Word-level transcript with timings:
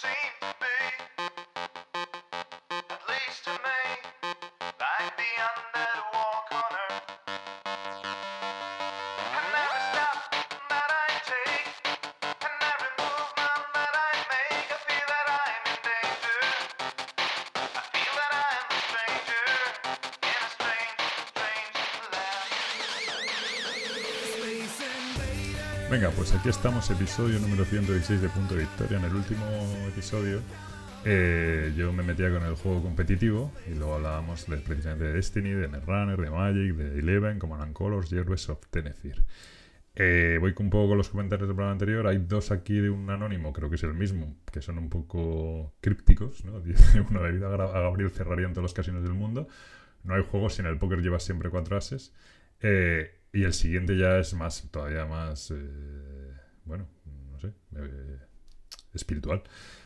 same 0.00 0.41
Venga, 25.92 26.08
pues 26.08 26.32
aquí 26.32 26.48
estamos, 26.48 26.90
episodio 26.90 27.38
número 27.38 27.66
116 27.66 28.22
de 28.22 28.28
Punto 28.30 28.54
de 28.54 28.60
Victoria. 28.60 28.96
En 28.96 29.04
el 29.04 29.14
último 29.14 29.44
episodio 29.86 30.40
eh, 31.04 31.70
yo 31.76 31.92
me 31.92 32.02
metía 32.02 32.32
con 32.32 32.42
el 32.44 32.54
juego 32.54 32.82
competitivo 32.82 33.52
y 33.70 33.74
luego 33.74 33.96
hablábamos 33.96 34.46
de, 34.46 34.56
precisamente 34.56 35.04
de 35.04 35.12
Destiny, 35.12 35.50
de 35.50 35.68
Netrunner, 35.68 36.18
de 36.18 36.30
Magic, 36.30 36.76
de 36.76 36.98
Eleven, 36.98 37.38
Command 37.38 37.74
Colors 37.74 38.10
y 38.10 38.16
Heroes 38.16 38.48
of 38.48 38.66
Tennessee. 38.70 39.12
Eh, 39.94 40.38
voy 40.40 40.54
un 40.58 40.70
poco 40.70 40.88
con 40.88 40.96
los 40.96 41.10
comentarios 41.10 41.46
del 41.46 41.54
programa 41.54 41.72
anterior. 41.72 42.06
Hay 42.06 42.24
dos 42.26 42.52
aquí 42.52 42.80
de 42.80 42.88
un 42.88 43.10
anónimo, 43.10 43.52
creo 43.52 43.68
que 43.68 43.76
es 43.76 43.82
el 43.82 43.92
mismo, 43.92 44.34
que 44.50 44.62
son 44.62 44.78
un 44.78 44.88
poco 44.88 45.74
crípticos. 45.82 46.42
¿no? 46.46 46.58
Dice 46.62 47.02
uno 47.02 47.22
debido 47.22 47.52
a 47.52 47.80
Gabriel 47.82 48.10
cerraría 48.10 48.46
en 48.46 48.54
todos 48.54 48.62
los 48.62 48.72
casinos 48.72 49.02
del 49.02 49.12
mundo. 49.12 49.46
No 50.04 50.14
hay 50.14 50.22
juegos, 50.22 50.54
si 50.54 50.62
en 50.62 50.68
el 50.68 50.78
póker 50.78 51.02
llevas 51.02 51.22
siempre 51.22 51.50
cuatro 51.50 51.76
ases. 51.76 52.14
Eh, 52.62 53.21
y 53.32 53.44
el 53.44 53.54
siguiente 53.54 53.96
ya 53.96 54.18
es 54.18 54.34
más, 54.34 54.68
todavía 54.70 55.06
más, 55.06 55.50
eh, 55.50 56.34
bueno, 56.64 56.86
no 57.30 57.38
sé, 57.40 57.54
eh, 57.76 58.18
espiritual. 58.94 59.42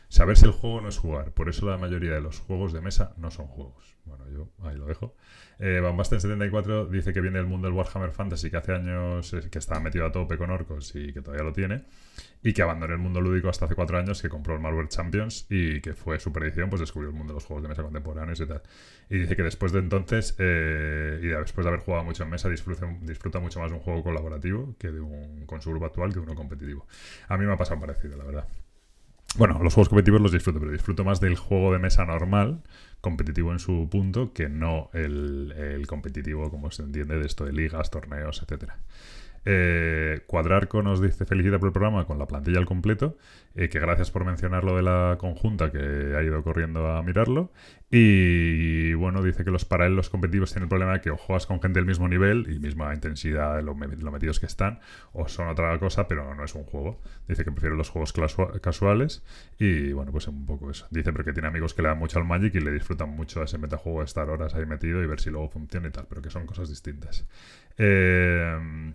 Saber 0.09 0.37
si 0.37 0.45
el 0.45 0.51
juego 0.51 0.79
no 0.81 0.89
es 0.89 0.97
jugar. 0.97 1.31
Por 1.33 1.49
eso 1.49 1.65
la 1.69 1.77
mayoría 1.77 2.13
de 2.13 2.21
los 2.21 2.39
juegos 2.39 2.71
de 2.71 2.79
mesa 2.79 3.13
no 3.17 3.29
son 3.29 3.47
juegos. 3.47 3.97
Bueno, 4.05 4.23
yo 4.29 4.49
ahí 4.63 4.77
lo 4.77 4.85
dejo. 4.85 5.15
Eh, 5.59 5.81
Bambasten74 5.83 6.87
dice 6.89 7.13
que 7.13 7.19
viene 7.19 7.39
del 7.39 7.47
mundo 7.47 7.67
del 7.67 7.75
Warhammer 7.75 8.11
Fantasy, 8.11 8.49
que 8.49 8.57
hace 8.57 8.73
años 8.73 9.33
eh, 9.33 9.49
que 9.51 9.59
estaba 9.59 9.81
metido 9.81 10.05
a 10.05 10.11
tope 10.11 10.37
con 10.37 10.49
orcos 10.49 10.95
y 10.95 11.11
que 11.11 11.21
todavía 11.21 11.43
lo 11.43 11.51
tiene. 11.51 11.83
Y 12.41 12.53
que 12.53 12.61
abandonó 12.61 12.93
el 12.93 12.99
mundo 12.99 13.19
lúdico 13.19 13.49
hasta 13.49 13.65
hace 13.65 13.75
cuatro 13.75 13.97
años, 13.97 14.21
que 14.21 14.29
compró 14.29 14.53
el 14.55 14.61
Marvel 14.61 14.87
Champions 14.87 15.45
y 15.49 15.81
que 15.81 15.93
fue 15.93 16.19
su 16.19 16.31
predicción, 16.31 16.69
pues 16.69 16.79
descubrió 16.79 17.09
el 17.09 17.15
mundo 17.15 17.33
de 17.33 17.37
los 17.37 17.45
juegos 17.45 17.63
de 17.63 17.69
mesa 17.69 17.83
contemporáneos 17.83 18.39
y 18.39 18.45
tal. 18.45 18.61
Y 19.09 19.17
dice 19.17 19.35
que 19.35 19.43
después 19.43 19.73
de 19.73 19.79
entonces, 19.79 20.35
eh, 20.39 21.19
y 21.21 21.27
después 21.27 21.65
de 21.65 21.69
haber 21.69 21.81
jugado 21.81 22.05
mucho 22.05 22.23
en 22.23 22.29
mesa, 22.29 22.47
disfruta, 22.47 23.39
mucho 23.39 23.59
más 23.59 23.71
de 23.71 23.75
un 23.75 23.81
juego 23.81 24.03
colaborativo 24.03 24.75
que 24.79 24.89
de 24.89 25.01
un 25.01 25.45
con 25.45 25.61
su 25.61 25.71
grupo 25.71 25.85
actual 25.85 26.09
que 26.09 26.19
de 26.19 26.21
uno 26.21 26.35
competitivo. 26.35 26.87
A 27.27 27.37
mí 27.37 27.45
me 27.45 27.53
ha 27.53 27.57
pasado 27.57 27.81
parecido, 27.81 28.15
la 28.15 28.23
verdad. 28.23 28.47
Bueno, 29.35 29.59
los 29.61 29.73
juegos 29.73 29.89
competitivos 29.89 30.21
los 30.21 30.31
disfruto, 30.31 30.59
pero 30.59 30.71
disfruto 30.71 31.03
más 31.03 31.19
del 31.19 31.35
juego 31.35 31.73
de 31.73 31.79
mesa 31.79 32.05
normal, 32.05 32.61
competitivo 33.01 33.51
en 33.51 33.59
su 33.59 33.87
punto, 33.89 34.33
que 34.33 34.49
no 34.49 34.89
el, 34.93 35.85
competitivo, 35.87 36.49
como 36.49 36.71
se 36.71 36.83
entiende, 36.83 37.19
de 37.19 37.25
esto 37.25 37.45
de 37.45 37.53
ligas, 37.53 37.91
torneos, 37.91 38.41
etcétera. 38.41 38.77
Eh, 39.45 40.21
Cuadrarco 40.27 40.81
nos 40.81 41.01
dice 41.01 41.25
felicita 41.25 41.59
por 41.59 41.67
el 41.67 41.73
programa 41.73 42.05
con 42.05 42.19
la 42.19 42.25
plantilla 42.25 42.57
al 42.57 42.65
completo, 42.65 43.17
eh, 43.55 43.69
que 43.69 43.79
gracias 43.79 44.11
por 44.11 44.25
mencionar 44.25 44.63
lo 44.63 44.75
de 44.75 44.81
la 44.81 45.17
conjunta 45.19 45.71
que 45.71 46.15
ha 46.17 46.23
ido 46.23 46.43
corriendo 46.43 46.91
a 46.91 47.03
mirarlo. 47.03 47.51
Y 47.89 48.93
bueno, 48.95 49.23
dice 49.23 49.45
que 49.45 49.51
los 49.51 49.63
paralelos 49.63 50.09
competitivos 50.09 50.51
tienen 50.51 50.63
el 50.63 50.69
problema 50.69 50.93
de 50.93 51.01
que 51.01 51.09
o 51.09 51.15
juegas 51.15 51.45
con 51.45 51.61
gente 51.61 51.79
del 51.79 51.85
mismo 51.85 52.09
nivel 52.09 52.45
y 52.51 52.59
misma 52.59 52.93
intensidad 52.93 53.55
de 53.55 53.63
lo, 53.63 53.75
lo 53.75 54.11
metidos 54.11 54.41
que 54.41 54.45
están, 54.45 54.81
o 55.13 55.29
son 55.29 55.47
otra 55.47 55.77
cosa, 55.79 56.05
pero 56.05 56.35
no 56.35 56.43
es 56.43 56.53
un 56.53 56.65
juego. 56.65 57.01
Dice 57.29 57.45
que 57.45 57.51
prefiere 57.51 57.77
los 57.77 57.89
juegos 57.89 58.13
casuales 58.61 59.23
y 59.57 59.93
bueno, 59.93 60.11
pues 60.11 60.27
un 60.27 60.45
poco 60.45 60.69
eso. 60.69 60.85
Dice 60.91 61.13
pero 61.13 61.23
que 61.23 61.31
tiene 61.31 61.47
amigos 61.47 61.73
que 61.73 61.81
le 61.81 61.87
dan 61.87 61.97
mucho 61.97 62.19
al 62.19 62.25
Magic 62.25 62.55
y 62.55 62.59
le 62.59 62.71
disfrutan 62.71 63.09
mucho 63.09 63.39
a 63.41 63.45
ese 63.45 63.57
metajuego 63.57 63.99
de 63.99 64.05
estar 64.05 64.29
horas 64.29 64.53
ahí 64.55 64.65
metido 64.65 65.01
y 65.01 65.07
ver 65.07 65.21
si 65.21 65.29
luego 65.29 65.47
funciona 65.47 65.87
y 65.87 65.91
tal, 65.91 66.07
pero 66.09 66.21
que 66.21 66.29
son 66.29 66.45
cosas 66.45 66.67
distintas. 66.67 67.25
Eh, 67.77 68.93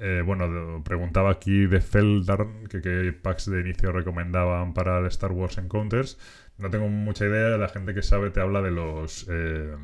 eh, 0.00 0.22
bueno, 0.24 0.82
preguntaba 0.84 1.30
aquí 1.30 1.66
de 1.66 1.80
Feldarn 1.80 2.66
que 2.68 2.80
qué 2.80 3.12
packs 3.12 3.50
de 3.50 3.60
inicio 3.60 3.90
recomendaban 3.90 4.72
para 4.72 4.98
el 4.98 5.06
Star 5.06 5.32
Wars 5.32 5.58
Encounters. 5.58 6.18
No 6.58 6.70
tengo 6.70 6.88
mucha 6.88 7.24
idea, 7.26 7.56
la 7.56 7.68
gente 7.68 7.94
que 7.94 8.02
sabe 8.02 8.30
te 8.30 8.40
habla 8.40 8.60
de 8.62 8.70
los 8.72 9.26
eh, 9.30 9.76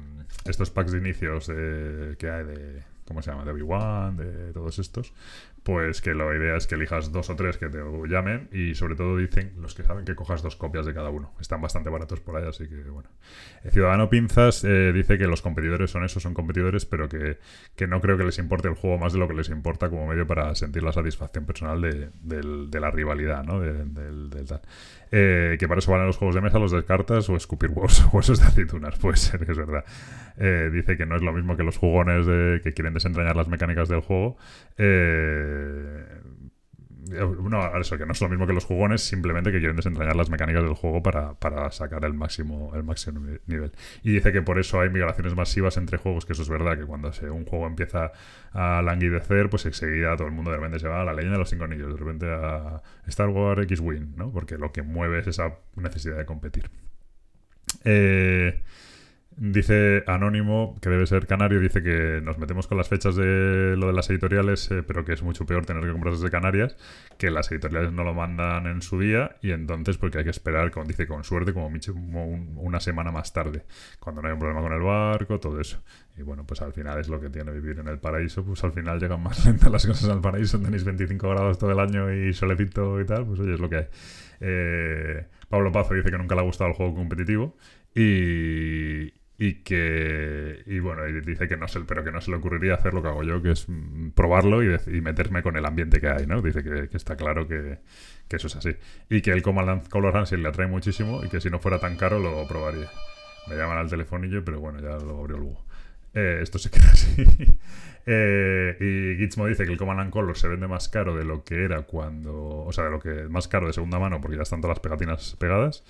estos 0.47 0.71
packs 0.71 0.93
de 0.93 0.99
inicios 0.99 1.51
eh, 1.55 2.17
que 2.19 2.31
hay 2.31 2.45
de 2.45 2.83
¿cómo 3.07 3.23
se 3.23 3.31
llama? 3.31 3.45
de 3.45 3.51
Obi-Wan, 3.53 4.17
de 4.17 4.53
todos 4.53 4.79
estos. 4.79 5.13
Pues 5.63 6.03
que 6.03 6.15
la 6.15 6.27
idea 6.35 6.57
es 6.57 6.67
que 6.67 6.75
elijas 6.75 7.11
dos 7.11 7.31
o 7.31 7.37
tres 7.37 7.57
que 7.57 7.69
te 7.71 7.79
llamen 8.07 8.49
y 8.53 8.75
sobre 8.75 8.97
todo 8.97 9.17
dicen 9.17 9.53
los 9.59 9.75
que 9.75 9.83
saben 9.83 10.05
que 10.05 10.15
cojas 10.15 10.43
dos 10.43 10.57
copias 10.57 10.85
de 10.85 10.93
cada 10.93 11.09
uno. 11.09 11.33
Están 11.41 11.63
bastante 11.63 11.89
baratos 11.89 12.21
por 12.21 12.37
ahí, 12.37 12.47
así 12.47 12.69
que 12.69 12.83
bueno. 12.91 13.09
El 13.63 13.71
Ciudadano 13.71 14.11
Pinzas 14.11 14.63
eh, 14.65 14.93
dice 14.93 15.17
que 15.17 15.27
los 15.27 15.41
competidores 15.41 15.91
son 15.91 16.05
esos, 16.05 16.23
son 16.23 16.35
competidores, 16.35 16.85
pero 16.85 17.09
que, 17.09 17.39
que 17.77 17.87
no 17.87 18.01
creo 18.03 18.19
que 18.19 18.25
les 18.25 18.39
importe 18.39 18.69
el 18.69 18.75
juego 18.75 18.99
más 18.99 19.15
de 19.15 19.19
lo 19.19 19.27
que 19.29 19.35
les 19.35 19.49
importa 19.49 19.89
como 19.89 20.07
medio 20.07 20.27
para 20.27 20.55
sentir 20.55 20.83
la 20.83 20.93
satisfacción 20.93 21.47
personal 21.47 21.81
de, 21.81 22.11
de 22.23 22.81
la 22.81 22.91
rivalidad, 22.91 23.43
¿no? 23.45 23.59
De- 23.61 24.45
tal. 24.45 24.61
Eh, 25.17 25.57
que 25.61 25.69
para 25.69 25.79
eso 25.79 25.93
valen 25.93 26.09
los 26.09 26.17
juegos 26.17 26.35
de 26.35 26.41
mesa, 26.41 26.59
los 26.59 26.73
de 26.73 26.85
cartas 26.85 27.29
o 27.29 27.37
escupir 27.37 27.71
huevos, 27.71 28.05
huesos 28.13 28.41
de 28.41 28.47
aceitunas, 28.47 28.99
puede 29.01 29.17
ser 29.17 29.45
que 29.47 29.53
es 29.53 29.59
verdad. 29.59 29.85
Eh, 30.39 30.71
dice 30.73 30.97
que 30.97 31.07
no 31.07 31.15
es 31.15 31.23
lo 31.23 31.33
mismo 31.33 31.57
que 31.57 31.63
los 31.63 31.77
jugones 31.79 32.27
de- 32.27 32.61
que 32.65 32.73
quieren 32.73 32.95
desentrañar 32.95 33.37
las 33.37 33.47
mecánicas 33.47 33.89
del 33.89 34.01
juego. 34.01 34.37
Eh, 34.77 36.05
no, 37.11 37.79
eso, 37.79 37.99
que 37.99 38.07
no 38.07 38.13
es 38.13 38.21
lo 38.21 38.29
mismo 38.29 38.47
que 38.47 38.53
los 38.53 38.65
jugones, 38.65 39.03
simplemente 39.03 39.53
que 39.53 39.59
quieren 39.59 39.77
desentrañar 39.77 40.17
las 40.17 40.31
mecánicas 40.31 40.63
del 40.63 40.75
juego 40.75 41.03
para, 41.03 41.35
para 41.35 41.71
sacar 41.71 42.05
el 42.05 42.15
máximo, 42.15 42.73
el 42.75 42.83
máximo 42.85 43.21
ni- 43.21 43.39
nivel. 43.47 43.73
Y 44.03 44.13
dice 44.13 44.33
que 44.33 44.43
por 44.43 44.59
eso 44.59 44.81
hay 44.81 44.91
migraciones 44.91 45.35
masivas 45.35 45.77
entre 45.77 45.99
juegos, 45.99 46.25
que 46.27 46.33
eso 46.33 46.43
es 46.43 46.49
verdad, 46.49 46.79
que 46.79 46.85
cuando 46.85 47.11
un 47.31 47.45
juego 47.45 47.67
empieza 47.67 48.13
a 48.53 48.83
languidecer, 48.83 49.51
pues 49.51 49.67
enseguida 49.67 50.17
todo 50.17 50.29
el 50.29 50.33
mundo 50.33 50.51
de 50.51 50.57
repente 50.59 50.79
se 50.79 50.89
va 50.89 51.03
a 51.03 51.05
la 51.05 51.13
leyenda 51.13 51.35
de 51.35 51.41
los 51.41 51.51
cinco 51.51 51.65
anillos, 51.65 51.93
de 51.93 51.99
repente 51.99 52.27
a 52.31 52.83
Star 53.07 53.29
Wars 53.29 53.63
X-Wing, 53.65 54.15
¿no? 54.17 54.31
Porque 54.33 54.57
lo 54.59 54.73
que 54.73 54.83
mueve 54.83 55.19
es 55.21 55.27
esa 55.27 55.55
necesidad 55.77 56.17
de 56.17 56.25
competir. 56.27 56.71
Eh, 57.85 58.63
Dice 59.37 60.05
Anónimo, 60.07 60.79
que 60.81 60.89
debe 60.91 61.09
ser 61.09 61.27
canario, 61.27 61.59
dice 61.59 61.83
que 61.83 62.21
nos 62.23 62.39
metemos 62.39 62.69
con 62.69 62.79
las 62.79 62.89
fechas 62.89 63.17
de 63.17 63.75
lo 63.77 63.89
de 63.89 63.93
las 63.93 64.09
editoriales, 64.09 64.71
eh, 64.71 64.85
pero 64.87 65.05
que 65.05 65.13
es 65.13 65.25
mucho 65.25 65.45
peor 65.45 65.67
tener 65.67 65.83
que 65.83 65.91
comprar 65.91 66.15
desde 66.15 66.31
Canarias, 66.31 66.77
que 67.19 67.33
las 67.33 67.51
editoriales 67.51 67.91
no 67.93 68.05
lo 68.05 68.15
mandan 68.15 68.69
en 68.69 68.81
su 68.81 69.01
día 69.01 69.35
y 69.43 69.51
entonces 69.51 69.99
porque 69.99 70.19
hay 70.19 70.25
que 70.25 70.31
esperar, 70.31 70.71
como 70.71 70.87
dice, 70.87 71.09
con 71.09 71.25
suerte, 71.25 71.53
como, 71.53 71.69
como 71.69 72.27
un- 72.29 72.53
una 72.59 72.79
semana 72.79 73.11
más 73.11 73.33
tarde, 73.33 73.65
cuando 73.99 74.23
no 74.23 74.29
hay 74.29 74.35
un 74.35 74.39
problema 74.39 74.63
con 74.63 74.73
el 74.73 74.81
barco, 74.83 75.41
todo 75.41 75.61
eso. 75.61 75.83
Y 76.17 76.23
bueno, 76.23 76.47
pues 76.47 76.63
al 76.63 76.73
final 76.73 77.01
es 77.01 77.09
lo 77.09 77.21
que 77.21 77.29
tiene 77.29 77.51
vivir 77.51 77.81
en 77.81 77.89
el 77.89 77.99
paraíso, 77.99 78.45
pues 78.45 78.63
al 78.63 78.73
final 78.73 79.01
llegan 79.01 79.21
más 79.21 79.45
lentas 79.47 79.69
las 79.73 79.85
cosas 79.85 80.11
al 80.11 80.21
paraíso, 80.21 80.61
tenéis 80.61 80.85
25 80.85 81.29
grados 81.31 81.59
todo 81.59 81.73
el 81.73 81.81
año 81.81 82.13
y 82.15 82.33
solecito 82.35 83.01
y 83.01 83.05
tal, 83.05 83.27
pues 83.27 83.41
oye, 83.41 83.55
es 83.55 83.61
lo 83.61 83.69
que 83.69 83.77
hay. 83.79 83.87
Eh, 84.41 85.27
Pablo 85.49 85.73
Pazo 85.73 85.95
dice 85.95 86.11
que 86.11 86.19
nunca 86.19 86.37
le 86.37 86.41
ha 86.43 86.45
gustado 86.45 86.71
el 86.71 86.77
juego 86.77 86.95
competitivo 86.95 87.57
y, 87.95 89.13
y 89.37 89.63
que 89.63 90.63
y 90.67 90.79
bueno 90.79 91.05
dice 91.05 91.49
que 91.49 91.57
no 91.57 91.67
se 91.67 91.81
pero 91.81 92.05
que 92.05 92.13
no 92.13 92.21
se 92.21 92.31
le 92.31 92.37
ocurriría 92.37 92.75
hacer 92.75 92.95
lo 92.95 93.03
que 93.03 93.09
hago 93.09 93.25
yo 93.25 93.43
que 93.43 93.51
es 93.51 93.69
mm, 93.69 94.11
probarlo 94.11 94.63
y, 94.63 95.01
meterme 95.01 95.43
con 95.43 95.57
el 95.57 95.67
ambiente 95.67 96.01
que 96.01 96.09
hay 96.09 96.27
no 96.27 96.41
dice 96.41 96.63
que, 96.63 96.89
está 96.97 97.17
claro 97.17 97.49
que, 97.49 97.79
eso 98.31 98.47
es 98.47 98.57
así 98.57 98.77
y 99.11 99.23
que 99.23 99.33
el 99.33 99.43
Command 99.43 99.89
Color 99.89 100.17
Answer 100.19 100.39
le 100.39 100.49
atrae 100.49 100.69
muchísimo 100.69 101.25
y 101.25 101.29
que 101.29 101.41
si 101.41 101.51
no 101.51 101.59
fuera 101.59 101.81
tan 101.81 101.97
caro 101.97 102.21
lo 102.21 102.47
probaría 102.47 102.89
me 103.49 103.57
llaman 103.57 103.79
al 103.79 103.91
telefonillo 103.91 104.45
pero 104.45 104.61
bueno 104.61 104.81
ya 104.81 104.97
lo 105.05 105.19
abrió 105.19 105.39
luego 105.39 105.65
Eh, 106.15 106.39
esto 106.43 106.59
se 106.59 106.71
queda 106.75 106.91
así 106.93 107.25
Eh, 108.07 108.77
y 108.81 109.17
Gizmo 109.19 109.47
dice 109.47 109.65
que 109.65 109.73
el 109.73 109.79
Command 109.79 110.01
and 110.01 110.11
Color 110.11 110.37
se 110.37 110.49
vende 110.49 110.69
más 110.69 110.89
caro 110.89 111.17
de 111.17 111.25
lo 111.25 111.45
que 111.45 111.65
era 111.65 111.83
cuando. 111.83 112.65
O 112.65 112.73
sea, 112.73 112.85
de 112.85 112.91
lo 112.91 113.01
que 113.01 113.29
más 113.29 113.49
caro 113.49 113.67
de 113.67 113.73
segunda 113.73 113.99
mano, 113.99 114.21
porque 114.21 114.37
ya 114.37 114.43
están 114.43 114.61
todas 114.61 114.77
las 114.77 114.83
pegatinas 114.83 115.37
pegadas. 115.39 115.85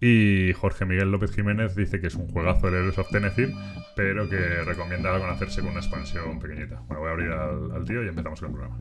Y 0.00 0.52
Jorge 0.52 0.84
Miguel 0.84 1.10
López 1.10 1.32
Jiménez 1.32 1.74
dice 1.74 2.00
que 2.00 2.08
es 2.08 2.14
un 2.14 2.28
juegazo 2.28 2.68
el 2.68 2.74
Heroes 2.74 2.98
of 2.98 3.08
Tennessee, 3.10 3.54
pero 3.94 4.28
que 4.28 4.36
recomienda 4.36 5.18
con 5.18 5.30
hacerse 5.30 5.62
con 5.62 5.70
una 5.70 5.80
expansión 5.80 6.38
pequeñita. 6.38 6.80
Bueno, 6.86 7.00
voy 7.00 7.08
a 7.08 7.12
abrir 7.12 7.30
al, 7.30 7.72
al 7.72 7.84
tío 7.84 8.04
y 8.04 8.08
empezamos 8.08 8.40
con 8.40 8.50
el 8.50 8.54
programa. 8.54 8.78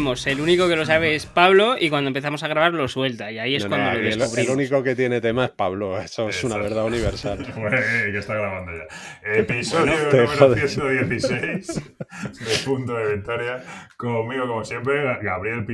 Sabemos. 0.00 0.26
El 0.26 0.40
único 0.40 0.68
que 0.68 0.76
lo 0.76 0.86
sabe 0.86 1.14
es 1.14 1.26
Pablo 1.26 1.76
y 1.78 1.90
cuando 1.90 2.08
empezamos 2.08 2.42
a 2.42 2.48
grabar 2.48 2.72
lo 2.72 2.88
suelta. 2.88 3.30
Y 3.30 3.38
ahí 3.38 3.54
es 3.56 3.64
No, 3.64 3.70
cuando 3.70 3.90
no, 3.90 3.94
lo 3.94 3.98
el, 4.00 4.18
descubrimos. 4.18 4.38
el 4.38 4.50
único 4.56 4.82
que 4.82 4.94
tiene 4.96 5.20
tema 5.20 5.44
es 5.46 5.50
Pablo, 5.50 6.00
eso 6.00 6.28
es 6.28 6.42
una 6.44 6.56
verdad 6.56 6.84
universal. 6.86 7.40
Ué, 7.56 8.12
que 8.12 8.18
está 8.18 8.34
grabando 8.34 8.72
ya. 8.72 9.32
Episodio 9.34 9.96
número 9.96 10.26
jodes. 10.28 10.72
116 10.72 11.66
de 11.74 12.64
Punto 12.64 12.94
de 12.94 13.14
Victoria. 13.16 13.62
Conmigo, 13.96 14.46
como 14.46 14.64
siempre, 14.64 15.02
Gabriel, 15.22 15.64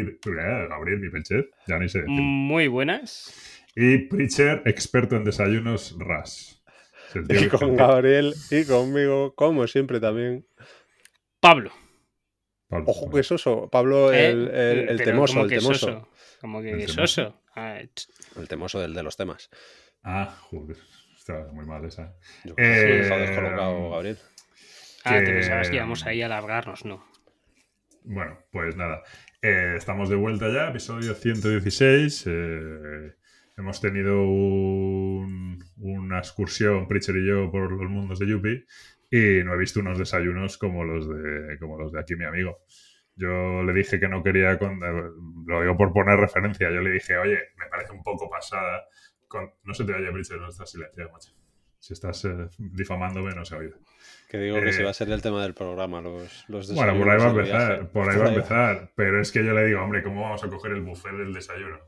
Gabriel 0.68 1.00
Pipechev, 1.00 1.46
ya 1.66 1.78
ni 1.78 1.88
sé. 1.88 2.00
decir. 2.00 2.12
Muy 2.12 2.68
buenas. 2.68 3.32
Y 3.74 3.98
Preacher, 3.98 4.62
experto 4.64 5.16
en 5.16 5.24
desayunos 5.24 5.96
RAS. 5.98 6.62
Y 7.28 7.46
con 7.48 7.76
Gabriel 7.76 8.34
y 8.50 8.64
conmigo, 8.64 9.34
como 9.34 9.66
siempre 9.66 10.00
también. 10.00 10.44
Pablo. 11.40 11.70
Pablo, 12.68 12.84
Ojo 12.88 13.10
que 13.10 13.22
soso, 13.22 13.68
Pablo 13.70 14.12
¿eh? 14.12 14.30
el, 14.30 14.48
el- 14.48 14.78
el 14.90 14.96
Pero 14.98 15.04
temoso, 15.10 15.34
¿cómo 15.34 15.44
el 15.44 15.50
temoso. 15.50 15.74
soso? 15.74 16.08
Como 16.40 16.62
que 16.62 16.70
El 16.72 16.88
soso. 16.88 17.40
Ah, 17.54 17.78
El 18.36 18.48
temoso 18.48 18.80
del 18.80 18.92
de 18.94 19.02
los 19.02 19.16
temas. 19.16 19.50
Ah, 20.02 20.36
joder. 20.42 20.76
Está 21.16 21.46
muy 21.52 21.64
mal 21.64 21.84
esa. 21.84 22.14
Yo 22.44 22.54
creo 22.54 22.56
que 22.56 23.06
Eh, 23.08 23.12
ha 23.12 23.16
descolocado 23.18 23.90
Gabriel. 23.90 24.18
ah, 25.04 25.14
Que- 25.18 25.24
te 25.24 25.32
pensabas 25.32 25.70
que 25.70 25.76
íbamos 25.76 26.04
ahí 26.06 26.22
a 26.22 26.26
alargarnos, 26.26 26.84
¿no? 26.84 27.04
Bueno, 28.04 28.38
pues 28.52 28.76
nada. 28.76 29.02
Eh, 29.42 29.74
estamos 29.76 30.08
de 30.08 30.16
vuelta 30.16 30.48
ya, 30.52 30.68
episodio 30.68 31.14
116. 31.14 32.24
eh, 32.26 33.14
hemos 33.56 33.80
tenido 33.80 34.22
un- 34.22 35.64
una 35.78 36.18
excursión, 36.18 36.86
Preacher 36.88 37.16
y 37.16 37.26
yo, 37.26 37.50
por 37.50 37.72
los 37.72 37.90
mundos 37.90 38.18
de 38.18 38.28
Yuppie. 38.28 38.64
Y 39.10 39.44
no 39.44 39.54
he 39.54 39.58
visto 39.58 39.80
unos 39.80 39.98
desayunos 39.98 40.58
como 40.58 40.84
los 40.84 41.08
de, 41.08 41.58
como 41.58 41.78
los 41.78 41.92
de 41.92 42.00
aquí, 42.00 42.16
mi 42.16 42.24
amigo. 42.24 42.58
Yo 43.14 43.62
le 43.62 43.72
dije 43.72 43.98
que 44.00 44.08
no 44.08 44.22
quería, 44.22 44.58
con- 44.58 44.82
eh, 44.82 45.10
lo 45.46 45.60
digo 45.62 45.76
por 45.76 45.92
poner 45.92 46.18
referencia, 46.18 46.70
yo 46.70 46.80
le 46.80 46.90
dije, 46.90 47.16
oye, 47.16 47.38
me 47.56 47.66
parece 47.70 47.92
un 47.92 48.02
poco 48.02 48.28
pasada. 48.28 48.84
Con... 49.28 49.50
No 49.64 49.72
se 49.74 49.84
te 49.84 49.94
oye, 49.94 50.10
Preacher, 50.12 50.38
no 50.38 50.48
estás 50.48 50.70
silenciado, 50.70 51.10
macho. 51.12 51.32
Si 51.78 51.92
estás 51.92 52.24
eh, 52.24 52.48
difamándome, 52.58 53.32
no 53.34 53.44
se 53.44 53.54
oído. 53.54 53.78
Que 54.28 54.38
digo 54.38 54.60
que 54.60 54.70
eh, 54.70 54.72
si 54.72 54.82
va 54.82 54.90
a 54.90 54.94
ser 54.94 55.08
el 55.10 55.22
tema 55.22 55.42
del 55.42 55.54
programa, 55.54 56.00
los, 56.00 56.44
los 56.48 56.74
Bueno, 56.74 56.98
por 56.98 57.08
ahí 57.08 57.18
va 57.18 57.24
a 57.26 57.28
desayunos 57.28 57.68
empezar, 57.68 57.88
por 57.92 58.10
ahí 58.10 58.18
va 58.18 58.24
a 58.24 58.28
empezar. 58.28 58.92
Pero 58.96 59.20
es 59.20 59.30
que 59.30 59.44
yo 59.44 59.52
le 59.54 59.66
digo, 59.66 59.82
hombre, 59.82 60.02
¿cómo 60.02 60.22
vamos 60.22 60.42
a 60.42 60.48
coger 60.48 60.72
el 60.72 60.80
buffet 60.82 61.12
del 61.12 61.32
desayuno? 61.32 61.78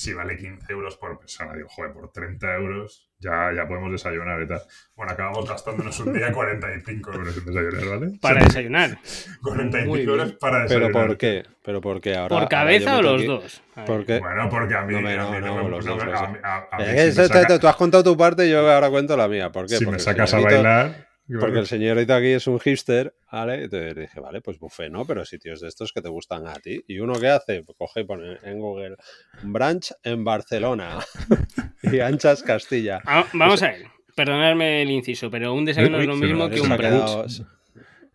Si 0.00 0.14
vale 0.14 0.34
15 0.34 0.72
euros 0.72 0.96
por 0.96 1.18
persona, 1.18 1.52
digo, 1.54 1.68
joder, 1.68 1.92
por 1.92 2.10
30 2.10 2.54
euros 2.54 3.10
ya, 3.18 3.52
ya 3.54 3.68
podemos 3.68 3.92
desayunar 3.92 4.40
y 4.40 4.48
tal. 4.48 4.62
Bueno, 4.96 5.12
acabamos 5.12 5.46
gastándonos 5.46 6.00
un 6.00 6.14
día 6.14 6.32
45 6.32 7.12
euros 7.12 7.36
en 7.36 7.44
desayunar, 7.44 8.00
¿vale? 8.00 8.18
Para 8.18 8.40
desayunar. 8.42 8.96
45 9.42 9.86
Muy 9.90 9.98
bien. 9.98 10.08
euros 10.08 10.32
para 10.40 10.64
¿Pero 10.66 10.86
desayunar. 10.86 11.06
por 11.08 11.18
qué? 11.18 11.42
¿Pero 11.62 11.80
por 11.82 12.00
qué? 12.00 12.16
Ahora, 12.16 12.38
¿Por 12.38 12.48
cabeza 12.48 12.96
o 12.96 13.02
los 13.02 13.16
aquí- 13.20 13.26
dos? 13.26 13.62
A 13.74 13.80
ver. 13.80 13.86
¿Por 13.86 14.06
qué? 14.06 14.18
Bueno, 14.20 14.48
porque 14.48 14.74
a 14.74 14.82
mí, 14.84 14.94
No, 14.94 15.00
me- 15.02 15.16
no, 15.16 15.68
los 15.68 15.84
no 15.84 15.96
dos, 15.96 16.04
me- 16.06 16.10
los 16.10 16.18
a 16.18 16.22
dos. 16.24 16.32
mí- 16.32 16.38
a- 16.42 16.56
a 16.72 16.78
mí 16.78 16.84
si 16.86 16.90
me 16.92 17.02
esto- 17.02 17.22
esto- 17.24 17.34
saca- 17.42 17.58
tú 17.58 17.68
has 17.68 17.76
contado 17.76 18.02
tu 18.02 18.16
parte 18.16 18.46
y 18.46 18.50
yo 18.52 18.70
ahora 18.72 18.88
cuento 18.88 19.14
la 19.18 19.28
mía. 19.28 19.52
¿Por 19.52 19.66
qué? 19.66 19.76
si 19.76 19.84
porque 19.84 19.96
me 19.96 20.02
sacas 20.02 20.32
a 20.32 20.40
bailar... 20.40 21.09
Porque 21.38 21.58
el 21.58 21.66
señorito 21.66 22.14
aquí 22.14 22.28
es 22.28 22.46
un 22.46 22.58
hipster, 22.58 23.14
¿vale? 23.30 23.64
Entonces 23.64 23.94
dije, 23.94 24.18
vale, 24.20 24.40
pues 24.40 24.58
buffet, 24.58 24.90
¿no? 24.90 25.04
Pero 25.04 25.24
sitios 25.24 25.60
de 25.60 25.68
estos 25.68 25.92
que 25.92 26.00
te 26.02 26.08
gustan 26.08 26.46
a 26.48 26.54
ti. 26.54 26.82
¿Y 26.88 26.98
uno 26.98 27.12
qué 27.20 27.28
hace? 27.28 27.62
Pues 27.62 27.76
coge 27.78 28.00
y 28.00 28.04
pone 28.04 28.38
en 28.42 28.58
Google 28.58 28.96
brunch 29.42 29.92
en 30.02 30.24
Barcelona 30.24 30.98
y 31.82 32.00
anchas 32.00 32.42
Castilla. 32.42 33.00
Ah, 33.06 33.26
vamos 33.34 33.62
a 33.62 33.68
ver. 33.68 33.84
Perdonadme 34.16 34.82
el 34.82 34.90
inciso, 34.90 35.30
pero 35.30 35.54
un 35.54 35.64
desayuno 35.64 36.00
es 36.00 36.06
lo 36.06 36.16
mismo 36.16 36.50
que 36.50 36.60
un 36.60 36.68
brunch. 36.68 36.80
quedado- 36.80 37.26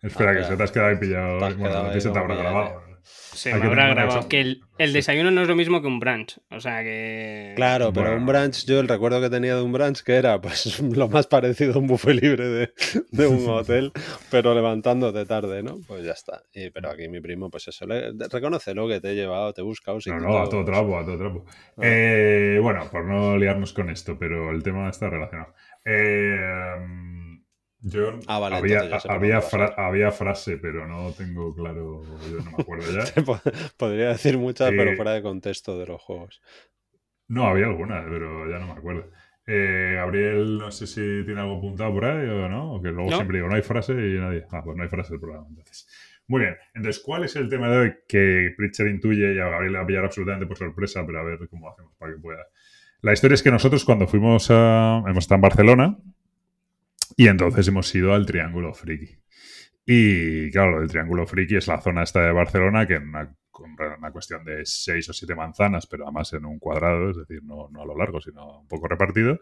Espera, 0.02 0.30
Ah, 0.30 0.34
que 0.34 0.40
ya. 0.42 0.48
se 0.48 0.56
te 0.56 0.62
has 0.62 0.70
quedado 0.72 0.90
ahí 0.90 0.96
pillado. 0.98 1.38
Te 1.38 1.44
has 1.46 1.56
Bueno, 1.56 1.70
quedado 1.74 1.90
ahí 1.90 2.00
se 2.00 2.10
te 2.10 2.18
habrá 2.18 2.34
grabado. 2.36 2.82
Se 3.06 3.54
me 3.54 3.64
habrá 3.66 3.88
grabado. 3.88 4.28
Que 4.28 4.40
el, 4.40 4.62
el 4.78 4.92
desayuno 4.92 5.30
no 5.30 5.42
es 5.42 5.48
lo 5.48 5.54
mismo 5.56 5.80
que 5.80 5.86
un 5.86 6.00
brunch. 6.00 6.38
O 6.50 6.60
sea 6.60 6.82
que. 6.82 7.52
Claro, 7.56 7.92
pero 7.92 8.06
Bueno. 8.06 8.20
un 8.20 8.26
brunch, 8.26 8.64
yo 8.66 8.80
el 8.80 8.88
recuerdo 8.88 9.20
que 9.20 9.28
tenía 9.30 9.56
de 9.56 9.62
un 9.62 9.72
brunch 9.72 10.02
que 10.02 10.14
era 10.14 10.40
pues 10.40 10.80
lo 10.80 11.08
más 11.08 11.26
parecido 11.26 11.74
a 11.74 11.78
un 11.78 11.86
buffet 11.86 12.20
libre 12.20 12.48
de, 12.48 12.72
de 13.10 13.26
un 13.26 13.46
hotel, 13.48 13.92
pero 14.30 14.54
levantándote 14.54 15.26
tarde, 15.26 15.62
¿no? 15.62 15.78
Pues 15.86 16.04
ya 16.04 16.12
está. 16.12 16.42
Y, 16.52 16.70
pero 16.70 16.90
aquí 16.90 17.08
mi 17.08 17.20
primo, 17.20 17.50
pues 17.50 17.68
eso, 17.68 17.86
le, 17.86 18.12
reconócelo 18.30 18.88
que 18.88 19.00
te 19.00 19.10
he 19.10 19.14
llevado, 19.14 19.52
te 19.52 19.60
he 19.60 19.64
buscado. 19.64 19.98
No, 20.06 20.18
no, 20.20 20.38
a 20.38 20.48
todo 20.48 20.64
trapo, 20.64 20.98
a 20.98 21.04
todo 21.04 21.18
trapo. 21.18 21.44
Ah. 21.76 21.80
Eh, 21.82 22.58
bueno, 22.62 22.88
por 22.90 23.04
no 23.04 23.36
liarnos 23.36 23.72
con 23.72 23.90
esto, 23.90 24.18
pero 24.18 24.50
el 24.50 24.62
tema 24.62 24.88
está 24.88 25.08
relacionado. 25.10 25.54
Eh, 25.84 27.25
yo 27.88 28.18
Ah, 28.26 28.38
vale, 28.38 28.56
había, 28.56 28.88
ya 28.88 28.98
había, 29.08 29.40
fra- 29.40 30.10
frase, 30.12 30.58
pero 30.58 30.86
no 30.86 31.12
tengo 31.12 31.54
claro, 31.54 32.02
yo 32.30 32.36
no 32.44 32.50
me 32.56 32.62
acuerdo 32.62 32.84
ya. 32.92 33.04
Podría 33.76 34.08
decir 34.08 34.38
muchas, 34.38 34.72
Eh, 34.72 34.74
pero 34.76 34.94
fuera 34.96 35.12
de 35.12 35.22
contexto 35.22 35.78
de 35.78 35.86
los 35.86 36.02
juegos. 36.02 36.42
No, 37.28 37.46
había 37.46 37.66
alguna, 37.66 38.04
pero 38.08 38.50
ya 38.50 38.58
no 38.58 38.66
me 38.66 38.72
acuerdo. 38.72 39.10
Eh, 39.46 39.92
Gabriel, 39.96 40.58
no 40.58 40.70
sé 40.72 40.86
si 40.88 41.24
tiene 41.24 41.40
algo 41.40 41.58
apuntado 41.58 41.92
por 41.92 42.04
ahí 42.04 42.28
o 42.28 42.48
no, 42.48 42.74
o 42.74 42.82
que 42.82 42.88
luego 42.88 43.10
No. 43.10 43.16
siempre 43.16 43.38
digo, 43.38 43.48
no 43.48 43.54
hay 43.54 43.62
frase 43.62 43.92
y 43.92 44.18
nadie. 44.18 44.44
Ah, 44.50 44.62
pues 44.64 44.76
no 44.76 44.82
hay 44.82 44.88
frase 44.88 45.12
del 45.12 45.20
programa, 45.20 45.46
entonces. 45.48 45.88
Muy 46.28 46.40
bien, 46.40 46.56
entonces, 46.74 47.00
¿cuál 47.04 47.22
es 47.22 47.36
el 47.36 47.48
tema 47.48 47.70
de 47.70 47.76
hoy 47.78 47.94
que 48.08 48.52
Pritchard 48.56 48.88
intuye 48.88 49.32
y 49.34 49.38
a 49.38 49.48
Gabriel 49.48 49.72
le 49.72 49.78
va 49.78 49.84
a 49.84 49.86
pillar 49.86 50.04
absolutamente 50.04 50.46
por 50.46 50.56
sorpresa, 50.58 51.04
pero 51.06 51.20
a 51.20 51.22
ver 51.22 51.38
cómo 51.48 51.70
hacemos 51.70 51.94
para 51.96 52.12
que 52.14 52.18
pueda? 52.18 52.44
La 53.02 53.12
historia 53.12 53.34
es 53.36 53.42
que 53.44 53.52
nosotros 53.52 53.84
cuando 53.84 54.08
fuimos 54.08 54.48
a... 54.50 55.04
hemos 55.06 55.18
estado 55.24 55.36
en 55.36 55.42
Barcelona 55.42 55.98
y 57.16 57.28
entonces 57.28 57.66
hemos 57.68 57.92
ido 57.94 58.14
al 58.14 58.26
Triángulo 58.26 58.74
Friki. 58.74 59.18
Y 59.86 60.50
claro, 60.50 60.80
del 60.80 60.90
Triángulo 60.90 61.26
Friki 61.26 61.56
es 61.56 61.66
la 61.68 61.80
zona 61.80 62.02
esta 62.02 62.22
de 62.22 62.32
Barcelona 62.32 62.86
que 62.86 62.94
en 62.94 63.08
una, 63.08 63.36
cuestión 64.12 64.44
de 64.44 64.66
seis 64.66 65.08
o 65.08 65.12
siete 65.12 65.34
manzanas, 65.34 65.86
pero 65.86 66.04
además 66.04 66.32
en 66.34 66.44
un 66.44 66.58
cuadrado, 66.58 67.10
es 67.10 67.16
decir, 67.16 67.42
no, 67.42 67.68
no 67.70 67.82
a 67.82 67.86
lo 67.86 67.96
largo, 67.96 68.20
sino 68.20 68.60
un 68.60 68.68
poco 68.68 68.88
repartido, 68.88 69.40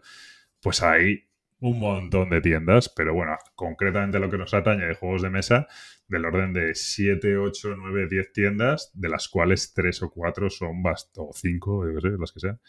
pues 0.61 0.81
hay 0.83 1.27
un 1.59 1.79
montón 1.79 2.29
de 2.29 2.41
tiendas, 2.41 2.89
pero 2.89 3.13
bueno, 3.13 3.37
concretamente 3.55 4.19
lo 4.19 4.29
que 4.29 4.37
nos 4.37 4.53
atañe 4.53 4.85
de 4.85 4.95
juegos 4.95 5.21
de 5.21 5.29
mesa, 5.29 5.67
del 6.07 6.25
orden 6.25 6.53
de 6.53 6.75
7, 6.75 7.37
8, 7.37 7.75
9, 7.77 8.07
10 8.09 8.31
tiendas, 8.33 8.91
de 8.93 9.09
las 9.09 9.27
cuales 9.27 9.73
3 9.73 10.03
o 10.03 10.09
4 10.11 10.49
son 10.49 10.83
o 11.15 11.31
5, 11.33 11.87
yo 11.87 11.95
qué 11.95 12.01
sé, 12.01 12.17
las 12.19 12.31
que 12.31 12.39
sean, 12.39 12.59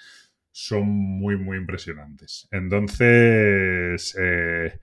son 0.58 0.86
muy, 0.88 1.36
muy 1.36 1.58
impresionantes. 1.58 2.48
Entonces, 2.50 4.16
eh, 4.18 4.80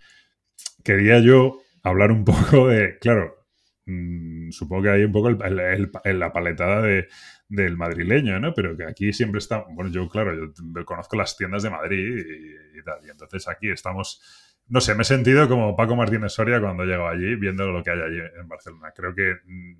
quería 0.84 1.20
yo 1.20 1.62
hablar 1.84 2.12
un 2.12 2.26
poco 2.26 2.68
de, 2.68 3.00
claro, 3.00 3.36
mm, 3.88 4.52
supongo 4.52 4.84
que 4.84 4.90
hay 4.92 5.04
un 5.04 5.12
poco 5.12 5.30
el- 5.30 6.20
la 6.20 6.32
paletada 6.32 6.82
de, 6.84 7.08
del 7.50 7.76
madrileño, 7.78 8.40
¿no? 8.40 8.54
Pero 8.54 8.78
que 8.78 8.86
aquí 8.86 9.14
siempre 9.14 9.40
está, 9.40 9.66
bueno, 9.72 9.90
yo 9.92 10.08
claro, 10.10 10.36
yo 10.36 10.86
conozco 10.86 11.16
las 11.18 11.38
tiendas 11.38 11.64
de 11.64 11.72
Madrid 11.72 12.24
y, 12.80 12.84
tal, 12.84 13.06
y 13.06 13.10
entonces 13.10 13.48
aquí 13.48 13.72
estamos, 13.72 14.22
no 14.68 14.80
sé, 14.80 14.94
me 14.96 15.02
he 15.02 15.06
sentido 15.06 15.50
como 15.50 15.76
Paco 15.76 15.96
Martínez 15.96 16.34
Soria 16.34 16.62
cuando 16.62 16.86
llego 16.86 17.08
allí, 17.08 17.36
viendo 17.36 17.66
lo 17.72 17.84
que 17.84 17.90
hay 17.92 18.00
allí 18.02 18.20
en 18.40 18.48
Barcelona. 18.48 18.92
Creo 18.96 19.16
que 19.16 19.38
mm, 19.46 19.76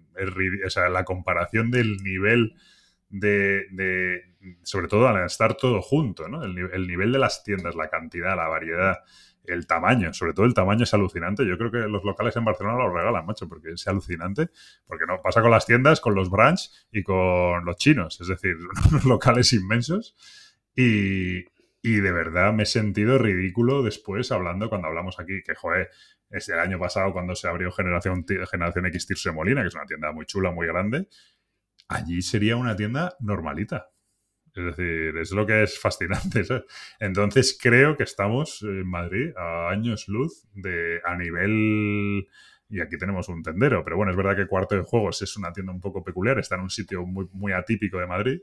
es, 0.66 0.76
la 0.76 1.04
comparación 1.06 1.70
del 1.70 1.98
nivel 1.98 2.56
de, 3.20 4.22
sobre 4.64 4.88
todo 4.88 5.08
al 5.08 5.26
estar 5.26 5.56
todo 5.56 5.82
junto. 5.82 6.26
El, 6.26 6.56
ni- 6.56 6.62
el 6.74 6.88
nivel 6.88 7.12
de 7.12 7.20
las 7.20 7.44
tiendas, 7.44 7.76
la 7.76 7.90
cantidad, 7.90 8.36
la 8.36 8.48
variedad, 8.48 8.98
el 9.46 9.68
tamaño, 9.68 10.14
sobre 10.14 10.34
todo 10.34 10.46
el 10.46 10.54
tamaño 10.54 10.84
es 10.84 10.94
alucinante. 10.94 11.46
Yo 11.46 11.58
creo 11.58 11.72
que 11.72 11.80
los 11.80 12.04
locales 12.04 12.36
en 12.38 12.46
Barcelona 12.46 12.78
lo 12.78 12.94
regalan, 12.94 13.26
macho, 13.26 13.48
porque 13.48 13.72
es 13.72 13.88
alucinante. 13.88 14.50
Porque 14.86 15.06
no 15.08 15.22
pasa 15.22 15.42
con 15.42 15.52
las 15.52 15.66
tiendas, 15.66 16.00
con 16.02 16.16
los 16.16 16.30
branch 16.30 16.70
y 16.92 17.04
con 17.04 17.66
los 17.66 17.78
chinos. 17.78 18.20
Es 18.22 18.28
decir, 18.28 18.58
unos 18.92 19.06
locales 19.06 19.54
inmensos. 19.54 20.16
Y, 20.76 21.40
y 21.82 21.96
de 22.00 22.12
verdad 22.12 22.54
me 22.54 22.64
he 22.64 22.66
sentido 22.66 23.18
ridículo 23.18 23.84
después 23.84 24.32
hablando 24.32 24.70
cuando 24.70 24.88
hablamos 24.88 25.20
aquí, 25.20 25.42
que 25.46 25.54
joder, 25.56 25.90
es 26.30 26.50
el 26.50 26.58
año 26.60 26.80
pasado 26.80 27.14
cuando 27.14 27.36
se 27.36 27.48
abrió 27.48 27.72
Generación, 27.72 28.26
Generación 28.50 28.86
X 28.88 29.06
Tirso 29.08 29.34
Molina, 29.34 29.62
que 29.62 29.68
es 29.68 29.76
una 29.76 29.86
tienda 29.86 30.12
muy 30.12 30.26
chula, 30.26 30.52
muy 30.52 30.66
grande. 30.68 31.08
Allí 31.88 32.22
sería 32.22 32.56
una 32.56 32.76
tienda 32.76 33.16
normalita. 33.20 33.90
Es 34.56 34.66
decir, 34.66 35.18
es 35.18 35.32
lo 35.32 35.46
que 35.46 35.64
es 35.64 35.80
fascinante. 35.80 36.44
Entonces 37.00 37.58
creo 37.60 37.98
que 37.98 38.04
estamos 38.04 38.62
en 38.62 38.88
Madrid 38.88 39.32
a 39.36 39.70
años 39.70 40.08
luz 40.08 40.48
de 40.54 41.02
a 41.06 41.16
nivel 41.16 42.28
y 42.70 42.82
aquí 42.82 42.98
tenemos 42.98 43.30
un 43.30 43.44
tendero, 43.44 43.84
pero 43.84 43.98
bueno, 43.98 44.12
es 44.12 44.18
verdad 44.18 44.36
que 44.36 44.48
Cuarto 44.48 44.76
de 44.76 44.82
Juegos 44.82 45.22
es 45.22 45.38
una 45.38 45.54
tienda 45.54 45.72
un 45.72 45.80
poco 45.80 46.04
peculiar, 46.04 46.40
está 46.40 46.56
en 46.56 46.62
un 46.62 46.72
sitio 46.72 47.06
muy, 47.06 47.28
muy 47.32 47.52
atípico 47.52 48.00
de 48.00 48.08
Madrid 48.08 48.42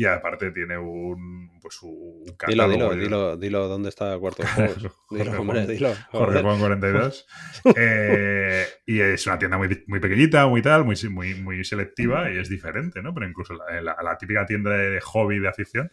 y 0.00 0.04
aparte 0.06 0.50
tiene 0.52 0.78
un 0.78 1.58
pues 1.60 1.82
un 1.82 2.22
Dilo, 2.46 2.68
dilo, 2.68 2.94
dilo, 2.94 3.36
dilo 3.36 3.68
dónde 3.68 3.88
está 3.88 4.14
el 4.14 4.20
cuarto 4.20 4.42
de 4.44 4.48
juegos. 4.48 4.76
Dilo, 5.10 5.40
hombre, 5.40 5.66
dilo. 5.66 5.94
Jorge. 6.12 6.42
Juan 6.42 6.58
42. 6.60 7.26
Eh, 7.76 8.64
y 8.86 9.00
es 9.00 9.26
una 9.26 9.38
tienda 9.38 9.58
muy, 9.58 9.84
muy 9.88 10.00
pequeñita, 10.00 10.46
muy 10.46 10.62
tal, 10.62 10.84
muy, 10.84 10.94
muy, 11.10 11.34
muy 11.34 11.64
selectiva 11.64 12.30
y 12.30 12.38
es 12.38 12.48
diferente, 12.48 13.02
¿no? 13.02 13.12
Pero 13.12 13.26
incluso 13.28 13.54
la, 13.54 13.80
la- 13.82 13.96
la 14.02 14.16
típica 14.16 14.46
tienda 14.46 14.70
de 14.70 15.00
hobby, 15.00 15.40
de 15.40 15.48
afición, 15.48 15.90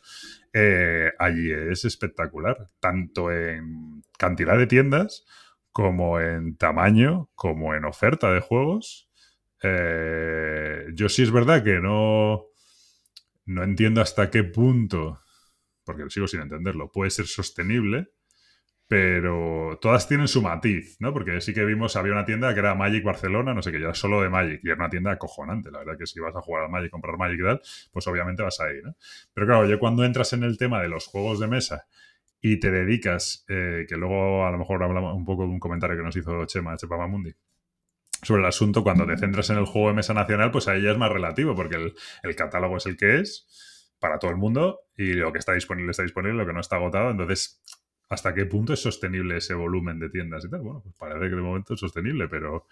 eh, 0.54 1.12
allí 1.20 1.52
es 1.52 1.84
espectacular. 1.86 2.70
Tanto 2.80 3.32
en 3.32 4.04
cantidad 4.18 4.58
de 4.58 4.68
tiendas 4.68 5.26
como 5.72 6.20
en 6.22 6.56
tamaño, 6.58 7.30
como 7.36 7.74
en 7.74 7.86
oferta 7.86 8.32
de 8.32 8.40
juegos. 8.40 9.10
eh, 9.64 10.86
yo 10.94 11.10
sí 11.10 11.24
es 11.24 11.32
verdad 11.32 11.64
que 11.64 11.80
no, 11.80 12.46
no 13.46 13.64
entiendo 13.64 14.02
hasta 14.02 14.30
qué 14.30 14.44
punto, 14.44 15.22
porque 15.84 16.10
sigo 16.10 16.28
sin 16.28 16.42
entenderlo, 16.42 16.92
puede 16.92 17.12
ser 17.12 17.28
sostenible, 17.28 18.10
pero 18.88 19.80
todas 19.82 20.08
tienen 20.08 20.28
su 20.28 20.42
matiz, 20.42 20.98
¿no? 21.00 21.12
Porque 21.12 21.42
sí 21.42 21.54
que 21.54 21.66
vimos, 21.66 21.96
había 21.96 22.12
una 22.14 22.26
tienda 22.26 22.54
que 22.54 22.60
era 22.60 22.76
Magic 22.76 23.04
Barcelona, 23.04 23.54
no 23.54 23.62
sé 23.62 23.72
qué, 23.72 23.80
ya 23.80 23.94
solo 23.94 24.22
de 24.22 24.30
Magic, 24.30 24.62
y 24.64 24.68
era 24.68 24.76
una 24.78 24.90
tienda 24.90 25.12
acojonante, 25.12 25.72
la 25.72 25.80
verdad 25.80 25.98
que 25.98 26.06
si 26.06 26.20
vas 26.20 26.36
a 26.36 26.42
jugar 26.42 26.66
al 26.66 26.70
Magic, 26.70 26.92
comprar 26.92 27.18
Magic 27.18 27.40
y 27.40 27.44
tal, 27.44 27.62
pues 27.92 28.08
obviamente 28.08 28.44
vas 28.44 28.60
ahí, 28.60 28.82
¿no? 28.84 28.96
Pero 29.34 29.48
claro, 29.48 29.68
yo 29.68 29.80
cuando 29.80 30.04
entras 30.04 30.34
en 30.34 30.44
el 30.44 30.58
tema 30.58 30.82
de 30.82 30.90
los 30.90 31.08
juegos 31.08 31.40
de 31.40 31.48
mesa 31.48 31.86
y 32.42 32.60
te 32.60 32.70
dedicas, 32.70 33.44
eh, 33.48 33.86
que 33.90 33.96
luego 33.96 34.46
a 34.46 34.52
lo 34.52 34.60
mejor 34.60 34.84
hablamos 34.84 35.16
un 35.16 35.26
poco 35.26 35.44
de 35.44 35.50
un 35.50 35.60
comentario 35.60 35.98
que 35.98 36.04
nos 36.04 36.16
hizo 36.16 36.46
Chema, 36.46 36.78
Chepa 36.78 36.98
Mamundi, 36.98 37.34
sobre 38.26 38.42
el 38.42 38.48
asunto, 38.48 38.84
cuando 38.84 39.06
te 39.06 39.18
centras 39.18 39.50
en 39.50 39.58
el 39.58 39.66
juego 39.66 39.90
de 39.90 39.96
mesa 39.96 40.14
nacional, 40.14 40.52
pues 40.52 40.68
ahí 40.68 40.82
ya 40.82 40.92
es 40.92 40.98
más 40.98 41.12
relativo, 41.12 41.56
porque 41.56 41.76
el, 41.76 41.96
el 42.24 42.36
catálogo 42.36 42.78
es 42.78 42.86
el 42.86 42.98
que 42.98 43.20
es 43.20 43.94
para 44.00 44.20
todo 44.20 44.32
el 44.32 44.38
mundo 44.38 44.82
y 44.98 45.14
lo 45.14 45.32
que 45.32 45.40
está 45.40 45.54
disponible 45.54 45.92
está 45.92 46.04
disponible, 46.04 46.38
lo 46.38 46.46
que 46.46 46.54
no 46.54 46.60
está 46.60 46.76
agotado, 46.76 47.12
entonces 47.12 47.62
¿Hasta 48.10 48.34
qué 48.34 48.46
punto 48.46 48.74
es 48.74 48.82
sostenible 48.82 49.38
ese 49.38 49.56
volumen 49.56 50.00
de 50.00 50.10
tiendas 50.10 50.46
y 50.46 50.50
tal? 50.50 50.62
Bueno, 50.62 50.82
pues 50.82 50.96
parece 50.96 51.30
que 51.30 51.36
de 51.36 51.42
momento 51.42 51.74
es 51.74 51.80
sostenible, 51.80 52.28
pero, 52.28 52.68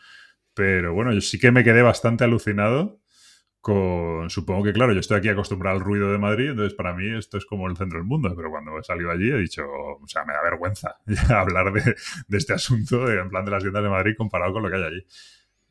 pero 0.53 0.93
bueno, 0.93 1.11
yo 1.11 1.21
sí 1.21 1.39
que 1.39 1.51
me 1.51 1.63
quedé 1.63 1.81
bastante 1.81 2.23
alucinado 2.23 2.99
con, 3.59 4.29
supongo 4.29 4.63
que 4.63 4.73
claro, 4.73 4.93
yo 4.93 4.99
estoy 4.99 5.17
aquí 5.17 5.29
acostumbrado 5.29 5.77
al 5.77 5.83
ruido 5.83 6.11
de 6.11 6.17
Madrid, 6.19 6.51
entonces 6.51 6.75
para 6.75 6.93
mí 6.93 7.17
esto 7.17 7.37
es 7.37 7.45
como 7.45 7.67
el 7.67 7.77
centro 7.77 7.97
del 7.97 8.07
mundo, 8.07 8.31
pero 8.35 8.51
cuando 8.51 8.77
he 8.77 8.83
salido 8.83 9.09
allí 9.09 9.31
he 9.31 9.37
dicho, 9.37 9.63
o 9.65 10.07
sea, 10.07 10.23
me 10.25 10.33
da 10.33 10.43
vergüenza 10.43 10.97
hablar 11.29 11.71
de, 11.71 11.95
este 12.37 12.53
asunto, 12.53 13.09
en 13.11 13.29
plan 13.29 13.45
de 13.45 13.51
las 13.51 13.63
tiendas 13.63 13.83
de 13.83 13.89
Madrid 13.89 14.15
comparado 14.17 14.53
con 14.53 14.63
lo 14.63 14.69
que 14.69 14.75
hay 14.75 14.83
allí. 14.83 15.07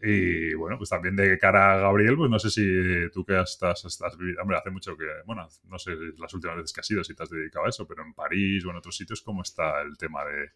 Y 0.05 0.53
bueno, 0.55 0.77
pues 0.79 0.91
también 0.91 1.15
de 1.15 1.39
cara 1.39 1.75
a 1.75 1.77
Gabriel, 1.79 2.17
pues 2.17 2.29
no 2.29 2.39
sé 2.39 2.51
si 2.51 3.11
tú 3.13 3.25
que 3.25 3.41
estás, 3.41 3.85
estás 3.85 4.19
viviendo, 4.19 4.43
hombre, 4.43 4.57
hace 4.59 4.71
mucho 4.71 4.97
que, 4.97 5.07
bueno, 5.27 5.47
no 5.69 5.79
sé 5.79 5.93
las 6.19 6.35
últimas 6.35 6.57
veces 6.57 6.73
que 6.73 6.81
has 6.81 6.91
ido, 6.91 7.05
si 7.05 7.15
te 7.15 7.23
has 7.23 7.31
dedicado 7.31 7.67
a 7.67 7.69
eso, 7.69 7.87
pero 7.87 8.03
en 8.03 8.13
París 8.13 8.65
o 8.67 8.71
en 8.71 8.77
otros 8.77 8.97
sitios, 8.97 9.23
¿cómo 9.23 9.43
está 9.43 9.81
el 9.83 9.97
tema 9.97 10.25
de 10.25 10.51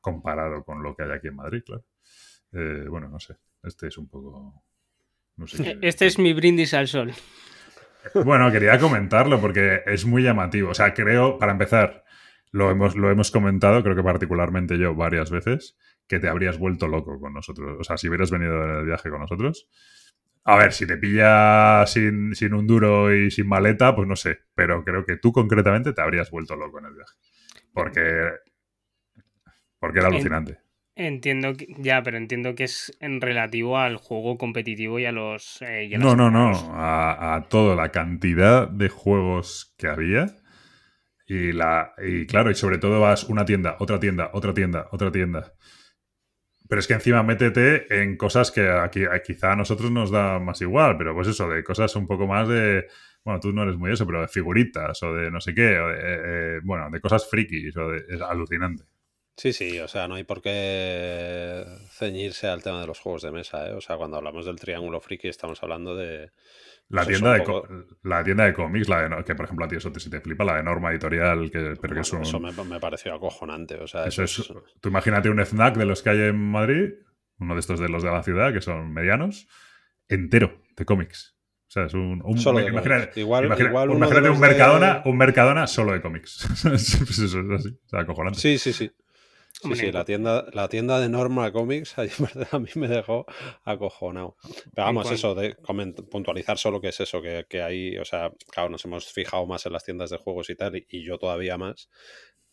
comparado 0.00 0.64
con 0.64 0.82
lo 0.82 0.96
que 0.96 1.04
hay 1.04 1.10
aquí 1.12 1.28
en 1.28 1.36
Madrid, 1.36 1.62
claro? 1.64 1.84
Eh, 2.52 2.86
bueno, 2.88 3.08
no 3.08 3.20
sé, 3.20 3.36
este 3.62 3.86
es 3.86 3.96
un 3.96 4.08
poco... 4.08 4.60
No 5.36 5.46
sé 5.46 5.62
qué- 5.62 5.78
Este 5.86 6.06
es 6.06 6.18
mi 6.18 6.32
brindis 6.32 6.74
al 6.74 6.88
sol. 6.88 7.12
Bueno, 8.24 8.50
quería 8.50 8.78
comentarlo 8.78 9.40
porque 9.40 9.82
es 9.86 10.04
muy 10.06 10.22
llamativo. 10.22 10.70
O 10.70 10.74
sea, 10.74 10.94
creo, 10.94 11.38
para 11.38 11.52
empezar, 11.52 12.04
lo 12.50 12.70
hemos, 12.70 12.96
lo 12.96 13.10
hemos 13.10 13.30
comentado, 13.30 13.82
creo 13.82 13.94
que 13.94 14.02
particularmente 14.02 14.78
yo 14.78 14.94
varias 14.94 15.30
veces, 15.30 15.76
que 16.10 16.18
te 16.18 16.28
habrías 16.28 16.58
vuelto 16.58 16.88
loco 16.88 17.20
con 17.20 17.32
nosotros. 17.32 17.76
O 17.78 17.84
sea, 17.84 17.96
si 17.96 18.08
hubieras 18.08 18.32
venido 18.32 18.64
en 18.64 18.70
el 18.80 18.84
viaje 18.84 19.08
con 19.10 19.20
nosotros. 19.20 19.68
A 20.42 20.56
ver, 20.56 20.72
si 20.72 20.84
te 20.84 20.96
pilla 20.96 21.86
sin, 21.86 22.34
sin 22.34 22.52
un 22.54 22.66
duro 22.66 23.14
y 23.14 23.30
sin 23.30 23.46
maleta, 23.46 23.94
pues 23.94 24.08
no 24.08 24.16
sé. 24.16 24.40
Pero 24.56 24.82
creo 24.82 25.04
que 25.04 25.16
tú 25.18 25.30
concretamente 25.30 25.92
te 25.92 26.02
habrías 26.02 26.32
vuelto 26.32 26.56
loco 26.56 26.80
en 26.80 26.86
el 26.86 26.94
viaje. 26.94 27.14
Porque. 27.72 28.30
Porque 29.78 29.98
era 30.00 30.08
alucinante. 30.08 30.58
Entiendo 30.96 31.54
que, 31.56 31.68
ya, 31.78 32.02
pero 32.02 32.16
entiendo 32.16 32.56
que 32.56 32.64
es 32.64 32.96
en 33.00 33.20
relativo 33.20 33.78
al 33.78 33.96
juego 33.96 34.36
competitivo 34.36 34.98
y 34.98 35.06
a 35.06 35.12
los. 35.12 35.62
eh, 35.62 35.84
y 35.84 35.94
a 35.94 35.98
No, 35.98 36.16
no, 36.16 36.28
no. 36.30 36.48
a 36.48 36.50
los- 36.50 36.64
A, 36.72 37.34
a 37.36 37.48
toda 37.48 37.76
la 37.76 37.90
cantidad 37.92 38.68
de 38.68 38.88
juegos 38.88 39.74
que 39.78 39.86
había. 39.86 40.26
Y, 41.26 41.52
la, 41.52 41.92
y 42.04 42.26
claro, 42.26 42.50
y 42.50 42.56
sobre 42.56 42.78
todo 42.78 43.00
vas 43.00 43.22
una 43.24 43.44
tienda, 43.44 43.76
otra 43.78 44.00
tienda, 44.00 44.30
otra 44.32 44.52
tienda, 44.52 44.88
otra 44.90 45.12
tienda. 45.12 45.52
Pero 46.70 46.80
es 46.80 46.86
que 46.88 46.94
encima 46.94 47.22
métete 47.24 48.02
en 48.02 48.16
cosas 48.16 48.50
que 48.52 48.70
aquí, 48.70 49.04
a- 49.04 49.22
quizá 49.22 49.52
a 49.52 49.56
nosotros 49.56 49.90
nos 49.90 50.10
da 50.12 50.38
más 50.38 50.60
igual, 50.62 50.96
pero 50.98 51.14
pues 51.14 51.28
eso, 51.28 51.48
de 51.50 51.64
cosas 51.64 51.94
un 51.96 52.06
poco 52.06 52.26
más 52.28 52.48
de. 52.48 52.86
Bueno, 53.24 53.40
tú 53.40 53.52
no 53.52 53.64
eres 53.64 53.76
muy 53.76 53.92
eso, 53.92 54.06
pero 54.06 54.22
de 54.22 54.28
figuritas 54.28 55.02
o 55.02 55.14
de 55.14 55.30
no 55.30 55.40
sé 55.40 55.54
qué, 55.54 55.78
o 55.80 55.88
de, 55.88 55.94
eh, 55.96 56.56
eh, 56.58 56.60
bueno, 56.64 56.88
de 56.90 57.00
cosas 57.00 57.28
frikis, 57.28 57.76
o 57.76 57.88
de, 57.90 58.04
es 58.08 58.20
alucinante. 58.22 58.84
Sí, 59.40 59.54
sí, 59.54 59.78
o 59.78 59.88
sea, 59.88 60.06
no 60.06 60.16
hay 60.16 60.24
por 60.24 60.42
qué 60.42 61.64
ceñirse 61.92 62.46
al 62.46 62.62
tema 62.62 62.82
de 62.82 62.86
los 62.86 62.98
juegos 63.00 63.22
de 63.22 63.30
mesa, 63.32 63.68
¿eh? 63.68 63.72
O 63.72 63.80
sea, 63.80 63.96
cuando 63.96 64.18
hablamos 64.18 64.44
del 64.44 64.56
triángulo 64.60 65.00
friki 65.00 65.28
estamos 65.28 65.62
hablando 65.62 65.96
de... 65.96 66.30
La 66.90 67.04
Pues 67.04 67.16
tienda, 67.16 67.32
de 67.32 67.38
poco- 67.42 67.66
la 68.02 68.22
tienda 68.22 68.44
de 68.44 68.52
cómics, 68.52 68.86
la 68.90 69.08
de 69.08 69.24
que 69.24 69.34
por 69.34 69.46
ejemplo 69.46 69.64
a 69.64 69.68
ti 69.68 69.76
eso 69.76 69.90
te, 69.90 69.98
si 69.98 70.10
te 70.10 70.20
flipa, 70.20 70.44
la 70.44 70.56
de 70.56 70.62
Norma 70.62 70.90
Editorial, 70.90 71.50
que, 71.50 71.74
pero 71.80 71.94
que 71.94 72.00
es 72.00 72.12
un, 72.12 72.20
Eso 72.20 72.38
me, 72.38 72.52
me 72.64 72.80
pareció 72.80 73.14
acojonante, 73.14 73.76
o 73.76 73.86
sea, 73.86 74.04
Eso 74.04 74.22
eso 74.24 74.42
es, 74.42 74.50
es- 74.50 74.56
tú 74.82 74.90
imagínate 74.90 75.30
un 75.30 75.40
FNAC 75.40 75.76
de 75.78 75.86
los 75.86 76.02
que 76.02 76.10
hay 76.10 76.18
en 76.20 76.36
Madrid, 76.50 76.90
uno 77.38 77.54
de 77.54 77.60
estos 77.60 77.80
de 77.80 77.88
los 77.88 78.02
de 78.02 78.10
la 78.10 78.22
ciudad, 78.22 78.52
que 78.52 78.60
son 78.60 78.92
medianos, 78.92 79.48
entero 80.08 80.60
de 80.76 80.84
cómics. 80.84 81.34
O 81.68 81.70
sea, 81.70 81.84
es 81.86 81.94
un... 81.94 82.20
un- 82.26 82.36
Solo 82.38 82.58
de 82.58 82.66
imagínate. 82.66 83.18
Igual- 83.18 83.44
imagínate 83.46 84.20
de 84.20 84.28
un 84.30 84.34
de- 84.40 84.48
Mercadona, 84.48 85.02
un 85.06 85.16
Mercadona 85.16 85.66
solo 85.66 85.92
de 85.92 86.02
cómics. 86.02 86.46
pues 86.62 86.92
eso 87.20 87.24
es 87.40 87.50
así, 87.52 87.68
o 87.86 87.88
sea, 87.88 88.00
acojonante. 88.00 88.38
Sí, 88.38 88.58
sí, 88.58 88.72
sí. 88.74 88.90
Sí, 89.62 89.74
sí, 89.74 89.92
la 89.92 90.04
tienda, 90.04 90.46
la 90.52 90.68
tienda 90.68 90.98
de 91.00 91.08
Norma 91.08 91.52
Comics 91.52 91.96
a 92.52 92.58
mí 92.58 92.68
me 92.76 92.88
dejó 92.88 93.26
acojonado. 93.64 94.36
Pero 94.74 94.86
vamos, 94.86 95.10
eso, 95.10 95.34
de 95.34 95.54
puntualizar 96.10 96.56
solo 96.56 96.80
que 96.80 96.88
es 96.88 97.00
eso, 97.00 97.20
que, 97.20 97.44
que 97.48 97.62
hay, 97.62 97.98
o 97.98 98.04
sea, 98.04 98.32
claro, 98.50 98.70
nos 98.70 98.84
hemos 98.84 99.12
fijado 99.12 99.46
más 99.46 99.66
en 99.66 99.72
las 99.72 99.84
tiendas 99.84 100.10
de 100.10 100.16
juegos 100.16 100.48
y 100.48 100.56
tal, 100.56 100.76
y, 100.76 100.86
y 100.88 101.04
yo 101.04 101.18
todavía 101.18 101.58
más, 101.58 101.90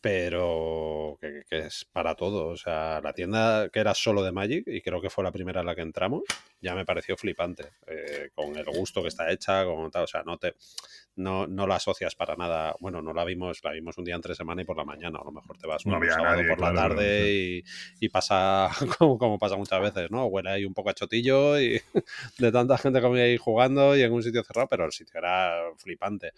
pero 0.02 1.18
que, 1.20 1.44
que 1.50 1.60
es 1.60 1.86
para 1.92 2.16
todo. 2.16 2.48
O 2.50 2.58
sea, 2.58 3.02
la 3.02 3.14
tienda 3.14 3.70
que 3.70 3.80
era 3.80 3.94
solo 3.94 4.24
de 4.24 4.32
Magic, 4.32 4.68
y 4.68 4.82
creo 4.82 5.02
que 5.02 5.10
fue 5.10 5.24
la 5.24 5.32
primera 5.32 5.62
en 5.62 5.66
la 5.66 5.76
que 5.76 5.82
entramos, 5.82 6.24
ya 6.62 6.76
me 6.76 6.86
pareció 6.86 7.16
flipante, 7.18 7.72
eh, 7.88 8.30
con 8.34 8.56
el 8.56 8.66
gusto 8.66 9.02
que 9.02 9.10
está 9.10 9.32
hecha, 9.32 9.66
con 9.66 9.90
tal, 9.92 10.04
o 10.04 10.08
sea, 10.08 10.24
no 10.24 10.38
te... 10.38 10.56
No, 11.18 11.48
no 11.48 11.66
la 11.66 11.76
asocias 11.76 12.16
para 12.16 12.36
nada. 12.36 12.76
Bueno, 12.80 13.02
no 13.02 13.12
la 13.12 13.26
vimos, 13.26 13.60
la 13.64 13.72
vimos 13.72 13.98
un 13.98 14.06
día 14.06 14.16
entre 14.16 14.36
semana 14.36 14.62
y 14.62 14.66
por 14.66 14.78
la 14.78 14.86
mañana. 14.86 15.20
A 15.20 15.26
lo 15.26 15.32
mejor 15.32 15.58
te 15.58 15.66
vas 15.66 15.84
No 15.86 15.94
un 15.94 15.98
había 15.98 16.14
sábado 16.14 16.36
nadie, 16.36 16.48
por 16.48 16.62
la 16.62 16.72
claro, 16.72 16.96
tarde 16.96 17.26
sí. 17.26 17.64
y, 18.00 18.06
y 18.06 18.10
pasa 18.10 18.70
como, 19.00 19.18
como 19.18 19.40
pasa 19.40 19.56
muchas 19.56 19.82
veces, 19.82 20.12
¿no? 20.12 20.26
Huele 20.28 20.52
ahí 20.52 20.66
un 20.66 20.76
poco 20.76 20.92
a 20.92 20.94
chotillo 20.94 21.60
y 21.60 21.82
de 22.38 22.52
tanta 22.52 22.78
gente 22.78 23.02
como 23.02 23.16
ahí 23.16 23.36
jugando 23.36 23.98
y 23.98 24.04
en 24.04 24.14
un 24.14 24.22
sitio 24.22 24.44
cerrado, 24.44 24.68
pero 24.70 24.86
el 24.86 24.92
sitio 24.92 25.18
era 25.18 25.56
flipante. 25.78 26.34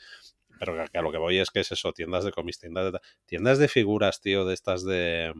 Pero 0.59 0.75
que, 0.77 0.91
que 0.91 0.97
a 0.97 1.01
lo 1.01 1.11
que 1.11 1.17
voy 1.17 1.39
es 1.39 1.51
que 1.51 1.59
es 1.59 1.71
eso, 1.71 1.91
tiendas 1.91 2.23
de 2.23 2.31
cómics, 2.31 2.59
tiendas 2.59 2.93
de, 2.93 2.99
tiendas 3.25 3.59
de 3.59 3.67
figuras, 3.67 4.21
tío, 4.21 4.45
de 4.45 4.53
estas 4.53 4.85
de... 4.85 5.33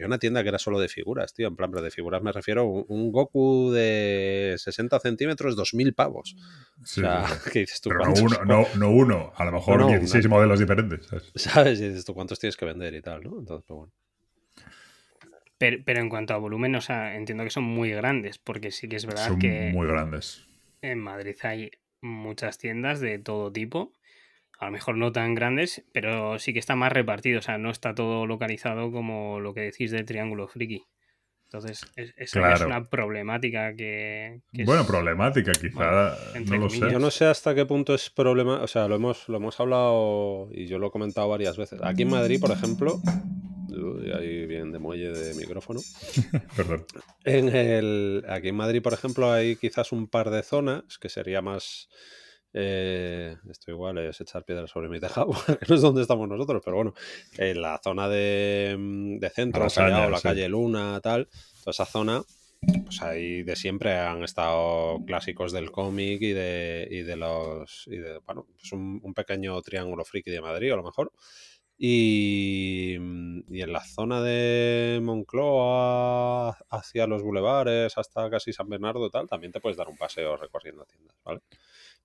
Había 0.00 0.06
una 0.06 0.18
tienda 0.18 0.42
que 0.42 0.48
era 0.48 0.58
solo 0.58 0.80
de 0.80 0.88
figuras, 0.88 1.34
tío, 1.34 1.46
en 1.46 1.56
plan, 1.56 1.70
pero 1.70 1.82
de 1.82 1.90
figuras 1.90 2.22
me 2.22 2.32
refiero 2.32 2.62
a 2.62 2.64
un, 2.64 2.84
un 2.88 3.12
Goku 3.12 3.70
de 3.70 4.54
60 4.56 4.98
centímetros, 4.98 5.56
2.000 5.56 5.94
pavos. 5.94 6.36
Sí, 6.84 7.00
o 7.00 7.04
sea, 7.04 7.26
sí. 7.28 7.34
¿qué 7.52 7.58
dices 7.60 7.80
tú? 7.82 7.90
Pero 7.90 8.00
no 8.06 8.12
¿Cuántos 8.12 8.22
uno, 8.24 8.38
co- 8.38 8.44
no, 8.46 8.66
no 8.78 8.90
uno, 8.90 9.32
a 9.36 9.44
lo 9.44 9.52
mejor 9.52 9.78
No, 9.80 9.84
no, 9.84 9.90
16 9.90 10.24
una- 10.24 10.34
modelos 10.36 10.58
diferentes. 10.58 11.06
¿sabes? 11.06 11.30
¿Sabes? 11.34 11.80
Y 11.80 11.88
dices 11.88 12.04
tú, 12.06 12.14
¿cuántos 12.14 12.38
tienes 12.38 12.56
que 12.56 12.64
vender 12.64 12.94
y 12.94 13.02
tal, 13.02 13.22
no? 13.22 13.38
Entonces, 13.38 13.64
pues 13.68 13.76
bueno. 13.76 13.92
Pero, 15.58 15.76
pero 15.84 16.00
en 16.00 16.08
cuanto 16.08 16.32
a 16.34 16.38
volumen, 16.38 16.74
o 16.74 16.80
sea, 16.80 17.14
entiendo 17.16 17.44
que 17.44 17.50
son 17.50 17.64
muy 17.64 17.90
grandes, 17.90 18.38
porque 18.38 18.70
sí 18.70 18.88
que 18.88 18.96
es 18.96 19.04
verdad 19.04 19.26
Son 19.28 19.38
que 19.38 19.70
muy 19.74 19.86
grandes. 19.86 20.46
en 20.80 20.98
Madrid 20.98 21.36
hay 21.42 21.70
muchas 22.00 22.56
tiendas 22.56 23.00
de 23.00 23.18
todo 23.18 23.52
tipo. 23.52 23.92
A 24.60 24.66
lo 24.66 24.72
mejor 24.72 24.96
no 24.98 25.10
tan 25.10 25.34
grandes, 25.34 25.82
pero 25.92 26.38
sí 26.38 26.52
que 26.52 26.58
está 26.58 26.76
más 26.76 26.92
repartido. 26.92 27.38
O 27.38 27.42
sea, 27.42 27.56
no 27.58 27.70
está 27.70 27.94
todo 27.94 28.26
localizado 28.26 28.92
como 28.92 29.40
lo 29.40 29.54
que 29.54 29.62
decís 29.62 29.90
del 29.90 30.04
Triángulo 30.04 30.46
Friki. 30.48 30.84
Entonces, 31.46 31.80
es, 31.96 32.12
es 32.16 32.30
Claro. 32.30 32.66
una 32.66 32.84
problemática 32.84 33.74
que. 33.74 34.40
que 34.52 34.62
es- 34.62 34.66
Bueno, 34.66 34.86
problemática 34.86 35.50
quizá, 35.52 36.14
entre 36.36 36.58
no 36.58 36.64
lo 36.64 36.68
comillas. 36.68 36.88
sé. 36.88 36.92
Yo 36.92 36.98
no 37.00 37.10
sé 37.10 37.24
hasta 37.24 37.54
qué 37.56 37.66
punto 37.66 37.94
es 37.94 38.08
problema, 38.10 38.62
o 38.62 38.66
sea, 38.68 38.86
lo 38.86 38.94
hemos, 38.96 39.28
lo 39.28 39.38
hemos 39.38 39.58
hablado 39.58 40.48
y 40.52 40.66
yo 40.66 40.78
lo 40.78 40.88
he 40.88 40.90
comentado 40.92 41.28
varias 41.28 41.56
veces. 41.56 41.80
Aquí 41.82 42.02
en 42.02 42.10
Madrid, 42.10 42.38
por 42.40 42.52
ejemplo, 42.52 43.00
uy, 43.70 44.12
ahí 44.12 44.46
bien 44.46 44.70
de 44.70 44.78
muelle 44.78 45.10
de 45.10 45.34
micrófono. 45.34 45.80
Perdón. 46.56 46.84
En 47.24 47.48
el, 47.48 48.24
aquí 48.28 48.48
en 48.48 48.56
Madrid, 48.56 48.80
por 48.82 48.92
ejemplo, 48.92 49.32
hay 49.32 49.56
quizás 49.56 49.90
un 49.90 50.06
par 50.06 50.30
de 50.30 50.42
zonas 50.42 50.98
que 51.00 51.08
sería 51.08 51.40
más. 51.42 51.88
Eh, 52.52 53.36
esto 53.48 53.70
igual 53.70 53.98
es 53.98 54.20
echar 54.20 54.44
piedras 54.44 54.70
sobre 54.70 54.88
mi 54.88 55.00
tejado, 55.00 55.30
que 55.46 55.66
no 55.68 55.74
es 55.74 55.82
donde 55.82 56.02
estamos 56.02 56.28
nosotros, 56.28 56.62
pero 56.64 56.76
bueno, 56.76 56.94
en 57.38 57.62
la 57.62 57.80
zona 57.82 58.08
de, 58.08 58.76
mm, 58.78 59.18
de 59.18 59.30
centro, 59.30 59.64
la 59.64 60.16
sí. 60.16 60.22
calle 60.22 60.48
Luna, 60.48 61.00
tal, 61.00 61.28
toda 61.60 61.70
esa 61.70 61.86
zona, 61.86 62.22
pues 62.60 63.00
ahí 63.02 63.42
de 63.42 63.56
siempre 63.56 63.96
han 63.96 64.22
estado 64.22 64.98
clásicos 65.06 65.52
del 65.52 65.70
cómic 65.70 66.20
y 66.22 66.32
de, 66.32 66.86
y 66.90 67.02
de 67.02 67.16
los. 67.16 67.86
Y 67.86 67.96
de, 67.96 68.18
bueno, 68.26 68.46
pues 68.58 68.72
un, 68.72 69.00
un 69.02 69.14
pequeño 69.14 69.60
triángulo 69.62 70.04
friki 70.04 70.30
de 70.30 70.42
Madrid, 70.42 70.72
a 70.72 70.76
lo 70.76 70.82
mejor. 70.82 71.12
Y, 71.82 72.96
y 73.48 73.62
en 73.62 73.72
la 73.72 73.82
zona 73.82 74.20
de 74.20 75.00
Moncloa, 75.02 76.50
hacia 76.68 77.06
los 77.06 77.22
bulevares, 77.22 77.96
hasta 77.96 78.28
casi 78.28 78.52
San 78.52 78.68
Bernardo 78.68 79.08
tal, 79.08 79.26
también 79.26 79.50
te 79.50 79.60
puedes 79.60 79.78
dar 79.78 79.88
un 79.88 79.96
paseo 79.96 80.36
recorriendo 80.36 80.84
tiendas, 80.84 81.16
¿vale? 81.24 81.40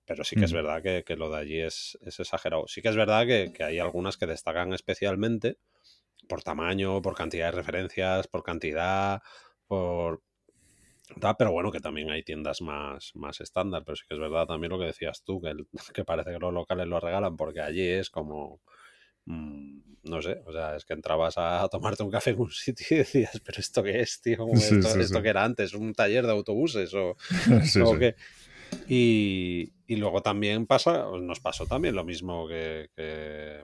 Pero 0.06 0.24
sí 0.24 0.36
que 0.36 0.44
es 0.44 0.52
verdad 0.52 0.82
que, 0.82 1.02
que 1.04 1.16
lo 1.16 1.30
de 1.30 1.38
allí 1.38 1.60
es, 1.60 1.98
es 2.02 2.20
exagerado. 2.20 2.66
Sí 2.68 2.80
que 2.82 2.88
es 2.88 2.96
verdad 2.96 3.26
que, 3.26 3.52
que 3.52 3.64
hay 3.64 3.78
algunas 3.78 4.16
que 4.16 4.26
destacan 4.26 4.72
especialmente 4.72 5.58
por 6.28 6.42
tamaño, 6.42 7.02
por 7.02 7.14
cantidad 7.14 7.46
de 7.46 7.52
referencias, 7.58 8.28
por 8.28 8.42
cantidad, 8.42 9.22
por... 9.66 10.22
pero 11.38 11.52
bueno, 11.52 11.70
que 11.70 11.80
también 11.80 12.10
hay 12.10 12.22
tiendas 12.22 12.60
más, 12.62 13.12
más 13.14 13.40
estándar, 13.40 13.82
pero 13.84 13.96
sí 13.96 14.04
que 14.08 14.14
es 14.14 14.20
verdad 14.20 14.46
también 14.46 14.72
lo 14.72 14.78
que 14.78 14.86
decías 14.86 15.22
tú, 15.22 15.40
que, 15.40 15.48
el- 15.50 15.68
que 15.94 16.04
parece 16.04 16.30
que 16.32 16.38
los 16.38 16.52
locales 16.52 16.86
lo 16.86 17.00
regalan 17.00 17.36
porque 17.36 17.60
allí 17.60 17.86
es 17.86 18.10
como, 18.10 18.60
mm, 19.26 19.80
no 20.04 20.22
sé, 20.22 20.40
o 20.46 20.52
sea, 20.52 20.76
es 20.76 20.84
que 20.84 20.94
entrabas 20.94 21.34
a 21.38 21.68
tomarte 21.70 22.02
un 22.02 22.10
café 22.10 22.30
en 22.30 22.40
un 22.40 22.50
sitio 22.52 22.86
y 22.90 22.98
decías, 22.98 23.40
pero 23.44 23.60
¿esto 23.60 23.82
qué 23.82 24.00
es, 24.00 24.20
tío? 24.20 24.38
¿Cómo 24.38 24.54
Sí, 24.60 24.76
esto, 24.76 24.88
sí, 24.92 25.02
esto 25.02 25.18
sí. 25.18 25.22
qué 25.22 25.28
era 25.30 25.44
antes? 25.44 25.74
¿Un 25.74 25.94
taller 25.94 26.26
de 26.26 26.32
autobuses 26.32 26.92
o, 26.94 27.16
qué? 27.98 28.14
Y, 28.88 29.72
y 29.86 29.96
luego 29.96 30.22
también 30.22 30.66
pasa, 30.66 31.06
nos 31.20 31.40
pasó 31.40 31.66
también 31.66 31.94
lo 31.94 32.04
mismo 32.04 32.46
que, 32.48 32.88
que 32.94 33.62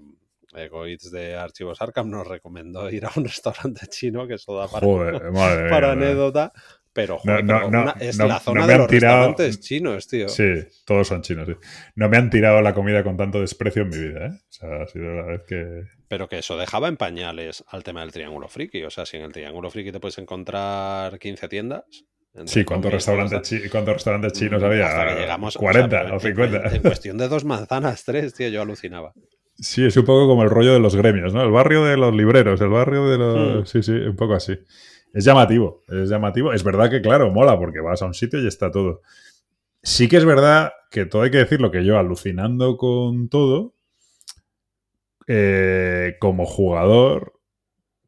Egoitz 0.55 1.11
de 1.11 1.37
Archivos 1.37 1.81
Arkham 1.81 2.11
nos 2.11 2.27
recomendó 2.27 2.91
ir 2.91 3.05
a 3.07 3.11
un 3.17 3.25
restaurante 3.25 3.87
chino, 3.89 4.27
que 4.27 4.35
eso 4.35 4.57
da 4.57 4.69
para, 4.69 4.87
Joder, 4.87 5.31
madre 5.33 5.63
mía, 5.63 5.71
para 5.71 5.89
madre. 5.89 6.07
anécdota. 6.07 6.53
Pero, 6.95 7.17
joder, 7.17 7.43
no, 7.43 7.55
pero 7.57 7.71
no, 7.71 7.83
una- 7.85 7.95
es 8.01 8.19
no- 8.19 8.27
la 8.27 8.35
no 8.35 8.41
zona 8.41 8.67
de 8.67 8.77
los 8.77 8.87
tirado- 8.87 9.29
restaurantes 9.29 9.61
chinos, 9.61 10.07
tío. 10.09 10.29
Sí, 10.29 10.45
todos 10.85 11.09
son 11.09 11.23
chinos, 11.23 11.47
sí. 11.49 11.55
No 11.95 12.11
me 12.11 12.19
han 12.19 12.29
tirado 12.29 12.61
la 12.61 12.75
comida 12.75 13.03
con 13.03 13.17
tanto 13.17 13.41
desprecio 13.41 13.83
en 13.83 13.89
mi 13.89 13.97
vida, 13.97 14.27
¿eh? 14.27 14.31
O 14.35 14.53
sea, 14.53 14.83
ha 14.83 14.87
sido 14.87 15.07
la 15.15 15.23
vez 15.25 15.41
que... 15.49 15.85
Pero 16.09 16.29
que 16.29 16.37
eso 16.41 16.59
dejaba 16.59 16.89
en 16.89 16.99
pañales 16.99 17.65
al 17.69 17.83
tema 17.83 18.03
del 18.03 18.13
triángulo 18.13 18.47
friki. 18.47 18.83
O 18.85 18.91
sea, 18.91 19.07
si 19.07 19.17
en 19.17 19.23
el 19.23 19.33
triángulo 19.33 19.71
friki 19.71 19.91
te 19.91 20.01
puedes 20.01 20.19
encontrar 20.19 21.19
15 21.19 21.49
tiendas. 21.49 21.85
Sí, 22.47 22.65
¿cuántos 22.65 22.93
restaurantes, 22.93 23.37
hasta- 23.39 23.49
chi- 23.49 23.69
¿cuántos 23.69 23.95
restaurantes 23.95 24.33
chinos 24.33 24.63
había? 24.63 24.87
Hasta 24.87 25.15
que 25.15 25.21
llegamos. 25.21 25.57
o 25.57 25.59
sea, 25.59 25.61
40 25.61 26.01
pero 26.03 26.11
o 26.13 26.15
en- 26.15 26.21
50. 26.21 26.69
En, 26.69 26.75
en 26.77 26.83
cuestión 26.83 27.19
de 27.19 27.29
dos 27.29 27.45
manzanas, 27.45 28.05
tres, 28.07 28.33
tío, 28.35 28.49
yo 28.49 28.63
alucinaba. 28.63 29.13
Sí, 29.55 29.85
es 29.85 29.97
un 29.99 30.05
poco 30.07 30.27
como 30.27 30.43
el 30.43 30.51
rollo 30.51 30.73
de 30.73 30.81
los 30.81 30.97
gremios, 30.97 31.35
¿no? 31.35 31.43
El 31.43 31.51
barrio 31.51 31.85
de 31.85 31.97
los 31.99 32.15
libreros, 32.15 32.61
el 32.63 32.69
barrio 32.71 33.07
de 33.09 33.19
los... 33.19 33.63
Hmm. 33.63 33.67
Sí, 33.67 33.83
sí, 33.83 33.93
un 33.93 34.17
poco 34.17 34.33
así. 34.35 34.59
Es 35.13 35.25
llamativo, 35.27 35.83
es 35.89 36.09
llamativo. 36.09 36.55
Es 36.55 36.65
verdad 36.65 36.89
que, 36.91 37.03
claro, 37.03 37.31
mola 37.31 37.59
porque 37.59 37.81
vas 37.81 38.01
a 38.01 38.07
un 38.07 38.15
sitio 38.15 38.41
y 38.43 38.47
está 38.49 38.71
todo. 38.71 39.03
Sí 39.83 40.09
que 40.09 40.17
es 40.17 40.25
verdad 40.25 40.73
que 40.91 41.05
todo 41.05 41.23
hay 41.23 41.31
que 41.31 41.37
decirlo, 41.39 41.71
que 41.71 41.85
yo 41.85 41.99
alucinando 41.99 42.79
con 42.79 43.29
todo, 43.29 43.75
eh, 45.27 46.15
como 46.19 46.47
jugador, 46.47 47.35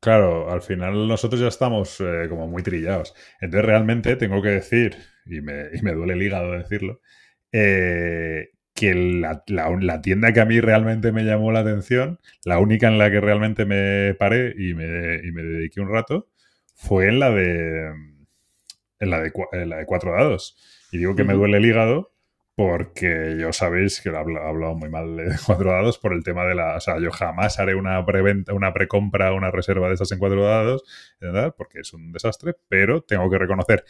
claro, 0.05 0.51
al 0.51 0.63
final 0.63 1.09
nosotros 1.09 1.41
ya 1.41 1.49
estamos 1.49 2.01
eh, 2.01 2.27
como 2.29 2.47
muy 2.49 2.63
trillados. 2.63 3.15
Entonces 3.41 3.67
realmente 3.67 4.17
tengo 4.17 4.43
que 4.43 4.51
decir, 4.51 4.97
y 5.27 5.41
me, 5.41 5.67
y 5.75 5.83
me 5.83 5.93
duele 5.93 6.15
el 6.15 6.23
hígado 6.23 6.53
decirlo, 6.53 7.01
eh, 7.53 8.51
que 8.75 8.95
la, 8.95 9.43
la- 9.49 9.71
la 9.81 10.01
tienda 10.03 10.33
que 10.33 10.41
a 10.41 10.45
mí 10.47 10.61
realmente 10.61 11.13
me 11.13 11.25
llamó 11.25 11.53
la 11.53 11.61
atención, 11.61 12.21
la 12.45 12.59
única 12.59 12.89
en 12.89 12.99
la 12.99 13.11
que 13.11 13.21
realmente 13.21 13.65
me 13.67 14.15
paré 14.15 14.55
y 14.59 14.75
me, 14.75 15.17
y 15.25 15.33
me 15.33 15.43
dediqué 15.43 15.81
un 15.81 15.91
rato, 15.93 16.29
fue 16.75 17.09
en 17.09 17.21
la 17.21 17.31
de 17.31 17.93
en 19.01 19.11
la 19.11 19.21
de, 19.21 19.33
en 19.53 19.69
la 19.71 19.77
de 19.79 19.87
cuatro 19.87 20.13
dados. 20.13 20.57
Y 20.93 20.99
digo 20.99 21.17
que 21.17 21.25
me 21.25 21.35
duele 21.35 21.59
el 21.59 21.67
hígado 21.67 22.14
porque 22.57 23.37
yo 23.41 23.53
sabéis 23.53 24.01
que 24.01 24.11
he 24.11 24.17
habla- 24.17 24.41
he 24.45 24.49
hablado 24.49 24.75
muy 24.77 24.89
mal 24.89 25.17
de 25.17 25.25
cuatro 25.47 25.71
dados 25.73 25.99
por 25.99 26.13
el 26.13 26.23
tema 26.23 26.45
de 26.45 26.55
la... 26.55 26.77
O 26.77 26.81
sea, 26.81 26.99
yo 27.01 27.11
jamás 27.11 27.59
haré 27.59 27.75
una 27.75 28.05
preventa, 28.07 28.53
una 28.55 28.73
precompra, 28.73 29.33
una 29.33 29.51
reserva 29.51 29.89
de 29.89 29.95
esas 29.95 30.13
en 30.13 30.19
cuatro 30.21 30.45
dados, 30.45 30.85
¿verdad? 31.21 31.55
porque 31.57 31.81
es 31.81 31.93
un 31.93 32.13
desastre, 32.13 32.55
pero 32.69 33.03
tengo 33.03 33.29
que 33.31 33.39
reconocer 33.39 33.85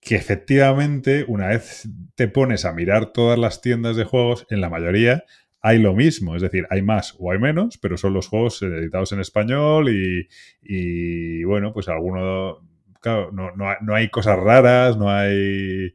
que 0.00 0.16
efectivamente 0.16 1.24
una 1.28 1.48
vez 1.48 1.88
te 2.14 2.26
pones 2.28 2.64
a 2.64 2.72
mirar 2.72 3.12
todas 3.12 3.38
las 3.38 3.60
tiendas 3.60 3.96
de 3.96 4.04
juegos, 4.04 4.46
en 4.50 4.60
la 4.60 4.70
mayoría 4.70 5.24
hay 5.62 5.78
lo 5.78 5.92
mismo, 5.94 6.34
es 6.36 6.40
decir, 6.42 6.66
hay 6.70 6.80
más 6.80 7.14
o 7.18 7.30
hay 7.32 7.38
menos, 7.38 7.76
pero 7.76 7.98
son 7.98 8.14
los 8.14 8.28
juegos 8.28 8.62
editados 8.62 9.12
en 9.12 9.20
español 9.20 9.90
y, 9.90 10.26
y, 10.62 11.44
bueno, 11.44 11.74
pues 11.74 11.88
alguno, 11.88 12.66
claro, 13.02 13.30
no, 13.30 13.54
no 13.54 13.66
no 13.82 13.94
hay 13.94 14.08
cosas 14.08 14.38
raras, 14.38 14.96
no 14.96 15.10
hay 15.10 15.94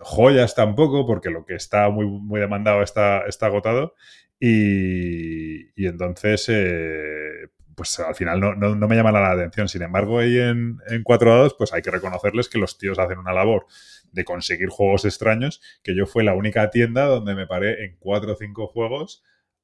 joyas 0.00 0.54
tampoco, 0.54 1.06
porque 1.06 1.30
lo 1.30 1.44
que 1.46 1.54
está 1.54 1.88
muy, 1.90 2.06
muy 2.06 2.40
demandado 2.40 2.82
está, 2.82 3.26
está 3.26 3.46
agotado 3.46 3.94
y, 4.38 5.70
y 5.80 5.86
entonces, 5.86 6.46
eh, 6.48 7.48
pues 7.76 7.98
al 8.00 8.14
final 8.14 8.40
no, 8.40 8.54
no- 8.54 8.74
no 8.74 8.88
me 8.88 8.96
llama 8.96 9.12
la 9.12 9.30
atención. 9.32 9.68
Sin 9.68 9.82
embargo, 9.82 10.18
ahí 10.18 10.38
en, 10.38 10.78
en 10.88 11.02
Cuatro 11.02 11.30
Dados, 11.30 11.54
pues 11.56 11.72
hay 11.72 11.82
que 11.82 11.90
reconocerles 11.90 12.48
que 12.48 12.58
los 12.58 12.78
tíos 12.78 12.98
hacen 12.98 13.18
una 13.18 13.32
labor 13.32 13.66
de 14.12 14.24
conseguir 14.24 14.68
juegos 14.68 15.04
extraños, 15.04 15.60
que 15.82 15.94
yo 15.96 16.06
fue 16.06 16.24
la 16.24 16.34
única 16.34 16.70
tienda 16.70 17.04
donde 17.06 17.34
me 17.34 17.46
paré 17.46 17.84
en 17.84 17.96
cuatro 17.98 18.32
o 18.32 18.36
cinco 18.36 18.66
juegos 18.66 19.22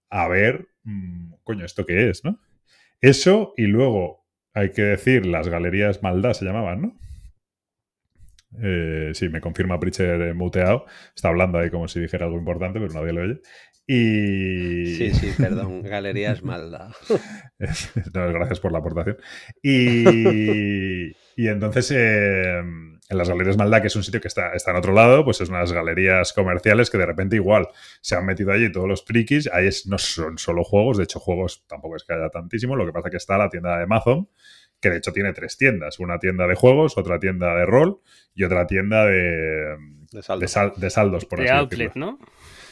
a 0.09 0.29
ver, 0.29 0.69
mm, 0.85 1.33
coño, 1.45 1.65
¿esto 1.65 1.85
qué 1.85 2.09
es, 2.11 2.25
no? 2.25 2.41
Eso 3.01 3.55
y 3.57 3.67
luego, 3.67 4.27
hay 4.55 4.71
que 4.73 4.83
decir, 4.83 5.27
las 5.27 5.49
galerías 5.49 6.03
maldad 6.03 6.33
se 6.35 6.45
llamaban, 6.45 6.83
¿no? 6.83 6.99
Eh, 8.63 9.11
sí, 9.15 9.29
me 9.29 9.41
confirma 9.41 9.79
Pritcher 9.79 10.21
eh, 10.21 10.35
muteado. 10.35 10.87
Está 11.15 11.29
hablando 11.29 11.59
ahí 11.59 11.71
como 11.71 11.89
si 11.89 12.01
dijera 12.01 12.27
algo 12.27 12.39
importante, 12.39 12.81
pero 12.81 12.93
nadie 12.93 13.13
lo 13.13 13.23
oye. 13.23 13.41
Y... 13.87 14.87
Sí, 14.97 15.11
sí, 15.15 15.33
perdón. 15.37 15.83
Galerías 15.83 16.43
Malda. 16.43 16.91
No, 18.13 18.33
gracias 18.33 18.61
por 18.61 18.73
la 18.73 18.79
aportación. 18.79 19.17
Y, 19.63 21.11
y 21.37 21.49
entonces, 21.49 21.91
eh, 21.95 22.63
en 23.09 23.19
las 23.19 23.29
Galerías 23.29 23.57
Maldad, 23.57 23.81
que 23.81 23.87
es 23.87 23.97
un 23.97 24.03
sitio 24.03 24.21
que 24.21 24.29
está, 24.29 24.53
está 24.55 24.73
en 24.73 24.79
otro 24.79 24.93
lado, 24.93 25.25
pues 25.25 25.41
es 25.41 25.49
unas 25.49 25.73
galerías 25.73 26.33
comerciales 26.33 26.91
que 26.91 26.99
de 26.99 27.07
repente 27.07 27.37
igual 27.37 27.69
se 28.01 28.17
han 28.17 28.27
metido 28.27 28.53
allí 28.53 28.71
todos 28.73 28.89
los 28.89 29.05
frikis. 29.05 29.49
Ahí 29.53 29.69
es, 29.69 29.87
no 29.87 29.99
son 29.99 30.39
solo 30.39 30.65
juegos, 30.65 30.99
de 30.99 31.05
hecho, 31.05 31.21
juegos 31.21 31.65
tampoco 31.69 31.97
es 31.97 32.05
que 32.05 32.15
haya 32.15 32.29
tantísimo. 32.31 32.75
Lo 32.75 32.85
que 32.85 32.93
pasa 32.93 33.11
que 33.11 33.17
está 33.19 33.39
la 33.39 33.49
tienda 33.49 33.77
de 33.77 33.85
Amazon, 33.85 34.29
que 34.81 34.91
de 34.91 34.99
hecho 34.99 35.13
tiene 35.13 35.33
tres 35.33 35.57
tiendas: 35.57 35.99
una 35.99 36.19
tienda 36.19 36.47
de 36.47 36.55
juegos, 36.55 36.97
otra 36.99 37.19
tienda 37.19 37.55
de 37.55 37.67
rol 37.67 38.01
y 38.35 38.45
otra 38.45 38.67
tienda 38.67 39.05
de, 39.07 39.77
De 40.13 40.23
saldo. 40.23 40.41
de, 40.41 40.49
sal- 40.49 40.73
de 40.77 40.91
saldos, 40.91 41.25
por 41.25 41.39
de 41.41 41.47
así 41.51 41.55
outlet, 41.59 41.89
decirlo. 41.89 42.07
¿no? 42.13 42.19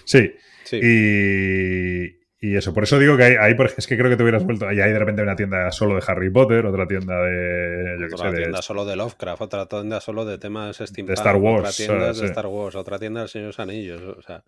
Sí, 0.04 0.32
Sí. 0.64 0.80
y, 0.82 2.24
y 2.46 2.56
eso, 2.56 2.74
por 2.74 2.82
eso 2.84 2.98
digo 2.98 3.16
que 3.16 3.24
hay, 3.24 3.34
hay, 3.40 3.54
por 3.54 3.66
ej- 3.66 3.74
es 3.78 3.86
que 3.86 3.96
creo 3.96 4.10
que 4.10 4.16
te 4.16 4.22
hubieras 4.22 4.44
vuelto. 4.44 4.70
Y 4.70 4.80
hay 4.80 4.92
de 4.92 4.98
repente 4.98 5.22
una 5.22 5.34
tienda 5.36 5.70
solo 5.72 5.94
de 5.96 6.02
Harry 6.06 6.30
Potter, 6.30 6.66
otra 6.66 6.86
tienda 6.86 7.20
de. 7.22 7.96
Yo 8.00 8.08
qué 8.08 8.14
Otra 8.14 8.30
sé, 8.30 8.34
de. 8.36 8.42
tienda 8.42 8.60
solo 8.62 8.84
de 8.84 8.96
Lovecraft, 8.96 9.40
otra 9.42 9.66
tienda 9.66 10.00
solo 10.00 10.24
de 10.26 10.36
temas 10.38 10.76
steampunk, 10.76 11.16
Star 11.18 11.36
Wars, 11.36 11.60
otra 11.60 11.72
tienda 11.72 12.06
de 12.08 12.14
Sí. 12.14 12.24
Star 12.26 12.46
Wars, 12.46 12.74
otra 12.76 12.98
tienda 12.98 13.20
del 13.20 13.28
Señor 13.30 13.44
de 13.44 13.48
los 13.48 13.60
Anillos, 13.60 14.02
o 14.02 14.20
sea, 14.22 14.42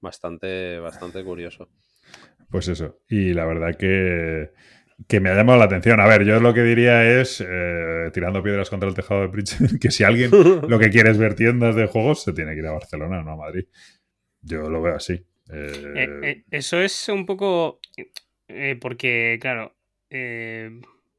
bastante, 0.00 0.78
bastante 0.78 1.22
curioso. 1.24 1.68
Pues 2.50 2.68
eso. 2.68 3.00
Y 3.08 3.34
la 3.34 3.44
verdad 3.44 3.76
que, 3.76 4.50
que 5.08 5.20
me 5.20 5.30
ha 5.30 5.34
llamado 5.34 5.58
la 5.58 5.66
atención. 5.66 6.00
A 6.00 6.06
ver, 6.06 6.24
yo 6.24 6.40
lo 6.40 6.54
que 6.54 6.62
diría 6.62 7.20
es, 7.20 7.44
eh, 7.46 8.10
tirando 8.12 8.42
piedras 8.42 8.70
contra 8.70 8.88
el 8.88 8.94
tejado 8.94 9.22
de 9.22 9.28
Pritchard, 9.28 9.78
que 9.80 9.90
si 9.90 10.04
alguien 10.04 10.30
lo 10.68 10.78
que 10.78 10.90
quiere 10.90 11.10
es 11.10 11.18
ver 11.18 11.34
tiendas 11.34 11.74
de 11.76 11.86
juegos, 11.86 12.22
se 12.22 12.32
tiene 12.32 12.52
que 12.54 12.60
ir 12.60 12.66
a 12.66 12.72
Barcelona, 12.72 13.22
no 13.22 13.32
a 13.32 13.36
Madrid. 13.36 13.64
Yo 14.42 14.68
lo 14.70 14.82
veo 14.82 14.96
así. 14.96 15.14
Eh, 15.14 15.26
Eh, 15.94 16.08
eh, 16.22 16.44
eso 16.50 16.80
es 16.80 17.08
un 17.08 17.26
poco. 17.26 17.80
eh, 18.48 18.76
porque, 18.80 19.38
claro, 19.40 19.74
eh, 20.10 20.70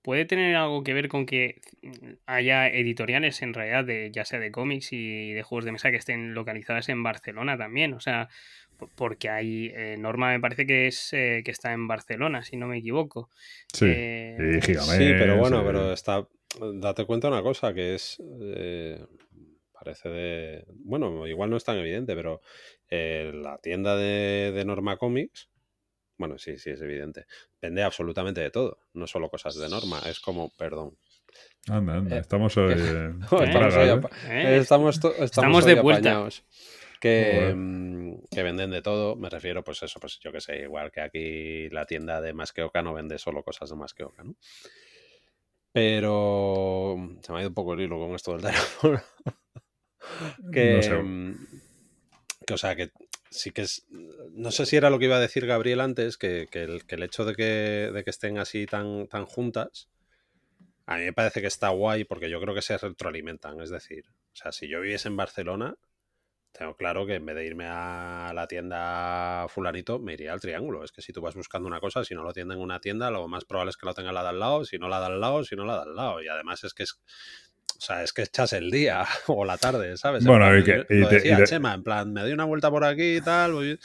puede 0.01 0.25
tener 0.25 0.55
algo 0.55 0.83
que 0.83 0.93
ver 0.93 1.09
con 1.09 1.25
que 1.25 1.59
haya 2.25 2.67
editoriales 2.69 3.41
en 3.41 3.53
realidad, 3.53 3.83
de, 3.85 4.11
ya 4.11 4.23
sea 4.25 4.39
de 4.39 4.51
cómics 4.51 4.93
y 4.93 5.33
de 5.33 5.43
juegos 5.43 5.65
de 5.65 5.73
mesa, 5.73 5.91
que 5.91 5.97
estén 5.97 6.33
localizadas 6.33 6.87
en 6.89 7.03
Barcelona 7.03 7.57
también. 7.57 7.93
O 7.93 7.99
sea, 7.99 8.29
porque 8.95 9.29
hay. 9.29 9.71
eh, 9.75 9.95
Norma 9.97 10.31
me 10.31 10.39
parece 10.39 10.65
que 10.65 10.87
es 10.87 11.11
eh, 11.13 11.41
que 11.43 11.51
está 11.51 11.73
en 11.73 11.87
Barcelona, 11.87 12.43
si 12.43 12.57
no 12.57 12.67
me 12.67 12.77
equivoco. 12.77 13.29
sí. 13.73 13.85
eh, 13.87 14.59
Sí, 14.61 15.13
pero 15.17 15.37
bueno, 15.37 15.61
eh, 15.61 15.63
pero 15.65 15.93
está. 15.93 16.27
Date 16.73 17.05
cuenta 17.05 17.27
una 17.27 17.41
cosa 17.43 17.73
que 17.73 17.95
es. 17.95 18.21
eh, 18.41 19.03
parece 19.73 20.09
de. 20.09 20.65
Bueno, 20.69 21.27
igual 21.27 21.49
no 21.49 21.57
es 21.57 21.63
tan 21.63 21.77
evidente, 21.77 22.15
pero 22.15 22.41
eh, 22.89 23.31
la 23.33 23.57
tienda 23.59 23.95
de, 23.95 24.51
de 24.53 24.65
Norma 24.65 24.97
Comics. 24.97 25.49
Bueno, 26.17 26.39
sí, 26.39 26.57
sí, 26.57 26.71
es 26.71 26.81
evidente. 26.81 27.25
Vende 27.61 27.83
absolutamente 27.83 28.41
de 28.41 28.49
todo, 28.49 28.79
no 28.93 29.05
solo 29.05 29.29
cosas 29.29 29.55
de 29.55 29.69
Norma. 29.69 30.01
Es 30.07 30.19
como, 30.19 30.49
perdón. 30.57 30.97
Anda, 31.69 31.95
anda, 31.97 32.15
Eh, 32.15 32.19
estamos 32.19 32.57
hoy. 32.57 32.71
en- 32.73 33.21
Estamos 33.21 33.75
hoy 33.75 33.89
¿eh? 33.89 34.01
eh, 34.29 34.57
Estamos, 34.57 34.99
to- 34.99 35.09
estamos 35.09 35.25
estamos 35.31 35.65
hoy 35.65 35.75
de 35.75 35.81
vuelta. 35.81 36.09
apañados. 36.09 36.43
Que, 36.99 37.53
mm, 37.55 38.25
que 38.31 38.43
venden 38.43 38.71
de 38.71 38.81
todo, 38.81 39.15
me 39.15 39.29
refiero, 39.29 39.63
pues 39.63 39.83
eso, 39.83 39.99
pues 39.99 40.19
yo 40.19 40.31
que 40.31 40.41
sé, 40.41 40.62
igual 40.62 40.91
que 40.91 41.01
aquí 41.01 41.69
la 41.69 41.86
tienda 41.86 42.21
de 42.21 42.33
Más 42.33 42.53
que 42.53 42.63
Oca 42.63 42.81
no 42.81 42.93
vende 42.93 43.19
solo 43.19 43.43
cosas 43.43 43.69
de 43.69 43.75
Más 43.75 43.93
que 43.93 44.03
Oca, 44.03 44.23
¿no? 44.23 44.36
Pero 45.71 46.95
se 47.21 47.31
me 47.31 47.38
ha 47.38 47.41
ido 47.41 47.49
un 47.49 47.55
poco 47.55 47.73
el 47.73 47.81
hilo 47.81 47.99
con 47.99 48.15
esto 48.15 48.31
del 48.33 48.41
teléfono. 48.41 49.01
que, 50.51 50.73
No 50.75 50.81
sé. 50.81 50.95
mm, 50.95 51.47
que, 52.45 52.53
o 52.53 52.57
sea, 52.57 52.75
que 52.75 52.91
sí 53.29 53.51
que 53.51 53.62
es. 53.63 53.86
No 54.31 54.51
sé 54.51 54.65
si 54.65 54.75
era 54.75 54.89
lo 54.89 54.97
que 54.99 55.05
iba 55.05 55.17
a 55.17 55.19
decir 55.21 55.45
Gabriel 55.45 55.81
antes, 55.81 56.17
que, 56.17 56.47
que 56.49 56.63
el, 56.63 56.86
que 56.86 56.95
el 56.95 57.03
hecho 57.03 57.25
de 57.25 57.36
que, 57.36 57.91
de 57.93 58.03
que 58.03 58.10
estén 58.10 58.38
así 58.39 58.65
tan, 58.65 59.07
tan 59.07 59.25
juntas, 59.25 59.89
a 60.86 60.97
mí 60.97 61.03
me 61.03 61.13
parece 61.13 61.41
que 61.41 61.47
está 61.47 61.69
guay 61.69 62.05
porque 62.05 62.29
yo 62.29 62.39
creo 62.41 62.55
que 62.55 62.62
se 62.62 62.77
retroalimentan. 62.77 63.62
Es 63.62 63.69
decir, 63.69 64.05
o 64.10 64.36
sea, 64.36 64.51
si 64.51 64.67
yo 64.67 64.81
viviese 64.81 65.10
en 65.10 65.17
Barcelona, 65.17 65.75
tengo 66.57 66.75
claro 66.75 67.05
que 67.05 67.15
en 67.15 67.25
vez 67.25 67.35
de 67.35 67.45
irme 67.45 67.65
a 67.67 68.31
la 68.33 68.47
tienda 68.47 69.45
fulanito, 69.47 69.99
me 69.99 70.13
iría 70.13 70.33
al 70.33 70.41
triángulo. 70.41 70.83
Es 70.83 70.91
que 70.91 71.03
si 71.03 71.13
tú 71.13 71.21
vas 71.21 71.35
buscando 71.35 71.67
una 71.67 71.79
cosa, 71.79 72.03
si 72.03 72.15
no 72.15 72.23
lo 72.23 72.33
tienen 72.33 72.57
en 72.57 72.63
una 72.63 72.79
tienda, 72.79 73.11
lo 73.11 73.27
más 73.27 73.45
probable 73.45 73.69
es 73.69 73.77
que 73.77 73.85
lo 73.85 73.93
tenga 73.93 74.11
la 74.11 74.23
de 74.23 74.29
al 74.29 74.39
lado, 74.39 74.65
si 74.65 74.79
no 74.79 74.89
la 74.89 74.99
de 74.99 75.05
al 75.05 75.21
lado, 75.21 75.43
si 75.43 75.55
no 75.55 75.65
la 75.65 75.75
de 75.75 75.81
al 75.83 75.95
lado. 75.95 76.23
Y 76.23 76.27
además 76.27 76.63
es 76.63 76.73
que 76.73 76.83
es, 76.83 76.99
o 77.77 77.81
sea, 77.81 78.03
es 78.03 78.11
que 78.13 78.23
echas 78.23 78.53
el 78.53 78.71
día 78.71 79.05
o 79.27 79.45
la 79.45 79.57
tarde, 79.57 79.95
¿sabes? 79.97 80.23
En 80.23 80.27
Bueno, 80.27 80.45
plan, 80.47 80.59
y 80.59 80.63
que- 80.63 80.85
y 80.95 80.99
lo 80.99 81.07
te- 81.09 81.15
y 81.15 81.17
decía 81.19 81.37
te- 81.37 81.43
Chema, 81.45 81.73
en 81.73 81.83
plan, 81.83 82.11
me 82.11 82.21
doy 82.21 82.31
una 82.33 82.45
vuelta 82.45 82.69
por 82.71 82.83
aquí 82.83 83.17
y 83.17 83.21
tal, 83.21 83.53
voy- 83.53 83.79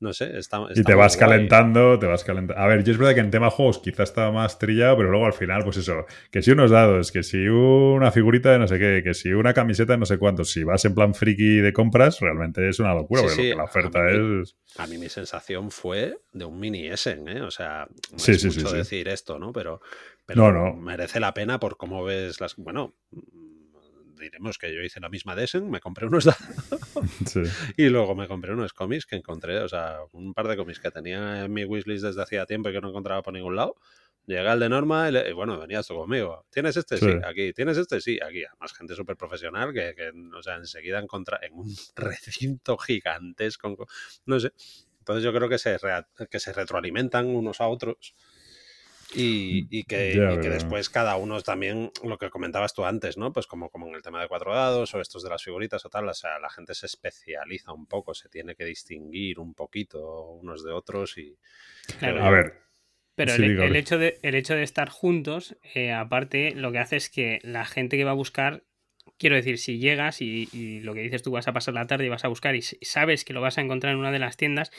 no 0.00 0.12
sé, 0.12 0.36
está, 0.38 0.58
Y 0.68 0.72
está 0.72 0.82
te 0.82 0.92
muy 0.94 1.00
vas 1.00 1.16
guay. 1.16 1.28
calentando, 1.28 1.98
te 1.98 2.06
vas 2.06 2.22
calentando. 2.24 2.60
A 2.62 2.66
ver, 2.66 2.84
yo 2.84 2.92
es 2.92 2.98
verdad 2.98 3.14
que 3.14 3.20
en 3.20 3.30
tema 3.30 3.50
juegos 3.50 3.78
quizá 3.78 4.02
estaba 4.02 4.30
más 4.32 4.58
trillado, 4.58 4.96
pero 4.98 5.10
luego 5.10 5.26
al 5.26 5.32
final, 5.32 5.62
pues 5.64 5.78
eso, 5.78 6.04
que 6.30 6.42
si 6.42 6.50
unos 6.50 6.70
dados, 6.70 7.12
que 7.12 7.22
si 7.22 7.46
una 7.48 8.10
figurita 8.12 8.52
de 8.52 8.58
no 8.58 8.68
sé 8.68 8.78
qué, 8.78 9.00
que 9.02 9.14
si 9.14 9.32
una 9.32 9.54
camiseta 9.54 9.92
de 9.94 9.98
no 9.98 10.06
sé 10.06 10.18
cuántos, 10.18 10.50
si 10.50 10.64
vas 10.64 10.84
en 10.84 10.94
plan 10.94 11.14
friki 11.14 11.58
de 11.60 11.72
compras, 11.72 12.20
realmente 12.20 12.68
es 12.68 12.78
una 12.78 12.94
locura, 12.94 13.22
Sí, 13.28 13.54
la 13.54 13.62
a 13.62 13.64
oferta 13.64 14.00
mí- 14.02 14.42
es... 14.42 14.56
A 14.78 14.86
mí 14.86 14.98
mi 14.98 15.08
sensación 15.08 15.70
fue 15.70 16.18
de 16.34 16.44
un 16.44 16.60
mini 16.60 16.86
Essen, 16.88 17.26
¿eh? 17.28 17.40
O 17.40 17.50
sea, 17.50 17.86
no 18.12 18.18
Sí, 18.18 18.32
es 18.32 18.44
mucho 18.44 18.70
decir 18.72 19.08
esto, 19.08 19.38
¿no? 19.38 19.50
Pero, 19.50 19.80
pero 20.26 20.52
No, 20.52 20.52
no. 20.52 20.74
merece 20.74 21.20
la 21.20 21.32
pena 21.32 21.58
por 21.60 21.76
cómo 21.76 22.04
ves 22.04 22.40
las... 22.40 22.56
Bueno, 22.56 22.94
mm, 23.12 24.16
diremos 24.18 24.58
que 24.58 24.74
yo 24.74 24.80
hice 24.82 24.98
la 25.00 25.08
misma 25.08 25.34
de 25.36 25.44
Essen, 25.44 25.70
me 25.70 25.80
compré 25.80 26.06
unos 26.06 26.24
sí. 27.26 27.42
y 27.76 27.88
luego 27.88 28.14
me 28.14 28.26
compré 28.28 28.52
unos 28.52 28.72
cómics 28.72 29.06
que 29.06 29.16
encontré, 29.16 29.58
o 29.58 29.68
sea, 29.68 29.98
un 30.12 30.32
par 30.34 30.48
de 30.48 30.56
cómics 30.56 30.80
que 30.80 30.90
tenía 30.90 31.44
en 31.44 31.52
mi 31.52 31.64
wishlist 31.64 32.04
desde 32.04 32.22
hacía 32.22 32.46
tiempo 32.46 32.68
y 32.68 32.72
que 32.72 32.80
no 32.80 32.88
encontraba 32.88 33.22
por 33.22 33.34
ningún 33.34 33.56
lado. 33.56 33.76
Llegué 34.26 34.48
al 34.48 34.58
de 34.58 34.68
Norma 34.68 35.08
y, 35.08 35.12
le- 35.12 35.30
y 35.30 35.32
bueno, 35.32 35.56
venías 35.60 35.86
tú 35.86 35.94
conmigo. 35.94 36.46
¿Tienes 36.50 36.76
este? 36.76 36.96
Sí. 36.96 37.06
Sí. 37.06 37.12
aquí. 37.24 37.52
¿Tienes 37.52 37.76
este? 37.78 38.00
Sí, 38.00 38.18
aquí. 38.20 38.42
Además, 38.44 38.72
gente 38.72 38.96
súper 38.96 39.16
profesional 39.16 39.72
que, 39.72 39.94
que, 39.94 40.10
o 40.36 40.42
sea, 40.42 40.56
enseguida 40.56 40.98
encontra 40.98 41.38
en 41.42 41.52
un 41.52 41.68
recinto 41.94 42.76
gigantesco. 42.76 43.86
No 44.24 44.40
sé. 44.40 44.52
Entonces 44.98 45.22
yo 45.22 45.32
creo 45.32 45.48
que 45.48 45.58
se, 45.58 45.76
que 46.28 46.40
se 46.40 46.52
retroalimentan 46.52 47.26
unos 47.26 47.60
a 47.60 47.68
otros 47.68 48.16
y, 49.14 49.66
y 49.70 49.84
que, 49.84 50.14
Ya, 50.16 50.32
y 50.32 50.36
que 50.36 50.42
pero- 50.42 50.54
después 50.54 50.90
cada 50.90 51.16
uno 51.16 51.40
también, 51.40 51.90
lo 52.04 52.18
que 52.18 52.30
comentabas 52.30 52.74
tú 52.74 52.84
antes, 52.84 53.16
¿no? 53.16 53.32
Pues 53.32 53.46
como, 53.46 53.70
como 53.70 53.86
en 53.88 53.94
el 53.94 54.02
tema 54.02 54.20
de 54.20 54.28
cuatro 54.28 54.54
dados 54.54 54.94
o 54.94 55.00
estos 55.00 55.22
de 55.22 55.30
las 55.30 55.42
figuritas 55.42 55.84
o 55.84 55.88
tal, 55.88 56.08
o 56.08 56.14
sea, 56.14 56.38
la 56.38 56.50
gente 56.50 56.74
se 56.74 56.86
especializa 56.86 57.72
un 57.72 57.86
poco, 57.86 58.14
se 58.14 58.28
tiene 58.28 58.54
que 58.54 58.64
distinguir 58.64 59.38
un 59.38 59.54
poquito 59.54 60.22
unos 60.30 60.64
de 60.64 60.72
otros 60.72 61.16
y... 61.18 61.36
Claro, 61.98 62.24
A 62.24 62.30
ver, 62.30 62.54
Pero 63.14 63.32
Sí, 63.34 63.44
el, 63.44 63.76
hecho 63.76 63.96
de, 63.96 64.18
el 64.22 64.34
hecho 64.34 64.54
de 64.54 64.62
estar 64.62 64.90
juntos, 64.90 65.56
eh, 65.74 65.92
aparte, 65.92 66.50
lo 66.54 66.70
que 66.72 66.78
hace 66.80 66.96
es 66.96 67.08
que 67.08 67.38
la 67.42 67.64
gente 67.64 67.96
que 67.96 68.04
va 68.04 68.10
a 68.10 68.14
buscar, 68.14 68.64
quiero 69.18 69.36
decir, 69.36 69.58
si 69.58 69.78
llegas 69.78 70.20
y, 70.22 70.48
y 70.52 70.80
lo 70.80 70.94
que 70.94 71.00
dices 71.00 71.22
tú 71.22 71.30
vas 71.30 71.48
a 71.48 71.52
pasar 71.52 71.74
la 71.74 71.86
tarde 71.86 72.06
y 72.06 72.08
vas 72.08 72.24
a 72.24 72.28
buscar 72.28 72.54
y 72.56 72.62
sabes 72.62 73.24
que 73.24 73.32
lo 73.32 73.40
vas 73.40 73.58
a 73.58 73.60
encontrar 73.62 73.92
en 73.92 73.98
una 74.00 74.12
de 74.12 74.18
las 74.18 74.36
tiendas, 74.36 74.70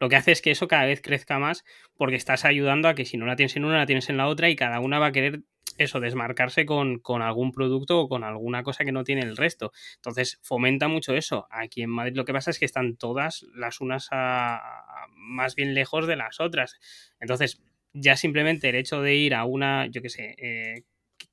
lo 0.00 0.08
que 0.08 0.16
hace 0.16 0.32
es 0.32 0.42
que 0.42 0.50
eso 0.50 0.68
cada 0.68 0.84
vez 0.84 1.00
crezca 1.02 1.38
más 1.38 1.64
porque 1.96 2.16
estás 2.16 2.44
ayudando 2.44 2.88
a 2.88 2.94
que 2.94 3.04
si 3.04 3.16
no 3.16 3.26
la 3.26 3.36
tienes 3.36 3.56
en 3.56 3.64
una, 3.64 3.78
la 3.78 3.86
tienes 3.86 4.08
en 4.10 4.16
la 4.16 4.28
otra 4.28 4.48
y 4.50 4.56
cada 4.56 4.80
una 4.80 4.98
va 4.98 5.06
a 5.06 5.12
querer 5.12 5.40
eso, 5.78 6.00
desmarcarse 6.00 6.64
con, 6.64 7.00
con 7.00 7.20
algún 7.20 7.52
producto 7.52 8.00
o 8.00 8.08
con 8.08 8.24
alguna 8.24 8.62
cosa 8.62 8.84
que 8.84 8.92
no 8.92 9.04
tiene 9.04 9.22
el 9.22 9.36
resto. 9.36 9.72
Entonces 9.96 10.38
fomenta 10.42 10.88
mucho 10.88 11.14
eso. 11.14 11.46
Aquí 11.50 11.82
en 11.82 11.90
Madrid 11.90 12.16
lo 12.16 12.24
que 12.24 12.32
pasa 12.32 12.50
es 12.50 12.58
que 12.58 12.64
están 12.64 12.96
todas 12.96 13.44
las 13.54 13.80
unas 13.82 14.08
a- 14.10 14.56
a- 14.56 15.06
más 15.16 15.54
bien 15.54 15.74
lejos 15.74 16.06
de 16.06 16.16
las 16.16 16.40
otras. 16.40 16.78
Entonces, 17.20 17.60
ya 17.92 18.16
simplemente 18.16 18.68
el 18.70 18.76
hecho 18.76 19.02
de 19.02 19.16
ir 19.16 19.34
a 19.34 19.44
una, 19.44 19.86
yo 19.86 20.00
qué 20.02 20.08
sé, 20.08 20.34
eh, 20.38 20.84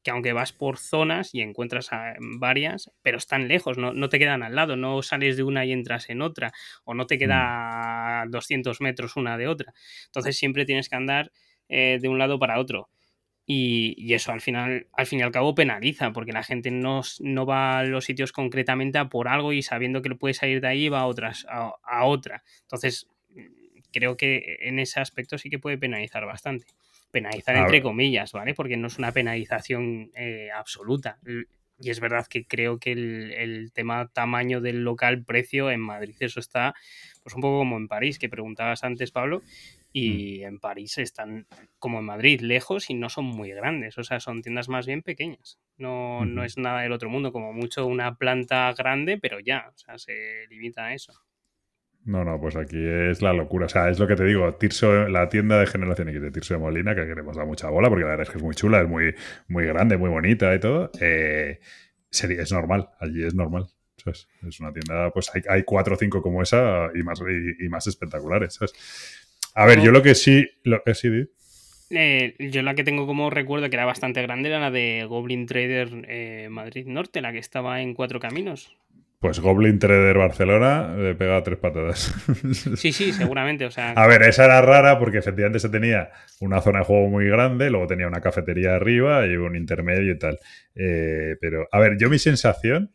que 0.04 0.12
aunque 0.12 0.34
vas 0.34 0.54
por 0.54 0.78
zonas 0.78 1.34
y 1.34 1.42
encuentras 1.42 1.94
a 1.94 2.14
varias, 2.20 2.92
pero 3.02 3.18
están 3.18 3.48
lejos, 3.48 3.78
no, 3.78 3.94
no 3.94 4.10
te 4.10 4.20
quedan 4.20 4.44
al 4.44 4.56
lado, 4.56 4.76
no 4.76 5.02
sales 5.02 5.38
de 5.38 5.44
una 5.44 5.66
y 5.66 5.72
entras 5.72 6.10
en 6.10 6.22
otra, 6.22 6.52
o 6.84 6.94
no 6.94 7.08
te 7.08 7.18
queda 7.18 8.22
a 8.22 8.26
200 8.28 8.82
metros 8.82 9.16
una 9.16 9.38
de 9.38 9.48
otra. 9.48 9.74
Entonces 10.06 10.38
siempre 10.38 10.66
tienes 10.66 10.90
que 10.90 10.96
andar 10.96 11.32
eh, 11.70 12.00
de 12.02 12.10
un 12.10 12.20
lado 12.20 12.40
para 12.40 12.60
otro. 12.60 12.90
Y, 13.46 13.94
y 13.98 14.14
eso 14.14 14.32
al 14.32 14.40
final, 14.42 14.88
al 14.94 15.06
fin 15.06 15.20
y 15.20 15.22
al 15.22 15.32
cabo 15.32 15.54
penaliza, 15.54 16.14
porque 16.14 16.32
la 16.32 16.44
gente 16.44 16.72
no, 16.72 17.02
no 17.20 17.46
va 17.46 17.80
a 17.80 17.84
los 17.84 18.06
sitios 18.06 18.32
concretamente 18.32 18.98
a 18.98 19.10
por 19.10 19.28
algo 19.28 19.52
y 19.52 19.62
sabiendo 19.62 20.02
que 20.02 20.16
puede 20.16 20.34
salir 20.34 20.62
de 20.62 20.68
ahí 20.70 20.88
va 20.90 21.02
a 21.02 21.08
otras, 21.08 21.46
a, 21.50 21.74
a 21.84 22.06
otra. 22.06 22.44
Entonces, 22.62 23.08
mm, 23.32 23.42
creo 23.92 24.16
que 24.18 24.58
en 24.62 24.80
ese 24.80 25.02
aspecto 25.02 25.38
sí 25.38 25.50
que 25.50 25.60
puede 25.60 25.78
penalizar 25.78 26.26
bastante. 26.26 26.68
Penalizar 27.14 27.56
entre 27.56 27.82
comillas, 27.82 28.32
¿vale? 28.32 28.56
Porque 28.56 28.76
no 28.76 28.88
es 28.88 28.98
una 28.98 29.12
penalización 29.12 30.12
eh, 30.16 30.50
absoluta. 30.52 31.20
Y 31.80 31.90
es 31.90 32.00
verdad 32.00 32.26
que 32.28 32.46
creo 32.46 32.80
que 32.80 32.92
el, 32.92 33.32
el 33.34 33.72
tema 33.72 34.08
tamaño 34.08 34.62
del 34.62 34.84
local, 34.84 35.24
precio 35.24 35.70
en 35.70 35.80
Madrid, 35.80 36.16
eso 36.20 36.40
está 36.40 36.74
pues 37.22 37.36
un 37.36 37.42
poco 37.42 37.60
como 37.60 37.78
en 37.78 37.88
París, 37.88 38.20
que 38.20 38.30
preguntabas 38.30 38.84
antes, 38.84 39.12
Pablo, 39.12 39.44
y 39.94 40.42
en 40.42 40.60
París 40.60 40.98
están 40.98 41.46
como 41.78 42.00
en 42.00 42.06
Madrid, 42.06 42.42
lejos 42.42 42.90
y 42.90 42.96
no 42.96 43.10
son 43.10 43.26
muy 43.26 43.52
grandes, 43.52 43.98
o 44.00 44.04
sea, 44.04 44.20
son 44.20 44.42
tiendas 44.42 44.68
más 44.68 44.88
bien 44.88 45.04
pequeñas. 45.04 45.60
No, 45.78 46.26
no 46.26 46.44
es 46.44 46.58
nada 46.58 46.82
del 46.82 46.92
otro 46.92 47.10
mundo, 47.10 47.32
como 47.32 47.54
mucho 47.54 47.86
una 47.86 48.16
planta 48.16 48.74
grande, 48.74 49.20
pero 49.20 49.40
ya, 49.40 49.72
o 49.74 49.78
sea, 49.78 50.00
se 50.00 50.48
limita 50.50 50.88
a 50.88 50.94
eso. 50.96 51.14
No, 52.06 52.26
no, 52.26 52.40
pues 52.40 52.56
aquí 52.56 52.78
es 52.86 53.22
la 53.22 53.32
locura. 53.34 53.68
O 53.68 53.70
sea, 53.70 53.90
es 53.90 53.98
lo 53.98 54.08
que 54.08 54.16
te 54.16 54.26
digo, 54.26 54.54
Tirso, 54.56 55.08
la 55.08 55.30
tienda 55.30 55.60
de 55.60 55.68
Generación 55.68 56.10
X 56.10 56.22
de 56.22 56.32
Tirso 56.32 56.54
de 56.54 56.60
Molina, 56.60 56.96
que 56.96 57.08
queremos 57.08 57.38
dar 57.38 57.46
mucha 57.46 57.70
bola, 57.70 57.88
porque 57.90 58.04
la 58.04 58.12
verdad 58.12 58.24
es 58.28 58.30
que 58.30 58.38
es 58.38 58.44
muy 58.44 58.56
chula, 58.56 58.82
es 58.82 58.90
muy, 58.90 59.16
muy 59.48 59.66
grande, 59.66 59.98
muy 59.98 60.10
bonita 60.10 60.54
y 60.54 60.60
todo. 60.60 60.92
eh, 61.00 61.60
sería, 62.10 62.42
es 62.42 62.52
normal, 62.52 62.90
allí 63.00 63.24
es 63.24 63.34
normal. 63.34 63.68
¿sabes? 63.96 64.28
Es 64.46 64.60
una 64.60 64.74
tienda, 64.74 65.12
pues 65.12 65.32
hay, 65.34 65.44
hay 65.48 65.64
cuatro 65.64 65.96
o 65.96 65.98
cinco 65.98 66.22
como 66.22 66.42
esa 66.42 66.90
y 66.94 67.04
más, 67.04 67.22
y, 67.22 67.66
y 67.66 67.70
más 67.70 67.88
espectaculares. 67.88 68.56
¿sabes? 68.56 68.74
A 69.56 69.66
ver, 69.66 69.82
yo 69.82 69.92
lo 69.92 70.02
que 70.02 70.16
sí. 70.16 70.48
Lo 70.64 70.84
que 70.84 70.94
sí. 70.94 71.10
Eh, 71.90 72.36
yo 72.40 72.64
la 72.64 72.76
que 72.76 72.84
tengo 72.84 73.06
como 73.06 73.30
recuerdo 73.30 73.70
que 73.70 73.76
era 73.76 73.86
bastante 73.86 74.22
grande 74.22 74.50
era 74.50 74.60
la 74.60 74.72
de 74.72 75.06
Goblin 75.08 75.46
Trader 75.46 75.90
eh, 76.08 76.48
Madrid 76.50 76.88
Norte, 76.88 77.22
la 77.22 77.32
que 77.32 77.38
estaba 77.38 77.82
en 77.82 77.94
Cuatro 77.94 78.20
Caminos. 78.20 78.76
Pues 79.24 79.40
Goblin 79.40 79.80
Trader 79.80 80.18
Barcelona 80.18 80.94
le 80.98 81.16
pega 81.16 81.42
tres 81.44 81.58
patadas. 81.58 82.14
Sí, 82.76 82.92
sí, 82.92 83.14
seguramente, 83.14 83.66
o 83.66 83.72
sea... 83.72 83.92
A 83.94 84.06
ver, 84.06 84.22
esa 84.24 84.44
era 84.44 84.62
rara 84.62 85.00
porque 85.00 85.20
efectivamente 85.20 85.60
se 85.60 85.70
tenía 85.70 86.10
una 86.42 86.60
zona 86.60 86.80
de 86.80 86.86
juego 86.86 87.08
muy 87.08 87.26
grande, 87.30 87.70
luego 87.70 87.88
tenía 87.88 88.06
una 88.08 88.20
cafetería 88.20 88.76
arriba 88.76 89.26
y 89.26 89.38
un 89.38 89.56
intermedio 89.56 90.12
y 90.12 90.20
tal. 90.20 90.40
Eh, 90.76 91.38
pero, 91.40 91.70
a 91.72 91.80
ver, 91.80 91.96
yo 91.98 92.10
mi 92.10 92.20
sensación 92.20 92.92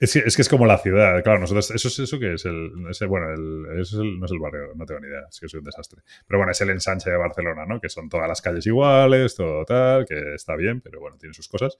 es 0.00 0.14
que, 0.14 0.18
es 0.26 0.34
que 0.34 0.42
es 0.42 0.48
como 0.48 0.66
la 0.66 0.78
ciudad. 0.78 1.22
Claro, 1.22 1.38
nosotros, 1.38 1.70
eso 1.70 1.86
es 1.86 1.98
eso 2.00 2.18
que 2.18 2.34
es 2.34 2.44
el. 2.46 2.72
ese- 2.90 3.06
bueno, 3.06 3.30
el, 3.32 3.78
eso 3.80 3.98
es 4.00 4.02
el- 4.02 4.18
no 4.18 4.26
es 4.26 4.32
el 4.32 4.38
barrio, 4.40 4.72
no 4.74 4.84
tengo 4.84 4.98
ni 5.00 5.06
idea, 5.08 5.26
es 5.30 5.38
que 5.38 5.46
soy 5.48 5.58
un 5.58 5.64
desastre. 5.64 6.00
Pero 6.26 6.38
bueno, 6.38 6.50
es 6.50 6.60
el 6.62 6.70
ensanche 6.70 7.08
de 7.10 7.16
Barcelona, 7.18 7.66
¿no? 7.66 7.80
Que 7.80 7.88
son 7.88 8.08
todas 8.08 8.26
las 8.26 8.42
calles 8.42 8.66
iguales, 8.66 9.36
todo 9.36 9.64
tal, 9.64 10.06
que 10.06 10.34
está 10.34 10.56
bien, 10.56 10.80
pero 10.80 10.98
bueno, 10.98 11.18
tiene 11.18 11.34
sus 11.34 11.46
cosas. 11.46 11.76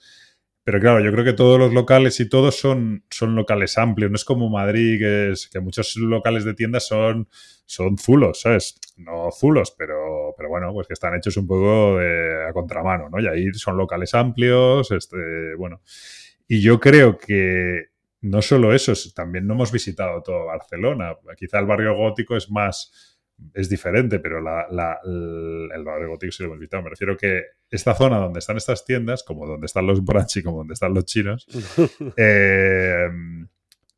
Pero 0.64 0.79
claro, 0.79 1.01
yo 1.01 1.11
creo 1.11 1.25
que 1.25 1.33
todos 1.33 1.59
los 1.59 1.73
locales 1.73 2.20
y 2.20 2.29
todos 2.29 2.57
son, 2.59 3.05
son 3.11 3.35
locales 3.35 3.79
amplios. 3.79 4.11
No 4.11 4.16
es 4.16 4.25
como 4.25 4.51
Madrid, 4.51 4.99
que, 4.99 5.33
que 5.51 5.61
muchos 5.61 5.96
locales 5.96 6.44
de 6.44 6.55
tiendas 6.55 6.87
son, 6.87 7.29
son 7.64 7.96
zulos, 7.99 8.42
¿sabes? 8.42 8.79
No 8.99 9.31
zulos, 9.33 9.75
pero, 9.77 10.35
pero 10.37 10.49
bueno, 10.51 10.73
pues 10.73 10.87
que 10.87 10.92
están 10.92 11.14
hechos 11.16 11.37
un 11.38 11.46
poco 11.46 11.99
de, 11.99 12.46
a 12.49 12.53
contramano, 12.53 13.09
¿no? 13.09 13.20
Y 13.20 13.27
ahí 13.27 13.53
son 13.55 13.79
locales 13.79 14.14
amplios, 14.14 14.90
este, 14.90 15.55
bueno. 15.57 15.81
Y 16.46 16.61
yo 16.61 16.79
creo 16.81 17.16
que 17.18 17.87
no 18.23 18.42
solo 18.42 18.75
eso, 18.75 18.92
es- 18.92 19.14
también 19.14 19.46
no 19.46 19.55
hemos 19.55 19.73
visitado 19.73 20.23
todo 20.23 20.46
Barcelona. 20.46 21.16
Quizá 21.37 21.59
el 21.59 21.66
barrio 21.66 21.94
gótico 21.96 22.37
es 22.37 22.51
más, 22.51 23.18
es 23.55 23.68
diferente, 23.70 24.18
pero 24.20 24.40
la- 24.42 24.66
la- 24.70 24.99
el 25.05 25.85
barrio 25.85 26.09
gótico 26.11 26.33
sí 26.33 26.42
lo 26.42 26.49
hemos 26.49 26.59
visitado. 26.61 26.83
Me 26.83 26.90
refiero 26.90 27.16
que 27.16 27.42
esta 27.70 27.94
zona 27.94 28.18
donde 28.18 28.40
están 28.40 28.56
estas 28.56 28.85
tiendas, 28.85 29.22
como 29.22 29.46
donde 29.46 29.66
están 29.66 29.87
los 29.87 30.04
brunch 30.04 30.38
y 30.38 30.42
como 30.42 30.59
donde 30.59 30.74
están 30.74 30.92
los 30.92 31.04
chinos, 31.04 31.46
eh, 32.16 33.09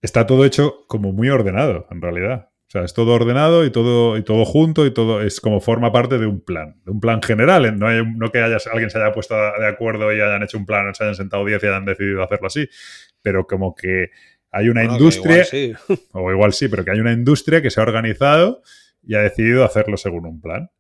está 0.01 0.27
todo 0.27 0.45
hecho 0.45 0.85
como 0.89 1.13
muy 1.13 1.31
ordenado, 1.31 1.87
en 1.91 2.03
realidad. 2.03 2.49
O 2.69 2.73
sea, 2.73 2.85
es 2.85 2.95
todo 2.95 3.13
ordenado 3.13 3.67
y 3.67 3.71
todo, 3.71 4.17
y 4.17 4.23
todo 4.23 4.47
junto 4.47 4.87
y 4.87 4.95
todo 4.95 5.21
es 5.21 5.43
como 5.43 5.61
forma 5.61 5.93
parte 5.93 6.19
de 6.19 6.25
un 6.25 6.41
plan, 6.41 6.81
de 6.87 6.91
un 6.91 7.01
plan 7.01 7.23
general. 7.23 7.79
No, 7.79 7.87
hay, 7.87 8.03
no 8.17 8.33
que 8.33 8.41
haya, 8.41 8.57
alguien 8.73 8.89
se 8.89 8.99
haya 8.99 9.13
puesto 9.13 9.35
de 9.35 9.67
acuerdo 9.67 10.11
y 10.11 10.21
hayan 10.21 10.43
hecho 10.43 10.57
un 10.57 10.65
plan, 10.65 10.89
o 10.89 10.95
se 10.95 11.05
hayan 11.05 11.15
sentado 11.15 11.45
10 11.45 11.63
y 11.63 11.67
hayan 11.67 11.85
decidido 11.85 12.23
hacerlo 12.23 12.47
así, 12.47 12.67
pero 13.21 13.47
como 13.47 13.75
que 13.75 14.09
hay 14.51 14.69
una 14.69 14.83
Bueno, 14.83 14.95
industria, 14.95 15.45
igual 15.45 15.47
sí. 15.47 15.75
o 16.13 16.31
igual 16.31 16.53
sí, 16.55 16.69
pero 16.69 16.85
que 16.85 16.93
hay 16.93 17.01
una 17.01 17.13
industria 17.13 17.61
que 17.61 17.71
se 17.71 17.79
ha 17.79 17.83
organizado 17.83 18.63
y 19.03 19.17
ha 19.17 19.21
decidido 19.21 19.65
hacerlo 19.65 19.97
según 19.99 20.27
un 20.27 20.41
plan. 20.41 20.71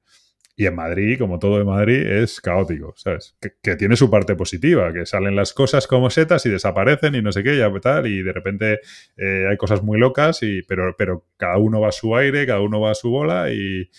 Y 0.63 0.67
en 0.67 0.77
Madrid, 0.77 1.19
como 1.19 1.41
todo 1.41 1.61
en 1.61 1.67
Madrid, 1.67 2.07
es 2.07 2.41
caótico, 2.41 2.95
¿sabes? 2.97 3.37
Que, 3.41 3.75
tiene 3.75 3.97
su 3.97 4.09
parte 4.09 4.37
positiva, 4.37 4.93
que 4.93 5.07
salen 5.07 5.35
las 5.35 5.53
cosas 5.53 5.89
como 5.89 6.09
setas 6.09 6.47
y 6.47 6.51
desaparecen 6.51 7.17
y 7.17 7.21
no 7.21 7.33
sé 7.33 7.43
qué, 7.43 7.57
y 7.57 7.81
tal, 7.81 8.07
y 8.07 8.23
de 8.23 8.33
repente 8.33 8.79
eh, 9.17 9.49
hay 9.51 9.57
cosas 9.57 9.83
muy 9.83 9.99
locas, 9.99 10.41
y, 10.45 10.63
pero, 10.63 10.95
pero 10.97 11.27
cada 11.37 11.59
uno 11.59 11.81
va 11.81 11.89
a 11.89 11.93
su 11.93 12.15
aire, 12.15 12.47
cada 12.47 12.61
uno 12.61 12.81
va 12.81 12.93
a 12.93 12.95
su 12.95 13.11
bola 13.11 13.53
y, 13.53 13.91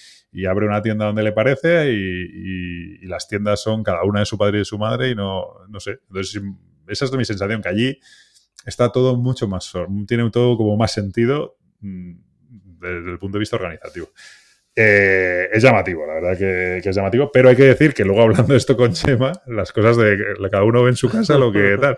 abre 0.47 0.65
una 0.65 0.82
tienda 0.82 1.08
donde 1.08 1.21
le 1.23 1.34
parece 1.34 1.91
y, 1.91 3.02
y- 3.02 3.08
las 3.08 3.28
tiendas 3.28 3.62
son 3.62 3.84
cada 3.84 4.04
una 4.04 4.21
de 4.21 4.26
su 4.26 4.38
padre 4.38 4.60
y 4.60 4.60
de 4.60 4.65
su 4.65 4.80
madre 4.80 5.10
y 5.10 5.15
no, 5.15 5.45
no 5.67 5.82
sé. 5.82 5.99
Entonces, 6.08 6.41
esa 6.88 7.06
es 7.06 7.12
mi 7.12 7.26
sensación, 7.26 7.62
que 7.62 7.67
allí 7.67 7.99
está 8.65 8.89
todo 8.89 9.17
mucho 9.17 9.49
más, 9.49 9.73
tiene 10.08 10.32
todo 10.32 10.56
como 10.56 10.78
más 10.78 10.93
sentido 10.93 11.58
mm, 11.82 12.13
desde 12.80 13.12
el 13.12 13.19
punto 13.19 13.38
de 13.38 13.39
vista 13.41 13.58
organizativo. 13.58 14.08
Eh, 14.75 15.49
es 15.51 15.62
llamativo, 15.62 16.05
la 16.07 16.15
verdad 16.15 16.38
que, 16.38 16.79
que 16.81 16.89
es 16.89 16.95
llamativo, 16.95 17.29
pero 17.31 17.49
hay 17.49 17.55
que 17.55 17.63
decir 17.65 17.93
que 17.93 18.03
luego 18.03 18.23
hablando 18.23 18.55
esto 18.55 18.75
con 18.75 18.93
Chema, 18.93 19.31
las 19.45 19.71
cosas 19.71 19.97
de 19.97 20.17
que 20.17 20.49
cada 20.49 20.63
uno 20.63 20.81
ve 20.83 20.89
en 20.89 20.95
su 20.95 21.09
casa 21.12 21.38
lo 21.38 21.51
que 21.51 21.77
tal. 21.79 21.95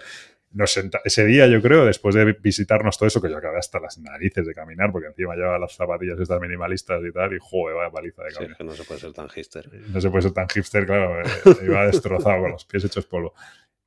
nos 0.52 0.72
senta- 0.72 1.00
ese 1.06 1.26
día, 1.26 1.48
yo 1.48 1.62
creo, 1.62 1.86
después 1.86 2.16
de 2.16 2.34
visitarnos 2.34 2.98
todo 2.98 3.08
eso, 3.08 3.22
que 3.22 3.30
yo 3.30 3.38
acabé 3.38 3.60
hasta 3.60 3.80
las 3.80 3.98
narices 3.98 4.46
de 4.46 4.54
caminar, 4.54 4.92
porque 4.92 5.08
encima 5.08 5.36
llevaba 5.36 5.58
las 5.60 5.74
zapatillas 5.74 6.20
estas 6.20 6.42
minimalistas 6.42 7.02
y 7.08 7.12
tal, 7.14 7.34
y 7.34 7.38
joder, 7.42 7.76
vaya 7.78 7.92
paliza 7.92 8.24
de 8.24 8.30
Sí, 8.32 8.36
caminar. 8.36 8.52
es 8.54 8.58
que 8.58 8.64
no 8.66 8.72
se 8.74 8.84
puede 8.84 9.00
ser 9.00 9.14
tan 9.14 9.30
hipster. 9.30 9.70
No 9.94 10.02
se 10.02 10.10
puede 10.10 10.22
ser 10.24 10.32
tan 10.34 10.48
hipster, 10.50 10.86
claro, 10.86 11.22
eh, 11.22 11.24
iba 11.66 11.86
destrozado 11.88 12.42
con 12.42 12.52
los 12.52 12.66
pies 12.66 12.84
hechos 12.86 13.06
polvo. 13.06 13.34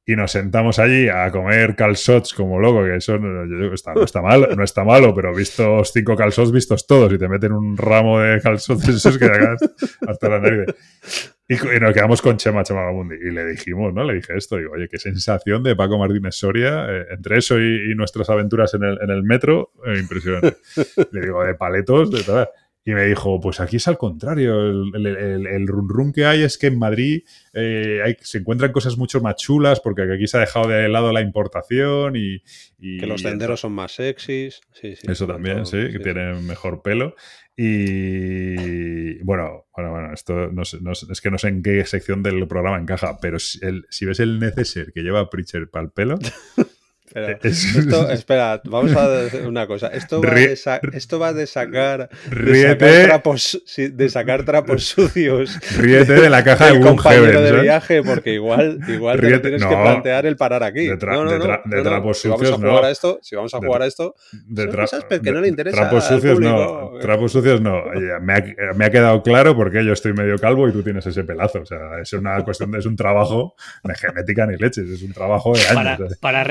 Y 0.08 0.16
nos 0.16 0.32
sentamos 0.32 0.78
allí 0.78 1.06
a 1.10 1.30
comer 1.30 1.76
calzots 1.76 2.32
como 2.32 2.58
loco, 2.58 2.82
que 2.82 2.96
eso 2.96 3.18
no, 3.18 3.74
está, 3.74 3.92
no 3.92 4.04
está 4.04 4.22
mal, 4.22 4.48
no 4.56 4.64
está 4.64 4.82
malo, 4.82 5.14
pero 5.14 5.34
vistos 5.34 5.92
cinco 5.92 6.16
calzots, 6.16 6.50
vistos 6.50 6.86
todos, 6.86 7.12
y 7.12 7.18
te 7.18 7.28
meten 7.28 7.52
un 7.52 7.76
ramo 7.76 8.18
de 8.18 8.40
calzots, 8.40 8.88
esos 8.88 9.18
que 9.18 9.26
llegas 9.26 9.60
hasta 10.08 10.30
la 10.30 10.40
nariz. 10.40 10.74
Y, 11.46 11.56
nos 11.78 11.92
quedamos 11.92 12.22
con 12.22 12.38
Chema 12.38 12.62
Chamagamundi. 12.62 13.16
Y 13.16 13.30
le 13.30 13.44
dijimos, 13.44 13.92
¿no? 13.92 14.02
Le 14.02 14.14
dije 14.14 14.34
esto, 14.34 14.56
digo, 14.56 14.72
oye, 14.72 14.88
qué 14.88 14.98
sensación 14.98 15.62
de 15.62 15.76
Paco 15.76 15.98
Martínez 15.98 16.36
Soria, 16.36 16.86
eh, 16.88 17.06
entre 17.10 17.36
eso 17.36 17.58
y, 17.58 17.92
y 17.92 17.94
nuestras 17.94 18.30
aventuras 18.30 18.72
en 18.72 18.84
el, 18.84 18.98
en 19.02 19.10
el 19.10 19.22
metro, 19.24 19.72
eh, 19.86 19.98
impresionante. 19.98 20.56
Le 21.12 21.20
digo, 21.20 21.44
de 21.44 21.54
paletos, 21.54 22.10
de 22.10 22.22
tal. 22.22 22.48
Y 22.84 22.92
me 22.92 23.04
dijo, 23.04 23.38
pues 23.38 23.60
aquí 23.60 23.76
es 23.76 23.86
al 23.86 23.98
contrario, 23.98 24.62
el, 24.70 24.90
el, 24.94 25.06
el, 25.06 25.46
el 25.46 25.66
run 25.66 25.88
run 25.90 26.12
que 26.12 26.24
hay 26.24 26.42
es 26.42 26.56
que 26.56 26.68
en 26.68 26.78
Madrid 26.78 27.22
eh, 27.52 28.00
hay- 28.02 28.16
se 28.22 28.38
encuentran 28.38 28.72
cosas 28.72 28.96
mucho 28.96 29.20
más 29.20 29.36
chulas 29.36 29.80
porque 29.80 30.02
aquí 30.10 30.26
se 30.26 30.38
ha 30.38 30.40
dejado 30.40 30.68
de 30.68 30.88
lado 30.88 31.12
la 31.12 31.20
importación 31.20 32.16
y... 32.16 32.42
y- 32.78 32.98
Que 32.98 33.06
los 33.06 33.20
senderos 33.20 33.60
son 33.60 33.72
más 33.72 33.92
sexys. 33.92 34.60
Sí, 34.72 34.96
sí, 34.96 35.06
Eso 35.06 35.26
también, 35.26 35.56
todo, 35.56 35.66
sí, 35.66 35.92
que 35.92 35.98
tienen 35.98 36.46
mejor 36.46 36.80
pelo. 36.80 37.14
Y 37.56 39.22
bueno, 39.22 39.66
bueno, 39.74 39.90
bueno, 39.90 40.14
esto 40.14 40.48
no 40.52 40.64
sé- 40.64 40.78
no 40.80 40.94
sé- 40.94 41.06
es 41.10 41.20
que 41.20 41.30
no 41.30 41.38
sé 41.38 41.48
en 41.48 41.62
qué 41.62 41.84
sección 41.84 42.22
del 42.22 42.46
programa 42.48 42.78
encaja, 42.78 43.18
pero 43.20 43.38
si, 43.38 43.58
si 43.90 44.04
ves 44.06 44.20
el 44.20 44.38
neceser 44.38 44.92
que 44.92 45.02
lleva 45.02 45.28
Preacher 45.30 45.68
para 45.68 45.84
el 45.86 45.90
pelo, 45.90 46.18
Pero 47.12 47.38
es- 47.42 47.76
esto, 47.76 48.10
espera, 48.10 48.60
vamos 48.64 48.94
a 48.96 49.08
decir 49.08 49.46
una 49.46 49.66
cosa. 49.66 49.88
Esto 49.88 50.20
va, 50.22 50.30
de, 50.34 50.56
sa- 50.56 50.80
esto 50.92 51.18
va 51.18 51.32
de 51.32 51.46
sacar, 51.46 52.08
de 52.30 52.62
sacar 52.72 53.04
trapos, 53.06 53.62
sí, 53.66 53.88
de 53.88 54.08
sacar 54.08 54.44
trapos 54.44 54.84
sucios 54.84 55.58
ríete 55.78 56.14
de 56.14 56.30
la 56.30 56.44
caja 56.44 56.72
de 56.72 56.80
compañero 56.82 57.40
de 57.40 57.60
viaje, 57.62 58.02
porque 58.02 58.34
igual, 58.34 58.78
igual 58.88 59.20
te 59.20 59.40
tienes 59.40 59.64
que 59.64 59.68
plantear 59.76 60.26
el 60.26 60.36
parar 60.36 60.62
aquí. 60.62 60.86
De 60.86 60.98
tra- 60.98 61.12
no, 61.12 61.24
no, 61.24 61.30
de 61.32 61.38
no, 61.38 61.44
tra- 61.44 61.62
de 61.64 61.76
no, 61.76 61.82
no. 61.84 61.88
trapos 61.90 62.18
si 62.18 62.28
vamos 62.28 62.42
a 62.42 62.46
sucios, 62.46 62.60
jugar 62.60 62.82
no. 62.82 62.86
a 62.88 62.90
esto, 62.90 63.18
si 63.22 63.36
vamos 63.36 63.54
a 63.54 63.58
jugar 63.58 63.82
a 63.82 63.86
esto, 63.86 64.14
De 64.46 64.62
Son 64.64 64.72
tra- 64.72 64.80
cosas 64.82 65.04
que 65.04 65.18
de- 65.18 65.32
no 65.32 65.40
le 65.40 65.48
interesa 65.48 65.76
Trapos 65.76 66.04
sucios 66.04 66.40
no. 66.40 66.92
Trapos 67.00 67.32
sucios 67.32 67.60
no. 67.60 67.82
Oye, 67.82 68.08
me, 68.20 68.32
ha, 68.34 68.44
me 68.74 68.84
ha 68.86 68.90
quedado 68.90 69.22
claro 69.22 69.56
porque 69.56 69.84
yo 69.84 69.92
estoy 69.92 70.12
medio 70.12 70.38
calvo 70.38 70.68
y 70.68 70.72
tú 70.72 70.82
tienes 70.82 71.06
ese 71.06 71.24
pelazo. 71.24 71.60
O 71.62 71.66
sea, 71.66 72.00
es 72.02 72.12
una 72.12 72.42
cuestión 72.44 72.70
de, 72.70 72.78
es 72.78 72.86
un 72.86 72.96
trabajo 72.96 73.54
de 73.84 73.94
genética 73.94 74.46
ni 74.46 74.56
leches, 74.56 74.88
es 74.88 75.02
un 75.02 75.12
trabajo 75.12 75.52
de 75.54 75.60
años. 75.68 75.74
Para, 75.74 76.08
para 76.20 76.44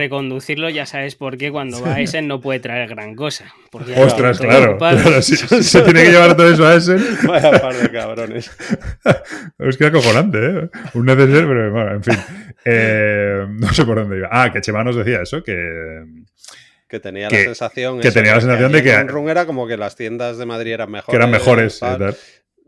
reconducirlo 0.47 0.69
ya 0.69 0.85
sabes 0.85 1.15
por 1.15 1.37
qué 1.37 1.51
cuando 1.51 1.81
va 1.81 1.95
a 1.95 2.01
Essen 2.01 2.27
no 2.27 2.39
puede 2.39 2.59
traer 2.59 2.87
gran 2.89 3.15
cosa. 3.15 3.53
Ostras, 3.97 4.39
claro. 4.39 4.77
si, 5.21 5.35
se 5.63 5.81
tiene 5.81 6.03
que 6.03 6.11
llevar 6.11 6.35
todo 6.35 6.49
eso 6.51 6.65
a 6.65 6.75
ese, 6.75 6.95
vaya 7.27 7.51
par 7.59 7.75
de 7.75 7.91
cabrones. 7.91 8.51
es 9.59 9.77
que 9.77 9.85
acojonante, 9.85 10.37
¿eh? 10.37 10.69
Un 10.93 11.05
neceser, 11.05 11.45
pero 11.47 11.71
bueno, 11.71 11.91
en 11.95 12.03
fin. 12.03 12.15
Eh, 12.65 13.45
no 13.49 13.73
sé 13.73 13.85
por 13.85 13.97
dónde 13.97 14.17
iba. 14.17 14.29
Ah, 14.31 14.51
que 14.51 14.61
Chema 14.61 14.83
nos 14.83 14.95
decía 14.95 15.21
eso, 15.21 15.43
que, 15.43 16.03
Que 16.87 16.99
tenía 16.99 17.27
Que- 17.27 17.37
la 17.39 17.43
sensación. 17.45 17.99
que 17.99 18.11
tenía 18.11 18.35
la 18.35 18.41
sensación 18.41 18.71
de 18.71 18.79
allí 18.79 18.89
en 18.89 19.07
que- 19.07 19.11
Run 19.13 19.29
era 19.29 19.45
como 19.45 19.67
que 19.67 19.77
las 19.77 19.95
tiendas 19.95 20.37
de 20.37 20.45
Madrid 20.45 20.73
eran 20.73 20.91
mejores. 20.91 21.11
que 21.11 21.15
eran 21.17 21.31
mejores. 21.31 21.77
y 21.77 21.79
tal. 21.81 21.97
tal. 21.99 22.15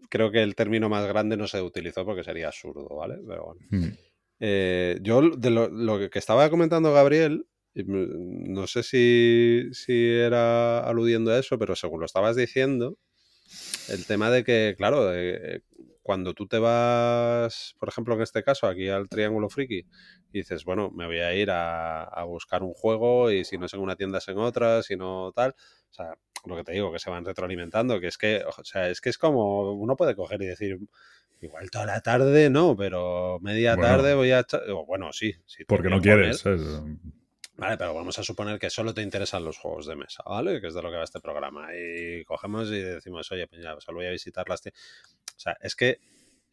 Creo 0.09 0.31
que 0.31 0.41
el 0.41 0.55
término 0.55 0.89
más 0.89 1.05
grande 1.07 1.37
no 1.37 1.47
se 1.47 1.61
utilizó 1.61 2.03
porque 2.03 2.23
sería 2.23 2.47
absurdo, 2.47 2.87
¿vale? 2.95 3.15
Pero 3.27 3.45
bueno. 3.45 3.61
Mm. 3.69 3.93
Eh, 4.41 4.97
yo, 5.01 5.21
de 5.21 5.49
lo, 5.49 5.67
lo 5.69 6.09
que 6.09 6.17
estaba 6.17 6.49
comentando 6.49 6.93
Gabriel, 6.93 7.45
no 7.75 8.67
sé 8.67 8.83
si, 8.83 9.69
si 9.73 10.07
era 10.07 10.79
aludiendo 10.79 11.31
a 11.31 11.39
eso, 11.39 11.57
pero 11.57 11.75
según 11.75 11.99
lo 12.01 12.05
estabas 12.05 12.35
diciendo, 12.35 12.97
el 13.89 14.05
tema 14.05 14.29
de 14.29 14.43
que, 14.43 14.75
claro, 14.77 15.13
eh, 15.15 15.61
cuando 16.01 16.33
tú 16.33 16.47
te 16.47 16.57
vas, 16.59 17.75
por 17.79 17.89
ejemplo, 17.89 18.15
en 18.15 18.21
este 18.21 18.43
caso, 18.43 18.67
aquí 18.67 18.89
al 18.89 19.09
Triángulo 19.09 19.49
Friki, 19.49 19.85
y 20.31 20.37
dices, 20.39 20.63
bueno, 20.65 20.91
me 20.91 21.05
voy 21.05 21.19
a 21.19 21.33
ir 21.35 21.51
a, 21.51 22.03
a 22.03 22.23
buscar 22.23 22.63
un 22.63 22.73
juego 22.73 23.31
y 23.31 23.45
si 23.45 23.57
no 23.57 23.65
es 23.67 23.73
en 23.73 23.79
una 23.79 23.95
tienda 23.95 24.17
es 24.19 24.27
en 24.27 24.37
otra, 24.39 24.81
si 24.83 24.95
no 24.95 25.31
tal. 25.35 25.51
O 25.89 25.93
sea, 25.93 26.15
lo 26.45 26.55
que 26.55 26.63
te 26.63 26.71
digo, 26.71 26.91
que 26.91 26.99
se 26.99 27.09
van 27.09 27.25
retroalimentando, 27.25 27.99
que 27.99 28.07
es 28.07 28.17
que, 28.17 28.43
o 28.45 28.63
sea, 28.63 28.89
es 28.89 29.01
que 29.01 29.09
es 29.09 29.17
como 29.17 29.73
uno 29.73 29.95
puede 29.95 30.15
coger 30.15 30.41
y 30.41 30.47
decir, 30.47 30.77
igual 31.41 31.69
toda 31.69 31.85
la 31.85 32.01
tarde 32.01 32.49
no, 32.49 32.75
pero 32.75 33.39
media 33.41 33.75
Bueno. 33.75 33.89
tarde 33.89 34.13
voy 34.15 34.31
a... 34.31 34.45
o 34.71 34.85
bueno, 34.85 35.11
sí. 35.13 35.33
sí 35.45 35.59
te 35.59 35.65
Porque 35.65 35.89
no 35.89 35.99
poner- 35.99 36.01
quieres. 36.33 36.43
Vale, 37.59 37.75
pero 37.77 37.93
vamos 37.93 38.17
a 38.17 38.23
suponer 38.23 38.57
que 38.57 38.69
solo 38.69 38.93
te 38.93 39.01
interesan 39.01 39.43
los 39.43 39.57
juegos 39.57 39.85
de 39.85 39.97
mesa, 39.97 40.23
¿vale? 40.25 40.61
Que 40.61 40.67
es 40.67 40.73
de 40.73 40.81
lo 40.81 40.89
que 40.89 40.95
va 40.95 41.03
este 41.03 41.19
programa. 41.19 41.67
Y 41.75 42.23
cogemos 42.23 42.69
y 42.69 42.79
decimos, 42.79 43.29
oye, 43.33 43.47
pues 43.47 43.61
ya, 43.61 43.75
solo 43.81 43.97
voy 43.97 44.07
a 44.07 44.11
visitar 44.11 44.47
las 44.47 44.61
tiendas. 44.61 44.81
O 45.35 45.39
sea, 45.39 45.57
es 45.59 45.75
que 45.75 45.99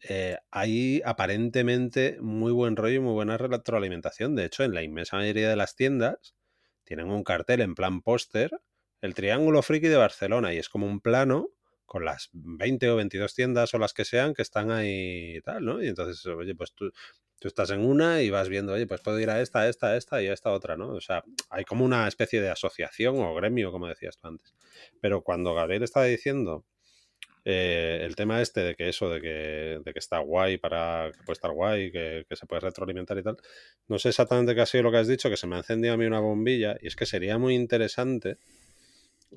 eh, 0.01 0.37
hay 0.51 1.01
aparentemente 1.05 2.17
muy 2.19 2.51
buen 2.51 2.75
rollo 2.75 2.95
y 2.95 2.99
muy 2.99 3.13
buena 3.13 3.37
retroalimentación. 3.37 4.35
De 4.35 4.43
hecho, 4.43 4.65
en 4.65 4.73
la 4.73 4.83
inmensa 4.83 5.15
mayoría 5.15 5.49
de 5.49 5.55
las 5.55 5.77
tiendas 5.77 6.35
tienen 6.83 7.09
un 7.09 7.23
cartel 7.23 7.61
en 7.61 7.73
plan 7.73 8.01
póster, 8.01 8.51
el 8.99 9.13
Triángulo 9.13 9.61
Friki 9.61 9.87
de 9.87 9.95
Barcelona, 9.95 10.53
y 10.53 10.57
es 10.57 10.67
como 10.67 10.87
un 10.87 10.99
plano 10.99 11.51
con 11.85 12.03
las 12.03 12.29
20 12.33 12.89
o 12.89 12.97
22 12.97 13.33
tiendas 13.33 13.73
o 13.73 13.77
las 13.77 13.93
que 13.93 14.03
sean 14.03 14.33
que 14.33 14.41
están 14.41 14.71
ahí 14.71 15.37
y 15.37 15.41
tal, 15.41 15.63
¿no? 15.63 15.81
Y 15.81 15.87
entonces, 15.87 16.25
oye, 16.25 16.53
pues 16.53 16.73
tú, 16.73 16.91
tú 17.39 17.47
estás 17.47 17.69
en 17.71 17.85
una 17.85 18.21
y 18.21 18.29
vas 18.29 18.49
viendo, 18.49 18.73
oye, 18.73 18.87
pues 18.87 19.01
puedo 19.01 19.19
ir 19.19 19.29
a 19.29 19.41
esta, 19.41 19.61
a 19.61 19.69
esta, 19.69 19.87
a 19.87 19.97
esta 19.97 20.21
y 20.21 20.27
a 20.27 20.33
esta 20.33 20.51
otra, 20.51 20.75
¿no? 20.75 20.89
O 20.89 21.01
sea, 21.01 21.23
hay 21.49 21.65
como 21.65 21.85
una 21.85 22.07
especie 22.07 22.41
de 22.41 22.49
asociación 22.49 23.19
o 23.19 23.35
gremio, 23.35 23.71
como 23.71 23.87
decías 23.87 24.17
tú 24.17 24.27
antes. 24.27 24.53
Pero 25.01 25.21
cuando 25.21 25.53
Gabriel 25.53 25.83
estaba 25.83 26.05
diciendo 26.05 26.65
eh, 27.45 28.01
el 28.03 28.15
tema 28.15 28.41
este 28.41 28.61
de 28.61 28.75
que 28.75 28.89
eso, 28.89 29.09
de 29.09 29.21
que, 29.21 29.79
de 29.83 29.93
que 29.93 29.99
está 29.99 30.19
guay 30.19 30.57
para 30.57 31.11
que 31.11 31.23
puede 31.23 31.33
estar 31.33 31.51
guay, 31.51 31.91
que, 31.91 32.25
que 32.27 32.35
se 32.35 32.45
puede 32.45 32.61
retroalimentar 32.61 33.17
y 33.17 33.23
tal, 33.23 33.37
no 33.87 33.99
sé 33.99 34.09
exactamente 34.09 34.53
qué 34.53 34.61
ha 34.61 34.65
sido 34.65 34.83
lo 34.83 34.91
que 34.91 34.97
has 34.97 35.07
dicho, 35.07 35.29
que 35.29 35.37
se 35.37 35.47
me 35.47 35.55
ha 35.55 35.59
encendido 35.59 35.93
a 35.93 35.97
mí 35.97 36.05
una 36.05 36.19
bombilla 36.19 36.75
y 36.81 36.87
es 36.87 36.95
que 36.95 37.05
sería 37.05 37.37
muy 37.37 37.55
interesante 37.55 38.37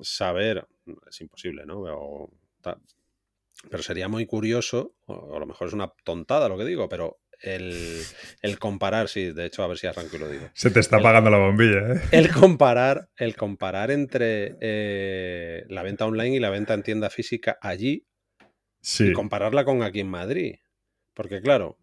saber, 0.01 0.67
es 1.07 1.21
imposible, 1.21 1.65
¿no? 1.65 1.81
O 1.81 2.29
tal, 2.61 2.81
pero 3.69 3.83
sería 3.83 4.07
muy 4.07 4.25
curioso, 4.25 4.95
o 5.05 5.35
a 5.35 5.39
lo 5.39 5.45
mejor 5.45 5.67
es 5.67 5.73
una 5.73 5.93
tontada 6.03 6.49
lo 6.49 6.57
que 6.57 6.65
digo, 6.65 6.89
pero 6.89 7.20
el, 7.41 8.01
el 8.41 8.59
comparar, 8.59 9.07
sí, 9.09 9.31
de 9.31 9.45
hecho, 9.45 9.63
a 9.63 9.67
ver 9.67 9.77
si 9.77 9.87
arranco 9.87 10.15
y 10.15 10.19
lo 10.19 10.29
digo. 10.29 10.49
Se 10.53 10.71
te 10.71 10.79
está 10.79 10.97
apagando 10.97 11.29
la 11.29 11.37
bombilla, 11.37 11.93
¿eh? 11.93 12.01
El 12.11 12.29
comparar, 12.31 13.09
el 13.17 13.35
comparar 13.35 13.91
entre 13.91 14.55
eh, 14.61 15.63
la 15.69 15.83
venta 15.83 16.05
online 16.05 16.35
y 16.35 16.39
la 16.39 16.49
venta 16.49 16.73
en 16.73 16.83
tienda 16.83 17.09
física 17.09 17.57
allí 17.61 18.05
Sí. 18.83 19.09
y 19.09 19.13
compararla 19.13 19.63
con 19.65 19.83
aquí 19.83 19.99
en 19.99 20.09
Madrid. 20.09 20.55
Porque 21.13 21.41
claro, 21.41 21.77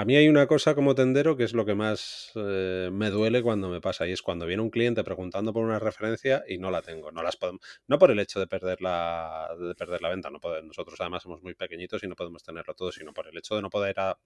a 0.00 0.04
mí 0.04 0.14
hay 0.14 0.28
una 0.28 0.46
cosa 0.46 0.76
como 0.76 0.94
tendero 0.94 1.36
que 1.36 1.42
es 1.42 1.54
lo 1.54 1.64
que 1.66 1.74
más 1.74 2.30
eh, 2.36 2.88
me 2.92 3.10
duele 3.10 3.42
cuando 3.42 3.68
me 3.68 3.80
pasa 3.80 4.06
y 4.06 4.12
es 4.12 4.22
cuando 4.22 4.46
viene 4.46 4.62
un 4.62 4.70
cliente 4.70 5.02
preguntando 5.02 5.52
por 5.52 5.64
una 5.64 5.80
referencia 5.80 6.44
y 6.48 6.58
no 6.58 6.70
la 6.70 6.82
tengo. 6.82 7.10
No 7.10 7.20
las 7.20 7.36
podemos, 7.36 7.60
no 7.88 7.98
por 7.98 8.12
el 8.12 8.20
hecho 8.20 8.38
de 8.38 8.46
perder 8.46 8.80
la, 8.80 9.48
de 9.58 9.74
perder 9.74 10.00
la 10.00 10.10
venta, 10.10 10.30
no 10.30 10.38
poder- 10.40 10.62
nosotros 10.64 11.00
además 11.00 11.24
somos 11.24 11.42
muy 11.42 11.54
pequeñitos 11.54 12.04
y 12.04 12.06
no 12.06 12.14
podemos 12.14 12.44
tenerlo 12.44 12.74
todo, 12.74 12.92
sino 12.92 13.12
por 13.12 13.26
el 13.26 13.36
hecho 13.36 13.56
de 13.56 13.62
no 13.62 13.70
poder 13.70 13.98
a- 13.98 14.16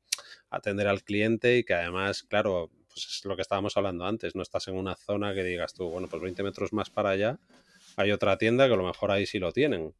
atender 0.51 0.89
al 0.89 1.03
cliente 1.05 1.57
y 1.59 1.65
que 1.65 1.73
además, 1.75 2.23
claro, 2.25 2.71
pues 2.89 3.07
es 3.07 3.25
lo 3.25 3.35
que 3.37 3.43
estábamos 3.43 3.75
hablando 3.79 4.05
antes, 4.05 4.37
no 4.37 4.43
estás 4.43 4.69
en 4.69 4.77
una 4.77 4.95
zona 4.95 5.33
que 5.35 5.43
digas 5.43 5.73
tú, 5.75 5.89
bueno, 5.89 6.07
pues 6.09 6.23
20 6.23 6.43
metros 6.43 6.75
más 6.75 6.91
para 6.91 7.11
allá 7.11 7.39
hay 7.97 8.13
otra 8.13 8.39
tienda 8.39 8.67
que 8.69 8.75
a 8.75 8.77
lo 8.77 8.85
mejor 8.87 9.11
ahí 9.11 9.27
sí 9.27 9.39
lo 9.39 9.53
tienen. 9.53 9.95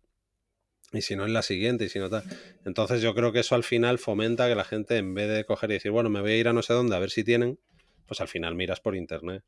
Y 0.93 1.01
si 1.03 1.17
no 1.17 1.25
en 1.25 1.33
la 1.33 1.43
siguiente, 1.43 1.85
y 1.85 1.89
si 1.89 1.99
no 1.99 2.11
tal. 2.11 2.23
Entonces 2.65 3.01
yo 3.01 3.15
creo 3.15 3.33
que 3.33 3.41
eso 3.41 3.55
al 3.55 3.65
final 3.65 3.99
fomenta 3.99 4.49
que 4.49 4.55
la 4.55 4.65
gente, 4.65 4.99
en 4.99 5.15
vez 5.15 5.29
de 5.29 5.45
coger 5.45 5.71
y 5.71 5.75
decir, 5.75 5.91
bueno, 5.91 6.11
me 6.11 6.21
voy 6.21 6.33
a 6.33 6.37
ir 6.37 6.49
a 6.49 6.53
no 6.53 6.63
sé 6.63 6.75
dónde 6.75 6.95
a 6.95 6.99
ver 6.99 7.11
si 7.11 7.25
tienen, 7.25 7.59
pues 8.07 8.21
al 8.21 8.29
final 8.29 8.55
miras 8.55 8.81
por 8.81 8.95
internet. 8.95 9.43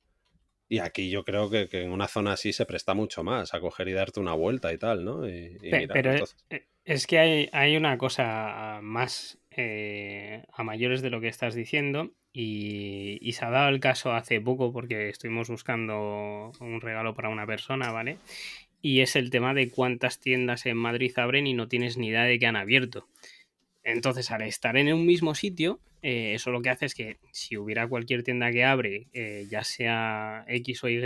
Y 0.69 0.79
aquí 0.79 1.11
yo 1.11 1.25
creo 1.25 1.51
que, 1.51 1.69
que 1.69 1.83
en 1.83 1.93
una 1.93 2.09
zona 2.09 2.33
así 2.33 2.53
se 2.55 2.65
presta 2.65 2.95
mucho 2.95 3.23
más 3.23 3.53
a 3.53 3.61
coger 3.61 3.89
y 3.89 3.93
darte 3.93 4.21
una 4.21 4.33
vuelta 4.33 4.73
y 4.73 4.79
tal, 4.79 5.05
¿no? 5.05 5.29
Y, 5.29 5.59
mirar, 5.63 5.89
pero 5.93 6.13
entonces- 6.13 6.37
eh, 6.49 6.67
es 6.85 7.07
que 7.07 7.19
hay, 7.19 7.49
hay 7.53 7.77
una 7.77 7.99
cosa 7.99 8.81
más 8.83 9.39
eh, 9.51 10.45
a 10.53 10.63
mayores 10.65 11.03
de 11.03 11.11
lo 11.11 11.21
que 11.21 11.29
estás 11.29 11.55
diciendo 11.55 12.13
y, 12.33 13.19
y 13.21 13.33
se 13.33 13.45
ha 13.45 13.51
dado 13.51 13.69
el 13.69 13.81
caso 13.81 14.13
hace 14.13 14.41
poco 14.41 14.73
porque 14.73 15.09
estuvimos 15.11 15.49
buscando 15.51 16.51
un 16.61 16.81
regalo 16.81 17.15
para 17.15 17.29
una 17.29 17.47
persona, 17.47 17.93
¿vale? 17.93 18.19
Y 18.85 19.01
es 19.01 19.17
el 19.17 19.31
tema 19.31 19.55
de 19.55 19.71
cuántas 19.71 20.21
tiendas 20.21 20.67
en 20.67 20.77
Madrid 20.77 21.11
abren 21.17 21.47
y 21.47 21.55
no 21.55 21.69
tienes 21.69 21.97
ni 21.97 22.09
idea 22.09 22.25
de 22.25 22.39
que 22.39 22.45
han 22.45 22.55
abierto. 22.55 23.09
Entonces, 23.83 24.31
al 24.31 24.43
estar 24.43 24.77
en 24.77 24.93
un 24.93 25.07
mismo 25.07 25.35
sitio, 25.35 25.81
eh, 26.03 26.35
eso 26.35 26.51
lo 26.51 26.61
que 26.61 26.69
hace 26.69 26.85
es 26.85 26.95
que 26.95 27.17
si 27.33 27.57
hubiera 27.57 27.89
cualquier 27.89 28.23
tienda 28.23 28.53
que 28.53 28.63
abre, 28.63 29.07
eh, 29.15 29.47
ya 29.51 29.65
sea 29.65 30.45
X 30.49 30.85
o 30.85 30.91
Y, 30.91 31.01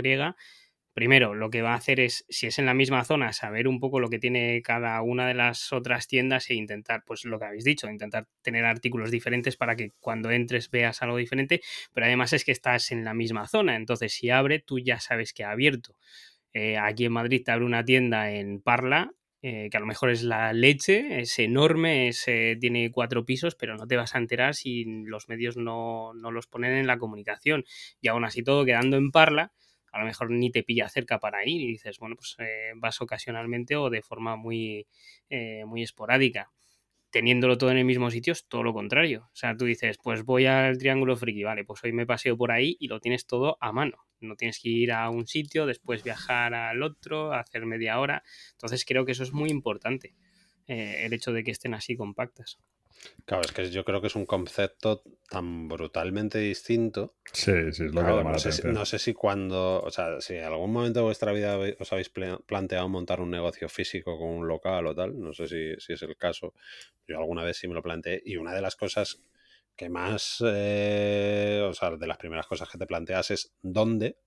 primero, 0.93 1.35
lo 1.35 1.49
que 1.49 1.61
va 1.61 1.71
a 1.71 1.77
hacer 1.77 2.01
es, 2.01 2.25
si 2.27 2.47
es 2.47 2.59
en 2.59 2.65
la 2.65 2.73
misma 2.73 3.05
zona, 3.05 3.31
saber 3.31 3.65
un 3.65 3.79
poco 3.79 4.01
lo 4.01 4.09
que 4.09 4.19
tiene 4.19 4.61
cada 4.61 5.01
una 5.01 5.25
de 5.25 5.35
las 5.35 5.71
otras 5.71 6.09
tiendas 6.09 6.49
e 6.49 6.55
intentar, 6.55 7.03
pues 7.05 7.23
lo 7.23 7.39
que 7.39 7.45
habéis 7.45 7.63
dicho, 7.63 7.89
intentar 7.89 8.27
tener 8.41 8.65
artículos 8.65 9.09
diferentes 9.09 9.55
para 9.55 9.77
que 9.77 9.93
cuando 10.01 10.31
entres 10.31 10.69
veas 10.69 11.01
algo 11.01 11.15
diferente, 11.15 11.61
pero 11.93 12.07
además 12.07 12.33
es 12.33 12.43
que 12.43 12.51
estás 12.51 12.91
en 12.91 13.05
la 13.05 13.13
misma 13.13 13.47
zona, 13.47 13.77
entonces 13.77 14.11
si 14.11 14.29
abre, 14.29 14.59
tú 14.59 14.79
ya 14.79 14.99
sabes 14.99 15.31
que 15.31 15.45
ha 15.45 15.51
abierto. 15.51 15.95
Eh, 16.53 16.77
aquí 16.77 17.05
en 17.05 17.11
Madrid 17.13 17.43
te 17.43 17.51
abre 17.51 17.65
una 17.65 17.85
tienda 17.85 18.31
en 18.31 18.61
Parla, 18.61 19.13
eh, 19.41 19.69
que 19.71 19.77
a 19.77 19.79
lo 19.79 19.85
mejor 19.85 20.09
es 20.09 20.23
la 20.23 20.51
leche, 20.53 21.21
es 21.21 21.39
enorme, 21.39 22.09
es, 22.09 22.27
eh, 22.27 22.57
tiene 22.59 22.91
cuatro 22.91 23.25
pisos, 23.25 23.55
pero 23.55 23.77
no 23.77 23.87
te 23.87 23.95
vas 23.95 24.15
a 24.15 24.17
enterar 24.17 24.55
si 24.55 24.83
los 25.05 25.29
medios 25.29 25.57
no, 25.57 26.13
no 26.13 26.31
los 26.31 26.47
ponen 26.47 26.73
en 26.73 26.87
la 26.87 26.97
comunicación. 26.97 27.63
Y 28.01 28.07
aún 28.09 28.25
así 28.25 28.43
todo 28.43 28.65
quedando 28.65 28.97
en 28.97 29.11
Parla, 29.11 29.53
a 29.91 29.99
lo 29.99 30.05
mejor 30.05 30.31
ni 30.31 30.51
te 30.51 30.63
pilla 30.63 30.89
cerca 30.89 31.19
para 31.19 31.45
ir 31.45 31.61
y 31.61 31.67
dices, 31.67 31.97
bueno, 31.99 32.15
pues 32.15 32.37
vas 32.75 33.01
ocasionalmente 33.01 33.75
o 33.75 33.89
de 33.89 34.03
forma 34.03 34.35
muy, 34.35 34.85
muy 35.65 35.81
esporádica. 35.81 36.51
Teniéndolo 37.11 37.57
todo 37.57 37.71
en 37.71 37.77
el 37.77 37.85
mismo 37.85 38.11
sitio 38.11 38.33
es 38.33 38.47
todo 38.47 38.63
lo 38.63 38.73
contrario. 38.73 39.29
O 39.33 39.35
sea, 39.35 39.55
tú 39.57 39.65
dices, 39.65 39.97
pues 40.03 40.23
voy 40.23 40.45
al 40.47 40.77
Triángulo 40.77 41.17
Friki, 41.17 41.43
vale, 41.43 41.65
pues 41.65 41.83
hoy 41.83 41.93
me 41.93 42.05
paseo 42.07 42.37
por 42.37 42.51
ahí 42.51 42.77
y 42.79 42.87
lo 42.87 42.99
tienes 42.99 43.25
todo 43.27 43.57
a 43.61 43.71
mano. 43.71 44.08
No 44.21 44.35
tienes 44.35 44.59
que 44.59 44.69
ir 44.69 44.91
a 44.91 45.09
un 45.09 45.27
sitio, 45.27 45.65
después 45.65 46.03
viajar 46.03 46.53
al 46.53 46.83
otro, 46.83 47.33
hacer 47.33 47.65
media 47.65 47.99
hora. 47.99 48.23
Entonces 48.51 48.85
creo 48.85 49.05
que 49.05 49.13
eso 49.13 49.23
es 49.23 49.33
muy 49.33 49.49
importante, 49.49 50.15
eh, 50.67 51.05
el 51.05 51.13
hecho 51.13 51.33
de 51.33 51.43
que 51.43 51.51
estén 51.51 51.73
así 51.73 51.95
compactas. 51.95 52.59
Claro, 53.25 53.43
es 53.43 53.51
que 53.51 53.69
yo 53.69 53.85
creo 53.85 54.01
que 54.01 54.07
es 54.07 54.15
un 54.15 54.25
concepto 54.25 55.03
tan 55.29 55.67
brutalmente 55.67 56.39
distinto. 56.39 57.15
Sí, 57.31 57.71
sí, 57.71 57.85
es 57.85 57.93
lo 57.93 58.01
que 58.01 58.07
llama 58.07 58.23
no, 58.23 58.31
la 58.31 58.39
sé 58.39 58.67
no 58.67 58.85
sé 58.85 58.99
si 58.99 59.13
cuando, 59.13 59.81
o 59.81 59.91
sea, 59.91 60.19
si 60.19 60.35
en 60.35 60.43
algún 60.43 60.71
momento 60.71 60.99
de 60.99 61.05
vuestra 61.05 61.31
vida 61.31 61.57
os 61.79 61.93
habéis 61.93 62.09
planteado 62.09 62.89
montar 62.89 63.21
un 63.21 63.29
negocio 63.29 63.69
físico 63.69 64.17
con 64.17 64.29
un 64.29 64.47
local 64.47 64.87
o 64.87 64.95
tal, 64.95 65.19
no 65.19 65.33
sé 65.33 65.47
si, 65.47 65.75
si 65.79 65.93
es 65.93 66.01
el 66.01 66.17
caso. 66.17 66.53
Yo 67.07 67.17
alguna 67.19 67.43
vez 67.43 67.57
sí 67.57 67.67
me 67.67 67.75
lo 67.75 67.83
planteé 67.83 68.21
y 68.25 68.37
una 68.37 68.53
de 68.53 68.61
las 68.61 68.75
cosas 68.75 69.21
que 69.79 69.89
más, 69.89 70.43
eh, 70.45 71.65
o 71.69 71.73
sea, 71.73 71.91
de 71.97 72.07
las 72.07 72.17
primeras 72.19 72.47
cosas 72.47 72.69
que 72.69 72.77
te 72.79 72.87
planteas 72.87 73.31
es 73.31 73.53
dónde, 73.63 74.17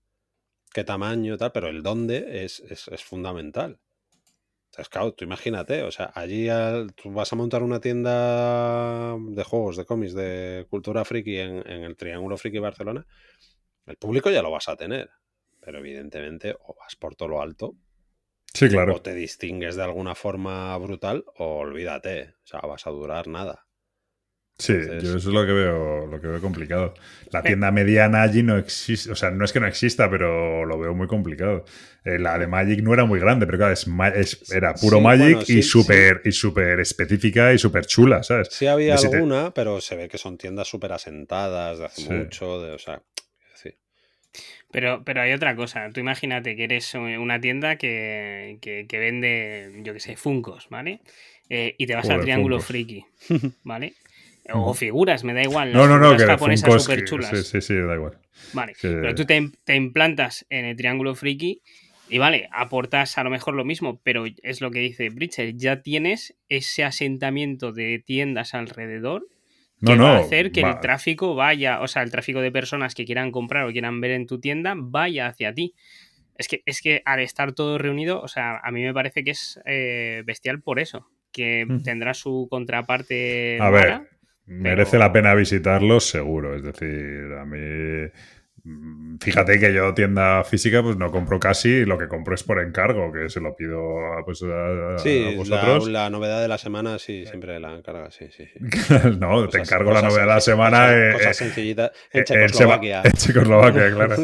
qué 0.74 0.84
tamaño, 0.84 1.36
tal, 1.38 1.52
pero 1.52 1.68
el 1.68 1.82
dónde 1.82 2.44
es, 2.44 2.60
es, 2.60 2.88
es 2.88 3.04
fundamental. 3.04 3.80
Entonces, 4.70 4.88
claro, 4.90 5.12
tú 5.14 5.24
imagínate, 5.24 5.82
o 5.82 5.90
sea, 5.92 6.12
allí 6.14 6.48
al- 6.48 6.94
tú 6.94 7.12
vas 7.12 7.32
a 7.32 7.36
montar 7.36 7.62
una 7.62 7.80
tienda 7.80 9.16
de 9.18 9.44
juegos, 9.44 9.76
de 9.76 9.84
cómics, 9.84 10.14
de 10.14 10.66
cultura 10.70 11.04
friki 11.04 11.38
en, 11.38 11.58
en 11.70 11.82
el 11.84 11.96
Triángulo 11.96 12.38
Friki 12.38 12.58
Barcelona, 12.58 13.06
el 13.86 13.96
público 13.98 14.30
ya 14.30 14.42
lo 14.42 14.50
vas 14.52 14.68
a 14.68 14.76
tener. 14.76 15.10
Pero 15.60 15.78
evidentemente, 15.80 16.56
o 16.66 16.74
vas 16.78 16.96
por 16.96 17.16
todo 17.16 17.28
lo 17.30 17.42
alto, 17.42 17.76
Sí, 18.54 18.68
claro. 18.68 18.94
o 18.94 19.02
te 19.02 19.14
distingues 19.14 19.76
de 19.76 19.82
alguna 19.84 20.14
forma 20.14 20.76
brutal, 20.78 21.24
o 21.36 21.46
olvídate. 21.66 22.34
O 22.44 22.46
sea, 22.46 22.60
vas 22.60 22.86
a 22.86 22.90
durar 22.90 23.26
nada. 23.28 23.66
Sí, 24.58 24.74
Entonces- 24.74 25.02
yo 25.02 25.16
eso 25.16 25.28
es 25.30 25.34
lo 25.34 25.44
que 25.46 25.52
veo, 25.52 26.06
lo 26.06 26.20
que 26.20 26.26
veo 26.28 26.40
complicado. 26.40 26.94
La 27.32 27.42
tienda 27.42 27.70
mediana 27.72 28.22
allí 28.22 28.42
no 28.42 28.56
existe, 28.58 29.10
o 29.10 29.16
sea, 29.16 29.30
no 29.30 29.44
es 29.44 29.52
que 29.52 29.58
no 29.58 29.66
exista, 29.66 30.08
pero 30.10 30.64
lo 30.64 30.78
veo 30.78 30.94
muy 30.94 31.08
complicado. 31.08 31.64
Eh, 32.04 32.18
la 32.18 32.38
de 32.38 32.46
Magic 32.46 32.80
no 32.82 32.92
era 32.94 33.04
muy 33.04 33.18
grande, 33.18 33.46
pero 33.46 33.58
claro, 33.58 33.72
es 33.72 34.52
era 34.52 34.74
puro 34.74 34.98
Sí, 34.98 35.02
Magic 35.02 35.24
bueno, 35.24 35.40
sí, 35.42 35.58
y 35.58 35.62
súper 35.62 36.20
y 36.24 36.32
súper 36.32 36.78
específica 36.80 37.52
y 37.52 37.58
súper 37.58 37.86
chula, 37.86 38.22
¿sabes? 38.22 38.48
Sí 38.52 38.66
había 38.66 38.94
te- 38.96 39.06
alguna, 39.16 39.52
pero 39.54 39.80
se 39.80 39.96
ve 39.96 40.08
que 40.08 40.18
son 40.18 40.36
tiendas 40.38 40.68
súper 40.68 40.92
asentadas 40.92 41.78
de 41.78 41.84
hace 41.86 42.02
Sí. 42.02 42.12
mucho, 42.12 42.60
de, 42.62 42.72
o 42.72 42.78
sea. 42.78 43.02
Pero, 44.70 45.02
pero 45.04 45.20
hay 45.20 45.32
otra 45.34 45.54
cosa. 45.54 45.90
Tú 45.92 46.00
imagínate 46.00 46.56
que 46.56 46.64
eres 46.64 46.94
una 46.94 47.38
tienda 47.40 47.76
que, 47.76 48.56
que- 48.62 48.86
que 48.88 48.98
vende, 48.98 49.70
yo 49.82 49.92
qué 49.92 50.00
sé, 50.00 50.16
Funcos, 50.16 50.68
¿vale? 50.70 51.00
Eh, 51.50 51.74
y 51.76 51.86
te 51.86 51.94
vas 51.94 52.04
Joder, 52.04 52.16
al 52.18 52.22
Triángulo 52.22 52.56
Funkos. 52.56 52.66
Friki, 52.68 53.04
¿vale? 53.64 53.92
O 54.52 54.74
figuras, 54.74 55.24
me 55.24 55.34
da 55.34 55.42
igual. 55.42 55.72
No, 55.72 55.86
no, 55.86 55.98
no, 55.98 56.16
que 56.16 56.24
japonesas 56.24 56.82
súper 56.82 57.04
chulas. 57.04 57.30
sí, 57.30 57.42
sí, 57.44 57.60
sí, 57.60 57.74
da 57.74 57.94
igual. 57.94 58.18
Vale, 58.52 58.72
Que- 58.74 58.88
pero 58.88 59.14
tú 59.14 59.24
te, 59.24 59.38
im- 59.40 59.54
te 59.64 59.76
implantas 59.76 60.44
en 60.50 60.64
el 60.64 60.76
Triángulo 60.76 61.14
Friki 61.14 61.62
y 62.08 62.18
vale, 62.18 62.48
aportas 62.52 63.16
a 63.16 63.24
lo 63.24 63.30
mejor 63.30 63.54
lo 63.54 63.64
mismo, 63.64 64.00
pero 64.02 64.24
es 64.42 64.60
lo 64.60 64.70
que 64.70 64.80
dice 64.80 65.08
Bridger, 65.10 65.56
ya 65.56 65.80
tienes 65.80 66.36
ese 66.48 66.84
asentamiento 66.84 67.72
de 67.72 68.02
tiendas 68.04 68.52
alrededor 68.54 69.26
No, 69.80 69.92
que 69.92 69.96
no, 69.96 70.04
va 70.04 70.16
a 70.16 70.18
hacer 70.18 70.52
que 70.52 70.62
va- 70.62 70.70
el 70.72 70.80
tráfico 70.80 71.34
vaya, 71.34 71.80
o 71.80 71.88
sea, 71.88 72.02
el 72.02 72.10
tráfico 72.10 72.40
de 72.40 72.50
personas 72.52 72.94
que 72.94 73.04
quieran 73.06 73.30
comprar 73.30 73.64
o 73.66 73.72
quieran 73.72 74.00
ver 74.00 74.10
en 74.10 74.26
tu 74.26 74.38
tienda 74.40 74.74
vaya 74.76 75.28
hacia 75.28 75.54
ti. 75.54 75.74
Es 76.36 76.48
que, 76.48 76.62
es 76.66 76.80
que 76.82 77.00
al 77.04 77.20
estar 77.20 77.52
todo 77.52 77.78
reunido, 77.78 78.20
o 78.20 78.28
sea, 78.28 78.58
a 78.62 78.70
mí 78.72 78.82
me 78.82 78.92
parece 78.92 79.22
que 79.24 79.30
es 79.30 79.60
eh, 79.64 80.22
bestial 80.26 80.60
por 80.60 80.80
eso, 80.80 81.08
que 81.30 81.64
Mm. 81.66 81.82
tendrá 81.82 82.12
su 82.14 82.48
contraparte 82.50 83.58
A 83.60 83.70
mala. 83.70 83.98
ver, 84.00 84.08
merece 84.46 84.98
la 84.98 85.12
pena 85.12 85.34
visitarlos, 85.34 86.04
seguro. 86.08 86.54
Es 86.56 86.62
decir, 86.62 87.32
a 87.38 87.44
mí. 87.44 88.08
mm, 88.64 89.18
Fíjate 89.20 89.58
que 89.60 89.72
yo 89.72 89.94
tienda 89.94 90.42
física 90.44 90.82
pues 90.82 90.96
no 90.96 91.10
compro 91.12 91.38
casi, 91.38 91.84
lo 91.84 91.96
que 91.98 92.08
compro 92.08 92.34
es 92.34 92.42
por 92.42 92.60
encargo, 92.60 93.12
que 93.12 93.28
se 93.28 93.40
lo 93.40 93.54
pido 93.54 93.78
a, 94.14 94.24
pues, 94.24 94.42
a, 94.42 94.98
Sí, 94.98 95.20
la, 95.20 95.36
vosotros. 95.36 95.88
la 95.88 96.10
novedad 96.10 96.40
de 96.42 96.48
la 96.48 96.58
semana, 96.58 96.98
sí, 96.98 97.24
siempre 97.26 97.60
la 97.60 97.76
encarga, 97.76 98.10
sí, 98.10 98.26
sí. 98.36 98.46
sí. 98.46 98.58
no, 99.20 99.48
te 99.48 99.58
encargo 99.58 99.92
la 99.92 100.02
novedad 100.02 100.22
de 100.22 100.26
la 100.26 100.40
semana 100.40 100.78
Cosas, 100.88 100.96
eh, 100.96 101.12
cosas 101.12 101.30
eh, 101.30 101.34
sencillitas. 101.44 101.90
En 102.12 102.20
en 102.20 102.24
Checoslovaquia. 102.24 103.02
En 103.04 103.12
Checoslovaquia, 103.12 103.94
claro. 103.94 104.16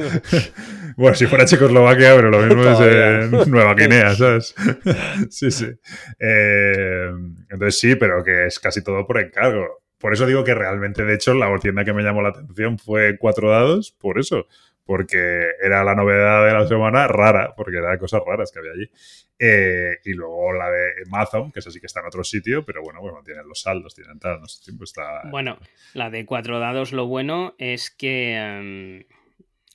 bueno, 0.96 1.14
si 1.16 1.26
fuera 1.26 1.44
Checoslovaquia, 1.44 2.14
pero 2.16 2.30
lo 2.30 2.40
mismo 2.40 2.62
es 2.64 2.80
en 2.80 3.50
Nueva 3.50 3.74
Guinea, 3.74 4.14
¿sabes? 4.14 4.54
sí, 5.30 5.50
sí. 5.50 5.66
Eh, 6.18 7.10
entonces 7.50 7.78
sí, 7.78 7.94
pero 7.96 8.24
que 8.24 8.46
es 8.46 8.58
casi 8.58 8.82
todo 8.82 9.06
por 9.06 9.20
encargo. 9.20 9.82
Por 9.98 10.12
eso 10.12 10.26
digo 10.26 10.44
que 10.44 10.54
realmente, 10.54 11.04
de 11.04 11.14
hecho, 11.14 11.34
la 11.34 11.56
tienda 11.58 11.84
que 11.84 11.92
me 11.92 12.02
llamó 12.02 12.22
la 12.22 12.30
atención 12.30 12.78
fue 12.78 13.18
Cuatro 13.18 13.50
Dados, 13.50 13.92
por 13.92 14.18
eso. 14.18 14.46
Porque 14.84 15.50
era 15.62 15.84
la 15.84 15.94
novedad 15.94 16.46
de 16.46 16.52
la 16.52 16.66
semana 16.66 17.06
rara, 17.08 17.52
porque 17.54 17.76
eran 17.76 17.98
cosas 17.98 18.22
raras 18.26 18.50
que 18.50 18.60
había 18.60 18.72
allí. 18.72 18.90
Eh, 19.38 19.98
y 20.04 20.14
luego 20.14 20.52
la 20.52 20.70
de 20.70 20.92
Amazon, 21.06 21.52
que 21.52 21.60
esa 21.60 21.70
sí 21.70 21.78
que 21.78 21.86
está 21.86 22.00
en 22.00 22.06
otro 22.06 22.24
sitio, 22.24 22.64
pero 22.64 22.82
bueno, 22.82 23.00
bueno, 23.00 23.22
tienen 23.22 23.46
los 23.46 23.60
saldos, 23.60 23.94
tienen 23.94 24.18
tal, 24.18 24.40
no 24.40 24.48
sé, 24.48 24.72
está... 24.82 25.22
Bueno, 25.30 25.58
la 25.92 26.08
de 26.10 26.24
cuatro 26.24 26.58
dados, 26.58 26.92
lo 26.92 27.06
bueno 27.06 27.54
es 27.58 27.90
que 27.90 28.34
em, 28.34 29.04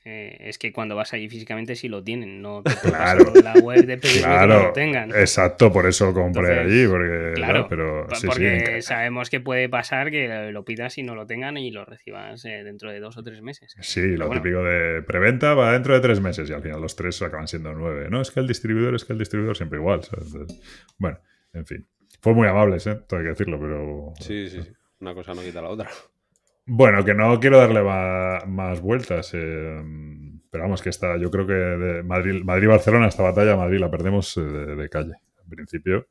eh, 0.05 0.35
es 0.41 0.57
que 0.57 0.73
cuando 0.73 0.95
vas 0.95 1.13
allí 1.13 1.29
físicamente 1.29 1.75
sí 1.75 1.87
lo 1.87 2.03
tienen, 2.03 2.41
no 2.41 2.61
te 2.63 2.71
Claro. 2.89 3.31
la 3.41 3.53
web 3.53 3.85
de 3.85 3.99
que 3.99 4.07
no 4.15 4.23
Claro, 4.23 4.63
lo 4.67 4.73
tengan. 4.73 5.09
exacto, 5.11 5.71
por 5.71 5.85
eso 5.87 6.13
compré 6.13 6.41
Entonces, 6.61 6.65
allí, 6.65 6.87
porque, 6.87 7.31
claro, 7.35 7.67
pero 7.69 8.07
sí, 8.15 8.27
Porque 8.27 8.81
sabemos 8.81 9.29
que 9.29 9.39
puede 9.39 9.69
pasar 9.69 10.11
que 10.11 10.51
lo 10.51 10.65
pidas 10.65 10.97
y 10.97 11.03
no 11.03 11.15
lo 11.15 11.25
tengan 11.25 11.57
y 11.57 11.71
lo 11.71 11.85
recibas 11.85 12.43
eh, 12.45 12.63
dentro 12.63 12.91
de 12.91 12.99
dos 12.99 13.17
o 13.17 13.23
tres 13.23 13.41
meses. 13.41 13.73
sí, 13.79 14.01
lo 14.17 14.27
bueno. 14.27 14.41
típico 14.41 14.63
de 14.63 15.01
preventa 15.03 15.53
va 15.53 15.71
dentro 15.73 15.93
de 15.93 16.01
tres 16.01 16.19
meses 16.19 16.49
y 16.49 16.53
al 16.53 16.61
final 16.61 16.81
los 16.81 16.95
tres 16.95 17.21
acaban 17.21 17.47
siendo 17.47 17.73
nueve. 17.73 18.07
No, 18.09 18.21
es 18.21 18.31
que 18.31 18.39
el 18.41 18.47
distribuidor, 18.47 18.95
es 18.95 19.05
que 19.05 19.13
el 19.13 19.19
distribuidor 19.19 19.55
siempre 19.55 19.79
igual. 19.79 20.03
¿sabes? 20.03 20.33
Entonces, 20.33 20.59
bueno, 20.97 21.19
en 21.53 21.65
fin. 21.65 21.87
Fue 22.21 22.33
muy 22.33 22.47
amables, 22.47 22.87
¿eh? 22.87 22.95
Todo 23.07 23.19
hay 23.19 23.25
que 23.25 23.29
decirlo, 23.31 23.59
pero... 23.59 24.13
Sí, 24.19 24.47
sí, 24.49 24.61
sí. 24.61 24.69
Una 24.99 25.13
cosa 25.13 25.33
no 25.33 25.41
quita 25.41 25.61
la 25.61 25.69
otra. 25.69 25.89
Bueno, 26.65 27.03
que 27.03 27.13
no 27.13 27.39
quiero 27.39 27.57
darle 27.57 27.81
más, 28.47 28.81
vueltas. 28.81 29.31
eh, 29.33 29.81
pero 30.49 30.63
vamos, 30.63 30.81
que 30.81 30.89
está, 30.89 31.17
yo 31.17 31.29
creo 31.31 31.45
que 31.47 31.53
de 31.53 32.03
Madrid- 32.03 32.43
Madrid-Barcelona, 32.43 33.07
esta 33.07 33.23
batalla, 33.23 33.55
Madrid 33.55 33.79
la 33.79 33.89
perdemos 33.91 34.37
eh, 34.37 34.41
de, 34.41 34.75
de 34.75 34.89
calle. 34.89 35.13
En 35.43 35.49
principio. 35.49 36.07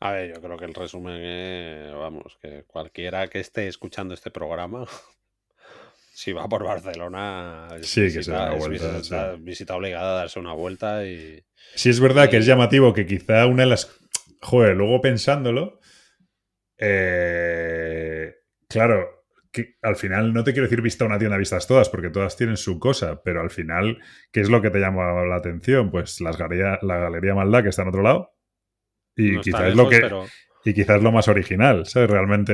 A 0.00 0.12
ver, 0.12 0.34
yo 0.34 0.40
creo 0.40 0.56
que 0.56 0.64
el 0.64 0.74
resumen 0.74 1.20
es, 1.22 1.92
vamos, 1.92 2.38
que 2.40 2.64
cualquiera 2.66 3.28
que 3.28 3.40
esté 3.40 3.68
escuchando 3.68 4.14
este 4.14 4.30
programa, 4.30 4.86
si 6.14 6.32
va 6.32 6.48
por 6.48 6.64
Barcelona, 6.64 7.68
Sí, 7.82 8.12
que 8.12 8.22
se 8.22 8.32
da 8.32 8.52
una 8.52 8.56
es 8.56 8.68
visita, 8.68 9.02
sí. 9.36 9.40
visita 9.42 9.76
obligada 9.76 10.12
a 10.12 10.16
darse 10.20 10.40
una 10.40 10.54
vuelta 10.54 11.06
y... 11.06 11.44
Sí 11.74 11.90
es 11.90 12.00
verdad 12.00 12.30
que 12.30 12.38
es 12.38 12.46
llamativo 12.46 12.92
que 12.94 13.06
quizá 13.06 13.46
una 13.46 13.64
de 13.64 13.68
las... 13.70 14.00
Joder, 14.40 14.76
luego 14.76 15.00
pensándolo, 15.00 15.80
eh, 16.78 18.34
claro, 18.68 19.23
que 19.54 19.76
al 19.82 19.94
final 19.96 20.34
no 20.34 20.42
te 20.44 20.52
quiero 20.52 20.66
decir 20.66 20.82
vista 20.82 21.04
una 21.06 21.18
tienda, 21.18 21.36
vistas 21.38 21.66
todas, 21.68 21.88
porque 21.88 22.10
todas 22.10 22.36
tienen 22.36 22.56
su 22.56 22.78
cosa, 22.80 23.22
pero 23.22 23.40
al 23.40 23.50
final, 23.50 23.98
¿qué 24.32 24.40
es 24.40 24.50
lo 24.50 24.60
que 24.60 24.70
te 24.70 24.80
llama 24.80 25.24
la 25.24 25.36
atención? 25.36 25.90
Pues 25.92 26.20
las 26.20 26.36
galería- 26.36 26.80
la 26.82 26.98
Galería 26.98 27.34
Maldá, 27.36 27.62
que 27.62 27.68
está 27.68 27.82
en 27.82 27.88
otro 27.88 28.02
lado, 28.02 28.34
y 29.16 29.30
no 29.30 29.40
quizás 29.40 29.68
es 29.68 29.76
lo 29.76 29.88
que... 29.88 30.00
pero- 30.00 30.26
Y 30.66 30.72
quizás 30.74 31.02
lo 31.02 31.12
más 31.12 31.28
original, 31.28 31.84
¿sabes? 31.86 32.10
Realmente 32.10 32.52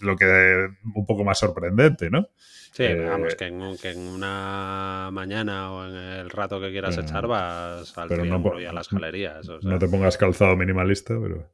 lo 0.00 0.16
que 0.16 0.68
un 0.94 1.06
poco 1.06 1.24
más 1.24 1.38
sorprendente, 1.38 2.10
¿no? 2.10 2.28
Sí, 2.72 2.84
Eh, 2.84 3.04
vamos, 3.04 3.34
que 3.34 3.46
en, 3.46 3.60
un- 3.60 3.76
que 3.78 3.90
en 3.90 4.00
una 4.00 5.10
mañana 5.12 5.72
o 5.72 5.86
en 5.88 5.94
el 5.94 6.30
rato 6.30 6.60
que 6.60 6.70
quieras 6.70 6.96
Pero- 6.96 7.06
echar 7.08 7.26
vas 7.26 7.96
al 7.98 8.08
no 8.08 8.14
triángulo 8.16 8.54
po- 8.54 8.60
y 8.60 8.64
a 8.66 8.72
las 8.72 8.88
galerías. 8.90 9.48
o 9.48 9.60
sea. 9.60 9.70
No 9.70 9.78
te 9.78 9.88
pongas 9.88 10.16
calzado 10.16 10.56
minimalista, 10.56 11.14
pero. 11.22 11.50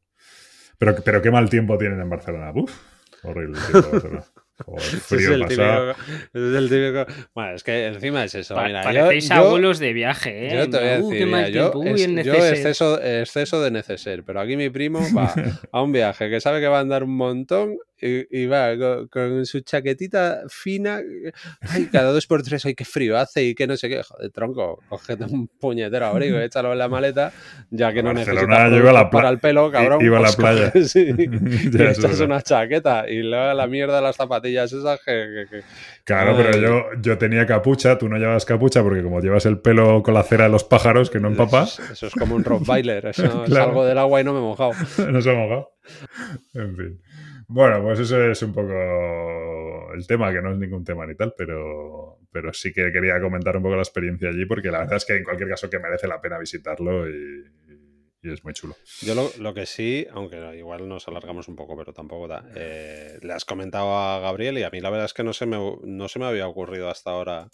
Pero, 0.79 0.95
pero 1.05 1.21
qué 1.23 1.31
mal 1.31 1.51
tiempo 1.51 1.77
tienen 1.77 2.01
en 2.01 2.09
Barcelona. 2.09 2.53
Uf, 2.55 2.73
horrible 3.23 3.59
Barcelona. 3.73 4.25
Joder, 4.67 4.83
Ese 4.83 4.97
es, 4.97 5.03
frío 5.05 5.35
el 5.35 5.43
típico, 5.47 5.91
es 6.35 6.35
el 6.57 6.69
típico. 6.69 7.29
Bueno, 7.33 7.55
es 7.55 7.63
que 7.63 7.87
encima 7.87 8.25
es 8.25 8.35
eso. 8.35 8.57
Pa- 8.57 8.65
mira, 8.67 8.83
parecéis 8.83 9.29
yo- 9.29 9.35
abuelos 9.37 9.79
de 9.79 9.93
viaje, 9.93 10.49
¿eh? 10.49 10.57
Yo 10.57 10.69
te 10.69 10.79
voy 10.79 10.89
a 10.89 10.99
"Uh, 10.99 11.09
qué 11.11 11.15
decir, 11.15 11.27
mira, 11.27 11.39
mal 11.43 11.53
yo, 11.53 11.67
es- 11.85 12.01
yo 12.03 12.09
neceser". 12.09 12.55
exceso, 12.55 13.01
exceso 13.01 13.63
de 13.63 13.71
neceser, 13.71 14.25
pero 14.25 14.41
aquí 14.41 14.57
mi 14.57 14.69
primo 14.69 14.99
va 15.17 15.33
a 15.73 15.81
un 15.81 15.93
viaje 15.93 16.29
que 16.29 16.41
sabe 16.41 16.61
que 16.61 16.67
va 16.67 16.79
a 16.79 16.81
andar 16.81 17.05
un 17.05 17.15
montón 17.17 17.77
y, 18.01 18.43
y 18.43 18.47
va 18.47 18.77
con, 18.77 19.09
con 19.09 19.47
su 19.47 19.61
chaquetita 19.61 20.43
fina, 20.49 21.01
ay, 21.61 21.87
cada 21.93 22.13
dos 22.13 22.27
por 22.27 22.43
tres, 22.43 22.65
ay, 22.67 22.75
qué 22.75 22.85
frío 22.85 23.17
hace 23.19 23.45
y 23.45 23.55
que 23.55 23.67
no 23.67 23.77
sé 23.77 23.89
qué, 23.89 24.03
joder, 24.03 24.31
tronco, 24.31 24.81
cógete 24.89 25.25
un 25.25 25.49
puñetero 25.49 26.07
abrigo, 26.07 26.39
échalo 26.41 26.73
en 26.73 26.79
la 26.79 26.89
maleta, 26.89 27.33
ya 27.71 27.93
que 27.93 28.03
no 28.03 28.13
Barcelona, 28.15 28.69
necesitas 28.71 28.95
la 28.95 29.11
para 29.11 29.29
el 29.29 29.39
pelo, 29.39 29.71
cabrón, 29.71 30.05
iba 30.05 30.19
a 30.19 30.21
la 30.21 30.27
pues 30.29 30.37
playa. 30.37 30.71
coges 30.73 30.97
y, 30.97 31.81
eso 31.83 32.07
echas 32.07 32.21
una 32.21 32.41
chaqueta 32.43 33.09
y 33.09 33.23
luego 33.23 33.53
la 33.55 33.67
mierda 33.67 33.97
de 33.97 34.03
las 34.03 34.17
zapatillas 34.17 34.73
esas 34.73 35.01
que... 35.05 35.47
que- 35.51 35.57
que- 35.59 35.65
Claro, 36.05 36.35
Ay. 36.37 36.45
pero 36.51 36.59
yo, 36.59 36.85
yo 37.03 37.19
tenía 37.19 37.45
capucha, 37.45 37.99
tú 37.99 38.09
no 38.09 38.17
llevas 38.17 38.45
capucha 38.47 38.83
porque 38.83 39.03
como 39.03 39.21
llevas 39.21 39.45
el 39.45 39.59
pelo 39.59 40.03
con 40.03 40.15
la 40.15 40.23
cera 40.23 40.45
de 40.45 40.51
los 40.51 40.65
pájaros 40.65 41.11
que 41.11 41.21
no 41.21 41.29
empapa, 41.29 41.65
Eso, 41.65 41.83
es- 41.83 41.91
eso 41.91 42.07
es 42.07 42.15
como 42.15 42.35
un 42.35 42.45
Rottweiler, 42.45 43.07
eso 43.07 43.23
Claro. 43.45 43.67
salgo 43.67 43.85
del 43.85 43.99
agua 43.99 44.21
y 44.21 44.25
no 44.25 44.33
me 44.33 44.39
he 44.39 44.43
mojado. 44.43 44.73
no 45.11 45.21
se 45.21 45.31
ha 45.31 45.35
mojado. 45.35 45.71
En 46.55 46.77
fin. 46.77 47.01
Bueno, 47.49 47.83
pues 47.83 47.99
eso 48.01 48.23
es 48.23 48.43
un 48.43 48.53
poco 48.53 49.93
el 49.95 50.07
tema, 50.07 50.31
que 50.33 50.43
no 50.43 50.53
es 50.53 50.59
ningún 50.59 50.85
tema 50.85 51.07
ni 51.07 51.15
tal, 51.15 51.35
pero, 51.37 52.19
pero 52.31 52.53
sí 52.53 52.73
que 52.75 52.93
quería 52.93 53.19
comentar 53.21 53.57
un 53.57 53.63
poco 53.63 53.77
la 53.77 53.83
experiencia 53.83 54.29
allí, 54.29 54.45
porque 54.45 54.71
la 54.71 54.81
verdad 54.81 54.97
es 54.97 55.07
que 55.07 55.17
en 55.17 55.25
cualquier 55.25 55.49
caso 55.49 55.71
que 55.71 55.79
merece 55.79 56.07
la 56.07 56.21
pena 56.21 56.39
visitarlo 56.39 57.09
y, 57.09 57.45
es 58.23 58.45
muy 58.45 58.53
chulo. 58.53 58.77
Yo 59.01 59.15
lo, 59.15 59.31
lo 59.39 59.55
que 59.55 59.65
sí, 59.65 60.07
aunque 60.11 60.59
igual 60.59 60.87
nos 60.87 61.09
alargamos 61.09 61.49
un 61.49 61.57
poco, 61.57 61.75
pero 61.79 61.95
tampoco 61.95 62.29
da. 62.29 62.45
eh, 62.55 63.19
le 63.23 63.33
has 63.33 63.47
comentado 63.47 63.97
a 63.97 64.19
Gabriel 64.21 64.59
y 64.59 64.65
a 64.65 64.71
mí 64.71 64.81
la 64.81 64.91
verdad 64.91 65.07
es 65.07 65.15
que 65.15 65.25
no 65.25 65.33
se 65.33 65.47
me, 65.47 65.57
no 65.83 66.09
se 66.09 66.19
me 66.19 66.27
había 66.27 66.47
ocurrido 66.47 66.91
hasta 66.91 67.13
ahora, 67.13 67.49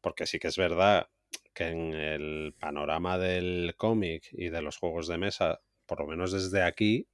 porque 0.00 0.26
sí 0.26 0.38
que 0.38 0.48
es 0.48 0.56
verdad 0.56 1.08
que 1.52 1.68
en 1.68 1.94
el 1.94 2.54
panorama 2.60 3.18
del 3.18 3.74
cómic 3.76 4.28
y 4.30 4.50
de 4.50 4.62
los 4.62 4.76
juegos 4.76 5.08
de 5.08 5.18
mesa, 5.18 5.60
por 5.86 5.98
lo 6.00 6.06
menos 6.06 6.30
desde 6.30 6.62
aquí, 6.62 7.08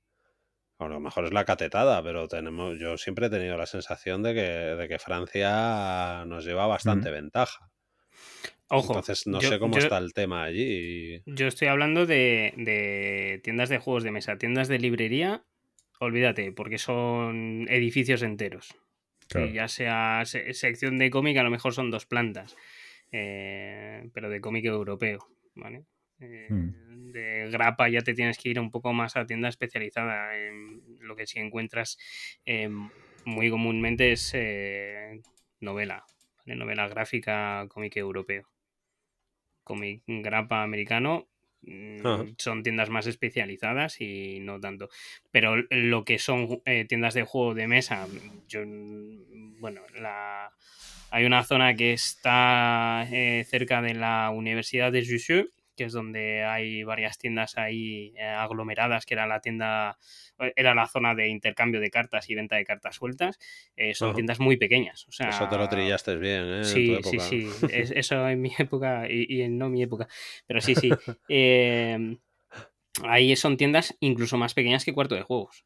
a 0.85 0.89
lo 0.89 1.01
mejor 1.01 1.25
es 1.27 1.33
la 1.33 1.45
catetada, 1.45 2.03
pero 2.03 2.29
tenemos, 2.29 2.79
yo 2.79 2.97
siempre 2.97 3.27
he 3.27 3.31
tenido 3.31 3.57
la 3.57 3.67
sensación 3.67 4.23
de 4.23 4.35
que, 4.35 4.41
de 4.41 4.89
que 4.89 4.99
Francia 4.99 6.25
nos 6.27 6.45
lleva 6.45 6.67
bastante 6.67 7.11
ventaja. 7.11 7.71
Ojo, 8.69 8.93
Entonces 8.93 9.27
no 9.27 9.41
yo- 9.41 9.49
sé 9.49 9.59
cómo 9.59 9.75
yo- 9.75 9.81
está 9.81 9.99
el 9.99 10.13
tema 10.13 10.45
allí. 10.45 11.23
Yo 11.27 11.47
estoy 11.49 11.69
hablando 11.69 12.07
de, 12.07 12.55
de 12.57 13.41
tiendas 13.43 13.69
de 13.69 13.79
juegos 13.79 14.05
de 14.05 14.13
mesa, 14.13 14.39
tiendas 14.39 14.69
de 14.69 14.79
librería, 14.79 15.45
olvídate, 15.99 16.53
porque 16.53 16.79
son 16.79 17.67
edificios 17.69 18.23
enteros. 18.23 18.75
Claro. 19.29 19.47
Y 19.49 19.55
ya 19.55 19.69
sea 19.69 20.23
se- 20.25 20.55
sección 20.55 20.99
de 20.99 21.11
cómic, 21.11 21.37
a 21.39 21.43
lo 21.43 21.51
mejor 21.51 21.75
son 21.75 21.91
dos 21.91 22.07
plantas, 22.07 22.57
eh, 23.13 24.09
pero 24.15 24.31
de 24.31 24.41
cómic 24.41 24.65
europeo, 24.65 25.27
¿vale? 25.55 25.85
Eh, 26.21 26.47
Hmm. 26.49 27.13
De 27.13 27.49
grapa 27.51 27.89
ya 27.89 28.03
te 28.03 28.15
tienes 28.15 28.39
que 28.39 28.51
ir 28.51 28.61
un 28.61 28.71
poco 28.71 28.93
más 28.93 29.17
a 29.17 29.27
tienda 29.27 29.49
especializada. 29.49 30.37
en 30.37 30.81
lo 31.01 31.17
que 31.17 31.27
sí 31.27 31.39
encuentras 31.41 31.99
eh, 32.47 32.71
muy 33.25 33.51
comúnmente 33.51 34.13
es 34.13 34.33
eh, 34.35 35.21
novela, 35.61 36.05
¿vale? 36.39 36.57
novela 36.57 36.89
gráfica, 36.89 37.67
cómic 37.69 37.97
europeo. 37.97 38.49
Cómic 39.65 40.03
grapa 40.07 40.63
americano 40.63 41.27
mm, 41.63 42.35
son 42.39 42.63
tiendas 42.63 42.91
más 42.91 43.07
especializadas 43.07 44.01
y 44.01 44.39
no 44.41 44.61
tanto. 44.61 44.89
Pero 45.31 45.57
lo 45.71 46.05
que 46.05 46.19
son 46.19 46.63
tiendas 46.89 47.15
de 47.15 47.25
juego 47.25 47.55
de 47.55 47.67
mesa, 47.67 48.07
yo, 48.49 48.61
mm, 48.65 49.61
bueno, 49.61 49.81
la, 49.95 50.53
hay 51.11 51.25
una 51.25 51.43
zona 51.43 51.75
que 51.75 51.93
está 51.93 53.07
eh, 53.11 53.45
cerca 53.49 53.83
de 53.83 53.95
la 53.95 54.31
Universidad 54.31 54.93
de 54.93 55.05
Jussieu, 55.05 55.51
que 55.81 55.87
es 55.87 55.95
donde 55.95 56.45
hay 56.45 56.85
varias 56.85 57.17
tiendas 57.17 57.57
ahí 57.57 58.13
eh, 58.19 58.23
aglomeradas, 58.23 59.07
que 59.07 59.15
era 59.15 59.27
la 59.27 59.41
tienda, 59.41 59.97
eh, 60.39 60.53
era 60.57 60.75
la 60.75 60.87
zona 60.87 61.15
de 61.15 61.29
intercambio 61.29 61.81
de 61.81 61.89
cartas 61.89 62.29
y 62.29 62.35
venta 62.35 62.57
de 62.57 62.67
cartas 62.67 62.97
sueltas. 62.97 63.39
Eh, 63.77 63.95
son 63.95 64.15
tiendas 64.15 64.41
muy 64.41 64.59
pequeñas. 64.59 65.07
O 65.09 65.13
sea, 65.13 65.31
Eso 65.31 65.49
te 65.49 65.57
lo 65.57 65.67
trillaste 65.71 66.17
bien, 66.17 66.45
¿eh? 66.45 66.57
En 66.59 66.65
Sí, 66.65 66.87
tu 66.87 66.93
sí, 67.09 67.19
época. 67.19 67.31
sí. 67.31 67.67
Es- 67.73 67.93
eso 67.97 68.29
en 68.29 68.43
mi 68.43 68.53
época 68.59 69.07
y, 69.09 69.25
y 69.27 69.41
en 69.41 69.57
no 69.57 69.71
mi 69.71 69.83
época. 69.83 70.07
Pero 70.47 70.61
sí, 70.61 70.75
sí. 70.75 70.91
Eh, 71.31 72.19
ahí 73.05 73.35
son 73.37 73.57
tiendas 73.57 73.97
incluso 74.01 74.37
más 74.37 74.53
pequeñas 74.53 74.85
que 74.85 74.93
cuarto 74.93 75.15
de 75.15 75.23
juegos. 75.23 75.65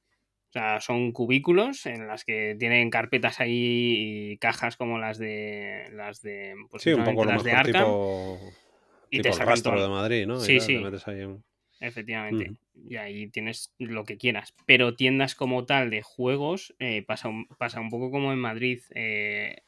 O 0.51 0.53
sea, 0.53 0.81
son 0.81 1.11
cubículos 1.11 1.87
en 1.87 2.07
las 2.07 2.25
que 2.25 2.55
tienen 2.57 2.89
carpetas 2.89 3.41
ahí 3.41 4.31
y 4.33 4.39
cajas 4.39 4.77
como 4.77 4.99
las 5.01 5.19
de 5.19 5.89
las 5.93 6.23
de 6.23 6.55
pues, 6.71 6.85
Sí, 6.85 6.93
un 6.93 7.03
poco 7.03 7.25
las 7.25 7.43
de 7.43 7.51
Arkham. 7.51 7.73
tipo, 7.73 8.53
y 9.15 9.23
tipo 9.23 9.35
te 9.35 9.43
el 9.43 9.47
rastro 9.47 9.73
todo. 9.73 9.83
de 9.83 9.89
Madrid, 9.89 10.27
¿no? 10.27 10.41
Sí, 10.41 10.61
sí. 10.61 10.79
Efectivamente. 11.81 12.53
Y 12.89 12.97
ahí 12.97 13.29
tienes 13.29 13.75
lo 13.79 14.05
que 14.05 14.17
quieras. 14.17 14.55
Pero 14.67 14.95
tiendas 14.95 15.35
como 15.35 15.65
tal 15.65 15.91
de 15.91 16.03
juegos 16.03 16.75
eh, 16.79 17.03
pasa, 17.03 17.29
un, 17.29 17.47
pasa 17.59 17.81
un 17.81 17.91
poco 17.91 18.11
como 18.11 18.33
en 18.33 18.39
Madrid. 18.39 18.81
eh, 18.95 19.63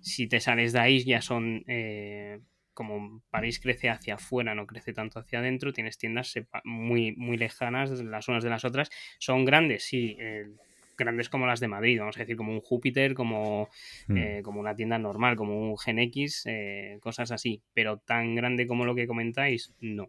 si 0.00 0.28
te 0.28 0.40
sales 0.40 0.72
de 0.72 0.80
ahí 0.80 1.04
ya 1.04 1.20
son... 1.20 1.64
eh, 1.66 2.40
como 2.78 3.24
París 3.30 3.58
crece 3.58 3.90
hacia 3.90 4.14
afuera, 4.14 4.54
no 4.54 4.64
crece 4.64 4.92
tanto 4.92 5.18
hacia 5.18 5.40
adentro, 5.40 5.72
tienes 5.72 5.98
tiendas 5.98 6.32
muy, 6.62 7.10
muy 7.16 7.36
lejanas 7.36 7.90
las 7.90 8.28
unas 8.28 8.44
de 8.44 8.50
las 8.50 8.64
otras. 8.64 8.88
Son 9.18 9.44
grandes, 9.44 9.82
sí, 9.82 10.16
eh, 10.20 10.44
grandes 10.98 11.28
como 11.30 11.46
las 11.46 11.60
de 11.60 11.68
Madrid, 11.68 11.98
vamos 12.00 12.16
a 12.16 12.20
decir, 12.20 12.36
como 12.36 12.52
un 12.52 12.60
Júpiter, 12.60 13.14
como, 13.14 13.68
Hmm. 14.08 14.16
eh, 14.16 14.40
como 14.42 14.60
una 14.60 14.74
tienda 14.76 14.98
normal, 14.98 15.36
como 15.36 15.58
un 15.58 15.78
Gen 15.78 15.98
X, 16.00 16.42
eh, 16.46 16.98
cosas 17.00 17.30
así. 17.30 17.62
Pero 17.72 17.98
tan 17.98 18.34
grande 18.34 18.66
como 18.66 18.84
lo 18.84 18.94
que 18.94 19.06
comentáis, 19.06 19.74
no. 19.80 20.08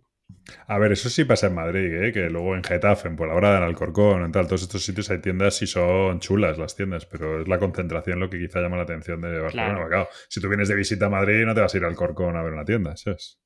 A 0.67 0.77
ver, 0.77 0.91
eso 0.91 1.09
sí 1.09 1.25
pasa 1.25 1.47
en 1.47 1.55
Madrid, 1.55 1.91
¿eh? 2.03 2.11
que 2.11 2.29
luego 2.29 2.55
en 2.55 2.63
Getafe, 2.63 3.07
en 3.07 3.15
Puebla 3.15 3.57
en 3.57 3.63
Alcorcón, 3.63 4.23
en 4.23 4.31
tal, 4.31 4.45
todos 4.45 4.61
estos 4.61 4.83
sitios 4.83 5.09
hay 5.09 5.19
tiendas 5.19 5.61
y 5.61 5.67
son 5.67 6.19
chulas 6.19 6.57
las 6.57 6.75
tiendas, 6.75 7.05
pero 7.05 7.41
es 7.41 7.47
la 7.47 7.57
concentración 7.57 8.19
lo 8.19 8.29
que 8.29 8.37
quizá 8.39 8.61
llama 8.61 8.77
la 8.77 8.83
atención 8.83 9.21
de 9.21 9.39
Barcelona. 9.39 9.87
Claro, 9.87 10.07
si 10.27 10.39
tú 10.39 10.47
vienes 10.47 10.67
de 10.67 10.75
visita 10.75 11.07
a 11.07 11.09
Madrid, 11.09 11.45
no 11.45 11.55
te 11.55 11.61
vas 11.61 11.73
a 11.73 11.77
ir 11.77 11.83
al 11.83 11.91
Alcorcón 11.91 12.35
a 12.35 12.43
ver 12.43 12.53
una 12.53 12.65
tienda, 12.65 12.95
¿sabes? 12.95 13.39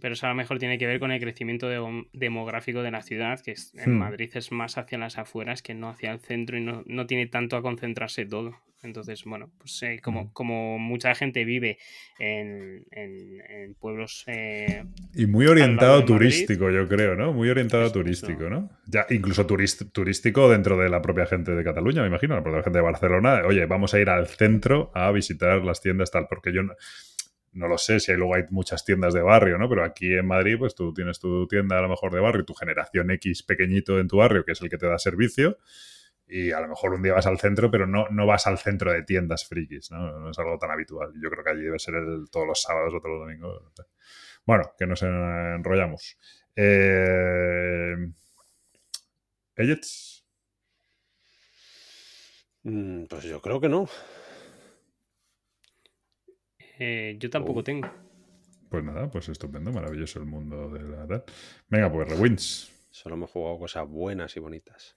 Pero 0.00 0.14
eso 0.14 0.26
a 0.26 0.30
lo 0.30 0.34
mejor 0.34 0.58
tiene 0.58 0.78
que 0.78 0.86
ver 0.86 0.98
con 0.98 1.10
el 1.12 1.20
crecimiento 1.20 1.68
de- 1.68 2.04
demográfico 2.12 2.82
de 2.82 2.90
la 2.90 3.02
ciudad, 3.02 3.40
que 3.40 3.52
es- 3.52 3.72
en 3.76 3.94
Hmm. 3.94 3.98
Madrid 3.98 4.30
es 4.34 4.50
más 4.52 4.76
hacia 4.78 4.98
las 4.98 5.18
afueras 5.18 5.62
que 5.62 5.74
no 5.74 5.88
hacia 5.88 6.10
el 6.12 6.20
centro 6.20 6.56
y 6.56 6.60
no, 6.62 6.82
no 6.86 7.06
tiene 7.06 7.26
tanto 7.26 7.56
a 7.56 7.62
concentrarse 7.62 8.26
todo. 8.26 8.56
Entonces, 8.82 9.24
bueno, 9.24 9.50
pues 9.58 9.82
eh, 9.82 9.98
como, 10.02 10.24
Hmm. 10.24 10.32
como 10.34 10.78
mucha 10.78 11.14
gente 11.14 11.44
vive 11.46 11.78
en, 12.18 12.84
en- 12.90 13.40
en 13.48 13.74
pueblos... 13.74 14.24
eh, 14.26 14.84
Y 15.14 15.24
muy 15.26 15.46
orientado 15.46 16.00
Madrid. 16.00 16.06
turístico, 16.14 16.70
yo 16.70 16.86
creo, 16.86 17.14
¿no? 17.14 17.32
Muy 17.32 17.48
orientado 17.48 17.90
turístico. 17.90 18.50
¿no? 18.50 18.70
Ya, 18.86 19.06
incluso 19.10 19.46
turist- 19.46 19.90
turístico 19.90 20.50
dentro 20.50 20.76
de 20.76 20.90
la 20.90 21.00
propia 21.00 21.24
gente 21.24 21.52
de 21.52 21.64
Cataluña, 21.64 22.02
me 22.02 22.08
imagino, 22.08 22.34
la 22.34 22.42
propia 22.42 22.62
gente 22.62 22.78
de 22.78 22.82
Barcelona. 22.84 23.42
Oye, 23.46 23.64
vamos 23.66 23.94
a 23.94 24.00
ir 24.00 24.10
al 24.10 24.26
centro 24.26 24.90
a 24.94 25.10
visitar 25.12 25.62
las 25.64 25.80
tiendas 25.80 26.10
tal, 26.10 26.26
porque 26.28 26.52
yo 26.52 26.62
no, 26.62 26.74
no 27.54 27.68
lo 27.68 27.78
sé 27.78 28.00
si 28.00 28.12
hay, 28.12 28.18
luego 28.18 28.34
hay 28.34 28.44
muchas 28.50 28.84
tiendas 28.84 29.14
de 29.14 29.22
barrio, 29.22 29.58
¿no? 29.58 29.68
Pero 29.68 29.84
aquí 29.84 30.12
en 30.14 30.26
Madrid, 30.26 30.56
pues 30.58 30.74
tú 30.74 30.92
tienes 30.94 31.20
tu 31.20 31.46
tienda 31.48 31.78
a 31.78 31.82
lo 31.82 31.88
mejor 31.88 32.12
de 32.12 32.20
barrio, 32.20 32.44
tu 32.44 32.54
generación 32.54 33.10
X 33.12 33.42
pequeñito 33.42 33.98
en 34.00 34.08
tu 34.08 34.18
barrio, 34.18 34.44
que 34.44 34.52
es 34.52 34.60
el 34.62 34.70
que 34.70 34.78
te 34.78 34.86
da 34.86 34.98
servicio. 34.98 35.58
Y 36.26 36.52
a 36.52 36.60
lo 36.60 36.68
mejor 36.68 36.94
un 36.94 37.02
día 37.02 37.12
vas 37.14 37.26
al 37.26 37.38
centro, 37.38 37.70
pero 37.70 37.86
no, 37.86 38.08
no 38.10 38.26
vas 38.26 38.46
al 38.46 38.58
centro 38.58 38.92
de 38.92 39.02
tiendas 39.02 39.46
frikis, 39.46 39.90
¿no? 39.90 40.18
No 40.20 40.30
es 40.30 40.38
algo 40.38 40.58
tan 40.58 40.70
habitual. 40.70 41.12
Yo 41.22 41.30
creo 41.30 41.44
que 41.44 41.50
allí 41.50 41.62
debe 41.62 41.78
ser 41.78 41.96
el- 41.96 42.28
todos 42.30 42.46
los 42.46 42.62
sábados 42.62 42.94
o 42.94 43.00
todos 43.00 43.12
los 43.12 43.20
domingos. 43.20 43.62
Bueno, 44.46 44.72
que 44.78 44.86
nos 44.86 45.02
enrollamos. 45.02 46.18
Eh... 46.56 47.96
Mm, 52.64 53.04
Pues 53.06 53.24
yo 53.24 53.40
creo 53.40 53.60
que 53.60 53.68
no. 53.68 53.88
Eh, 56.78 57.16
yo 57.18 57.30
tampoco 57.30 57.60
Oh. 57.60 57.64
tengo. 57.64 57.88
Pues 58.68 58.82
nada, 58.82 59.08
pues 59.08 59.28
estupendo, 59.28 59.72
maravilloso 59.72 60.18
el 60.18 60.26
mundo 60.26 60.68
de 60.70 60.82
la 60.82 61.06
tal. 61.06 61.24
Venga, 61.68 61.92
pues 61.92 62.08
Rewins. 62.08 62.70
Solo 62.90 63.14
hemos 63.16 63.30
jugado 63.30 63.58
cosas 63.58 63.88
buenas 63.88 64.36
y 64.36 64.40
bonitas. 64.40 64.96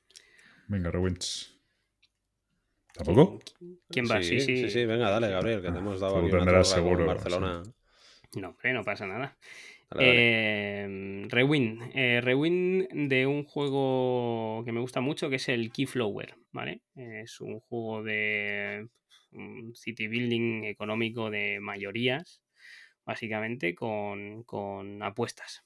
Venga, 0.68 0.90
Rewins. 0.92 1.54
¿Tampoco? 2.94 3.40
¿Quién 3.90 4.06
va? 4.10 4.22
Sí, 4.24 4.40
sí. 4.40 4.58
sí, 4.58 4.70
sí, 4.70 4.86
venga, 4.86 5.10
dale, 5.12 5.30
Gabriel, 5.30 5.62
que 5.62 5.72
te 5.72 5.78
hemos 5.78 6.00
dado 6.00 6.18
aquí 6.18 6.32
una 6.32 6.52
con 6.52 6.66
seguro, 6.66 7.06
Barcelona. 7.06 7.62
No, 8.36 8.50
hombre, 8.50 8.74
no 8.74 8.84
pasa 8.84 9.06
nada. 9.06 9.38
Dale, 9.92 10.06
dale. 10.06 10.18
Eh, 10.20 11.28
Rewind. 11.30 11.92
Eh, 11.94 12.20
Rewind 12.22 12.88
de 13.10 13.28
un 13.28 13.44
juego 13.44 14.64
que 14.66 14.72
me 14.72 14.80
gusta 14.82 15.00
mucho, 15.00 15.30
que 15.30 15.36
es 15.36 15.48
el 15.50 15.72
Keyflower, 15.72 16.36
¿vale? 16.52 16.82
Es 16.96 17.40
un 17.40 17.60
juego 17.62 18.04
de 18.04 18.90
mm, 19.32 19.74
city 19.74 20.08
building 20.08 20.64
económico 20.66 21.30
de 21.30 21.60
mayorías, 21.60 22.42
básicamente, 23.06 23.74
con, 23.76 24.44
con 24.44 25.02
apuestas. 25.04 25.64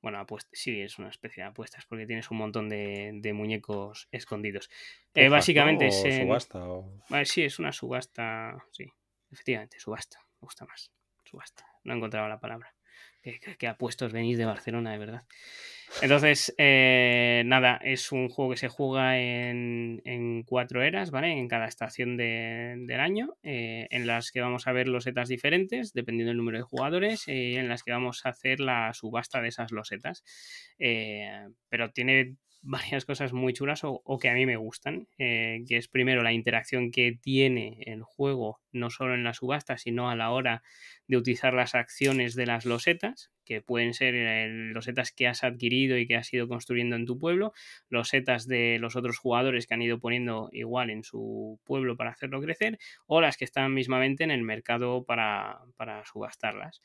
Bueno, 0.00 0.18
apuestas, 0.20 0.58
sí, 0.58 0.80
es 0.80 0.98
una 0.98 1.08
especie 1.08 1.42
de 1.42 1.48
apuestas 1.48 1.84
porque 1.86 2.06
tienes 2.06 2.30
un 2.30 2.38
montón 2.38 2.68
de, 2.68 3.10
de 3.14 3.32
muñecos 3.32 4.08
escondidos. 4.12 4.70
Eh, 5.14 5.28
básicamente 5.28 5.86
¿no? 5.86 5.90
es. 5.90 6.04
O 6.04 6.06
en- 6.08 6.26
subasta, 6.26 6.58
o- 6.68 6.92
Vale, 7.08 7.24
sí, 7.24 7.42
es 7.42 7.58
una 7.58 7.72
subasta. 7.72 8.64
Sí, 8.70 8.86
efectivamente, 9.32 9.80
subasta. 9.80 10.18
Me 10.40 10.46
gusta 10.46 10.66
más. 10.66 10.92
Subasta. 11.24 11.66
No 11.84 11.92
he 11.94 11.96
encontrado 11.96 12.28
la 12.28 12.38
palabra. 12.38 12.72
Qué 13.58 13.66
apuestos 13.66 14.12
venís 14.12 14.38
de 14.38 14.44
Barcelona, 14.44 14.92
de 14.92 14.98
verdad. 14.98 15.22
Entonces, 16.02 16.54
eh, 16.58 17.42
nada, 17.46 17.78
es 17.82 18.12
un 18.12 18.28
juego 18.28 18.52
que 18.52 18.56
se 18.56 18.68
juega 18.68 19.18
en, 19.18 20.00
en 20.04 20.42
cuatro 20.44 20.82
eras, 20.82 21.10
¿vale? 21.10 21.32
En 21.32 21.48
cada 21.48 21.66
estación 21.66 22.16
de- 22.16 22.76
del 22.86 23.00
año, 23.00 23.36
eh, 23.42 23.88
en 23.90 24.06
las 24.06 24.30
que 24.30 24.40
vamos 24.40 24.66
a 24.66 24.72
ver 24.72 24.86
losetas 24.88 25.28
diferentes, 25.28 25.92
dependiendo 25.94 26.30
del 26.30 26.36
número 26.36 26.58
de 26.58 26.64
jugadores, 26.64 27.26
y 27.26 27.56
en 27.56 27.68
las 27.68 27.82
que 27.82 27.92
vamos 27.92 28.24
a 28.24 28.30
hacer 28.30 28.60
la 28.60 28.92
subasta 28.94 29.40
de 29.40 29.48
esas 29.48 29.72
losetas. 29.72 30.24
Eh, 30.78 31.48
pero 31.68 31.90
tiene 31.90 32.36
varias 32.68 33.06
cosas 33.06 33.32
muy 33.32 33.54
chulas 33.54 33.80
o, 33.82 34.18
que 34.20 34.28
a 34.28 34.34
mí 34.34 34.44
me 34.44 34.58
gustan, 34.58 35.08
eh, 35.16 35.64
que 35.66 35.78
es 35.78 35.88
primero 35.88 36.22
la 36.22 36.34
interacción 36.34 36.90
que 36.90 37.18
tiene 37.18 37.78
el 37.86 38.02
juego, 38.02 38.60
no 38.72 38.90
solo 38.90 39.14
en 39.14 39.24
la 39.24 39.32
subasta, 39.32 39.78
sino 39.78 40.10
a 40.10 40.16
la 40.16 40.30
hora 40.30 40.62
de 41.06 41.16
utilizar 41.16 41.54
las 41.54 41.74
acciones 41.74 42.34
de 42.34 42.44
las 42.44 42.66
losetas, 42.66 43.32
que 43.46 43.62
pueden 43.62 43.94
ser 43.94 44.14
eh, 44.14 44.48
losetas 44.74 45.12
que 45.12 45.26
has 45.26 45.44
adquirido 45.44 45.96
y 45.96 46.06
que 46.06 46.16
has 46.16 46.30
ido 46.34 46.46
construyendo 46.46 46.94
en 46.96 47.06
tu 47.06 47.18
pueblo, 47.18 47.54
losetas 47.88 48.46
de 48.46 48.76
los 48.78 48.96
otros 48.96 49.16
jugadores 49.16 49.66
que 49.66 49.72
han 49.72 49.80
ido 49.80 49.98
poniendo 49.98 50.50
igual 50.52 50.90
en 50.90 51.04
su 51.04 51.58
pueblo 51.64 51.96
para 51.96 52.10
hacerlo 52.10 52.42
crecer, 52.42 52.78
o 53.06 53.22
las 53.22 53.38
que 53.38 53.46
están 53.46 53.72
mismamente 53.72 54.24
en 54.24 54.30
el 54.30 54.42
mercado 54.42 55.04
para, 55.04 55.60
para 55.76 56.04
subastarlas. 56.04 56.82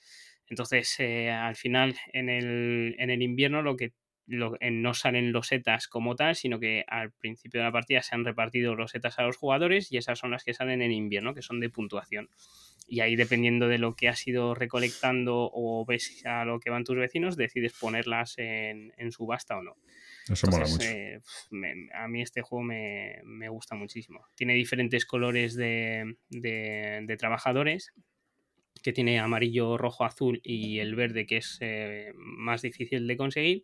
Entonces, 0.48 0.96
eh, 1.00 1.30
al 1.30 1.58
final, 1.58 1.96
en 2.14 2.30
el, 2.30 2.96
en 3.00 3.10
el 3.10 3.22
invierno, 3.22 3.62
lo 3.62 3.76
que 3.76 3.92
lo- 4.26 4.58
no 4.72 4.94
salen 4.94 5.32
losetas 5.32 5.88
como 5.88 6.16
tal, 6.16 6.36
sino 6.36 6.60
que 6.60 6.84
al 6.88 7.12
principio 7.12 7.60
de 7.60 7.66
la 7.66 7.72
partida 7.72 8.02
se 8.02 8.16
han 8.16 8.26
repartido 8.26 8.76
losetas 8.76 9.20
a 9.20 9.24
los 9.24 9.38
jugadores 9.38 9.92
y 9.92 9.98
esas 9.98 10.20
son 10.20 10.32
las 10.32 10.44
que 10.44 10.54
salen 10.54 10.82
en 10.82 10.92
invierno, 10.92 11.34
que 11.34 11.42
son 11.42 11.60
de 11.60 11.70
puntuación. 11.70 12.30
Y 12.88 13.00
ahí, 13.00 13.16
dependiendo 13.16 13.68
de 13.68 13.78
lo 13.78 13.96
que 13.96 14.10
has 14.10 14.26
ido 14.28 14.56
recolectando 14.56 15.50
o 15.54 15.86
ves 15.86 16.24
a 16.26 16.46
lo 16.46 16.60
que 16.60 16.70
van 16.70 16.84
tus 16.84 16.98
vecinos, 16.98 17.38
decides 17.38 17.74
ponerlas 17.74 18.38
en, 18.38 18.94
en 18.98 19.12
subasta 19.12 19.58
o 19.58 19.64
no. 19.64 19.76
Eso 20.30 20.48
mola 20.48 20.66
Entonces, 20.66 20.70
mucho. 20.70 20.84
eh, 20.86 21.22
me- 21.52 21.90
a 21.94 22.08
mí 22.08 22.22
este 22.22 22.42
juego 22.42 22.64
me, 22.64 23.20
me 23.24 23.50
gusta 23.50 23.76
muchísimo. 23.76 24.26
Tiene 24.36 24.54
diferentes 24.54 25.06
colores 25.06 25.56
de, 25.56 26.18
de- 26.30 27.04
de 27.06 27.18
trabajadores, 27.18 27.94
que 28.84 28.94
tiene 28.94 29.20
amarillo, 29.20 29.78
rojo, 29.78 30.06
azul 30.06 30.40
y 30.44 30.80
el 30.80 30.96
verde, 30.96 31.26
que 31.26 31.38
es 31.38 31.58
eh, 31.62 32.12
más 32.16 32.62
difícil 32.62 33.08
de 33.08 33.18
conseguir. 33.18 33.64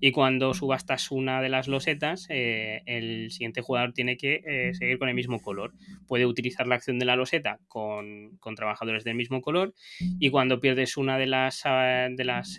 Y 0.00 0.12
cuando 0.12 0.54
subastas 0.54 1.10
una 1.10 1.42
de 1.42 1.48
las 1.48 1.66
losetas, 1.66 2.26
eh, 2.28 2.82
el 2.86 3.30
siguiente 3.30 3.62
jugador 3.62 3.92
tiene 3.92 4.16
que 4.16 4.42
eh, 4.46 4.74
seguir 4.74 4.98
con 4.98 5.08
el 5.08 5.14
mismo 5.14 5.40
color. 5.40 5.72
Puede 6.06 6.26
utilizar 6.26 6.66
la 6.66 6.76
acción 6.76 6.98
de 6.98 7.06
la 7.06 7.16
loseta 7.16 7.58
con, 7.66 8.36
con 8.38 8.54
trabajadores 8.54 9.02
del 9.04 9.16
mismo 9.16 9.40
color 9.40 9.74
y 10.20 10.30
cuando 10.30 10.60
pierdes 10.60 10.96
una 10.96 11.18
de 11.18 11.26
las, 11.26 11.62
eh, 11.64 12.08
de 12.10 12.24
las 12.24 12.58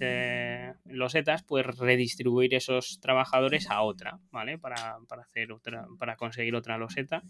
losetas, 0.85 1.43
puedes 1.43 1.77
redistribuir 1.77 2.53
esos 2.55 2.99
trabajadores 2.99 3.69
a 3.69 3.81
otra, 3.81 4.19
¿vale? 4.31 4.57
Para, 4.57 4.97
para 5.07 5.21
hacer 5.21 5.51
otra, 5.51 5.85
para 5.99 6.15
conseguir 6.15 6.55
otra 6.55 6.77
loseta. 6.77 7.23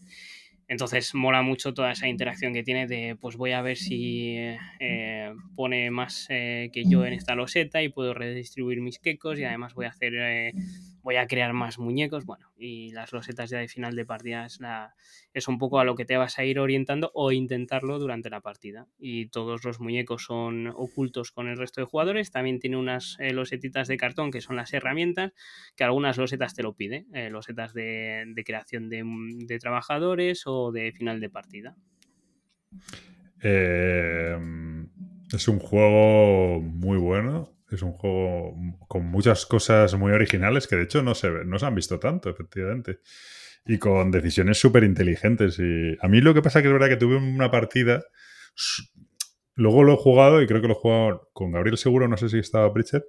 Entonces 0.70 1.15
mola 1.15 1.41
mucho 1.41 1.74
toda 1.74 1.91
esa 1.91 2.07
interacción 2.07 2.53
que 2.53 2.61
tiene 2.61 2.86
de 2.86 3.17
pues 3.20 3.36
voy 3.36 3.53
a 3.53 3.61
ver 3.63 3.76
si 3.76 4.36
eh, 4.80 5.34
pone 5.55 5.89
más 5.89 6.28
eh, 6.30 6.70
que 6.72 6.86
yo 6.86 7.05
en 7.05 7.13
esta 7.13 7.34
loseta 7.34 7.82
y 7.82 7.89
puedo 7.89 8.13
redistribuir 8.13 8.80
mis 8.80 8.99
quecos 8.99 9.39
y 9.39 9.43
además 9.43 9.74
voy 9.74 9.88
a 9.88 9.89
hacer 9.89 10.13
eh, 10.15 10.53
voy 11.02 11.16
a 11.16 11.28
crear 11.28 11.54
más 11.54 11.80
muñecos. 11.80 12.26
Bueno, 12.26 12.52
y 12.58 12.91
las 12.91 13.14
losetas 13.14 13.50
ya 13.50 13.60
de 13.60 13.68
final 13.68 13.95
de 13.95 14.06
partida 14.06 14.45
es, 14.45 14.60
la, 14.60 14.95
es 15.34 15.47
un 15.47 15.58
poco 15.58 15.80
a 15.80 15.84
lo 15.84 15.95
que 15.95 16.06
te 16.06 16.18
vas 16.18 16.39
a 16.39 16.45
ir 16.45 16.60
orientando 16.60 17.12
o 17.14 17.32
intentarlo 17.32 18.00
durante 18.00 18.30
la 18.30 18.41
partida. 18.41 18.88
Y 18.97 19.28
todos 19.28 19.64
los 19.64 19.80
muñecos 19.80 20.26
son 20.26 20.68
ocultos 20.68 21.32
con 21.32 21.47
el 21.47 21.58
resto 21.58 21.82
de 21.82 21.88
jugadores. 21.88 22.32
También 22.32 22.60
tiene 22.60 22.78
unas 22.78 23.18
eh, 23.20 23.34
losetitas 23.34 23.88
de 23.88 23.97
cartón 23.97 24.32
que 24.32 24.41
son 24.41 24.56
las 24.56 24.74
herramientas, 24.74 25.34
que 25.76 25.84
algunas 25.84 26.18
losetas 26.18 26.56
te 26.56 26.64
lo 26.64 26.74
pide, 26.74 27.06
eh, 27.14 27.30
losetas 27.30 27.74
de, 27.74 28.34
creación 28.45 28.89
de, 28.89 29.04
de 29.06 29.60
trabajadores 29.60 30.43
o 30.45 30.72
de 30.72 30.91
final 30.91 31.20
de 31.20 31.30
partida. 31.30 31.76
Eh, 33.41 34.38
es 35.34 35.47
un 35.47 35.60
juego 35.60 36.60
muy 36.62 36.97
bueno. 36.97 37.59
Es 37.72 37.82
un 37.82 37.93
juego 37.93 38.55
con 38.88 39.05
muchas 39.05 39.45
cosas 39.45 39.93
muy 39.95 40.11
originales 40.11 40.67
que 40.67 40.76
de 40.76 40.84
hecho 40.84 41.03
no 41.03 41.13
se, 41.13 41.30
no 41.45 41.59
se 41.59 41.65
han 41.65 41.76
visto 41.76 41.99
tanto, 41.99 42.30
efectivamente. 42.30 42.99
Y 43.65 43.78
con 43.78 44.09
decisiones 44.11 44.57
súper 44.57 44.84
inteligentes. 44.84 45.59
Y 45.59 45.95
a 46.01 46.07
mí 46.07 46.22
lo 46.22 46.34
que 46.34 46.41
pasa 46.41 46.61
que 46.61 46.67
es 46.67 46.74
verdad 46.74 46.89
que 46.89 46.97
tuve 46.97 47.17
una 47.17 47.51
partida. 47.51 48.03
Luego 49.55 49.84
lo 49.84 49.93
he 49.93 49.97
jugado 49.97 50.41
y 50.41 50.47
creo 50.47 50.61
que 50.61 50.67
lo 50.67 50.74
he 50.74 50.78
jugado 50.78 51.30
con 51.34 51.51
Gabriel 51.51 51.78
Seguro, 51.78 52.07
no 52.07 52.17
sé 52.17 52.30
si 52.30 52.39
estaba 52.39 52.74
Pritchard, 52.74 53.03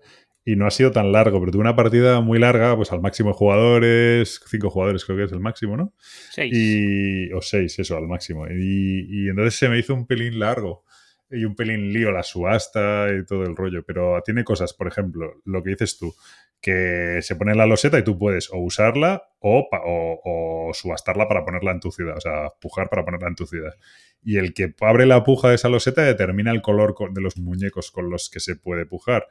y 0.45 0.57
no 0.57 0.67
ha 0.67 0.71
sido 0.71 0.91
tan 0.91 1.13
largo, 1.13 1.39
pero 1.39 1.53
tuve 1.53 1.61
una 1.61 1.77
partida 1.77 2.21
muy 2.21 2.39
larga, 2.39 2.75
pues 2.75 2.91
al 2.93 3.01
máximo 3.01 3.31
de 3.31 3.37
jugadores, 3.37 4.41
cinco 4.49 4.69
jugadores 4.69 5.05
creo 5.05 5.17
que 5.19 5.25
es 5.25 5.33
el 5.33 5.41
máximo, 5.41 5.77
¿no? 5.77 5.95
Seis. 5.99 6.53
Y, 6.53 7.33
o 7.33 7.41
seis, 7.41 7.79
eso, 7.79 7.97
al 7.97 8.09
máximo. 8.09 8.47
Y, 8.49 9.07
y 9.09 9.29
entonces 9.29 9.55
se 9.55 9.69
me 9.69 9.79
hizo 9.79 9.95
un 9.95 10.07
pelín 10.07 10.41
largo 10.41 10.85
y 11.31 11.45
un 11.45 11.55
pelín 11.55 11.93
lío 11.93 12.11
la 12.11 12.23
subasta 12.23 13.07
y 13.13 13.25
todo 13.25 13.45
el 13.45 13.57
rollo. 13.57 13.85
Pero 13.85 14.21
tiene 14.25 14.45
cosas, 14.45 14.75
por 14.75 14.89
ejemplo, 14.89 15.41
lo 15.45 15.63
que 15.63 15.71
dices 15.71 15.99
tú, 15.99 16.15
que 16.61 17.21
se 17.23 17.37
pone 17.37 17.55
la 17.55 17.67
loseta 17.67 17.99
y 17.99 18.05
tú 18.05 18.19
puedes 18.19 18.51
o 18.53 18.59
usarla 18.59 19.23
o, 19.39 19.69
o, 19.71 20.21
o 20.25 20.75
subastarla 20.75 21.29
para 21.29 21.45
ponerla 21.45 21.73
en 21.73 21.81
tu 21.81 21.91
ciudad, 21.91 22.17
o 22.17 22.21
sea, 22.21 22.51
pujar 22.61 22.91
para 22.91 23.05
ponerla 23.05 23.29
en 23.29 23.37
tu 23.37 23.47
ciudad. 23.47 23.75
Y 24.23 24.37
el 24.37 24.53
que 24.53 24.75
abre 24.81 25.07
la 25.07 25.25
puja 25.25 25.49
de 25.49 25.55
esa 25.55 25.69
loseta 25.69 26.03
determina 26.03 26.51
el 26.51 26.61
color 26.61 26.95
de 27.13 27.21
los 27.21 27.39
muñecos 27.39 27.91
con 27.91 28.11
los 28.11 28.29
que 28.29 28.41
se 28.41 28.57
puede 28.57 28.85
pujar. 28.85 29.27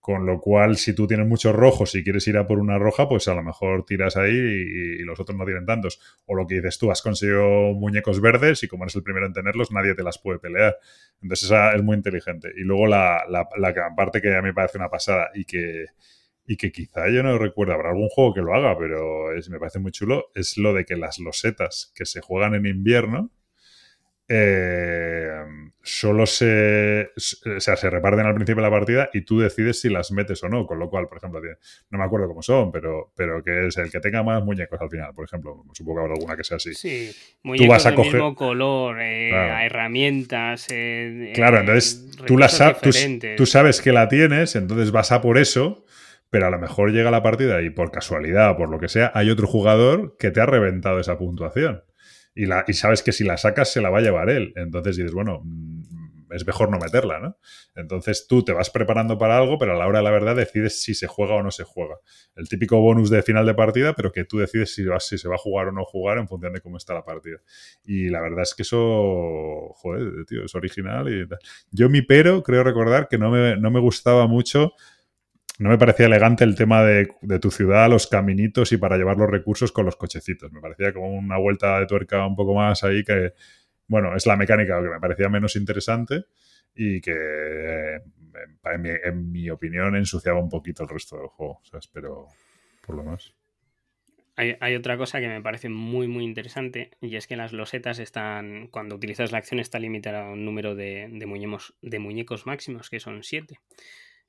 Con 0.00 0.24
lo 0.24 0.40
cual, 0.40 0.76
si 0.78 0.94
tú 0.94 1.06
tienes 1.06 1.26
muchos 1.26 1.54
rojos 1.54 1.94
y 1.94 2.02
quieres 2.02 2.26
ir 2.26 2.38
a 2.38 2.46
por 2.46 2.58
una 2.58 2.78
roja, 2.78 3.06
pues 3.06 3.28
a 3.28 3.34
lo 3.34 3.42
mejor 3.42 3.84
tiras 3.84 4.16
ahí 4.16 4.32
y, 4.32 5.02
y 5.02 5.04
los 5.04 5.20
otros 5.20 5.36
no 5.36 5.44
tienen 5.44 5.66
tantos. 5.66 6.00
O 6.24 6.34
lo 6.34 6.46
que 6.46 6.54
dices 6.54 6.78
tú, 6.78 6.90
has 6.90 7.02
conseguido 7.02 7.74
muñecos 7.74 8.20
verdes 8.20 8.62
y 8.62 8.68
como 8.68 8.84
eres 8.84 8.96
el 8.96 9.02
primero 9.02 9.26
en 9.26 9.34
tenerlos, 9.34 9.70
nadie 9.72 9.94
te 9.94 10.02
las 10.02 10.18
puede 10.18 10.38
pelear. 10.38 10.76
Entonces 11.20 11.46
esa 11.46 11.72
es 11.74 11.82
muy 11.82 11.96
inteligente. 11.96 12.50
Y 12.56 12.62
luego 12.62 12.86
la, 12.86 13.24
la, 13.28 13.94
parte 13.94 14.22
que 14.22 14.34
a 14.34 14.40
mí 14.40 14.48
me 14.48 14.54
parece 14.54 14.78
una 14.78 14.88
pasada 14.88 15.30
y 15.34 15.44
que, 15.44 15.86
y 16.46 16.56
que 16.56 16.72
quizá 16.72 17.10
yo 17.10 17.22
no 17.22 17.36
recuerdo, 17.36 17.74
habrá 17.74 17.90
algún 17.90 18.08
juego 18.08 18.32
que 18.32 18.40
lo 18.40 18.54
haga, 18.54 18.78
pero 18.78 19.36
es, 19.36 19.50
me 19.50 19.58
parece 19.58 19.80
muy 19.80 19.92
chulo, 19.92 20.30
es 20.34 20.56
lo 20.56 20.72
de 20.72 20.86
que 20.86 20.96
las 20.96 21.18
losetas 21.18 21.92
que 21.94 22.06
se 22.06 22.22
juegan 22.22 22.54
en 22.54 22.64
invierno 22.64 23.30
eh, 24.32 25.28
solo 25.82 26.24
se, 26.24 27.10
o 27.16 27.60
sea, 27.60 27.74
se 27.76 27.90
reparten 27.90 28.24
al 28.26 28.34
principio 28.34 28.62
de 28.62 28.70
la 28.70 28.76
partida 28.76 29.10
y 29.12 29.22
tú 29.22 29.40
decides 29.40 29.80
si 29.80 29.88
las 29.88 30.12
metes 30.12 30.42
o 30.44 30.48
no. 30.48 30.66
Con 30.66 30.78
lo 30.78 30.88
cual, 30.88 31.08
por 31.08 31.18
ejemplo, 31.18 31.40
no 31.90 31.98
me 31.98 32.04
acuerdo 32.04 32.28
cómo 32.28 32.40
son, 32.42 32.70
pero, 32.70 33.12
pero 33.16 33.42
que 33.42 33.66
es 33.66 33.76
el 33.78 33.90
que 33.90 33.98
tenga 34.00 34.22
más 34.22 34.42
muñecos 34.44 34.80
al 34.80 34.88
final, 34.88 35.12
por 35.14 35.24
ejemplo. 35.24 35.64
Supongo 35.72 35.98
que 35.98 36.02
habrá 36.04 36.14
alguna 36.14 36.36
que 36.36 36.44
sea 36.44 36.58
así. 36.58 36.74
Sí, 36.74 37.10
muñecos 37.42 37.68
vas 37.68 37.86
a 37.86 37.90
del 37.90 37.98
coger- 37.98 38.12
mismo 38.12 38.34
color, 38.36 38.98
eh, 39.00 39.28
Claro. 39.30 39.64
herramientas. 39.66 40.66
eh, 40.70 41.32
Claro, 41.34 41.58
entonces 41.60 42.10
tú, 42.26 42.38
la 42.38 42.46
recursos 42.46 42.96
sab- 42.96 43.20
tú, 43.20 43.36
tú 43.36 43.46
sabes 43.46 43.80
que 43.80 43.92
la 43.92 44.08
tienes, 44.08 44.54
entonces 44.54 44.92
vas 44.92 45.10
a 45.12 45.20
por 45.20 45.38
eso, 45.38 45.84
pero 46.30 46.46
a 46.46 46.50
lo 46.50 46.58
mejor 46.60 46.92
llega 46.92 47.10
la 47.10 47.22
partida 47.24 47.60
y 47.62 47.70
por 47.70 47.90
casualidad 47.90 48.52
o 48.52 48.56
por 48.56 48.70
lo 48.70 48.78
que 48.78 48.88
sea, 48.88 49.10
hay 49.14 49.30
otro 49.30 49.46
jugador 49.48 50.16
que 50.18 50.30
te 50.30 50.40
ha 50.40 50.46
reventado 50.46 51.00
esa 51.00 51.18
puntuación. 51.18 51.82
Y, 52.34 52.46
la, 52.46 52.64
y 52.66 52.72
sabes 52.74 53.02
que 53.02 53.12
si 53.12 53.24
la 53.24 53.36
sacas 53.36 53.72
se 53.72 53.80
la 53.80 53.90
va 53.90 53.98
a 53.98 54.02
llevar 54.02 54.30
él. 54.30 54.52
Entonces 54.56 54.96
dices, 54.96 55.12
bueno, 55.12 55.40
mm, 55.44 56.32
es 56.32 56.46
mejor 56.46 56.70
no 56.70 56.78
meterla, 56.78 57.18
¿no? 57.18 57.36
Entonces 57.74 58.26
tú 58.28 58.44
te 58.44 58.52
vas 58.52 58.70
preparando 58.70 59.18
para 59.18 59.36
algo, 59.36 59.58
pero 59.58 59.72
a 59.72 59.76
la 59.76 59.86
hora 59.88 59.98
de 59.98 60.04
la 60.04 60.10
verdad 60.12 60.36
decides 60.36 60.80
si 60.80 60.94
se 60.94 61.08
juega 61.08 61.34
o 61.34 61.42
no 61.42 61.50
se 61.50 61.64
juega. 61.64 61.96
El 62.36 62.48
típico 62.48 62.80
bonus 62.80 63.10
de 63.10 63.22
final 63.22 63.46
de 63.46 63.54
partida, 63.54 63.94
pero 63.94 64.12
que 64.12 64.24
tú 64.24 64.38
decides 64.38 64.72
si, 64.74 64.84
vas- 64.84 65.06
si 65.08 65.18
se 65.18 65.28
va 65.28 65.34
a 65.34 65.38
jugar 65.38 65.68
o 65.68 65.72
no 65.72 65.84
jugar 65.84 66.18
en 66.18 66.28
función 66.28 66.52
de 66.52 66.60
cómo 66.60 66.76
está 66.76 66.94
la 66.94 67.04
partida. 67.04 67.38
Y 67.84 68.08
la 68.10 68.20
verdad 68.20 68.42
es 68.42 68.54
que 68.54 68.62
eso, 68.62 69.72
joder, 69.74 70.24
tío, 70.26 70.44
es 70.44 70.54
original. 70.54 71.08
Y 71.12 71.26
tal. 71.28 71.38
Yo 71.70 71.88
mi 71.88 72.02
pero, 72.02 72.42
creo 72.42 72.62
recordar 72.62 73.08
que 73.08 73.18
no 73.18 73.30
me, 73.30 73.56
no 73.56 73.70
me 73.70 73.80
gustaba 73.80 74.26
mucho, 74.28 74.72
no 75.60 75.68
me 75.68 75.76
parecía 75.76 76.06
elegante 76.06 76.42
el 76.42 76.54
tema 76.54 76.82
de, 76.82 77.08
de 77.20 77.38
tu 77.38 77.50
ciudad, 77.50 77.90
los 77.90 78.06
caminitos 78.06 78.72
y 78.72 78.78
para 78.78 78.96
llevar 78.96 79.18
los 79.18 79.28
recursos 79.28 79.72
con 79.72 79.84
los 79.84 79.94
cochecitos. 79.94 80.50
Me 80.50 80.60
parecía 80.60 80.94
como 80.94 81.12
una 81.12 81.36
vuelta 81.36 81.78
de 81.78 81.86
tuerca 81.86 82.26
un 82.26 82.34
poco 82.34 82.54
más 82.54 82.82
ahí 82.82 83.04
que, 83.04 83.34
bueno, 83.86 84.16
es 84.16 84.26
la 84.26 84.38
mecánica 84.38 84.82
que 84.82 84.88
me 84.88 84.98
parecía 84.98 85.28
menos 85.28 85.56
interesante 85.56 86.24
y 86.74 87.02
que, 87.02 87.12
eh, 87.12 88.00
en, 89.04 89.30
mi, 89.30 89.50
opinión, 89.50 89.96
ensuciaba 89.96 90.40
un 90.40 90.48
poquito 90.48 90.82
el 90.84 90.88
resto 90.88 91.18
del 91.18 91.26
juego. 91.26 91.60
Pero 91.92 92.28
por 92.86 92.96
lo 92.96 93.04
más. 93.04 93.34
Hay, 94.36 94.56
hay 94.60 94.76
otra 94.76 94.96
cosa 94.96 95.20
que 95.20 95.28
me 95.28 95.42
parece 95.42 95.68
muy 95.68 96.08
muy 96.08 96.24
interesante 96.24 96.92
y 97.02 97.16
es 97.16 97.26
que 97.26 97.36
las 97.36 97.52
losetas 97.52 97.98
están, 97.98 98.68
cuando 98.68 98.94
utilizas 98.94 99.30
la 99.30 99.38
acción 99.38 99.60
está 99.60 99.78
limitada 99.78 100.26
a 100.26 100.30
un 100.30 100.46
número 100.46 100.74
de, 100.74 101.06
muñecos, 101.26 101.74
de 101.82 101.98
muñecos 101.98 102.46
máximos 102.46 102.88
que 102.88 102.98
son 102.98 103.22
7. 103.22 103.58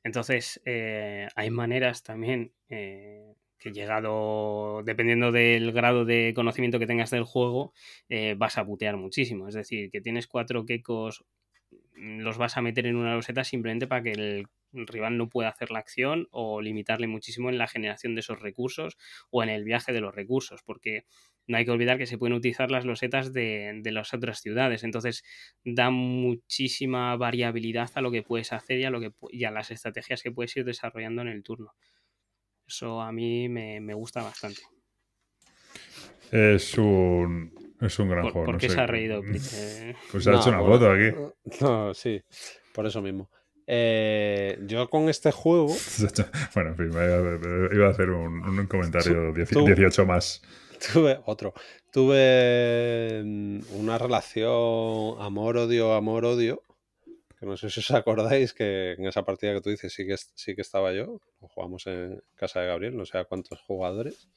Entonces, 0.03 0.61
eh, 0.65 1.27
hay 1.35 1.49
maneras 1.51 2.03
también 2.03 2.53
eh, 2.69 3.35
que 3.57 3.71
llegado, 3.71 4.81
dependiendo 4.83 5.31
del 5.31 5.71
grado 5.71 6.05
de 6.05 6.33
conocimiento 6.35 6.79
que 6.79 6.87
tengas 6.87 7.11
del 7.11 7.23
juego, 7.23 7.73
eh, 8.09 8.35
vas 8.37 8.57
a 8.57 8.65
putear 8.65 8.97
muchísimo. 8.97 9.47
Es 9.47 9.53
decir, 9.55 9.91
que 9.91 10.01
tienes 10.01 10.27
cuatro 10.27 10.65
quecos, 10.65 11.23
los 11.93 12.37
vas 12.37 12.57
a 12.57 12.61
meter 12.61 12.87
en 12.87 12.95
una 12.95 13.15
loseta 13.15 13.43
simplemente 13.43 13.87
para 13.87 14.03
que 14.03 14.11
el 14.11 14.47
rival 14.73 15.17
no 15.17 15.29
pueda 15.29 15.49
hacer 15.49 15.71
la 15.71 15.79
acción 15.79 16.27
o 16.31 16.61
limitarle 16.61 17.07
muchísimo 17.07 17.49
en 17.49 17.57
la 17.57 17.67
generación 17.67 18.15
de 18.15 18.21
esos 18.21 18.39
recursos 18.39 18.97
o 19.29 19.43
en 19.43 19.49
el 19.49 19.63
viaje 19.63 19.91
de 19.91 20.01
los 20.01 20.15
recursos, 20.15 20.61
porque 20.63 21.05
no 21.47 21.57
hay 21.57 21.65
que 21.65 21.71
olvidar 21.71 21.97
que 21.97 22.05
se 22.05 22.17
pueden 22.17 22.35
utilizar 22.35 22.71
las 22.71 22.85
losetas 22.85 23.33
de, 23.33 23.79
de 23.81 23.91
las 23.91 24.13
otras 24.13 24.39
ciudades, 24.39 24.83
entonces 24.83 25.23
da 25.63 25.89
muchísima 25.89 27.15
variabilidad 27.17 27.89
a 27.95 28.01
lo 28.01 28.11
que 28.11 28.23
puedes 28.23 28.53
hacer 28.53 28.79
y 28.79 28.85
a, 28.85 28.89
lo 28.89 28.99
que, 28.99 29.11
las 29.31 29.71
estrategias 29.71 30.23
que 30.23 30.31
puedes 30.31 30.55
ir 30.55 30.65
desarrollando 30.65 31.21
en 31.21 31.27
el 31.27 31.43
turno. 31.43 31.73
Eso 32.65 33.01
a 33.01 33.11
mí 33.11 33.49
me, 33.49 33.81
me 33.81 33.93
gusta 33.93 34.23
bastante. 34.23 34.61
Es 36.31 36.77
un, 36.77 37.53
es 37.82 37.99
un 37.99 38.09
gran 38.09 38.23
¿Por, 38.23 38.32
juego. 38.34 38.45
por 38.45 38.53
no 38.55 38.59
qué 38.59 38.69
sé. 38.69 38.75
se 38.75 38.82
ha 38.82 38.88
reído? 38.88 39.21
Pues 40.11 40.23
se 40.23 40.29
ha 40.29 40.34
No, 40.34 40.39
hecho 40.39 40.49
una 40.49 40.59
foto 40.59 40.91
aquí. 40.91 41.09
No, 41.61 41.93
sí, 41.93 42.21
por 42.73 42.86
eso 42.86 43.01
mismo. 43.01 43.29
Eh, 43.67 44.57
yo 44.65 44.89
con 44.89 45.07
este 45.09 45.32
juego, 45.32 45.67
Bueno, 46.55 46.69
en 46.71 46.77
fin, 46.77 46.89
me 46.89 47.75
iba- 47.75 47.88
a 47.88 47.91
hacer 47.91 48.09
un, 48.09 48.41
un 48.59 48.67
comentario 48.67 49.34
tú- 49.49 49.65
18 49.65 50.05
más. 50.05 50.41
tuve 50.91 51.19
otro. 51.25 51.53
Tuve 51.91 53.21
mm, 53.23 53.59
una 53.79 53.97
relación 53.97 55.15
amor-odio, 55.21 55.93
amor-odio. 55.93 56.63
Que 57.39 57.45
no 57.45 57.57
sé 57.57 57.69
si 57.69 57.79
os 57.79 57.91
acordáis 57.91 58.53
que 58.53 58.93
en 58.93 59.05
esa 59.07 59.23
partida 59.23 59.53
que 59.53 59.61
tú 59.61 59.69
dices 59.71 59.91
sí 59.93 60.05
que, 60.05 60.15
sí 60.17 60.55
que 60.55 60.61
estaba 60.61 60.91
yo. 60.93 61.19
Jugamos 61.39 61.88
en 61.88 62.21
casa 62.36 62.61
de 62.61 62.67
Gabriel, 62.67 62.95
no 62.97 63.05
sé 63.05 63.17
a 63.17 63.25
cuántos 63.25 63.59
jugadores. 63.61 64.27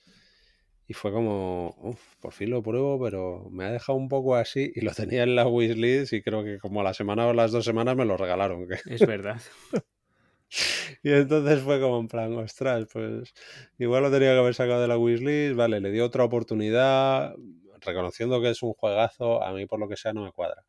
Y 0.87 0.93
fue 0.95 1.12
como, 1.12 1.74
"Uf, 1.82 2.01
por 2.20 2.32
fin 2.32 2.51
lo 2.51 2.62
pruebo, 2.62 3.03
pero 3.03 3.49
me 3.51 3.64
ha 3.64 3.70
dejado 3.72 3.99
un 3.99 4.09
poco 4.09 4.35
así. 4.37 4.70
Y 4.74 4.82
lo 4.82 4.93
tenía 4.93 5.22
en 5.22 5.35
la 5.37 5.47
wishlist 5.49 6.12
y 6.12 6.22
creo 6.22 6.45
que 6.45 6.59
como 6.59 6.80
a 6.80 6.85
la 6.85 6.95
semana 6.95 7.26
o 7.26 7.32
las 7.32 7.53
dos 7.53 7.64
semanas 7.64 7.97
me 7.97 8.05
lo 8.05 8.16
regalaron. 8.16 8.66
es 8.87 9.01
verdad. 9.07 9.41
Y 11.03 11.12
entonces 11.12 11.61
fue 11.62 11.80
como 11.80 11.99
en 12.01 12.09
plan, 12.09 12.32
ostras, 12.35 12.87
pues 12.93 13.32
igual 13.78 14.03
lo 14.03 14.11
tenía 14.11 14.32
que 14.32 14.39
haber 14.39 14.55
sacado 14.55 14.80
de 14.82 14.89
la 14.89 14.99
wishlist, 14.99 15.57
vale, 15.57 15.80
le 15.80 15.91
dio 15.91 16.05
otra 16.05 16.24
oportunidad, 16.24 17.35
reconociendo 17.80 18.41
que 18.41 18.51
es 18.51 18.62
un 18.62 18.72
juegazo, 18.74 19.43
a 19.43 19.53
mí 19.53 19.66
por 19.66 19.78
lo 19.80 19.89
que 19.89 19.97
sea 19.97 20.12
no 20.12 20.24
me 20.24 20.32
cuadra. 20.32 20.64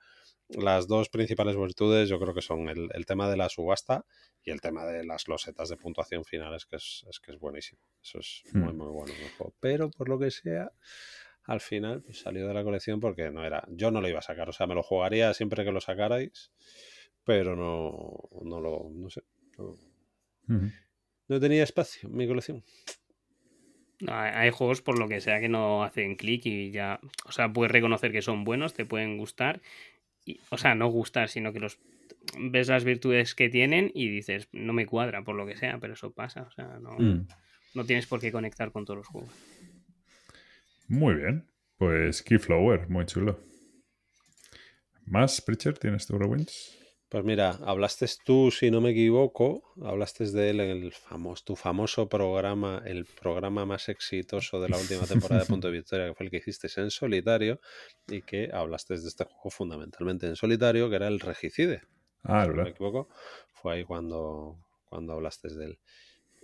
Las 0.49 0.87
dos 0.87 1.09
principales 1.09 1.57
virtudes 1.57 2.07
yo 2.07 2.19
creo 2.19 2.33
que 2.33 2.41
son 2.41 2.69
el, 2.69 2.89
el 2.93 3.05
tema 3.05 3.29
de 3.29 3.37
la 3.37 3.49
subasta 3.49 4.05
y 4.43 4.51
el 4.51 4.61
tema 4.61 4.85
de 4.85 5.03
las 5.03 5.27
losetas 5.27 5.69
de 5.69 5.77
puntuación 5.77 6.23
finales, 6.23 6.65
que 6.67 6.75
es, 6.75 7.03
es 7.09 7.19
que 7.19 7.31
es 7.31 7.39
buenísimo. 7.39 7.81
Eso 8.03 8.19
es 8.19 8.43
muy, 8.53 8.73
Hmm. 8.73 8.77
muy 8.77 8.87
bueno 8.89 9.15
en 9.15 9.23
el 9.23 9.29
juego. 9.29 9.55
Pero 9.59 9.89
por 9.89 10.07
lo 10.07 10.19
que 10.19 10.29
sea, 10.29 10.71
al 11.45 11.61
final 11.61 12.03
pues, 12.03 12.19
salió 12.19 12.47
de 12.47 12.53
la 12.53 12.63
colección 12.63 12.99
porque 12.99 13.31
no 13.31 13.43
era, 13.45 13.65
yo 13.69 13.89
no 13.91 14.01
lo 14.01 14.07
iba 14.07 14.19
a 14.19 14.23
sacar, 14.23 14.47
o 14.49 14.53
sea, 14.53 14.67
me 14.67 14.75
lo 14.75 14.83
jugaría 14.83 15.33
siempre 15.33 15.63
que 15.65 15.71
lo 15.71 15.81
sacarais, 15.81 16.51
pero 17.23 17.55
no, 17.55 18.29
no 18.43 18.61
lo, 18.61 18.89
no 18.93 19.09
sé. 19.09 19.23
no- 19.57 19.75
no 21.27 21.39
tenía 21.39 21.63
espacio 21.63 22.09
en 22.09 22.15
mi 22.15 22.27
colección. 22.27 22.63
Hay 24.07 24.49
juegos 24.51 24.81
por 24.81 24.99
lo 24.99 25.07
que 25.07 25.21
sea 25.21 25.39
que 25.39 25.47
no 25.47 25.83
hacen 25.83 26.15
clic 26.17 26.45
y 26.45 26.71
ya, 26.71 26.99
o 27.25 27.31
sea, 27.31 27.51
puedes 27.51 27.71
reconocer 27.71 28.11
que 28.11 28.21
son 28.21 28.43
buenos, 28.43 28.73
te 28.73 28.85
pueden 28.85 29.17
gustar, 29.17 29.61
y, 30.25 30.39
o 30.49 30.57
sea, 30.57 30.75
no 30.75 30.87
gustar, 30.87 31.29
sino 31.29 31.53
que 31.53 31.59
los 31.59 31.79
ves 32.39 32.67
las 32.67 32.83
virtudes 32.83 33.35
que 33.35 33.49
tienen 33.49 33.91
y 33.93 34.09
dices, 34.09 34.49
no 34.51 34.73
me 34.73 34.85
cuadra 34.87 35.23
por 35.23 35.35
lo 35.35 35.45
que 35.45 35.55
sea, 35.55 35.77
pero 35.79 35.93
eso 35.93 36.11
pasa, 36.11 36.41
o 36.43 36.51
sea, 36.51 36.79
no, 36.79 36.97
Mm. 36.97 37.27
no 37.75 37.85
tienes 37.85 38.07
por 38.07 38.19
qué 38.19 38.31
conectar 38.31 38.71
con 38.71 38.83
todos 38.85 38.97
los 38.97 39.07
juegos. 39.07 39.31
Muy 40.87 41.15
bien. 41.15 41.45
Pues 41.77 42.23
Keyflower, 42.23 42.89
muy 42.89 43.05
chulo. 43.05 43.39
¿Más, 45.05 45.41
Preacher? 45.41 45.77
¿Tienes 45.77 46.07
tu 46.07 46.15
Wins? 46.17 46.77
Pues 47.15 47.23
mira, 47.23 47.51
hablaste 47.63 48.07
tú, 48.25 48.51
si 48.51 48.69
no 48.69 48.81
me 48.81 48.89
equivoco, 48.89 49.63
hablaste 49.81 50.29
de 50.31 50.49
él 50.49 50.59
en 50.59 50.83
el 50.83 50.91
famoso, 50.91 51.45
tu 51.45 51.55
famoso 51.55 52.09
programa, 52.09 52.83
el 52.85 53.05
programa 53.05 53.65
más 53.65 53.87
exitoso 53.87 54.59
de 54.59 54.67
la 54.67 54.77
última 54.77 55.05
temporada 55.05 55.39
de 55.39 55.47
Punto 55.47 55.67
de 55.67 55.77
Victoria, 55.77 56.09
que 56.09 56.13
fue 56.13 56.25
el 56.25 56.29
que 56.29 56.37
hiciste 56.39 56.67
en 56.75 56.91
solitario, 56.91 57.61
y 58.09 58.21
que 58.21 58.49
hablaste 58.51 58.99
de 58.99 59.07
este 59.07 59.23
juego 59.23 59.49
fundamentalmente 59.49 60.27
en 60.27 60.35
solitario, 60.35 60.89
que 60.89 60.97
era 60.97 61.07
el 61.07 61.21
Regicide. 61.21 61.83
Ah, 62.21 62.43
si 62.43 62.51
no 62.51 62.63
me 62.63 62.71
equivoco, 62.71 63.07
fue 63.53 63.75
ahí 63.75 63.85
cuando, 63.85 64.57
cuando 64.83 65.13
hablaste 65.13 65.55
de 65.55 65.67
él. 65.67 65.79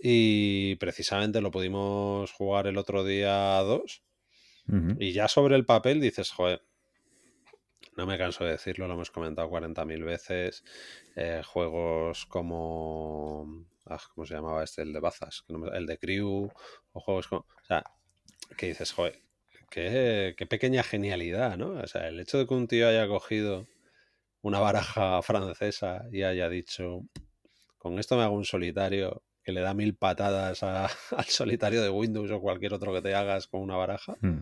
Y 0.00 0.76
precisamente 0.76 1.42
lo 1.42 1.50
pudimos 1.50 2.32
jugar 2.32 2.66
el 2.66 2.78
otro 2.78 3.04
día 3.04 3.58
a 3.58 3.62
dos. 3.62 4.02
Y 4.98 5.12
ya 5.12 5.28
sobre 5.28 5.54
el 5.56 5.66
papel 5.66 6.00
dices, 6.00 6.30
joder, 6.30 6.62
no 7.96 8.06
me 8.06 8.16
canso 8.18 8.44
de 8.44 8.52
decirlo, 8.52 8.86
lo 8.88 8.94
hemos 8.94 9.10
comentado 9.10 9.48
40.000 9.48 10.02
veces. 10.04 10.64
eh, 11.16 11.42
juegos 11.44 12.26
como. 12.26 13.66
ah, 13.86 13.98
¿Cómo 14.14 14.26
se 14.26 14.34
llamaba 14.34 14.64
este? 14.64 14.82
El 14.82 14.92
de 14.92 15.00
Bazas, 15.00 15.44
el 15.74 15.86
de 15.86 15.98
Crew, 15.98 16.50
o 16.92 17.00
juegos 17.00 17.28
como. 17.28 17.40
O 17.42 17.64
sea, 17.64 17.84
que 18.56 18.66
dices, 18.68 18.92
joder, 18.92 19.18
qué, 19.70 20.34
pequeña 20.48 20.82
genialidad, 20.82 21.56
¿no? 21.56 21.70
O 21.72 21.86
sea, 21.86 22.08
el 22.08 22.18
hecho 22.20 22.38
de 22.38 22.46
que 22.46 22.54
un 22.54 22.66
tío 22.68 22.88
haya 22.88 23.06
cogido 23.08 23.66
una 24.42 24.58
baraja 24.58 25.20
francesa 25.22 26.04
y 26.10 26.22
haya 26.22 26.48
dicho, 26.48 27.02
con 27.78 27.98
esto 27.98 28.16
me 28.16 28.22
hago 28.24 28.34
un 28.34 28.44
solitario 28.44 29.22
que 29.44 29.52
le 29.52 29.60
da 29.60 29.74
mil 29.74 29.94
patadas 29.96 30.62
a- 30.62 30.86
al 31.16 31.24
solitario 31.26 31.82
de 31.82 31.90
Windows 31.90 32.30
o 32.30 32.40
cualquier 32.40 32.74
otro 32.74 32.92
que 32.92 33.02
te 33.02 33.14
hagas 33.14 33.46
con 33.48 33.60
una 33.60 33.76
baraja. 33.76 34.16
Mm. 34.20 34.40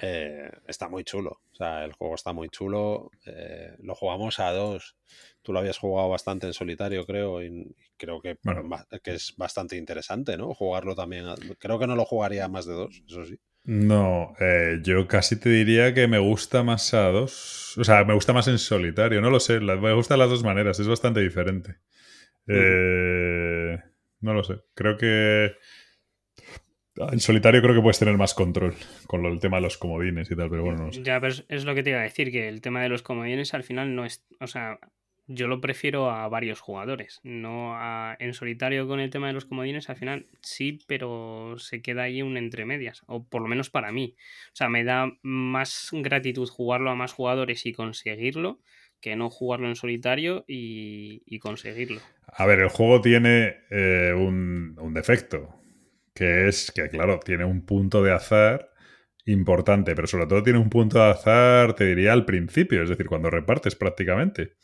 Eh, 0.00 0.50
está 0.66 0.88
muy 0.88 1.02
chulo. 1.04 1.40
O 1.52 1.56
sea, 1.56 1.84
el 1.84 1.92
juego 1.92 2.14
está 2.14 2.32
muy 2.32 2.48
chulo. 2.48 3.10
eh, 3.26 3.74
lo 3.82 3.94
jugamos 3.94 4.38
a 4.38 4.52
dos. 4.52 4.96
Tú 5.42 5.52
lo 5.52 5.58
habías 5.58 5.78
jugado 5.78 6.08
bastante 6.08 6.46
en 6.46 6.52
solitario, 6.52 7.04
creo, 7.04 7.42
y 7.42 7.74
creo 7.96 8.20
que, 8.20 8.38
Bueno. 8.42 8.68
que 9.02 9.14
es 9.14 9.34
bastante 9.36 9.76
interesante, 9.76 10.36
¿no? 10.36 10.54
Jugarlo 10.54 10.94
también. 10.94 11.26
a- 11.26 11.34
creo 11.58 11.78
que 11.78 11.86
no 11.86 11.96
lo 11.96 12.04
jugaría 12.04 12.44
a 12.44 12.48
más 12.48 12.66
de 12.66 12.74
dos, 12.74 13.02
eso 13.06 13.24
sí. 13.24 13.38
No, 13.64 14.34
eh, 14.40 14.78
yo 14.82 15.06
casi 15.08 15.38
te 15.38 15.50
diría 15.50 15.92
que 15.92 16.06
me 16.08 16.18
gusta 16.18 16.62
más 16.62 16.94
a 16.94 17.08
dos. 17.10 17.76
O 17.76 17.84
sea, 17.84 18.04
me 18.04 18.14
gusta 18.14 18.32
más 18.32 18.48
en 18.48 18.58
solitario, 18.58 19.20
no 19.20 19.30
lo 19.30 19.40
sé. 19.40 19.60
me 19.60 19.92
gustan 19.94 20.18
las 20.20 20.30
dos 20.30 20.42
maneras, 20.44 20.80
es 20.80 20.88
bastante 20.88 21.20
diferente. 21.20 21.76
No 24.20 24.34
lo 24.34 24.44
sé. 24.44 24.60
Creo 24.74 24.96
que. 24.96 25.52
En 27.12 27.20
solitario 27.20 27.62
creo 27.62 27.74
que 27.74 27.80
puedes 27.80 27.98
tener 27.98 28.16
más 28.16 28.34
control 28.34 28.74
con 29.06 29.22
lo, 29.22 29.28
el 29.28 29.40
tema 29.40 29.58
de 29.58 29.62
los 29.62 29.78
comodines 29.78 30.30
y 30.30 30.36
tal, 30.36 30.50
pero 30.50 30.64
bueno, 30.64 30.86
no 30.86 30.92
sé. 30.92 31.02
Ya, 31.02 31.20
pero 31.20 31.34
es, 31.48 31.64
lo 31.64 31.74
que 31.74 31.82
te 31.82 31.90
iba 31.90 32.00
a 32.00 32.04
decir, 32.04 32.30
que 32.30 32.48
el 32.48 32.60
tema 32.60 32.82
de 32.82 32.88
los 32.88 33.02
comodines 33.02 33.54
al 33.54 33.64
final 33.64 33.94
no 33.94 34.04
es, 34.04 34.24
o 34.40 34.46
sea, 34.46 34.78
yo 35.26 35.46
lo 35.46 35.60
prefiero 35.60 36.10
a 36.10 36.26
varios 36.28 36.60
jugadores, 36.60 37.20
no 37.22 37.74
a, 37.74 38.16
en 38.18 38.32
solitario 38.32 38.88
con 38.88 38.98
el 38.98 39.10
tema 39.10 39.26
de 39.26 39.34
los 39.34 39.44
comodines, 39.44 39.90
al 39.90 39.96
final 39.96 40.26
sí, 40.40 40.80
pero 40.86 41.54
se 41.58 41.82
queda 41.82 42.04
ahí 42.04 42.22
un 42.22 42.36
entre 42.36 42.64
medias, 42.64 43.02
o 43.06 43.24
por 43.24 43.42
lo 43.42 43.48
menos 43.48 43.70
para 43.70 43.92
mí. 43.92 44.16
O 44.52 44.56
sea, 44.56 44.68
me 44.68 44.84
da 44.84 45.12
más 45.22 45.90
gratitud 45.92 46.48
jugarlo 46.48 46.90
a 46.90 46.96
más 46.96 47.12
jugadores 47.12 47.66
y 47.66 47.72
conseguirlo 47.72 48.58
que 49.00 49.16
no 49.16 49.30
jugarlo 49.30 49.68
en 49.68 49.76
solitario 49.76 50.44
y, 50.48 51.22
y 51.26 51.38
conseguirlo. 51.38 52.00
A 52.26 52.46
ver, 52.46 52.60
el 52.60 52.68
juego 52.68 53.00
tiene 53.00 53.56
eh, 53.70 54.12
un, 54.16 54.76
un 54.80 54.94
defecto, 54.94 55.54
que 56.18 56.48
es 56.48 56.70
que, 56.74 56.88
claro, 56.88 57.20
tiene 57.20 57.44
un 57.44 57.64
punto 57.64 58.02
de 58.02 58.12
azar 58.12 58.70
importante, 59.26 59.94
pero 59.94 60.06
sobre 60.08 60.26
todo 60.26 60.42
tiene 60.42 60.58
un 60.58 60.70
punto 60.70 60.98
de 60.98 61.10
azar, 61.10 61.74
te 61.74 61.84
diría, 61.84 62.12
al 62.12 62.24
principio, 62.24 62.82
es 62.82 62.88
decir, 62.88 63.06
cuando 63.06 63.30
repartes 63.30 63.74
prácticamente. 63.76 64.54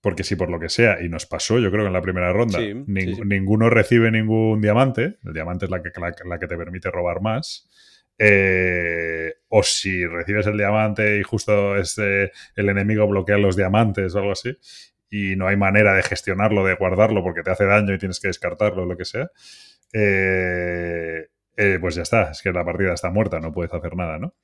Porque 0.00 0.22
si 0.22 0.36
por 0.36 0.50
lo 0.50 0.60
que 0.60 0.68
sea, 0.68 1.02
y 1.02 1.08
nos 1.08 1.24
pasó, 1.24 1.58
yo 1.58 1.70
creo 1.70 1.84
que 1.84 1.86
en 1.88 1.92
la 1.94 2.02
primera 2.02 2.30
ronda, 2.32 2.58
Sí, 2.58 2.72
nin- 2.86 3.04
sí, 3.06 3.14
sí. 3.14 3.22
ninguno 3.24 3.70
recibe 3.70 4.10
ningún 4.10 4.60
diamante, 4.60 5.16
el 5.24 5.32
diamante 5.32 5.64
es 5.64 5.70
la 5.70 5.82
que, 5.82 5.88
la, 5.98 6.14
la 6.26 6.38
que 6.38 6.46
te 6.46 6.56
permite 6.58 6.90
robar 6.90 7.22
más, 7.22 7.70
eh, 8.18 9.34
o 9.48 9.62
si 9.62 10.06
recibes 10.06 10.46
el 10.46 10.56
diamante 10.58 11.18
y 11.18 11.22
justo 11.22 11.76
este, 11.76 12.30
el 12.56 12.68
enemigo 12.68 13.06
bloquea 13.08 13.38
los 13.38 13.56
diamantes 13.56 14.14
o 14.14 14.18
algo 14.18 14.32
así, 14.32 14.56
y 15.10 15.36
no 15.36 15.46
hay 15.48 15.56
manera 15.56 15.94
de 15.94 16.02
gestionarlo, 16.02 16.64
de 16.66 16.74
guardarlo 16.74 17.22
porque 17.22 17.42
te 17.42 17.50
hace 17.50 17.64
daño 17.64 17.94
y 17.94 17.98
tienes 17.98 18.20
que 18.20 18.28
descartarlo 18.28 18.82
o 18.82 18.86
lo 18.86 18.96
que 18.96 19.04
sea, 19.04 19.30
eh, 19.94 21.28
eh, 21.56 21.78
pues 21.80 21.94
ya 21.94 22.02
está, 22.02 22.32
es 22.32 22.42
que 22.42 22.52
la 22.52 22.64
partida 22.64 22.92
está 22.92 23.10
muerta, 23.10 23.38
no 23.38 23.52
puedes 23.52 23.72
hacer 23.72 23.94
nada, 23.94 24.18
¿no? 24.18 24.34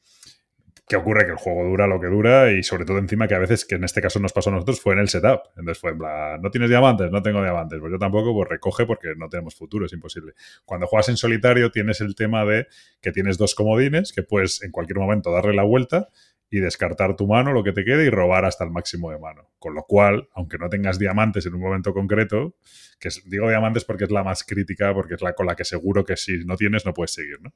¿Qué 0.88 0.96
ocurre? 0.96 1.24
Que 1.24 1.32
el 1.32 1.36
juego 1.36 1.64
dura 1.64 1.86
lo 1.86 2.00
que 2.00 2.08
dura 2.08 2.50
y 2.50 2.64
sobre 2.64 2.84
todo 2.84 2.98
encima 2.98 3.28
que 3.28 3.34
a 3.36 3.38
veces, 3.38 3.64
que 3.64 3.76
en 3.76 3.84
este 3.84 4.00
caso 4.00 4.18
nos 4.18 4.32
pasó 4.32 4.50
a 4.50 4.54
nosotros, 4.54 4.80
fue 4.80 4.94
en 4.94 4.98
el 4.98 5.08
setup. 5.08 5.42
Entonces 5.56 5.78
fue 5.78 5.92
en 5.92 5.98
plan, 5.98 6.42
no 6.42 6.50
tienes 6.50 6.68
diamantes, 6.68 7.12
no 7.12 7.22
tengo 7.22 7.42
diamantes. 7.42 7.78
Pues 7.78 7.92
yo 7.92 7.98
tampoco, 7.98 8.34
pues 8.34 8.48
recoge 8.48 8.86
porque 8.86 9.14
no 9.16 9.28
tenemos 9.28 9.54
futuro, 9.54 9.86
es 9.86 9.92
imposible. 9.92 10.32
Cuando 10.64 10.88
juegas 10.88 11.08
en 11.08 11.16
solitario 11.16 11.70
tienes 11.70 12.00
el 12.00 12.16
tema 12.16 12.44
de 12.44 12.66
que 13.00 13.12
tienes 13.12 13.38
dos 13.38 13.54
comodines, 13.54 14.12
que 14.12 14.24
puedes 14.24 14.62
en 14.64 14.72
cualquier 14.72 14.98
momento 14.98 15.30
darle 15.30 15.54
la 15.54 15.62
vuelta 15.62 16.08
y 16.50 16.60
descartar 16.60 17.16
tu 17.16 17.26
mano, 17.28 17.52
lo 17.52 17.62
que 17.62 17.72
te 17.72 17.84
quede, 17.84 18.06
y 18.06 18.10
robar 18.10 18.44
hasta 18.44 18.64
el 18.64 18.70
máximo 18.70 19.10
de 19.10 19.18
mano. 19.18 19.48
Con 19.58 19.74
lo 19.74 19.84
cual, 19.84 20.28
aunque 20.34 20.58
no 20.58 20.68
tengas 20.68 20.98
diamantes 20.98 21.46
en 21.46 21.54
un 21.54 21.60
momento 21.60 21.94
concreto, 21.94 22.56
que 22.98 23.08
es- 23.08 23.22
digo 23.30 23.48
diamantes 23.48 23.84
porque 23.84 24.04
es 24.04 24.10
la 24.10 24.24
más 24.24 24.44
crítica, 24.44 24.92
porque 24.92 25.14
es 25.14 25.22
la 25.22 25.32
con 25.34 25.46
la 25.46 25.54
que 25.56 25.64
seguro 25.64 26.04
que 26.04 26.16
si 26.16 26.44
no 26.44 26.56
tienes 26.56 26.84
no 26.84 26.92
puedes 26.94 27.12
seguir, 27.12 27.40
¿no? 27.40 27.52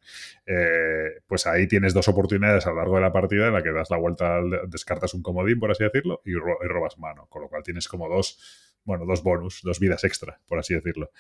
Eh, 0.47 1.21
pues 1.27 1.47
ahí 1.47 1.67
tienes 1.67 1.95
dos 1.95 2.09
oportunidades 2.09 2.67
a 2.67 2.71
lo 2.71 2.77
largo 2.77 2.97
de 2.97 3.03
la 3.03 3.13
partida 3.13 3.49
en 3.49 3.55
la 3.55 3.63
que 3.63 3.73
das 3.73 3.91
la 3.91 3.97
vuelta, 3.99 4.41
descartas 4.69 5.15
un 5.15 5.23
comodín, 5.23 5.59
por 5.61 5.71
así 5.71 5.85
decirlo, 5.85 6.21
y, 6.25 6.33
y 6.33 6.35
robas 6.69 6.99
mano. 6.99 7.27
Con 7.29 7.43
lo 7.43 7.49
cual 7.49 7.63
tienes 7.63 7.89
como 7.89 8.09
dos, 8.09 8.39
bueno, 8.85 9.05
dos 9.07 9.23
bonus, 9.23 9.61
dos 9.63 9.81
vidas 9.81 10.05
extra, 10.05 10.41
por 10.47 10.59
así 10.59 10.75
decirlo. 10.75 11.11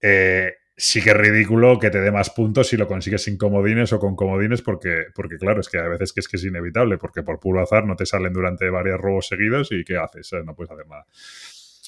Eh, 0.00 0.54
sí 0.76 1.02
que 1.02 1.10
es 1.10 1.16
ridículo 1.16 1.78
que 1.78 1.90
te 1.90 2.00
dé 2.00 2.10
más 2.12 2.30
puntos 2.30 2.68
si 2.68 2.76
lo 2.76 2.86
consigues 2.86 3.22
sin 3.24 3.38
comodines 3.38 3.92
o 3.92 3.98
con 3.98 4.14
comodines, 4.16 4.62
porque, 4.62 5.06
porque 5.14 5.38
claro, 5.38 5.60
es 5.60 5.68
que 5.68 5.78
a 5.78 5.88
veces 5.88 6.12
que 6.12 6.20
es 6.20 6.28
que 6.28 6.36
es 6.36 6.44
inevitable, 6.44 6.98
porque 6.98 7.22
por 7.22 7.40
puro 7.40 7.62
azar 7.62 7.84
no 7.86 7.96
te 7.96 8.06
salen 8.06 8.32
durante 8.32 8.68
varios 8.70 9.00
robos 9.00 9.28
seguidos 9.28 9.72
y 9.72 9.84
¿qué 9.84 9.96
haces? 9.96 10.32
Eh, 10.34 10.42
No 10.44 10.54
puedes 10.54 10.70
hacer 10.72 10.86
nada. 10.86 11.06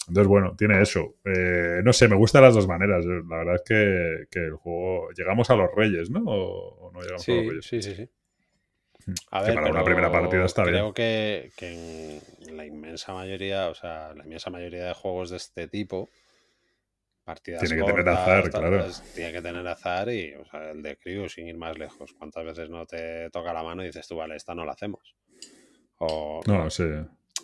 Entonces, 0.09 0.28
bueno, 0.28 0.57
tiene 0.57 0.80
eso. 0.80 1.16
Eh, 1.24 1.80
no 1.84 1.93
sé, 1.93 2.09
me 2.09 2.16
gustan 2.16 2.43
las 2.43 2.55
dos 2.55 2.66
maneras. 2.66 3.05
Eh, 3.05 3.22
La 3.28 3.36
verdad 3.39 3.57
es 3.57 3.62
que, 3.62 4.26
que 4.30 4.41
el 4.47 4.55
juego. 4.55 5.11
Llegamos 5.12 5.51
a 5.51 5.57
los 5.57 5.68
Reyes, 5.74 6.11
¿no? 6.11 6.22
¿O, 6.24 6.89
o 6.89 6.93
no 6.93 7.03
llegamos 7.03 7.30
a 7.30 7.34
los 7.34 7.47
Sí, 7.47 7.47
Reyes? 7.47 7.66
sí, 7.66 7.82
sí, 7.82 7.95
sí. 7.95 8.09
Mm. 9.07 9.14
A 9.30 9.43
Que 9.43 9.51
ver, 9.51 9.55
para 9.55 9.70
una 9.70 9.84
primera 9.84 10.11
partida 10.12 10.45
está 10.45 10.64
bien. 10.64 10.74
creo 10.74 10.95
que, 10.95 11.53
que 11.57 12.20
en 12.47 12.57
la 12.57 12.64
inmensa 12.66 13.12
mayoría, 13.14 13.68
o 13.68 13.74
sea, 13.74 14.12
la 14.14 14.24
inmensa 14.24 14.51
mayoría 14.51 14.86
de 14.86 14.95
juegos 14.95 15.30
de 15.30 15.36
este 15.39 15.68
tipo, 15.68 16.11
partidas 17.28 17.60
Tiene 17.60 17.76
que 17.76 17.92
tener 17.92 18.08
azar, 18.08 18.50
claro. 18.50 18.78
pues, 18.84 19.02
tiene 19.14 19.32
que 19.32 19.42
tener 19.42 19.66
azar 19.68 20.08
y, 20.08 20.34
o 20.34 20.46
sea, 20.46 20.70
el 20.70 20.82
de 20.82 20.96
Crew, 20.96 21.28
sin 21.28 21.46
ir 21.46 21.58
más 21.58 21.78
lejos, 21.78 22.14
¿cuántas 22.14 22.42
veces 22.42 22.70
no 22.70 22.86
te 22.86 23.28
toca 23.30 23.52
la 23.52 23.62
mano 23.62 23.82
y 23.82 23.86
dices 23.86 24.08
tú, 24.08 24.16
vale, 24.16 24.34
esta 24.34 24.54
no 24.54 24.64
la 24.64 24.72
hacemos? 24.72 25.14
O, 25.98 26.40
No, 26.46 26.70
sí. 26.70 26.84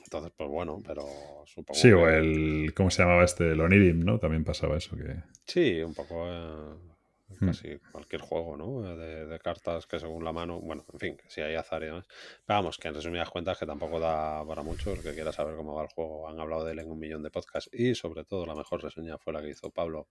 Entonces, 0.03 0.33
pues 0.37 0.49
bueno, 0.49 0.81
pero 0.87 1.03
supongo 1.45 1.79
Sí, 1.79 1.93
o 1.93 2.09
el. 2.09 2.73
¿Cómo 2.75 2.91
se 2.91 3.03
llamaba 3.03 3.25
este? 3.25 3.53
El 3.53 3.61
Onirim, 3.61 4.01
¿no? 4.01 4.19
También 4.19 4.45
pasaba 4.45 4.77
eso. 4.77 4.97
que 4.97 5.17
Sí, 5.47 5.83
un 5.83 5.95
poco 5.95 6.27
eh. 6.27 6.94
Casi 7.39 7.79
cualquier 7.93 8.21
juego, 8.21 8.57
¿no? 8.57 8.87
Eh, 8.91 8.97
De, 8.97 9.27
de 9.27 9.39
cartas 9.39 9.87
que 9.87 9.99
según 9.99 10.25
la 10.25 10.33
mano, 10.33 10.61
bueno, 10.61 10.85
en 10.93 10.99
fin, 10.99 11.17
que 11.17 11.31
si 11.31 11.41
hay 11.41 11.55
azar 11.55 11.83
y 11.83 11.87
demás. 11.87 12.07
Pero 12.47 12.59
vamos, 12.59 12.79
que 12.79 12.89
en 12.89 12.95
resumidas 12.95 13.31
cuentas 13.31 13.59
que 13.59 13.67
tampoco 13.67 13.99
da 14.01 14.45
para 14.47 14.63
mucho. 14.63 14.93
El 14.93 15.03
que 15.03 15.13
quiera 15.15 15.33
saber 15.33 15.57
cómo 15.57 15.75
va 15.75 15.83
el 15.83 15.89
juego, 15.89 16.29
han 16.29 16.39
hablado 16.41 16.65
de 16.65 16.73
él 16.73 16.79
en 16.81 16.91
un 16.91 16.99
millón 16.99 17.23
de 17.23 17.31
podcasts 17.31 17.71
y 17.73 17.95
sobre 17.95 18.25
todo 18.25 18.47
la 18.47 18.55
mejor 18.55 18.83
reseña 18.83 19.19
fue 19.19 19.33
la 19.33 19.41
que 19.43 19.51
hizo 19.51 19.71
Pablo 19.71 20.09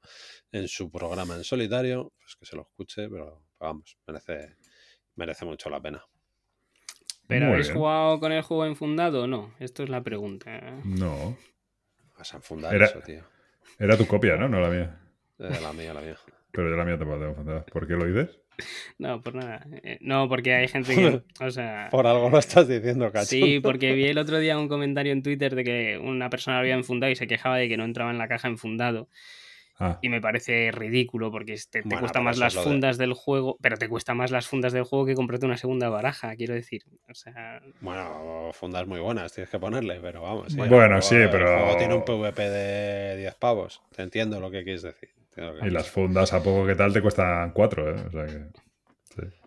en 0.51 0.67
su 0.67 0.89
programa 0.91 1.35
en 1.35 1.43
solitario. 1.43 2.11
Pues 2.17 2.35
que 2.35 2.45
se 2.45 2.55
lo 2.55 2.63
escuche, 2.63 3.09
pero 3.09 3.43
vamos, 3.59 3.97
merece, 4.07 4.55
merece 5.15 5.45
mucho 5.45 5.69
la 5.69 5.81
pena. 5.81 6.03
¿Pero 7.27 7.45
Muy 7.45 7.53
habéis 7.53 7.67
bien. 7.67 7.77
jugado 7.79 8.19
con 8.19 8.31
el 8.33 8.41
juego 8.41 8.65
enfundado 8.65 9.23
o 9.23 9.27
no? 9.27 9.55
Esto 9.59 9.83
es 9.83 9.89
la 9.89 10.03
pregunta. 10.03 10.79
No. 10.83 11.37
Vas 12.17 12.33
a 12.33 12.37
enfundar 12.37 12.75
Era- 12.75 12.85
eso, 12.87 12.99
tío. 12.99 13.23
Era 13.79 13.97
tu 13.97 14.05
copia, 14.05 14.35
¿no? 14.35 14.47
No 14.49 14.59
la 14.59 14.69
mía. 14.69 14.99
Eh, 15.39 15.59
la 15.61 15.73
mía, 15.73 15.93
la 15.93 16.01
mía. 16.01 16.15
Pero 16.53 16.69
yo 16.69 16.75
la 16.77 16.85
mía 16.85 16.97
te 16.97 17.03
puedo 17.05 17.25
enfadar. 17.29 17.65
¿Por 17.65 17.87
qué 17.87 17.93
lo 17.95 18.05
dices? 18.05 18.39
No, 18.99 19.19
por 19.21 19.33
nada. 19.33 19.65
Eh, 19.83 19.97
No, 20.01 20.29
porque 20.29 20.53
hay 20.53 20.67
gente 20.67 20.93
que. 20.95 21.23
O 21.43 21.49
sea. 21.51 21.89
Por 21.91 22.05
algo 22.07 22.29
lo 22.29 22.37
estás 22.37 22.67
diciendo, 22.67 23.11
cacho. 23.11 23.25
Sí, 23.25 23.59
porque 23.59 23.93
vi 23.93 24.05
el 24.05 24.17
otro 24.19 24.37
día 24.39 24.57
un 24.59 24.67
comentario 24.69 25.11
en 25.11 25.23
Twitter 25.23 25.55
de 25.55 25.63
que 25.63 25.97
una 25.97 26.29
persona 26.29 26.59
había 26.59 26.75
enfundado 26.75 27.11
y 27.11 27.15
se 27.15 27.27
quejaba 27.27 27.57
de 27.57 27.67
que 27.67 27.75
no 27.77 27.83
entraba 27.83 28.11
en 28.11 28.19
la 28.19 28.27
caja 28.27 28.47
enfundado. 28.47 29.09
Ah, 29.79 29.97
Y 30.03 30.09
me 30.09 30.21
parece 30.21 30.71
ridículo 30.71 31.31
porque 31.31 31.55
te, 31.55 31.81
te 31.81 31.81
Bueno, 31.81 32.01
cuesta 32.01 32.21
más 32.21 32.37
las 32.37 32.53
lo 32.53 32.61
de- 32.61 32.67
fundas 32.69 32.99
del 32.99 33.13
juego, 33.13 33.57
pero 33.59 33.75
te 33.75 33.89
cuesta 33.89 34.13
más 34.13 34.29
las 34.29 34.45
fundas 34.47 34.71
del 34.71 34.83
juego 34.83 35.07
que 35.07 35.15
comprarte 35.15 35.47
una 35.47 35.57
segunda 35.57 35.89
baraja, 35.89 36.35
quiero 36.35 36.53
decir. 36.53 36.83
O 37.09 37.15
sea, 37.15 37.59
Bueno, 37.81 38.51
fundas 38.53 38.85
muy 38.85 38.99
buenas, 38.99 39.33
tienes 39.33 39.49
que 39.49 39.57
ponerle, 39.57 39.99
pero 39.99 40.21
vamos. 40.21 40.49
sí, 40.53 40.57
Bueno, 40.57 40.77
el 40.77 40.85
juego- 40.89 41.01
sí, 41.01 41.15
el 41.15 41.29
pero- 41.31 41.57
juego 41.57 41.77
tiene 41.77 41.95
un 41.95 42.05
PvP 42.05 42.49
de 42.51 43.17
10 43.17 43.33
pavos. 43.33 43.81
Te 43.95 44.03
entiendo 44.03 44.39
lo 44.39 44.51
que 44.51 44.63
quieres 44.63 44.83
decir. 44.83 45.09
Que 45.33 45.67
y 45.67 45.69
las 45.69 45.89
fundas 45.89 46.33
a 46.33 46.43
poco 46.43 46.65
que 46.65 46.75
tal 46.75 46.93
te 46.93 47.01
cuestan 47.01 47.51
cuatro, 47.51 47.89
¿eh? 47.89 48.03
O 48.07 48.11
sea 48.11 48.25
que. 48.25 48.31
sí. 48.31 49.21
decir. 49.21 49.39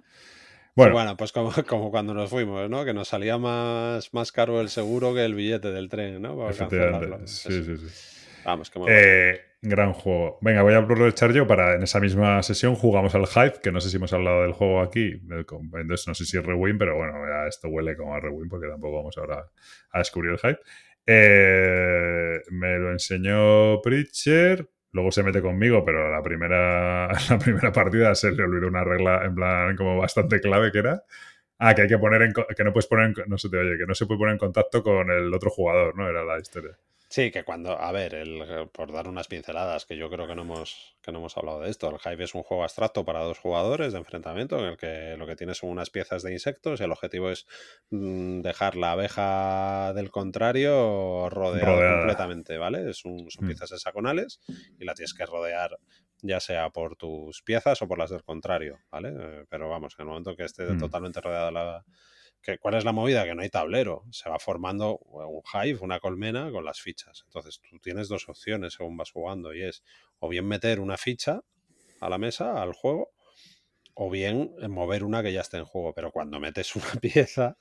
Bueno, 0.74 0.92
Bueno, 0.92 1.16
pues 1.16 1.32
como, 1.32 1.52
como 1.66 1.90
cuando 1.90 2.14
nos 2.14 2.30
fuimos, 2.30 2.68
¿no? 2.68 2.84
Que 2.84 2.92
nos 2.92 3.08
salía 3.08 3.38
más, 3.38 4.12
más 4.12 4.32
caro 4.32 4.60
el 4.60 4.68
seguro 4.68 5.14
que 5.14 5.24
el 5.24 5.34
billete 5.34 5.70
del 5.70 5.88
tren, 5.88 6.20
¿no? 6.20 6.36
Para 6.36 6.50
efectivamente. 6.50 7.26
Sí, 7.26 7.64
sí, 7.64 7.76
sí. 7.76 8.16
Vamos, 8.44 8.70
que. 8.70 8.80
Eh, 8.88 9.40
gran 9.62 9.92
juego. 9.92 10.38
Venga, 10.40 10.62
voy 10.62 10.74
a 10.74 10.78
aprovechar 10.78 11.32
yo 11.32 11.46
para 11.46 11.74
en 11.74 11.82
esa 11.82 12.00
misma 12.00 12.42
sesión 12.42 12.74
jugamos 12.74 13.14
al 13.14 13.24
Hive, 13.24 13.60
que 13.62 13.72
no 13.72 13.80
sé 13.80 13.90
si 13.90 13.96
hemos 13.96 14.12
hablado 14.12 14.42
del 14.42 14.52
juego 14.52 14.80
aquí, 14.80 15.20
entonces 15.28 16.06
no 16.06 16.14
sé 16.14 16.24
si 16.24 16.38
es 16.38 16.44
Rewind, 16.44 16.78
pero 16.78 16.96
bueno, 16.96 17.14
ya 17.26 17.48
esto 17.48 17.68
huele 17.68 17.96
como 17.96 18.14
a 18.14 18.20
Rewind 18.20 18.48
porque 18.48 18.68
tampoco 18.68 18.98
vamos 18.98 19.18
ahora 19.18 19.44
a 19.90 19.98
descubrir 19.98 20.32
el 20.32 20.38
Hive. 20.42 20.58
Eh, 21.06 22.40
me 22.50 22.78
lo 22.78 22.92
enseñó 22.92 23.80
Preacher, 23.80 24.68
luego 24.96 25.12
se 25.12 25.22
mete 25.22 25.42
conmigo, 25.42 25.84
pero 25.84 26.10
la 26.10 26.22
primera, 26.22 27.08
la 27.30 27.38
primera 27.38 27.70
partida 27.72 28.14
se 28.14 28.32
le 28.32 28.42
olvidó 28.42 28.66
una 28.68 28.82
regla 28.82 29.24
en 29.24 29.34
plan 29.34 29.76
como 29.76 29.98
bastante 29.98 30.40
clave 30.40 30.72
que 30.72 30.78
era. 30.78 31.04
Ah, 31.58 31.74
que 31.74 31.82
hay 31.82 31.88
que 31.88 31.98
poner 31.98 32.22
en, 32.22 32.32
que 32.34 32.64
no 32.64 32.72
puedes 32.72 32.86
poner, 32.86 33.14
no 33.28 33.38
se 33.38 33.48
te 33.50 33.58
oye, 33.58 33.78
que 33.78 33.86
no 33.86 33.94
se 33.94 34.06
puede 34.06 34.18
poner 34.18 34.32
en 34.34 34.38
contacto 34.38 34.82
con 34.82 35.10
el 35.10 35.32
otro 35.32 35.50
jugador, 35.50 35.96
¿no? 35.96 36.08
Era 36.08 36.24
la 36.24 36.38
historia. 36.38 36.76
Sí, 37.16 37.30
que 37.30 37.44
cuando, 37.44 37.80
a 37.80 37.92
ver, 37.92 38.14
el, 38.14 38.68
por 38.74 38.92
dar 38.92 39.08
unas 39.08 39.26
pinceladas, 39.26 39.86
que 39.86 39.96
yo 39.96 40.10
creo 40.10 40.26
que 40.26 40.34
no 40.34 40.42
hemos, 40.42 40.98
que 41.00 41.12
no 41.12 41.18
hemos 41.20 41.34
hablado 41.38 41.60
de 41.60 41.70
esto, 41.70 41.88
el 41.88 41.96
Hive 42.12 42.24
es 42.24 42.34
un 42.34 42.42
juego 42.42 42.62
abstracto 42.62 43.06
para 43.06 43.20
dos 43.22 43.38
jugadores 43.38 43.94
de 43.94 43.98
enfrentamiento 44.00 44.58
en 44.58 44.66
el 44.66 44.76
que 44.76 45.16
lo 45.16 45.26
que 45.26 45.34
tienes 45.34 45.56
son 45.56 45.70
unas 45.70 45.88
piezas 45.88 46.22
de 46.22 46.32
insectos 46.34 46.78
y 46.78 46.84
el 46.84 46.92
objetivo 46.92 47.30
es 47.30 47.46
mm, 47.88 48.42
dejar 48.42 48.76
la 48.76 48.92
abeja 48.92 49.94
del 49.94 50.10
contrario 50.10 51.30
rodeada, 51.30 51.64
Rodeada. 51.64 51.86
completamente, 51.86 52.58
¿vale? 52.58 52.90
Es 52.90 53.06
un- 53.06 53.30
son 53.30 53.46
Mm. 53.46 53.46
piezas 53.46 53.72
hexagonales 53.72 54.38
y 54.78 54.84
la 54.84 54.92
tienes 54.92 55.14
que 55.14 55.24
rodear 55.24 55.78
ya 56.20 56.40
sea 56.40 56.68
por 56.68 56.96
tus 56.96 57.40
piezas 57.42 57.80
o 57.80 57.88
por 57.88 57.96
las 57.98 58.10
del 58.10 58.24
contrario, 58.24 58.78
¿vale? 58.90 59.14
Eh, 59.18 59.44
Pero 59.48 59.70
vamos, 59.70 59.94
en 59.98 60.02
el 60.02 60.08
momento 60.08 60.36
que 60.36 60.44
esté 60.44 60.74
Mm. 60.74 60.78
totalmente 60.78 61.22
rodeada 61.22 61.50
la, 61.50 61.86
que, 62.46 62.58
¿Cuál 62.58 62.74
es 62.74 62.84
la 62.84 62.92
movida? 62.92 63.24
Que 63.24 63.34
no 63.34 63.42
hay 63.42 63.50
tablero. 63.50 64.04
Se 64.10 64.30
va 64.30 64.38
formando 64.38 64.98
un 64.98 65.42
hive, 65.52 65.80
una 65.80 65.98
colmena 65.98 66.50
con 66.52 66.64
las 66.64 66.80
fichas. 66.80 67.24
Entonces 67.26 67.60
tú 67.60 67.78
tienes 67.80 68.08
dos 68.08 68.28
opciones 68.28 68.74
según 68.74 68.96
vas 68.96 69.10
jugando 69.10 69.52
y 69.52 69.62
es 69.62 69.82
o 70.20 70.28
bien 70.28 70.46
meter 70.46 70.80
una 70.80 70.96
ficha 70.96 71.40
a 72.00 72.08
la 72.08 72.18
mesa, 72.18 72.62
al 72.62 72.72
juego, 72.72 73.10
o 73.98 74.10
bien 74.10 74.52
eh, 74.60 74.68
mover 74.68 75.02
una 75.04 75.22
que 75.22 75.32
ya 75.32 75.40
esté 75.40 75.56
en 75.56 75.64
juego. 75.64 75.94
Pero 75.94 76.10
cuando 76.12 76.38
metes 76.38 76.76
una 76.76 76.84
pieza, 77.00 77.56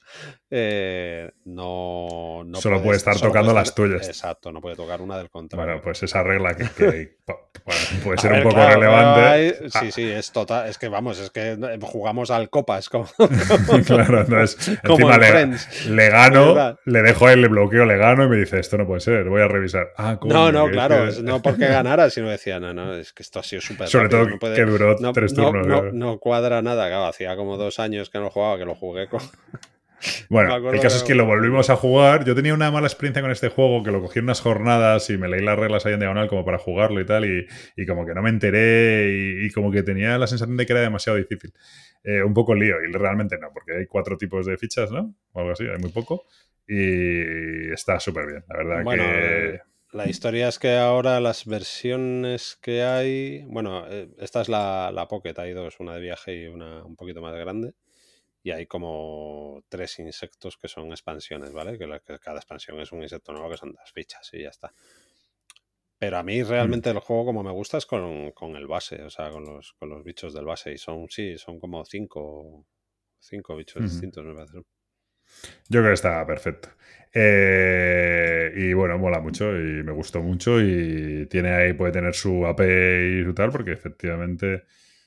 eh, 0.50 1.32
no, 1.46 2.44
no 2.46 2.60
Solo 2.62 2.82
puede 2.84 2.98
estar 2.98 3.16
solo 3.18 3.30
tocando 3.32 3.52
puede 3.54 3.62
las 3.62 3.74
tuyas. 3.74 4.08
Exacto, 4.08 4.52
no 4.52 4.60
puede 4.62 4.76
tocar 4.76 5.02
una 5.02 5.18
del 5.18 5.30
contrario. 5.30 5.66
Bueno, 5.66 5.82
pues 5.82 6.04
esa 6.04 6.24
regla 6.24 6.56
que, 6.56 6.66
puede 8.04 8.18
ser 8.20 8.32
ver, 8.32 8.40
un 8.40 8.44
poco 8.44 8.56
claro, 8.56 8.80
relevante. 8.82 9.22
hay- 9.22 9.54
Ah, 9.74 9.80
Sí, 9.80 9.92
sí, 9.92 10.04
es 10.12 10.32
total. 10.32 10.68
Es 10.70 10.78
que 10.78 10.90
vamos, 10.90 11.20
es 11.20 11.30
que 11.30 11.52
eh, 11.54 11.80
jugamos 11.82 12.30
al 12.32 12.50
copas 12.50 12.90
como, 12.90 13.08
claro, 13.86 14.22
entonces 14.22 14.78
como 14.86 15.10
encima 15.12 15.40
en 15.40 15.96
le, 15.96 16.10
gano, 16.10 16.78
le 16.86 17.02
dejo 17.02 17.30
él, 17.30 17.42
le 17.42 17.48
bloqueo, 17.48 17.86
le 17.86 17.98
gano 17.98 18.26
y 18.26 18.28
me 18.30 18.36
dice, 18.38 18.60
esto 18.60 18.78
no 18.78 18.86
puede 18.86 19.00
ser, 19.00 19.24
voy 19.30 19.42
a 19.42 19.48
revisar. 19.48 19.94
Ah, 19.98 20.18
coño, 20.20 20.34
No, 20.34 20.52
no, 20.52 20.66
es 20.68 20.72
claro, 20.74 21.10
que- 21.16 21.22
no 21.24 21.42
porque 21.42 21.68
ganara, 21.68 22.10
sino 22.10 22.30
decía, 22.30 22.60
no, 22.60 22.74
no, 22.74 22.94
es 22.96 23.14
que 23.14 23.24
esto 23.24 23.40
ha 23.40 23.44
sido 23.44 23.62
súper 23.62 23.88
Sobre 23.88 24.06
rápido, 24.06 24.20
todo 24.22 24.30
no 24.32 24.40
puede- 24.40 24.56
que 24.56 24.66
duró 24.66 24.96
no, 25.00 25.14
tres 25.14 25.34
no- 25.34 25.44
turnos. 25.46 25.68
no- 25.68 25.74
claro. 25.82 25.92
no 25.94 26.20
cuadra 26.26 26.64
nada, 26.64 26.88
claro, 26.88 27.06
hacía 27.06 27.36
como 27.36 27.56
dos 27.56 27.80
años 27.80 28.10
que 28.10 28.18
no 28.18 28.32
jugaba, 28.32 28.58
que 28.58 28.66
lo 28.66 28.74
jugué 28.74 29.08
con... 29.08 29.22
Bueno, 30.30 30.56
el 30.72 30.80
caso 30.82 30.98
que 30.98 30.98
es 30.98 31.04
que 31.04 31.16
lo- 31.16 31.26
volvimos 31.26 31.70
a 31.70 31.76
jugar. 31.76 32.26
Yo 32.26 32.36
tenía 32.36 32.54
una 32.54 32.70
mala 32.72 32.88
experiencia 32.88 33.22
con 33.22 33.32
este 33.32 33.50
juego 33.50 33.82
que 33.84 33.92
lo 33.92 34.02
cogí 34.02 34.20
en 34.20 34.26
unas 34.26 34.42
jornadas 34.42 35.10
y 35.10 35.18
me 35.18 35.28
leí 35.30 35.42
las 35.42 35.58
reglas 35.58 35.86
ahí 35.86 35.94
en 35.94 36.00
diagonal 36.00 36.28
como 36.28 36.44
para 36.44 36.58
jugarlo 36.58 37.00
y 37.00 37.06
tal. 37.06 37.26
Y, 37.26 37.46
y 37.78 37.86
como 37.86 38.06
que 38.06 38.14
no 38.14 38.22
me 38.22 38.30
enteré 38.30 39.08
y, 39.10 39.46
y 39.46 39.50
como 39.52 39.72
que 39.72 39.84
tenía 39.84 40.18
la 40.18 40.28
sensación 40.28 40.58
de 40.58 40.66
que 40.66 40.74
era 40.74 40.82
demasiado 40.82 41.18
difícil. 41.18 41.54
Eh, 42.04 42.22
un 42.24 42.34
poco 42.34 42.54
lío 42.54 42.76
y 42.88 42.92
realmente 42.92 43.38
no, 43.40 43.48
porque 43.54 43.78
hay 43.78 43.86
cuatro 43.88 44.18
tipos 44.18 44.46
de 44.46 44.58
fichas, 44.58 44.92
¿no? 44.92 45.16
O 45.32 45.40
algo 45.40 45.54
así, 45.54 45.64
hay 45.64 45.80
muy 45.80 45.92
poco. 45.92 46.26
Y 46.68 47.72
está 47.72 48.00
súper 48.00 48.26
bien, 48.28 48.44
la 48.50 48.58
verdad 48.58 48.84
Bueno, 48.84 49.04
que... 49.04 49.60
La 49.96 50.08
historia 50.10 50.50
es 50.50 50.60
que 50.60 50.76
ahora 50.76 51.20
las 51.22 51.46
versiones 51.46 52.58
que 52.62 52.84
hay... 52.84 53.46
Bueno, 53.46 53.88
eh, 53.88 54.10
esta 54.20 54.42
es 54.42 54.50
la, 54.50 54.92
la 54.94 55.08
Pocket, 55.08 55.34
hay 55.40 55.54
dos, 55.54 55.80
una 55.80 55.96
de 55.96 56.02
viaje 56.02 56.36
y 56.36 56.48
una 56.48 56.84
un 56.84 56.96
poquito 56.98 57.22
más 57.22 57.34
grande. 57.36 57.74
Y 58.44 58.52
hay 58.52 58.68
como 58.68 59.64
tres 59.70 60.00
insectos 60.00 60.58
que 60.58 60.68
son 60.68 60.90
expansiones, 60.92 61.54
¿vale? 61.54 61.78
Que, 61.78 61.88
la- 61.88 62.00
que 62.02 62.20
cada 62.20 62.38
expansión 62.40 62.80
es 62.82 62.92
un 62.92 63.04
insecto 63.04 63.34
nuevo 63.34 63.50
que 63.50 63.58
son 63.58 63.74
las 63.74 63.92
fichas 63.94 64.30
y 64.34 64.44
ya 64.44 64.50
está. 64.50 64.74
Pero 65.98 66.18
a 66.18 66.24
mí 66.24 66.42
realmente 66.42 66.90
el 66.90 67.00
juego 67.00 67.26
como 67.26 67.44
me 67.44 67.52
gusta 67.52 67.78
es 67.78 67.86
con, 67.86 68.32
con 68.32 68.56
el 68.56 68.66
base, 68.66 69.04
o 69.04 69.10
sea, 69.10 69.30
con 69.30 69.44
los, 69.46 69.74
con 69.74 69.90
los 69.90 70.04
bichos 70.06 70.34
del 70.34 70.46
base. 70.46 70.72
Y 70.72 70.78
son, 70.78 71.10
sí, 71.10 71.38
son 71.38 71.60
como 71.60 71.84
cinco, 71.86 72.66
cinco 73.20 73.56
bichos 73.58 73.84
Ujú. 73.84 73.84
distintos, 73.84 74.24
me 74.26 74.34
parece. 74.34 74.60
Yo 75.70 75.80
creo 75.82 75.90
que 75.92 75.94
está 75.94 76.26
perfecto. 76.26 76.70
Eh, 77.14 78.52
y 78.56 78.74
bueno, 78.74 78.98
mola 78.98 79.20
mucho 79.22 79.52
y 79.56 79.84
me 79.84 79.94
gustó 79.94 80.22
mucho 80.22 80.60
y 80.62 81.28
tiene 81.30 81.52
ahí, 81.54 81.74
puede 81.74 81.94
tener 81.94 82.14
su 82.14 82.46
AP 82.46 83.22
y 83.22 83.24
su 83.24 83.34
tal, 83.34 83.52
porque 83.52 83.72
efectivamente 83.72 84.64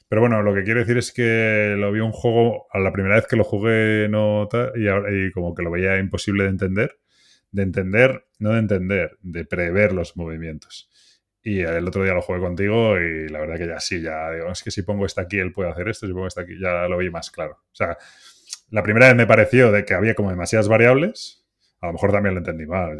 Pero 0.08 0.22
bueno, 0.22 0.42
lo 0.42 0.54
que 0.54 0.64
quiero 0.64 0.80
decir 0.80 0.98
es 0.98 1.12
que 1.12 1.76
lo 1.78 1.92
vi 1.92 2.00
un 2.00 2.12
juego, 2.12 2.66
a 2.72 2.78
la 2.80 2.92
primera 2.92 3.16
vez 3.16 3.26
que 3.26 3.36
lo 3.36 3.44
jugué 3.44 4.08
no 4.10 4.48
y, 4.76 4.88
y 5.28 5.32
como 5.32 5.54
que 5.54 5.62
lo 5.62 5.70
veía 5.70 5.98
imposible 5.98 6.44
de 6.44 6.50
entender. 6.50 6.98
De 7.50 7.62
entender, 7.62 8.26
no 8.38 8.52
de 8.52 8.58
entender, 8.60 9.18
de 9.22 9.44
prever 9.46 9.92
los 9.92 10.16
movimientos. 10.16 10.90
Y 11.42 11.60
el 11.60 11.86
otro 11.88 12.04
día 12.04 12.12
lo 12.14 12.20
jugué 12.22 12.40
contigo 12.40 12.98
y 13.00 13.28
la 13.28 13.40
verdad 13.40 13.56
que 13.58 13.66
ya 13.68 13.80
sí, 13.80 14.02
ya 14.02 14.32
digo, 14.32 14.50
es 14.52 14.62
que 14.62 14.70
si 14.70 14.82
pongo 14.82 15.06
esta 15.06 15.22
aquí 15.22 15.38
él 15.38 15.52
puede 15.52 15.70
hacer 15.70 15.88
esto, 15.88 16.06
si 16.06 16.12
pongo 16.12 16.26
esta 16.26 16.42
aquí 16.42 16.54
ya 16.60 16.86
lo 16.88 16.98
vi 16.98 17.10
más 17.10 17.30
claro. 17.30 17.54
O 17.72 17.74
sea, 17.74 17.96
la 18.70 18.82
primera 18.82 19.06
vez 19.06 19.16
me 19.16 19.26
pareció 19.26 19.72
de 19.72 19.84
que 19.84 19.94
había 19.94 20.14
como 20.14 20.30
demasiadas 20.30 20.68
variables. 20.68 21.44
A 21.80 21.86
lo 21.86 21.92
mejor 21.92 22.12
también 22.12 22.34
lo 22.34 22.40
entendí 22.40 22.66
mal. 22.66 22.98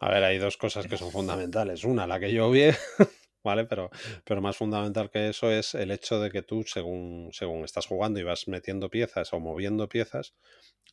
A 0.00 0.10
ver, 0.10 0.24
hay 0.24 0.38
dos 0.38 0.56
cosas 0.56 0.86
que 0.86 0.96
son 0.96 1.10
fundamentales. 1.10 1.84
Una, 1.84 2.06
la 2.06 2.18
que 2.18 2.32
yo 2.32 2.50
vi, 2.50 2.70
¿vale? 3.44 3.66
Pero, 3.66 3.90
pero 4.24 4.40
más 4.40 4.56
fundamental 4.56 5.10
que 5.10 5.28
eso 5.28 5.50
es 5.50 5.74
el 5.74 5.90
hecho 5.90 6.20
de 6.20 6.30
que 6.30 6.42
tú, 6.42 6.62
según, 6.64 7.28
según 7.32 7.64
estás 7.64 7.86
jugando 7.86 8.18
y 8.18 8.22
vas 8.22 8.48
metiendo 8.48 8.88
piezas 8.88 9.32
o 9.34 9.40
moviendo 9.40 9.88
piezas, 9.88 10.34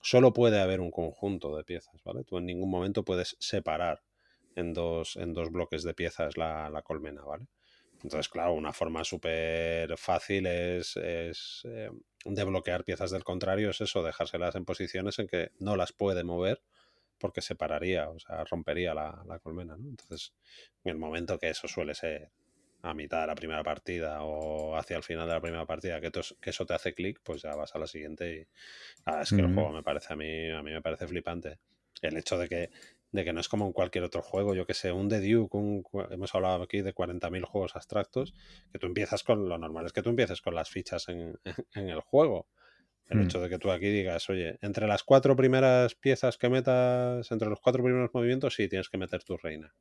solo 0.02 0.34
puede 0.34 0.60
haber 0.60 0.82
un 0.82 0.92
conjunto 0.92 1.56
de 1.56 1.64
piezas, 1.64 2.02
¿vale? 2.04 2.24
Tú 2.26 2.38
en 2.38 2.46
ningún 2.46 2.70
momento 2.70 3.06
puedes 3.06 3.38
separar 3.40 4.02
en 4.56 4.74
dos, 4.74 5.16
en 5.16 5.34
dos 5.34 5.52
bloques 5.52 5.84
de 5.84 5.94
piezas 5.94 6.38
la 6.38 6.82
colmena, 6.84 7.22
¿vale? 7.24 7.48
Entonces, 8.04 8.30
claro, 8.30 8.54
una 8.54 8.74
forma 8.74 9.04
súper 9.04 9.98
fácil 9.98 10.48
es, 10.48 10.98
es 10.98 11.62
eh, 11.66 11.90
de 12.26 12.44
bloquear 12.44 12.84
piezas 12.84 13.12
del 13.12 13.24
contrario, 13.24 13.70
es 13.70 13.82
eso, 13.82 14.04
dejárselas 14.04 14.56
en 14.56 14.66
posiciones 14.66 15.20
en 15.20 15.28
que 15.28 15.52
no 15.60 15.76
las 15.76 15.94
puede 15.94 16.24
mover 16.24 16.62
porque 17.20 17.42
separaría, 17.42 18.10
o 18.10 18.20
sea, 18.20 18.44
rompería 18.46 18.94
la, 18.96 19.24
la 19.28 19.40
colmena, 19.40 19.78
¿no? 19.78 19.90
Entonces, 19.90 20.34
en 20.84 20.92
el 20.92 20.98
momento 20.98 21.38
que 21.40 21.50
eso 21.50 21.68
suele 21.68 21.94
ser 21.94 22.32
a 22.84 22.94
mitad 22.96 23.22
de 23.22 23.28
la 23.28 23.36
primera 23.36 23.64
partida 23.64 24.24
o 24.24 24.76
hacia 24.76 24.98
el 24.98 25.04
final 25.04 25.28
de 25.28 25.36
la 25.36 25.42
primera 25.42 25.66
partida, 25.68 26.02
que, 26.02 26.12
tos- 26.12 26.36
que 26.42 26.50
eso 26.50 26.66
te 26.66 26.74
hace 26.74 26.94
clic, 26.96 27.20
pues 27.24 27.44
ya 27.44 27.56
vas 27.56 27.76
a 27.76 27.80
la 27.80 27.86
siguiente 27.88 28.36
y 28.42 28.48
ah, 29.06 29.22
es 29.22 29.34
que 29.34 29.42
el 29.42 29.48
juego 29.48 29.72
me 29.72 29.84
parece 29.84 30.14
a 30.14 30.16
mí, 30.16 30.50
a 30.52 30.64
mí 30.64 30.72
me 30.72 30.82
parece 30.82 31.08
flipante. 31.08 31.60
El 32.02 32.18
hecho 32.18 32.38
de 32.40 32.50
que, 32.50 32.70
de 33.12 33.24
que 33.26 33.34
no 33.34 33.40
es 33.42 33.50
como 33.50 33.66
en 33.66 33.74
cualquier 33.74 34.04
otro 34.06 34.22
juego, 34.22 34.56
yo 34.56 34.66
que 34.66 34.74
sé, 34.74 34.92
un 34.92 35.10
The 35.10 35.20
Duke, 35.20 35.58
un 35.58 35.84
hemos 36.12 36.34
hablado 36.34 36.64
aquí 36.64 36.82
de 36.82 36.94
40.000 36.94 37.44
juegos 37.44 37.76
abstractos, 37.76 38.34
que 38.72 38.80
tú 38.80 38.88
empiezas 38.88 39.24
con, 39.24 39.50
lo 39.50 39.58
normal 39.58 39.86
es 39.86 39.94
que 39.94 40.02
tú 40.02 40.10
empieces 40.10 40.42
con 40.42 40.56
las 40.56 40.70
fichas 40.70 41.10
en, 41.10 41.38
en 41.76 41.90
el 41.90 42.00
juego. 42.02 42.48
El 43.08 43.18
Mm. 43.18 43.22
hecho 43.24 43.42
de 43.42 43.50
que 43.50 43.58
tú 43.60 43.70
aquí 43.72 43.90
digas, 43.90 44.30
oye, 44.30 44.58
entre 44.62 44.88
las 44.88 45.04
cuatro 45.04 45.36
primeras 45.36 45.96
piezas 45.96 46.38
que 46.38 46.48
metas, 46.50 47.30
entre 47.32 47.50
los 47.50 47.60
cuatro 47.60 47.84
primeros 47.84 48.10
movimientos, 48.14 48.56
sí, 48.56 48.70
tienes 48.70 48.88
que 48.88 48.98
meter 48.98 49.22
tu 49.24 49.36
reina. 49.36 49.74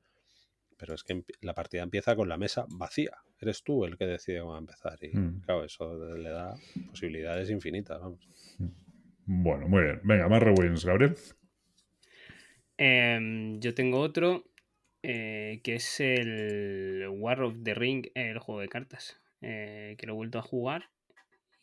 Pero 0.76 0.94
es 0.94 1.04
que 1.04 1.22
la 1.42 1.54
partida 1.54 1.82
empieza 1.82 2.16
con 2.16 2.28
la 2.28 2.36
mesa 2.38 2.64
vacía. 2.70 3.18
Eres 3.38 3.62
tú 3.62 3.84
el 3.84 3.96
que 3.96 4.06
decide 4.06 4.40
cómo 4.40 4.56
empezar. 4.58 4.98
Y 5.04 5.16
Mm. 5.16 5.42
claro, 5.42 5.64
eso 5.64 5.94
le 6.16 6.30
da 6.30 6.56
posibilidades 6.88 7.50
infinitas, 7.50 8.00
vamos. 8.00 8.28
Bueno, 9.26 9.68
muy 9.68 9.82
bien. 9.84 10.00
Venga, 10.02 10.28
más 10.28 10.42
rewins, 10.42 10.84
Gabriel. 10.84 11.14
Em, 12.82 13.60
yo 13.60 13.74
tengo 13.74 14.00
otro 14.00 14.44
eh, 15.02 15.60
que 15.64 15.74
es 15.76 16.00
el 16.00 17.06
War 17.10 17.42
of 17.42 17.56
the 17.62 17.74
Ring, 17.74 18.06
el 18.14 18.38
juego 18.38 18.60
de 18.60 18.68
cartas, 18.68 19.20
eh, 19.42 19.96
que 19.98 20.06
lo 20.06 20.14
he 20.14 20.16
vuelto 20.16 20.38
a 20.38 20.42
jugar. 20.42 20.90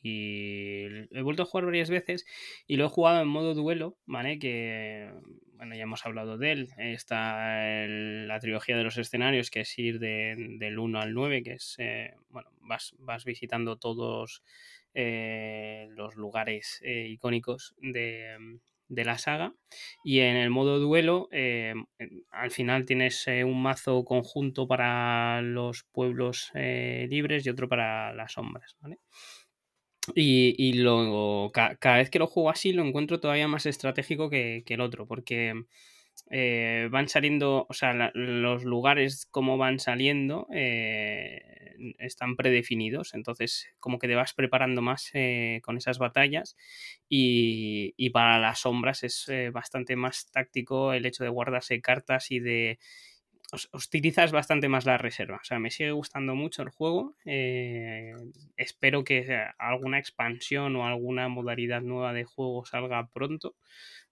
Y 0.04 0.86
he 1.12 1.22
vuelto 1.24 1.44
a 1.44 1.46
jugar 1.48 1.66
varias 1.66 1.90
veces 1.90 2.26
y 2.68 2.78
lo 2.78 2.86
he 2.86 2.90
jugado 2.90 3.22
en 3.22 3.28
modo 3.30 3.56
duelo, 3.56 3.98
¿vale? 4.06 4.40
Que, 4.40 5.12
bueno, 5.56 5.76
ya 5.76 5.84
hemos 5.84 6.06
hablado 6.06 6.38
de 6.38 6.52
él. 6.54 6.70
Está 6.78 7.88
la 7.88 8.40
trilogía 8.40 8.78
de 8.78 8.84
los 8.84 8.98
escenarios, 8.98 9.52
que 9.52 9.62
es 9.62 9.80
ir 9.80 10.00
de- 10.00 10.36
del 10.60 10.80
1 10.80 11.02
al 11.02 11.14
9, 11.14 11.44
que 11.44 11.54
es, 11.54 11.76
eh, 11.80 12.14
bueno, 12.30 12.50
vas, 12.62 12.96
vas 13.00 13.26
visitando 13.26 13.78
todos 13.78 14.44
eh, 14.94 15.88
los 15.92 16.16
lugares 16.16 16.82
icónicos 16.86 17.76
de, 17.82 18.60
de 18.90 19.06
la 19.06 19.18
saga. 19.18 19.54
Y 20.04 20.20
en 20.20 20.36
el 20.38 20.50
modo 20.50 20.80
duelo, 20.80 21.28
eh, 21.32 21.74
al 22.32 22.52
final 22.52 22.86
tienes 22.86 23.28
eh, 23.28 23.44
un 23.44 23.62
mazo 23.62 24.04
conjunto 24.06 24.68
para 24.68 25.42
los 25.42 25.84
pueblos 25.92 26.52
eh, 26.56 27.08
libres 27.10 27.46
y 27.46 27.50
otro 27.50 27.68
para 27.70 28.14
las 28.14 28.34
sombras, 28.34 28.78
¿vale? 28.80 29.00
Y, 30.16 30.56
y 30.58 30.74
ca- 31.54 31.76
cada 31.78 31.98
vez 31.98 32.10
que 32.10 32.20
lo 32.20 32.28
juego 32.28 32.50
así 32.50 32.72
lo 32.74 32.84
encuentro 32.86 33.20
todavía 33.20 33.48
más 33.48 33.66
estratégico 33.66 34.30
que, 34.30 34.64
que 34.66 34.76
el 34.76 34.82
otro, 34.82 35.06
porque 35.06 35.54
eh, 36.30 36.90
van 36.92 37.08
saliendo, 37.10 37.66
o 37.70 37.74
sea, 37.74 38.12
los 38.14 38.64
lugares 38.64 39.28
como 39.32 39.58
van 39.58 39.80
saliendo 39.80 40.48
eh, 40.54 41.76
están 42.00 42.36
predefinidos, 42.36 43.14
entonces 43.14 43.68
como 43.80 44.00
que 44.00 44.08
te 44.08 44.16
vas 44.16 44.34
preparando 44.34 44.82
más 44.82 45.10
eh, 45.14 45.62
con 45.64 45.78
esas 45.78 46.00
batallas 46.00 46.56
y, 47.10 47.94
y 47.98 48.10
para 48.12 48.40
las 48.40 48.60
sombras 48.60 49.04
es 49.04 49.30
bastante 49.54 49.96
más 49.96 50.30
táctico 50.32 50.94
el 50.94 51.06
hecho 51.06 51.24
de 51.24 51.30
guardarse 51.30 51.82
cartas 51.82 52.32
y 52.32 52.40
de 52.40 52.80
utilizas 53.74 54.32
bastante 54.34 54.68
más 54.68 54.86
la 54.86 54.98
reserva. 54.98 55.38
O 55.42 55.46
sea, 55.46 55.58
me 55.60 55.72
sigue 55.72 55.92
gustando 55.92 56.36
mucho 56.36 56.64
el 56.64 56.70
juego. 56.70 57.16
espero 58.58 59.04
que 59.04 59.48
alguna 59.58 60.00
expansión 60.00 60.76
o 60.76 60.86
alguna 60.86 61.28
modalidad 61.30 61.82
nueva 61.82 62.14
de 62.14 62.26
juego 62.26 62.66
salga 62.66 63.08
pronto. 63.08 63.56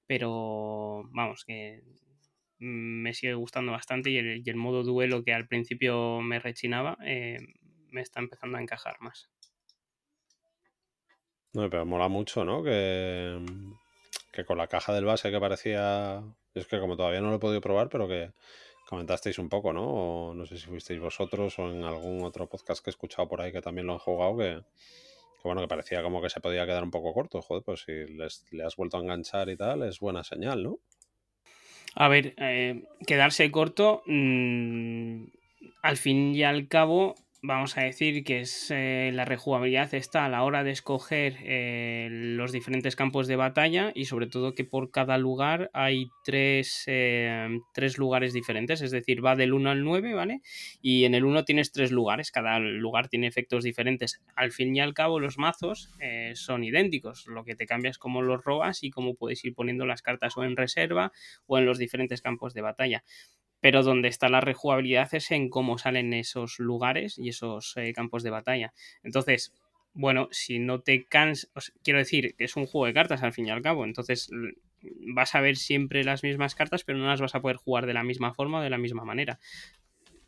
Pero 0.08 1.04
vamos, 1.12 1.44
que 1.46 1.82
me 2.60 3.14
sigue 3.14 3.34
gustando 3.34 3.72
bastante 3.72 4.10
y 4.10 4.18
el, 4.18 4.42
y 4.46 4.50
el 4.50 4.56
modo 4.56 4.84
duelo 4.84 5.24
que 5.24 5.34
al 5.34 5.48
principio 5.48 6.22
me 6.22 6.40
rechinaba 6.40 6.98
eh, 7.06 7.38
me 7.92 8.02
está 8.02 8.20
empezando 8.20 8.58
a 8.58 8.62
encajar 8.62 8.98
más. 9.00 9.30
No, 11.54 11.70
pero 11.70 11.86
mola 11.86 12.10
mucho, 12.10 12.44
¿no? 12.44 12.62
Que, 12.64 13.40
que 14.32 14.44
con 14.44 14.58
la 14.58 14.68
caja 14.68 14.94
del 14.94 15.06
base 15.06 15.32
que 15.32 15.40
parecía. 15.40 16.22
Es 16.54 16.68
que 16.68 16.80
como 16.80 16.98
todavía 16.98 17.22
no 17.22 17.30
lo 17.30 17.38
he 17.38 17.40
podido 17.40 17.62
probar, 17.62 17.90
pero 17.90 18.08
que 18.08 18.34
comentasteis 18.90 19.40
un 19.40 19.50
poco, 19.50 19.72
¿no? 19.72 19.88
O 19.88 20.34
no 20.34 20.46
sé 20.46 20.58
si 20.58 20.68
fuisteis 20.68 21.00
vosotros 21.00 21.58
o 21.60 21.72
en 21.72 21.84
algún 21.84 22.24
otro 22.24 22.48
podcast 22.48 22.84
que 22.84 22.90
he 22.90 22.94
escuchado 22.94 23.28
por 23.28 23.42
ahí 23.42 23.52
que 23.52 23.62
también 23.62 23.88
lo 23.88 23.94
han 23.94 24.00
jugado, 24.00 24.38
que 24.38 24.64
bueno, 25.48 25.62
que 25.62 25.68
parecía 25.68 26.02
como 26.04 26.22
que 26.22 26.30
se 26.30 26.42
podía 26.42 26.66
quedar 26.66 26.84
un 26.84 26.92
poco 26.92 27.14
corto. 27.14 27.42
Joder, 27.42 27.64
pues 27.64 27.82
si 27.86 27.92
les- 28.14 28.46
le 28.52 28.64
has 28.64 28.76
vuelto 28.76 28.98
a 28.98 29.02
enganchar 29.02 29.50
y 29.50 29.58
tal, 29.58 29.84
es 29.84 30.00
buena 30.00 30.24
señal, 30.24 30.64
¿no? 30.64 30.80
A 31.96 32.08
ver, 32.10 32.34
eh, 32.38 32.84
quedarse 33.08 33.50
corto, 33.52 34.04
mm, 34.06 35.24
al 35.82 35.98
fin 35.98 36.36
y 36.36 36.44
al 36.44 36.68
cabo, 36.68 37.16
vamos 37.46 37.78
a 37.78 37.82
decir 37.82 38.24
que 38.24 38.42
es 38.42 38.72
eh, 38.72 39.12
la 39.14 39.26
rejugabilidad 39.26 39.94
está 39.94 40.26
a 40.26 40.30
la 40.30 40.44
hora 40.44 40.64
de 40.64 40.72
escoger 40.72 41.38
eh, 41.44 42.08
los 42.12 42.52
diferentes 42.52 42.96
campos 42.96 43.28
de 43.28 43.36
batalla 43.36 43.92
y 43.94 44.06
sobre 44.06 44.28
todo 44.28 44.56
que 44.56 44.66
por 44.66 44.92
cada 44.92 45.18
lugar 45.18 45.70
hay 45.74 46.10
tres, 46.24 46.84
eh, 46.88 47.60
tres 47.74 47.98
lugares 47.98 48.34
diferentes, 48.34 48.82
es 48.82 48.92
decir, 48.92 49.24
va 49.24 49.36
del 49.36 49.54
1 49.54 49.70
al 49.70 49.84
9, 49.84 50.14
¿vale? 50.14 50.42
Y 50.82 51.06
en 51.06 51.14
el 51.14 51.26
1 51.26 51.46
tienes 51.46 51.72
tres 51.72 51.92
lugares, 51.92 52.32
cada 52.32 52.60
lugar 52.60 53.08
tiene 53.10 53.28
efectos 53.28 53.64
diferentes. 53.64 54.22
Al 54.36 54.52
fin 54.52 54.76
y 54.76 54.80
al 54.80 54.94
cabo, 54.94 55.20
los 55.20 55.38
mazos 55.38 55.90
son 56.34 56.64
idénticos, 56.64 57.28
lo 57.28 57.44
que 57.44 57.56
te 57.56 57.66
cambia 57.66 57.92
es 57.92 57.98
cómo 57.98 58.22
los 58.22 58.44
robas 58.44 58.84
y 58.84 58.90
cómo 58.90 59.16
puedes 59.16 59.44
ir 59.46 59.54
poniendo 59.54 59.86
las 59.86 60.02
cartas 60.02 60.38
o 60.38 60.44
en 60.44 60.56
reserva 60.56 61.12
o 61.46 61.58
en 61.58 61.66
los 61.66 61.78
diferentes 61.78 62.22
campos 62.22 62.54
de 62.54 62.62
batalla. 62.62 63.04
Pero 63.62 63.84
donde 63.84 64.08
está 64.10 64.30
la 64.30 64.42
rejugabilidad 64.42 65.14
es 65.14 65.32
en 65.32 65.50
cómo 65.50 65.78
salen 65.78 66.14
esos 66.14 66.60
lugares 66.60 67.18
y 67.18 67.30
esos 67.30 67.74
eh, 67.78 67.94
campos 67.94 68.24
de 68.24 68.30
batalla. 68.30 68.74
Entonces, 69.04 69.54
bueno, 69.94 70.28
si 70.32 70.60
no 70.60 70.82
te 70.82 71.06
cansas, 71.06 71.74
quiero 71.84 72.00
decir 72.00 72.36
que 72.38 72.44
es 72.46 72.56
un 72.56 72.66
juego 72.68 72.86
de 72.86 72.94
cartas 72.94 73.24
al 73.24 73.34
fin 73.34 73.48
y 73.48 73.52
al 73.52 73.62
cabo, 73.62 73.86
entonces 73.86 74.30
vas 75.16 75.36
a 75.36 75.42
ver 75.42 75.56
siempre 75.56 76.04
las 76.04 76.24
mismas 76.24 76.54
cartas, 76.56 76.84
pero 76.84 76.98
no 77.00 77.08
las 77.08 77.22
vas 77.22 77.34
a 77.36 77.42
poder 77.42 77.58
jugar 77.58 77.86
de 77.86 77.94
la 77.94 78.04
misma 78.04 78.34
forma 78.34 78.60
o 78.60 78.64
de 78.64 78.70
la 78.70 78.78
misma 78.78 79.04
manera. 79.06 79.40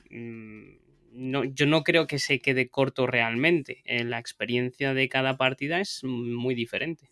Mm, 0.09 0.77
No, 1.13 1.43
yo 1.45 1.65
no 1.65 1.83
creo 1.83 2.05
que 2.05 2.19
se 2.19 2.39
quede 2.39 2.69
corto 2.69 3.07
realmente. 3.07 3.81
Eh, 3.85 4.03
la 4.03 4.19
experiencia 4.19 4.93
de 4.93 5.09
cada 5.09 5.35
partida 5.37 5.79
es 5.79 6.03
muy 6.03 6.53
diferente 6.53 7.09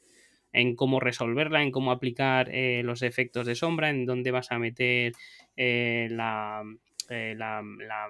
en 0.56 0.76
cómo 0.76 1.00
resolverla, 1.00 1.62
en 1.62 1.72
cómo 1.72 1.92
aplicar 1.92 2.50
eh, 2.54 2.82
los 2.84 3.02
efectos 3.02 3.46
de 3.46 3.56
sombra, 3.56 3.90
en 3.90 4.06
dónde 4.06 4.32
vas 4.32 4.52
a 4.52 4.60
meter 4.60 5.14
eh, 5.58 6.08
la, 6.12 6.64
eh, 7.10 7.36
la- 7.38 7.62
la- 7.62 8.10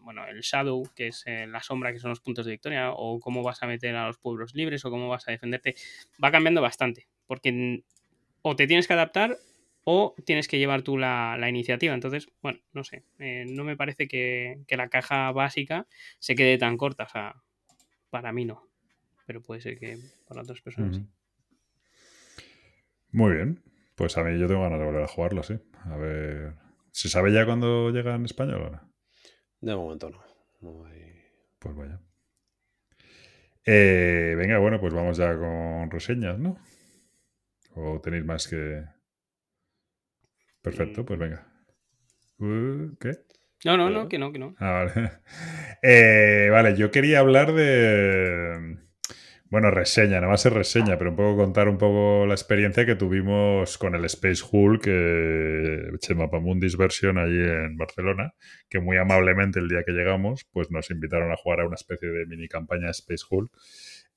bueno, 0.00 0.26
el 0.26 0.40
shadow, 0.40 0.88
que 0.94 1.08
es 1.08 1.24
la 1.26 1.62
sombra, 1.62 1.92
que 1.92 1.98
son 1.98 2.10
los 2.10 2.20
puntos 2.20 2.46
de 2.46 2.52
victoria, 2.52 2.92
o 2.92 3.20
cómo 3.20 3.42
vas 3.42 3.62
a 3.62 3.66
meter 3.66 3.94
a 3.94 4.06
los 4.06 4.18
pueblos 4.18 4.54
libres, 4.54 4.84
o 4.84 4.90
cómo 4.90 5.08
vas 5.08 5.28
a 5.28 5.32
defenderte. 5.32 5.74
Va 6.22 6.30
cambiando 6.30 6.62
bastante, 6.62 7.08
porque 7.26 7.82
o 8.42 8.56
te 8.56 8.66
tienes 8.66 8.86
que 8.86 8.94
adaptar 8.94 9.36
o 9.84 10.14
tienes 10.24 10.48
que 10.48 10.58
llevar 10.58 10.82
tú 10.82 10.98
la, 10.98 11.36
la 11.38 11.48
iniciativa. 11.48 11.94
Entonces, 11.94 12.28
bueno, 12.42 12.60
no 12.72 12.84
sé, 12.84 13.04
eh, 13.18 13.44
no 13.48 13.64
me 13.64 13.76
parece 13.76 14.06
que, 14.08 14.58
que 14.66 14.76
la 14.76 14.88
caja 14.88 15.32
básica 15.32 15.86
se 16.18 16.34
quede 16.34 16.58
tan 16.58 16.76
corta, 16.76 17.04
o 17.04 17.08
sea, 17.08 17.34
para 18.10 18.32
mí 18.32 18.44
no, 18.44 18.68
pero 19.26 19.42
puede 19.42 19.60
ser 19.60 19.78
que 19.78 19.98
para 20.28 20.42
otras 20.42 20.60
personas 20.62 20.96
sí. 20.96 21.02
Muy 23.12 23.34
bien. 23.34 23.62
Pues 23.94 24.16
a 24.16 24.24
mí 24.24 24.38
yo 24.38 24.46
tengo 24.46 24.62
ganas 24.62 24.78
de 24.78 24.84
volver 24.86 25.02
a 25.02 25.08
jugarlo, 25.08 25.42
sí. 25.42 25.58
A 25.84 25.96
ver. 25.96 26.54
¿Se 26.92 27.08
sabe 27.08 27.32
ya 27.32 27.44
cuándo 27.46 27.90
llega 27.90 28.14
en 28.14 28.24
español 28.24 28.62
ahora? 28.62 28.88
De 29.60 29.74
momento 29.74 30.10
no. 30.10 30.20
No 30.60 30.84
hay- 30.86 31.14
Pues 31.58 31.74
vaya. 31.74 32.00
Eh, 33.64 34.34
venga, 34.36 34.58
bueno, 34.58 34.80
pues 34.80 34.94
vamos 34.94 35.16
ya 35.18 35.36
con 35.36 35.90
reseñas, 35.90 36.38
¿no? 36.38 36.58
¿O 37.74 38.00
tenéis 38.00 38.24
más 38.24 38.48
que...? 38.48 38.84
Perfecto, 40.62 41.04
pues 41.04 41.18
venga. 41.18 41.46
Uh, 42.38 42.96
¿Qué? 42.98 43.12
No, 43.64 43.76
no, 43.76 43.90
no, 43.90 44.08
que 44.08 44.18
no, 44.18 44.32
que 44.32 44.38
no. 44.38 44.54
Ah, 44.58 44.84
vale. 44.94 45.10
Eh, 45.82 46.48
vale, 46.50 46.76
yo 46.76 46.90
quería 46.90 47.20
hablar 47.20 47.52
de. 47.52 48.78
Bueno, 49.50 49.70
reseña, 49.70 50.16
nada 50.20 50.28
más 50.28 50.44
es 50.44 50.52
reseña, 50.52 50.98
pero 50.98 51.08
un 51.10 51.16
poco 51.16 51.36
contar 51.38 51.68
un 51.70 51.78
poco 51.78 52.26
la 52.26 52.34
experiencia 52.34 52.84
que 52.84 52.96
tuvimos 52.96 53.78
con 53.78 53.94
el 53.94 54.04
Space 54.04 54.42
Hulk, 54.50 54.82
eh, 54.86 55.82
Chema 56.00 56.30
Pamundis 56.30 56.76
versión 56.76 57.16
allí 57.16 57.40
en 57.40 57.78
Barcelona, 57.78 58.34
que 58.68 58.78
muy 58.78 58.98
amablemente 58.98 59.58
el 59.58 59.68
día 59.68 59.84
que 59.86 59.92
llegamos, 59.92 60.44
pues 60.52 60.70
nos 60.70 60.90
invitaron 60.90 61.32
a 61.32 61.36
jugar 61.36 61.60
a 61.60 61.66
una 61.66 61.76
especie 61.76 62.08
de 62.10 62.26
mini 62.26 62.46
campaña 62.46 62.90
Space 62.90 63.24
Hulk, 63.30 63.50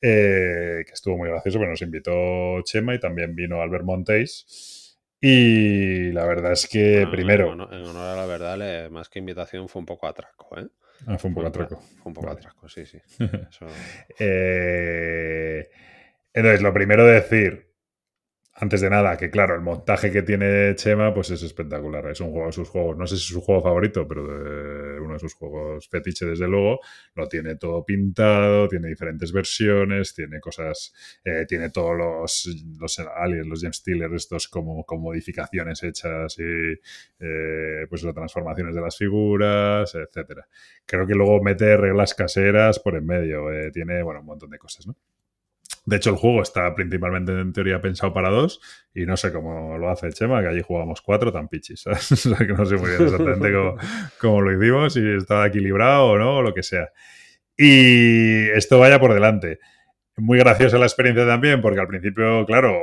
eh, 0.01 0.84
que 0.86 0.91
estuvo 0.91 1.17
muy 1.17 1.29
gracioso, 1.29 1.59
pero 1.59 1.71
nos 1.71 1.82
invitó 1.82 2.61
Chema 2.63 2.93
y 2.95 2.99
también 2.99 3.34
vino 3.34 3.61
Albert 3.61 3.86
Montéis. 3.86 4.97
Y 5.21 6.11
la 6.11 6.25
verdad 6.25 6.51
es 6.53 6.67
que 6.67 6.95
Bueno, 7.05 7.11
primero. 7.11 7.45
En 7.45 7.51
honor, 7.51 7.73
en 7.73 7.86
honor 7.86 8.07
a 8.07 8.15
la 8.17 8.25
verdad, 8.25 8.57
le- 8.57 8.89
más 8.89 9.07
que 9.07 9.19
invitación 9.19 9.69
fue 9.69 9.79
un 9.79 9.86
poco 9.86 10.07
atraco, 10.07 10.59
¿eh? 10.59 10.67
Ah, 11.08 11.18
fue 11.18 11.30
un 11.30 11.34
poco 11.36 11.47
atraco. 11.47 11.78
Fue 12.02 12.10
un 12.10 12.14
poco 12.14 12.28
Vale. 12.28 12.39
atraco, 12.39 12.70
sí, 12.70 12.86
sí. 12.86 12.99
Eso- 13.49 13.68
Eh, 14.20 15.70
entonces, 16.34 16.62
lo 16.62 16.74
primero 16.74 17.06
de 17.06 17.14
decir, 17.16 17.70
antes 18.54 18.82
de 18.82 18.89
nada, 18.89 19.18
que 19.18 19.30
claro, 19.32 19.56
el 19.56 19.62
montaje 19.62 20.12
que 20.12 20.24
tiene 20.24 20.76
Chema, 20.76 21.14
pues 21.14 21.32
es 21.32 21.41
espectacular. 21.41 22.06
Es 22.10 22.20
un 22.20 22.32
juego 22.32 22.47
de 22.47 22.52
sus 22.52 22.70
juegos, 22.70 22.97
no 22.97 23.08
sé 23.08 23.16
si 23.16 23.22
es 23.24 23.28
su 23.30 23.41
juego 23.41 23.64
favorito, 23.64 24.08
pero 24.08 24.28
de 24.28 24.99
uno 24.99 25.14
de 25.14 25.20
sus 25.20 25.34
juegos 25.34 25.88
fetiche, 25.89 26.26
desde 26.26 26.47
luego. 26.47 26.80
Lo 27.16 27.28
tiene 27.28 27.56
todo 27.56 27.84
pintado, 27.86 28.68
tiene 28.68 28.89
diferentes 28.89 29.32
versiones, 29.32 30.14
tiene 30.14 30.39
cosas, 30.39 30.93
eh, 31.24 31.45
tiene 31.47 31.70
todos 31.70 31.97
los, 31.97 32.49
los 32.80 32.99
aliens, 32.99 33.47
los 33.47 33.62
Gem 33.62 33.74
Stealers, 33.74 34.14
estos 34.14 34.47
como, 34.47 34.84
con 34.86 35.02
modificaciones 35.02 35.82
hechas 35.84 36.38
y 36.39 36.43
eh, 37.20 37.86
pues 37.89 38.04
las 38.04 38.14
transformaciones 38.14 38.76
de 38.76 38.82
las 38.82 38.97
figuras, 38.97 39.95
etcétera. 39.95 40.47
Creo 40.86 41.08
que 41.08 41.16
luego 41.16 41.41
mete 41.41 41.78
reglas 41.78 42.14
caseras 42.14 42.80
por 42.80 42.95
en 42.95 43.06
medio. 43.06 43.52
eh, 43.52 43.72
tiene, 43.72 44.04
bueno, 44.04 44.20
un 44.22 44.26
montón 44.26 44.49
de 44.49 44.58
cosas, 44.60 44.88
¿no? 44.88 44.95
De 45.84 45.95
hecho, 45.97 46.11
el 46.11 46.15
juego 46.17 46.41
está 46.43 46.73
principalmente 46.75 47.32
en 47.32 47.53
teoría 47.53 47.82
pensado 47.82 48.13
para 48.13 48.29
dos 48.29 48.61
y 48.93 49.05
no 49.05 49.17
sé 49.17 49.32
cómo 49.34 49.77
lo 49.77 49.89
hace 49.89 50.11
Chema, 50.11 50.41
que 50.41 50.47
allí 50.47 50.61
jugamos 50.61 51.01
cuatro 51.01 51.32
tan 51.32 51.47
pichis. 51.47 51.84
que 52.38 52.45
no 52.53 52.65
sé 52.65 52.75
muy 52.77 52.89
bien 52.91 53.03
exactamente 53.03 53.51
cómo, 53.51 53.75
cómo 54.19 54.41
lo 54.41 54.51
hicimos, 54.57 54.93
si 54.93 55.01
estaba 55.17 55.47
equilibrado 55.47 56.05
o 56.05 56.17
no, 56.17 56.38
o 56.38 56.41
lo 56.41 56.53
que 56.53 56.63
sea. 56.63 56.89
Y 57.57 58.49
esto 58.49 58.79
vaya 58.79 58.99
por 58.99 59.13
delante. 59.13 59.59
Muy 60.17 60.39
graciosa 60.39 60.77
la 60.77 60.86
experiencia 60.86 61.25
también, 61.25 61.61
porque 61.61 61.79
al 61.79 61.88
principio, 61.88 62.45
claro, 62.45 62.79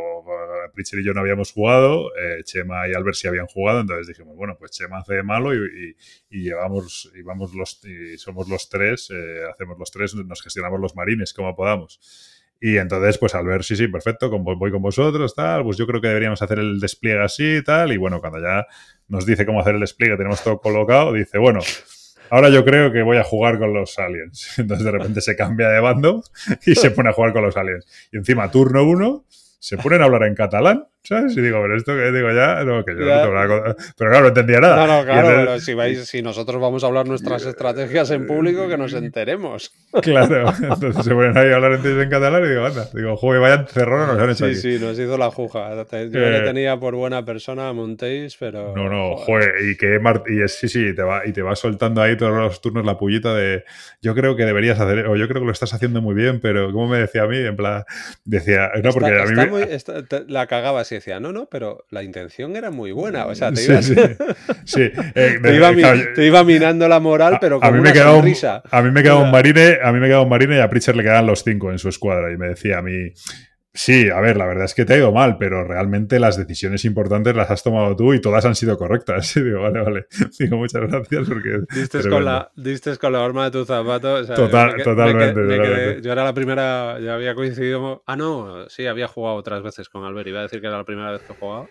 Pritchard 0.75 1.01
y 1.01 1.05
yo 1.05 1.13
no 1.15 1.21
habíamos 1.21 1.53
jugado, 1.53 2.11
eh, 2.17 2.43
Chema 2.45 2.89
y 2.89 2.95
Albert 2.95 3.17
sí 3.17 3.29
habían 3.29 3.47
jugado, 3.47 3.81
entonces 3.81 4.07
dijimos, 4.09 4.37
bueno, 4.37 4.57
pues 4.59 4.71
Chema 4.73 4.99
hace 4.99 5.15
de 5.15 5.23
malo 5.23 5.55
y, 5.55 5.59
y- 5.59 5.97
y 6.39 6.43
llevamos, 6.45 7.11
y 7.15 7.23
vamos 7.23 7.55
los, 7.55 7.85
y 7.85 8.17
somos 8.19 8.49
los 8.49 8.69
tres, 8.69 9.11
eh, 9.11 9.43
hacemos 9.53 9.79
los 9.79 9.91
tres, 9.91 10.15
nos 10.15 10.43
gestionamos 10.43 10.81
los 10.81 10.95
marines 10.97 11.33
como 11.35 11.55
podamos. 11.57 12.38
Y 12.61 12.77
entonces, 12.77 13.19
pues 13.19 13.35
al 13.35 13.47
ver, 13.47 13.63
sí, 13.63 13.77
sí, 13.77 13.87
perfecto, 13.87 14.31
voy 14.31 14.73
con 14.73 14.83
vosotros, 14.83 15.35
tal, 15.35 15.63
pues 15.63 15.77
yo 15.77 15.87
creo 15.87 16.01
que 16.01 16.09
deberíamos 16.09 16.43
hacer 16.43 16.59
el 16.59 16.81
despliegue 16.81 17.23
así 17.23 17.63
tal. 17.65 17.93
Y 17.93 17.97
bueno, 17.97 18.21
cuando 18.21 18.41
ya 18.41 18.67
nos 19.07 19.25
dice 19.27 19.47
cómo 19.47 19.61
hacer 19.61 19.75
el 19.75 19.81
despliegue, 19.81 20.17
tenemos 20.17 20.43
todo 20.43 20.61
colocado, 20.61 21.13
dice, 21.13 21.39
bueno, 21.39 21.61
ahora 22.31 22.49
yo 22.49 22.65
creo 22.65 22.93
que 22.93 23.03
voy 23.03 23.17
a 23.17 23.25
jugar 23.25 23.59
con 23.59 23.73
los 23.73 23.99
aliens. 23.99 24.55
Entonces 24.59 24.85
de 24.85 24.91
repente 24.91 25.21
se 25.21 25.37
cambia 25.37 25.69
de 25.69 25.81
bando 25.81 26.25
y 26.67 26.75
se 26.75 26.91
pone 26.91 27.11
a 27.11 27.13
jugar 27.13 27.33
con 27.33 27.43
los 27.43 27.57
aliens. 27.57 27.87
Y 28.13 28.17
encima, 28.17 28.51
turno 28.51 28.85
uno, 28.85 29.25
se 29.61 29.77
ponen 29.79 30.03
a 30.03 30.05
hablar 30.05 30.25
en 30.25 30.35
catalán, 30.35 30.89
¿sabes? 31.09 31.37
Y 31.37 31.41
digo, 31.41 31.59
pero 31.63 31.77
esto 31.77 31.95
que 31.95 32.13
digo 32.13 32.31
ya, 32.33 32.63
no, 32.65 32.85
que 32.85 32.95
yo 32.95 33.07
Ya. 33.07 33.17
no 33.17 33.23
tengo 33.23 33.35
nada 33.35 33.77
Pero 33.97 34.11
claro, 34.11 34.21
no 34.23 34.29
entendía 34.29 34.61
nada. 34.61 34.77
No, 34.77 34.99
no, 34.99 35.05
claro, 35.05 35.29
entonces- 35.29 35.47
pero 35.47 35.61
si, 35.61 35.75
vais, 35.75 36.05
si 36.07 36.23
nosotros 36.23 36.61
vamos 36.61 36.85
a 36.85 36.87
hablar 36.89 37.07
nuestras 37.07 37.45
estrategias 37.47 38.11
en 38.11 38.27
público, 38.27 38.69
que 38.69 38.77
nos 38.77 38.93
enteremos. 38.95 39.73
Claro, 40.03 40.53
entonces 40.61 41.05
se 41.05 41.15
ponen 41.15 41.37
ahí 41.37 41.51
a 41.51 41.57
hablar 41.57 41.73
ellos 41.73 42.03
en 42.03 42.11
catalán 42.11 42.45
y 42.45 42.49
digo, 42.49 42.65
anda, 42.67 42.89
digo, 42.95 43.17
joder, 43.17 43.41
vaya 43.41 43.67
cerrón 43.67 44.07
nos 44.07 44.19
han 44.19 44.31
hecho 44.31 44.45
Sí, 44.47 44.51
aquí. 44.53 44.55
sí, 44.55 44.79
nos 44.85 44.99
hizo 44.99 45.17
la 45.19 45.31
juja. 45.31 45.71
Yo 45.75 45.99
Eh. 46.21 46.31
le 46.31 46.41
tenía 46.43 46.77
por 46.79 46.95
buena 46.95 47.25
persona 47.25 47.69
a 47.69 47.73
Montéis, 47.73 48.37
pero. 48.39 48.75
No, 48.77 48.89
no, 48.89 49.17
joder, 49.17 49.55
y 49.65 49.77
que 49.77 49.99
Mart- 49.99 50.29
y 50.29 50.43
es, 50.43 50.59
sí, 50.59 50.69
sí, 50.69 50.95
te 50.95 51.03
va, 51.03 51.27
y 51.27 51.33
te 51.33 51.41
va 51.43 51.57
soltando 51.57 52.03
ahí 52.03 52.17
todos 52.17 52.33
los 52.37 52.61
turnos 52.61 52.85
la 52.85 52.99
pullita 52.99 53.35
de 53.35 53.65
yo 54.03 54.15
creo 54.15 54.37
que 54.37 54.45
deberías 54.45 54.79
hacer, 54.79 55.07
o 55.07 55.17
yo 55.17 55.27
creo 55.29 55.41
que 55.41 55.47
lo 55.47 55.53
estás 55.53 55.73
haciendo 55.73 56.03
muy 56.03 56.15
bien, 56.15 56.41
pero 56.41 56.71
como 56.73 56.89
me 56.89 56.99
decía 56.99 57.23
a 57.23 57.27
mí, 57.27 57.39
en 57.39 57.57
plan, 57.57 57.85
decía, 58.25 58.71
no, 58.83 58.91
porque 58.93 59.11
Está- 59.11 59.23
a 59.23 59.27
mí 59.27 59.31
está 59.33 59.45
me- 59.45 59.51
muy- 59.51 59.63
está- 59.63 60.03
te- 60.05 60.25
la 60.29 60.47
cagabas 60.47 60.91
y 60.93 60.97
decía, 60.99 61.19
no, 61.21 61.33
no, 61.33 61.47
pero 61.51 61.85
la 61.91 62.03
intención 62.03 62.55
era 62.57 62.71
muy 62.71 62.93
buena. 62.93 63.27
O 63.27 63.35
sea, 63.35 63.53
te, 63.53 63.63
ibas- 63.65 63.85
sí, 63.87 63.95
sí, 64.65 64.83
eh, 65.15 65.39
te 65.43 65.55
iba, 65.57 65.75
claro, 65.75 66.01
te 66.15 66.25
iba 66.27 66.45
minando 66.45 66.87
la 66.89 67.01
moral, 67.01 67.39
pero 67.41 67.57
a 67.57 67.61
con 67.61 67.73
mí 67.73 67.81
una 67.81 67.89
me 67.91 67.93
quedaba 67.93 68.13
un, 68.13 68.17
sonrisa. 68.19 68.63
a 68.71 68.83
mí 68.83 68.91
me 68.91 69.03
quedaba 69.03 69.19
un 69.21 69.25
Una- 69.29 69.33
marine, 69.33 69.79
a 69.83 69.93
mí 69.93 70.01
me 70.01 70.07
quedaba 70.07 70.23
un 70.23 70.29
marine 70.31 70.57
y 70.57 70.61
a 70.61 70.69
Pritchard 70.71 70.97
le 70.97 71.03
quedaban 71.03 71.27
los 71.27 71.43
cinco 71.45 71.71
en 71.73 71.79
su 71.79 71.89
escuadra 71.89 72.33
y 72.33 72.37
me 72.37 72.49
decía 72.49 72.79
a 72.79 72.83
mí 72.83 73.13
Sí, 73.75 74.09
a 74.11 74.21
ver, 74.21 74.37
la 74.39 74.47
verdad 74.47 74.65
es 74.65 74.75
que 74.75 74.85
te 74.85 74.95
ha 74.95 74.97
ido 74.97 75.13
mal, 75.13 75.37
pero 75.39 75.63
realmente 75.63 76.19
las 76.19 76.37
decisiones 76.37 76.85
importantes 76.85 77.37
las 77.37 77.51
has 77.51 77.63
tomado 77.63 77.95
tú 77.95 78.13
y 78.15 78.21
todas 78.21 78.45
han 78.45 78.55
sido 78.55 78.77
correctas. 78.77 79.37
Y 79.37 79.43
digo, 79.43 79.61
vale, 79.63 79.81
vale. 79.83 80.07
Digo, 80.39 80.57
muchas 80.57 80.83
gracias 80.83 81.29
porque. 81.29 81.61
Diste 81.75 82.09
con, 82.09 82.25
la, 82.25 82.51
diste 82.57 82.97
con 82.97 83.13
la 83.13 83.21
horma 83.21 83.45
de 83.45 83.51
tu 83.53 83.65
zapato. 83.65 84.15
o 84.15 84.25
sea, 84.25 84.35
Total- 84.35 84.67
me 84.69 84.73
que- 84.73 84.79
me 84.79 84.85
totalmente, 84.85 85.35
que- 85.35 85.41
me 85.41 85.55
quedé- 85.55 85.67
totalmente. 85.69 86.03
yo 86.03 86.13
era 86.13 86.25
la 86.25 86.35
primera, 86.35 86.99
ya 87.01 87.15
había 87.15 87.35
coincidido. 87.35 88.03
Ah, 88.07 88.17
no, 88.17 88.69
sí, 88.69 88.87
había 88.87 89.07
jugado 89.07 89.37
otras 89.37 89.63
veces 89.63 89.89
con 89.89 90.05
Albert. 90.05 90.27
Iba 90.29 90.41
a 90.41 90.43
decir 90.43 90.61
que 90.61 90.67
era 90.67 90.79
la 90.79 90.85
primera 90.85 91.13
vez 91.13 91.23
que 91.23 91.33
he 91.33 91.37
jugado. 91.37 91.69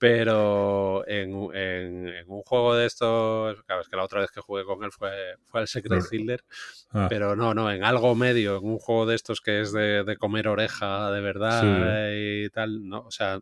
Pero 0.00 1.06
en, 1.06 1.34
un- 1.34 1.54
en- 1.54 2.08
en 2.08 2.24
un 2.26 2.40
juego 2.42 2.74
de 2.74 2.86
estos, 2.86 3.62
claro, 3.64 3.82
es 3.82 3.88
que 3.88 3.96
la 3.96 4.04
otra 4.04 4.22
vez 4.22 4.30
que 4.30 4.40
jugué 4.40 4.64
con 4.64 4.82
él 4.82 4.90
fue, 4.90 5.10
fue 5.48 5.60
el 5.60 5.68
Secret 5.68 6.02
Hitler. 6.10 6.42
Ah, 6.90 7.06
Pero 7.10 7.36
no, 7.36 7.52
no, 7.52 7.70
en 7.70 7.84
algo 7.84 8.14
medio, 8.14 8.56
en 8.56 8.64
un 8.64 8.78
juego 8.78 9.04
de 9.04 9.14
estos 9.14 9.42
que 9.42 9.60
es 9.60 9.72
de, 9.72 10.02
de 10.04 10.16
comer 10.16 10.48
oreja 10.48 11.10
de 11.12 11.20
verdad 11.20 12.08
y 12.14 12.48
tal, 12.48 12.88
no, 12.88 13.00
o 13.02 13.10
sea, 13.10 13.40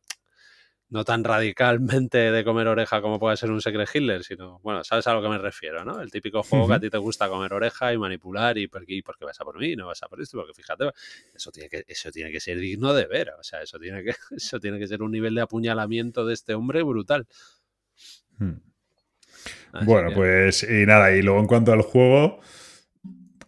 no 0.91 1.05
tan 1.05 1.22
radicalmente 1.24 2.16
de 2.32 2.45
comer 2.45 2.66
oreja 2.68 3.03
como 3.03 3.18
puede 3.18 3.36
ser 3.36 3.51
un 3.51 3.61
Secret 3.61 3.89
Hitler, 3.95 4.24
sino, 4.24 4.59
bueno, 4.61 4.82
sabes 4.84 5.07
a 5.07 5.14
lo 5.14 5.22
que 5.22 5.28
me 5.28 5.39
refiero, 5.39 5.84
¿no? 5.84 6.01
El 6.01 6.11
típico 6.11 6.43
juego 6.43 6.66
que 6.68 6.74
a 6.74 6.80
ti 6.80 6.89
te 6.91 6.99
gusta 6.99 7.28
comer 7.28 7.53
oreja 7.53 7.93
y 7.93 7.99
manipular 7.99 8.57
y 8.57 8.68
por 8.68 8.86
qué, 8.86 9.01
porque 9.05 9.24
vas 9.26 9.41
a 9.41 9.45
por 9.45 9.59
mí, 9.59 9.76
no 9.76 9.86
vas 9.86 10.03
a 10.03 10.09
por 10.09 10.20
esto, 10.20 10.39
porque 10.39 10.55
fíjate, 10.55 10.91
eso 11.34 11.51
tiene 11.53 11.68
que, 11.68 11.84
eso 11.86 12.11
tiene 12.11 12.32
que 12.32 12.41
ser 12.41 12.59
digno 12.59 12.95
de 12.95 13.07
ver, 13.07 13.30
o 13.39 13.43
sea, 13.43 13.62
eso 13.62 13.78
tiene 13.78 14.03
que, 14.03 14.12
eso 14.36 14.59
tiene 14.61 14.78
que 14.78 14.86
ser 14.86 15.03
un 15.03 15.12
nivel 15.12 15.34
de 15.34 15.43
apuñalamiento 15.43 16.24
de 16.24 16.34
este 16.34 16.55
hombre 16.55 16.82
brutal. 16.82 17.26
hmm. 18.41 18.59
Bueno, 19.84 20.09
que- 20.09 20.14
pues 20.14 20.62
y 20.64 20.86
nada, 20.86 21.14
y 21.14 21.22
luego 21.22 21.41
en 21.41 21.47
cuanto 21.47 21.72
al 21.72 21.82
juego, 21.82 22.41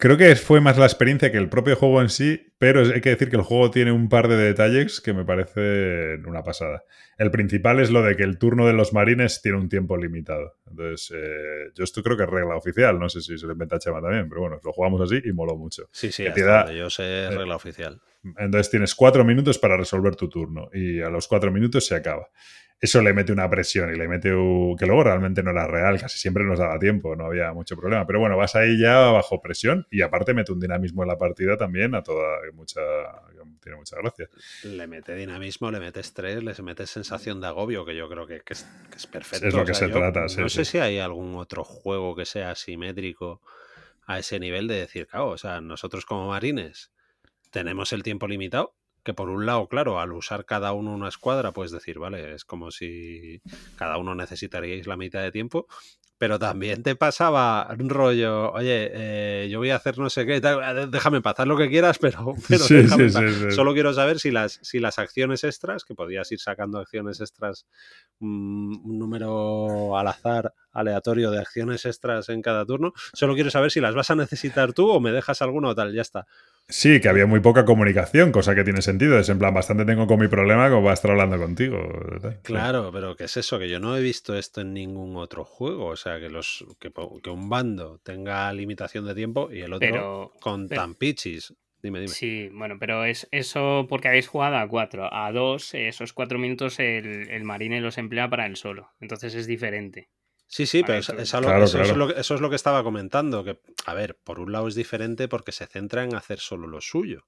creo 0.00 0.16
que 0.16 0.34
fue 0.34 0.60
más 0.60 0.76
la 0.78 0.86
experiencia 0.86 1.30
que 1.30 1.38
el 1.38 1.48
propio 1.48 1.76
juego 1.76 2.00
en 2.02 2.08
sí, 2.08 2.52
pero 2.58 2.80
hay 2.80 3.00
que 3.00 3.10
decir 3.10 3.30
que 3.30 3.36
el 3.36 3.42
juego 3.42 3.70
tiene 3.70 3.92
un 3.92 4.08
par 4.08 4.26
de 4.26 4.36
detalles 4.36 5.00
que 5.00 5.12
me 5.12 5.24
parecen 5.24 6.26
una 6.26 6.42
pasada. 6.42 6.82
El 7.18 7.30
principal 7.30 7.78
es 7.80 7.90
lo 7.90 8.02
de 8.02 8.16
que 8.16 8.22
el 8.24 8.38
turno 8.38 8.66
de 8.66 8.72
los 8.72 8.92
marines 8.92 9.40
tiene 9.42 9.58
un 9.58 9.68
tiempo 9.68 9.96
limitado. 9.96 10.56
Entonces, 10.68 11.12
eh, 11.14 11.70
yo 11.74 11.84
esto 11.84 12.02
creo 12.02 12.16
que 12.16 12.24
es 12.24 12.28
regla 12.30 12.56
oficial, 12.56 12.98
no 12.98 13.08
sé 13.08 13.20
si 13.20 13.38
se 13.38 13.46
lo 13.46 13.52
inventa 13.52 13.78
Chema 13.78 14.00
también, 14.00 14.28
pero 14.28 14.40
bueno, 14.40 14.58
lo 14.64 14.72
jugamos 14.72 15.00
así 15.02 15.20
y 15.24 15.32
moló 15.32 15.56
mucho. 15.56 15.88
Sí, 15.92 16.10
sí, 16.10 16.26
hasta 16.26 16.44
da- 16.44 16.64
donde 16.64 16.78
yo 16.78 16.90
sé 16.90 17.26
es 17.26 17.32
eh, 17.32 17.36
regla 17.36 17.56
oficial. 17.56 18.00
Entonces 18.22 18.70
tienes 18.70 18.94
cuatro 18.94 19.24
minutos 19.24 19.58
para 19.58 19.76
resolver 19.76 20.16
tu 20.16 20.28
turno 20.28 20.68
y 20.72 21.00
a 21.00 21.08
los 21.08 21.26
cuatro 21.26 21.50
minutos 21.50 21.86
se 21.86 21.94
acaba. 21.94 22.28
Eso 22.82 23.02
le 23.02 23.12
mete 23.12 23.30
una 23.30 23.48
presión 23.50 23.92
y 23.94 23.98
le 23.98 24.08
mete 24.08 24.34
un... 24.34 24.74
que 24.74 24.86
luego 24.86 25.04
realmente 25.04 25.42
no 25.42 25.50
era 25.50 25.66
real, 25.66 26.00
casi 26.00 26.18
siempre 26.18 26.44
nos 26.44 26.58
daba 26.58 26.78
tiempo, 26.78 27.14
no 27.14 27.26
había 27.26 27.52
mucho 27.52 27.76
problema. 27.76 28.06
Pero 28.06 28.20
bueno, 28.20 28.38
vas 28.38 28.56
ahí 28.56 28.80
ya 28.80 29.10
bajo 29.10 29.42
presión 29.42 29.86
y 29.90 30.00
aparte 30.00 30.32
mete 30.32 30.52
un 30.52 30.60
dinamismo 30.60 31.02
en 31.02 31.08
la 31.08 31.18
partida 31.18 31.58
también 31.58 31.94
a 31.94 32.02
toda... 32.02 32.38
mucha, 32.54 32.80
tiene 33.62 33.76
mucha 33.76 33.96
gracia. 33.96 34.28
Le 34.64 34.86
mete 34.86 35.14
dinamismo, 35.14 35.70
le 35.70 35.78
mete 35.78 36.00
estrés, 36.00 36.42
le 36.42 36.54
mete 36.62 36.86
sensación 36.86 37.38
de 37.42 37.48
agobio, 37.48 37.84
que 37.84 37.94
yo 37.94 38.08
creo 38.08 38.26
que, 38.26 38.40
que 38.40 38.54
es, 38.54 38.66
que 38.90 38.96
es 38.96 39.06
perfecto. 39.06 39.48
Es 39.48 39.54
lo 39.54 39.60
O 39.60 39.64
que 39.66 39.74
sea, 39.74 39.88
se 39.88 39.92
trata, 39.92 40.28
sí, 40.30 40.40
No 40.40 40.48
sí. 40.48 40.56
sé 40.56 40.64
si 40.64 40.78
hay 40.78 40.98
algún 41.00 41.34
otro 41.36 41.64
juego 41.64 42.16
que 42.16 42.24
sea 42.24 42.50
asimétrico 42.52 43.42
a 44.06 44.18
ese 44.18 44.40
nivel 44.40 44.66
de 44.68 44.76
decir, 44.76 45.06
claro, 45.06 45.28
o 45.28 45.38
sea, 45.38 45.60
nosotros 45.60 46.06
como 46.06 46.28
marines 46.28 46.92
tenemos 47.50 47.92
el 47.92 48.02
tiempo 48.02 48.26
limitado, 48.28 48.74
que 49.02 49.14
por 49.14 49.30
un 49.30 49.46
lado, 49.46 49.66
claro, 49.68 49.98
al 50.00 50.12
usar 50.12 50.44
cada 50.44 50.72
uno 50.72 50.92
una 50.92 51.08
escuadra, 51.08 51.52
puedes 51.52 51.72
decir, 51.72 51.98
vale, 51.98 52.34
es 52.34 52.44
como 52.44 52.70
si 52.70 53.42
cada 53.74 53.96
uno 53.96 54.14
necesitaríais 54.14 54.86
la 54.86 54.96
mitad 54.96 55.22
de 55.22 55.32
tiempo, 55.32 55.66
pero 56.18 56.38
también 56.38 56.82
te 56.82 56.96
pasaba 56.96 57.74
un 57.78 57.88
rollo, 57.88 58.52
oye, 58.52 58.90
eh, 58.92 59.48
yo 59.50 59.58
voy 59.58 59.70
a 59.70 59.76
hacer 59.76 59.98
no 59.98 60.10
sé 60.10 60.26
qué, 60.26 60.38
tal, 60.42 60.90
déjame 60.90 61.22
pasar 61.22 61.46
lo 61.48 61.56
que 61.56 61.70
quieras, 61.70 61.98
pero, 62.00 62.34
pero 62.48 62.64
Sí, 62.64 62.74
déjame 62.74 63.08
sí, 63.08 63.14
pa- 63.14 63.20
sí, 63.20 63.34
sí. 63.48 63.56
Solo 63.56 63.72
quiero 63.72 63.94
saber 63.94 64.18
si 64.20 64.30
las, 64.30 64.58
si 64.62 64.80
las 64.80 64.98
acciones 64.98 65.44
extras, 65.44 65.84
que 65.86 65.94
podías 65.94 66.30
ir 66.30 66.38
sacando 66.40 66.78
acciones 66.78 67.22
extras, 67.22 67.66
mm, 68.18 68.86
un 68.86 68.98
número 68.98 69.96
al 69.96 70.08
azar, 70.08 70.52
aleatorio 70.72 71.30
de 71.30 71.38
acciones 71.40 71.84
extras 71.86 72.28
en 72.28 72.42
cada 72.42 72.64
turno, 72.64 72.92
solo 73.12 73.34
quiero 73.34 73.50
saber 73.50 73.70
si 73.70 73.80
las 73.80 73.94
vas 73.94 74.10
a 74.10 74.14
necesitar 74.14 74.72
tú 74.72 74.90
o 74.90 75.00
me 75.00 75.12
dejas 75.12 75.42
alguna 75.42 75.68
o 75.68 75.74
tal, 75.74 75.92
ya 75.94 76.02
está. 76.02 76.26
Sí, 76.68 77.00
que 77.00 77.08
había 77.08 77.26
muy 77.26 77.40
poca 77.40 77.64
comunicación, 77.64 78.30
cosa 78.30 78.54
que 78.54 78.62
tiene 78.62 78.80
sentido. 78.80 79.18
Es 79.18 79.28
en 79.28 79.38
plan, 79.40 79.52
bastante 79.52 79.84
tengo 79.84 80.06
con 80.06 80.20
mi 80.20 80.28
problema 80.28 80.68
como 80.70 80.84
va 80.84 80.92
a 80.92 80.94
estar 80.94 81.10
hablando 81.10 81.36
contigo. 81.36 81.78
¿verdad? 82.08 82.38
Claro, 82.42 82.90
pero 82.92 83.16
¿qué 83.16 83.24
es 83.24 83.36
eso? 83.36 83.58
Que 83.58 83.68
yo 83.68 83.80
no 83.80 83.96
he 83.96 84.00
visto 84.00 84.36
esto 84.36 84.60
en 84.60 84.72
ningún 84.72 85.16
otro 85.16 85.44
juego. 85.44 85.86
O 85.86 85.96
sea, 85.96 86.20
que 86.20 86.30
los 86.30 86.64
que, 86.78 86.92
un 87.30 87.48
bando 87.48 87.98
tenga 88.04 88.52
limitación 88.52 89.04
de 89.04 89.14
tiempo 89.16 89.50
y 89.50 89.62
el 89.62 89.72
otro 89.72 89.88
Pero- 89.90 90.32
con 90.40 90.68
pero- 90.68 90.80
tan 90.80 90.94
pichis. 90.94 91.52
Dime, 91.82 91.98
dime. 91.98 92.12
Sí, 92.12 92.50
bueno, 92.52 92.76
pero 92.78 93.04
es 93.06 93.26
eso 93.32 93.86
porque 93.88 94.08
habéis 94.08 94.28
jugado 94.28 94.58
a 94.58 94.68
4. 94.68 95.12
A 95.12 95.32
2, 95.32 95.74
esos 95.74 96.12
4 96.12 96.38
minutos 96.38 96.78
el, 96.78 97.30
el 97.30 97.42
marine 97.42 97.80
los 97.80 97.96
emplea 97.96 98.28
para 98.28 98.44
él 98.46 98.56
solo. 98.56 98.90
Entonces 99.00 99.34
es 99.34 99.46
diferente. 99.46 100.10
Sí, 100.52 100.66
sí, 100.66 100.82
pero 100.84 101.00
Claro, 101.00 101.62
eso, 101.64 101.80
es 101.80 101.96
lo, 101.96 102.08
que- 102.08 102.20
eso 102.20 102.34
es 102.34 102.40
lo 102.40 102.50
que 102.50 102.56
estaba 102.56 102.82
comentando. 102.82 103.44
Que, 103.44 103.60
a 103.86 103.94
ver, 103.94 104.16
por 104.16 104.40
un 104.40 104.50
lado 104.50 104.66
es 104.66 104.74
diferente 104.74 105.28
porque 105.28 105.52
se 105.52 105.66
centra 105.68 106.02
en 106.02 106.14
hacer 106.16 106.40
solo 106.40 106.66
lo 106.66 106.80
suyo. 106.80 107.24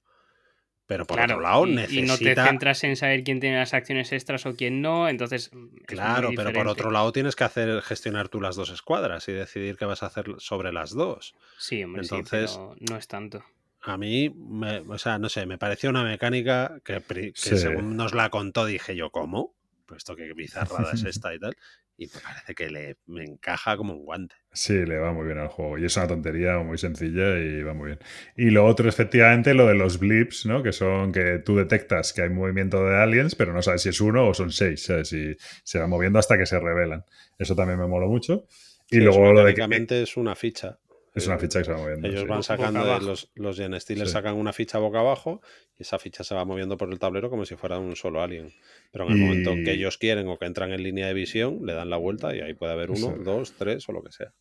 Pero 0.87 1.07
por 1.07 1.16
claro, 1.18 1.35
otro 1.35 1.43
lado, 1.43 1.66
y, 1.68 1.75
necesita. 1.77 2.01
y 2.01 2.07
no 2.09 2.18
te 2.18 2.35
centras 2.35 2.83
en 2.83 2.97
saber 2.97 3.23
quién 3.23 3.39
tiene 3.39 3.57
las 3.59 3.73
acciones 3.75 4.11
extras 4.12 4.45
o 4.45 4.57
quién 4.57 4.83
no. 4.83 5.09
Entonces. 5.09 5.51
mm, 5.53 5.68
Claro, 5.87 6.31
pero 6.35 6.53
por 6.53 6.66
otro 6.66 6.91
lado 6.91 7.12
tienes 7.12 7.37
que 7.37 7.45
hacer 7.45 7.81
gestionar 7.83 8.29
tú 8.29 8.41
las 8.41 8.57
dos 8.57 8.70
escuadras 8.70 9.29
y 9.29 9.33
decidir 9.33 9.77
qué 9.77 9.85
vas 9.85 10.03
a 10.03 10.07
hacer 10.07 10.27
sobre 10.39 10.73
las 10.73 10.91
dos. 10.91 11.35
Sí, 11.59 11.85
hombre, 11.85 12.03
Entonces- 12.03 12.51
sí, 12.51 12.57
pero 12.59 12.75
no 12.91 12.97
es 12.97 13.07
tanto. 13.07 13.45
A 13.83 13.97
mí, 13.97 14.31
me- 14.31 14.81
o 14.81 14.99
sea, 14.99 15.18
no 15.20 15.29
sé, 15.29 15.47
me 15.47 15.59
pareció 15.59 15.91
una 15.91 16.03
mecánica 16.03 16.81
que, 16.85 17.01
que 17.03 17.33
Sí. 17.37 17.57
según 17.57 17.97
nos 17.97 18.14
la 18.14 18.31
contó 18.31 18.66
dije 18.66 18.97
yo, 18.97 19.11
¿cómo? 19.11 19.55
Pues 19.87 19.99
esto 19.99 20.16
qué 20.16 20.33
bizarrada 20.35 20.93
es 20.93 21.05
esta 21.23 21.33
y 21.35 21.39
tal. 21.39 21.57
Y 22.03 22.11
me 22.14 22.20
parece 22.20 22.55
que 22.55 22.70
le 22.70 22.96
me 23.07 23.24
encaja 23.24 23.76
como 23.76 23.94
un 23.94 24.05
guante. 24.05 24.34
Sí, 24.55 24.84
le 24.84 24.98
va 24.98 25.12
muy 25.14 25.24
bien 25.24 25.38
al 25.38 25.48
juego. 25.48 25.78
Y 25.78 25.86
es 25.86 25.96
una 25.96 26.07
tontería 26.09 26.59
muy 26.59 26.76
sencilla 26.76 27.38
y 27.38 27.62
va 27.62 27.72
muy 27.72 27.86
bien. 27.86 27.98
Y 28.36 28.50
lo 28.50 28.66
otro, 28.66 28.86
efectivamente, 28.86 29.55
lo 29.55 29.66
de 29.66 29.74
los 29.74 29.98
blips, 29.98 30.44
¿no? 30.44 30.62
Que 30.62 30.72
son 30.72 31.11
que 31.11 31.38
tú 31.38 31.57
detectas 31.57 32.12
que 32.12 32.20
hay 32.22 32.28
movimiento 32.28 32.84
de 32.84 32.96
aliens, 32.96 33.34
pero 33.34 33.55
no 33.55 33.62
sabes 33.62 33.80
si 33.82 33.88
es 33.88 34.00
uno 34.03 34.28
o 34.28 34.34
son 34.34 34.53
seis, 34.53 34.84
¿sabes? 34.84 35.11
Y 35.14 35.36
se 35.64 35.78
van 35.78 35.88
moviendo 35.88 36.18
hasta 36.18 36.36
que 36.36 36.44
se 36.44 36.61
revelan. 36.61 37.03
Eso 37.38 37.57
también 37.57 37.78
me 37.78 37.86
moló 37.86 38.09
mucho. 38.09 38.46
Y 38.90 38.96
Sí, 38.96 39.00
luego 39.00 39.24
eso 39.24 39.32
lo 39.32 39.44
de 39.44 39.55
que 39.55 40.03
es 40.03 40.16
una 40.18 40.34
ficha. 40.34 40.78
Es 41.14 41.26
una 41.26 41.38
ficha 41.38 41.58
que 41.58 41.64
se 41.66 41.72
va 41.72 41.78
moviendo. 41.78 42.08
Ellos 42.08 42.20
sí. 42.22 42.26
van 42.26 42.42
sacando, 42.42 42.84
de- 42.84 43.04
los, 43.06 43.30
los 43.34 43.56
Gen 43.56 43.78
Stealers 43.80 44.10
Sí. 44.10 44.14
sacan 44.14 44.34
una 44.36 44.52
ficha 44.52 44.78
boca 44.78 45.00
abajo 45.00 45.40
y 45.78 45.82
esa 45.82 45.98
ficha 45.98 46.24
se 46.24 46.34
va 46.34 46.44
moviendo 46.44 46.76
por 46.76 46.90
el 46.90 46.98
tablero 46.98 47.28
como 47.30 47.44
si 47.44 47.54
fuera 47.56 47.78
un 47.78 47.96
solo 47.96 48.22
alien. 48.22 48.50
Pero 48.92 49.06
en 49.06 49.12
el 49.12 49.18
Y- 49.18 49.20
momento 49.20 49.50
en 49.52 49.64
que 49.64 49.72
ellos 49.72 49.98
quieren 49.98 50.26
o 50.28 50.38
que 50.38 50.46
entran 50.46 50.72
en 50.72 50.82
línea 50.82 51.06
de 51.06 51.14
visión, 51.14 51.60
le 51.64 51.74
dan 51.74 51.90
la 51.90 51.96
vuelta 51.98 52.34
y 52.34 52.40
ahí 52.40 52.54
puede 52.54 52.72
haber 52.72 52.90
uno, 52.90 53.14
dos, 53.22 53.52
tres 53.58 53.88
o 53.88 53.92
lo 53.92 54.02
que 54.02 54.12
sea. 54.12 54.32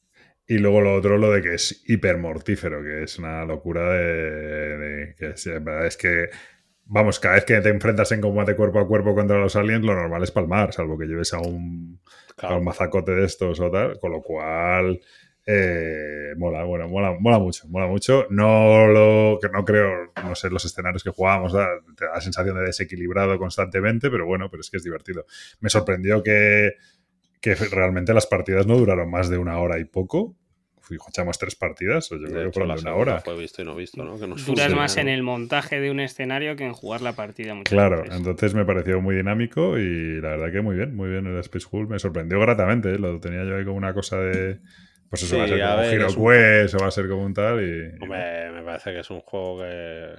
Y 0.47 0.57
luego 0.57 0.81
lo 0.81 0.95
otro, 0.95 1.17
lo 1.17 1.31
de 1.31 1.41
que 1.41 1.53
es 1.53 1.83
hipermortífero, 1.87 2.81
que 2.83 3.03
es 3.03 3.19
una 3.19 3.45
locura 3.45 3.89
de, 3.93 4.77
de- 4.77 5.15
que 5.15 5.29
es, 5.29 5.47
en 5.47 5.63
verdad 5.63 5.85
es 5.85 5.97
que, 5.97 6.29
vamos, 6.85 7.19
cada 7.19 7.35
vez 7.35 7.45
que 7.45 7.61
te 7.61 7.69
enfrentas 7.69 8.11
en 8.11 8.21
combate 8.21 8.55
cuerpo 8.55 8.79
a 8.79 8.87
cuerpo 8.87 9.13
contra 9.15 9.37
los 9.39 9.55
aliens, 9.55 9.85
lo 9.85 9.93
normal 9.93 10.23
es 10.23 10.31
palmar, 10.31 10.73
salvo 10.73 10.97
que 10.97 11.05
lleves 11.05 11.33
a 11.33 11.39
un, 11.39 12.01
a 12.37 12.55
un 12.57 12.63
mazacote 12.65 13.11
de 13.13 13.25
estos 13.25 13.59
o 13.59 13.69
tal, 13.71 13.97
con 13.99 14.11
lo 14.11 14.21
cual 14.21 14.99
eh, 15.45 16.33
mola, 16.37 16.63
bueno, 16.63 16.87
mola, 16.87 17.15
mola 17.19 17.39
mucho, 17.39 17.67
mola 17.67 17.87
mucho. 17.87 18.27
No 18.29 18.87
lo, 18.87 19.39
que 19.41 19.49
no 19.49 19.65
creo, 19.65 20.11
no 20.23 20.35
sé, 20.35 20.49
los 20.49 20.63
escenarios 20.65 21.03
que 21.03 21.09
jugábamos, 21.09 21.53
da- 21.53 21.67
te 21.95 22.05
da 22.05 22.13
la 22.15 22.21
sensación 22.21 22.55
de 22.57 22.63
desequilibrado 22.63 23.37
constantemente, 23.37 24.09
pero 24.09 24.25
bueno, 24.25 24.49
pero 24.49 24.61
es 24.61 24.69
que 24.69 24.77
es 24.77 24.83
divertido. 24.83 25.25
Me 25.59 25.69
sorprendió 25.69 26.21
que, 26.23 26.73
que 27.41 27.55
realmente 27.55 28.13
las 28.13 28.27
partidas 28.27 28.67
no 28.67 28.77
duraron 28.77 29.09
más 29.09 29.29
de 29.29 29.37
una 29.37 29.57
hora 29.59 29.79
y 29.79 29.85
poco. 29.85 30.35
Fui- 30.79 30.97
Echamos 31.07 31.37
tres 31.37 31.55
partidas, 31.55 32.11
o 32.11 32.15
yo 32.15 32.21
De 32.23 32.27
creo 32.29 32.41
que 32.51 32.59
hecho, 32.59 32.59
de 32.67 32.79
una 32.81 32.95
hora. 32.95 33.19
fue 33.21 33.37
visto 33.37 33.61
y 33.61 33.65
no 33.65 33.75
visto, 33.75 34.03
¿no? 34.03 34.19
Que 34.19 34.27
nos 34.27 34.45
Duras 34.45 34.73
más 34.73 34.97
en 34.97 35.07
el 35.07 35.23
montaje 35.23 35.79
de 35.79 35.89
un 35.91 35.99
escenario 35.99 36.55
que 36.55 36.65
en 36.65 36.73
jugar 36.73 37.01
la 37.01 37.13
partida 37.13 37.55
Claro, 37.63 38.01
veces. 38.03 38.17
entonces 38.17 38.53
me 38.55 38.65
pareció 38.65 38.99
muy 38.99 39.15
dinámico 39.15 39.77
y 39.77 40.19
la 40.21 40.29
verdad 40.29 40.51
que 40.51 40.61
muy 40.61 40.75
bien, 40.75 40.95
muy 40.95 41.09
bien 41.09 41.27
el 41.27 41.37
Space 41.39 41.67
Hulk. 41.71 41.89
Me 41.89 41.99
sorprendió 41.99 42.39
gratamente, 42.39 42.93
¿eh? 42.93 42.97
lo 42.99 43.19
tenía 43.19 43.43
yo 43.43 43.57
ahí 43.57 43.63
como 43.65 43.77
una 43.77 43.93
cosa 43.93 44.17
de... 44.17 44.59
Pues 45.11 45.21
eso 45.23 45.35
Sí, 45.35 45.37
va 45.37 45.43
a 45.43 45.47
ser 45.47 45.61
a 45.61 45.75
como 45.75 45.81
ver, 45.81 45.93
Hero 45.93 46.07
un- 46.07 46.27
Quest 46.27 46.73
o 46.75 46.79
va 46.79 46.87
a 46.87 46.91
ser 46.91 47.07
como 47.07 47.23
un 47.25 47.33
tal 47.33 47.61
y... 47.61 48.01
Hombre, 48.01 48.51
me 48.51 48.63
parece 48.63 48.91
que 48.93 48.99
es 49.01 49.09
un 49.11 49.21
juego 49.21 49.59
que 49.59 50.15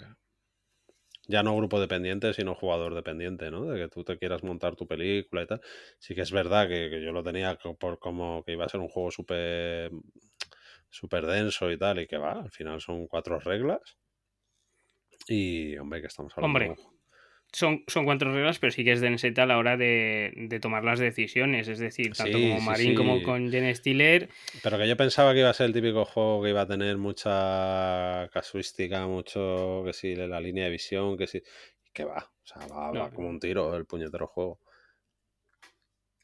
ya 1.29 1.43
no 1.43 1.57
grupo 1.57 1.81
dependiente, 1.81 2.33
sino 2.35 2.55
jugador 2.55 2.95
dependiente, 2.95 3.51
¿no? 3.51 3.65
De 3.65 3.79
que 3.81 3.89
tú 3.89 4.05
te 4.05 4.19
quieras 4.19 4.43
montar 4.45 4.77
tu 4.77 4.87
película 4.87 5.43
y 5.43 5.47
tal. 5.47 5.61
Sí 5.99 6.15
que 6.15 6.23
es 6.23 6.33
verdad 6.33 6.69
que, 6.69 6.91
que 6.91 7.03
yo 7.03 7.13
lo 7.13 7.23
tenía 7.25 7.57
por 7.79 7.99
como 7.99 8.43
que 8.45 8.53
iba 8.53 8.65
a 8.65 8.69
ser 8.69 8.81
un 8.81 8.89
juego 8.89 9.11
súper 9.11 9.91
súper 10.91 11.27
denso 11.27 11.71
y 11.71 11.79
tal, 11.79 12.01
y 12.01 12.07
que 12.07 12.19
va, 12.19 12.33
al 12.33 12.51
final 12.51 12.81
son 12.81 13.07
cuatro 13.09 13.39
reglas. 13.41 13.81
Y, 15.29 15.77
hombre, 15.79 16.01
que 16.01 16.07
estamos 16.09 16.33
hablando. 16.37 16.75
Hombre, 16.75 16.77
Son, 17.53 17.85
son 17.87 18.07
cuatro 18.07 18.33
reglas, 18.33 18.59
pero 18.59 18.71
sí 18.73 18.83
que 18.83 18.93
es 18.93 19.03
denseta 19.03 19.43
a 19.43 19.47
la 19.47 19.59
hora 19.59 19.77
de, 19.77 20.33
de 20.35 20.59
tomar 20.59 20.85
las 20.85 20.99
decisiones. 20.99 21.69
Es 21.69 21.79
decir, 21.79 22.15
tanto 22.15 22.39
Sí, 22.39 22.49
como 22.49 22.61
Marín 22.63 22.91
sí. 22.91 22.95
como 22.95 23.23
con 23.23 23.51
Jen 23.51 23.75
Stiller. 23.77 24.31
Pero 24.63 24.79
que 24.79 24.89
yo 24.89 24.97
pensaba 24.97 25.35
que 25.35 25.41
iba 25.41 25.51
a 25.51 25.55
ser 25.55 25.67
el 25.67 25.75
típico 25.75 26.07
juego 26.07 26.43
que 26.43 26.49
iba 26.49 26.63
a 26.63 26.67
tener 26.67 26.97
mucha 26.97 28.29
casuística, 28.33 29.07
mucho 29.07 29.83
que 29.85 29.93
sí, 29.93 30.15
la 30.17 30.41
línea 30.41 30.65
de 30.65 30.71
visión, 30.71 31.19
que 31.19 31.27
sí. 31.27 31.43
Que 31.93 32.05
va, 32.07 32.31
o 32.43 32.47
sea, 32.47 32.67
va, 32.69 32.91
No, 32.91 33.01
va 33.01 33.11
como 33.11 33.29
un 33.29 33.39
tiro 33.39 33.77
el 33.77 33.85
puñetero 33.85 34.27
juego. 34.27 34.59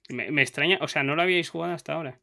Me, 0.08 0.30
me 0.30 0.40
extraña, 0.40 0.78
o 0.80 0.88
sea, 0.88 1.02
no 1.02 1.14
lo 1.14 1.20
habíais 1.22 1.50
jugado 1.50 1.74
hasta 1.74 1.92
ahora. 1.92 2.20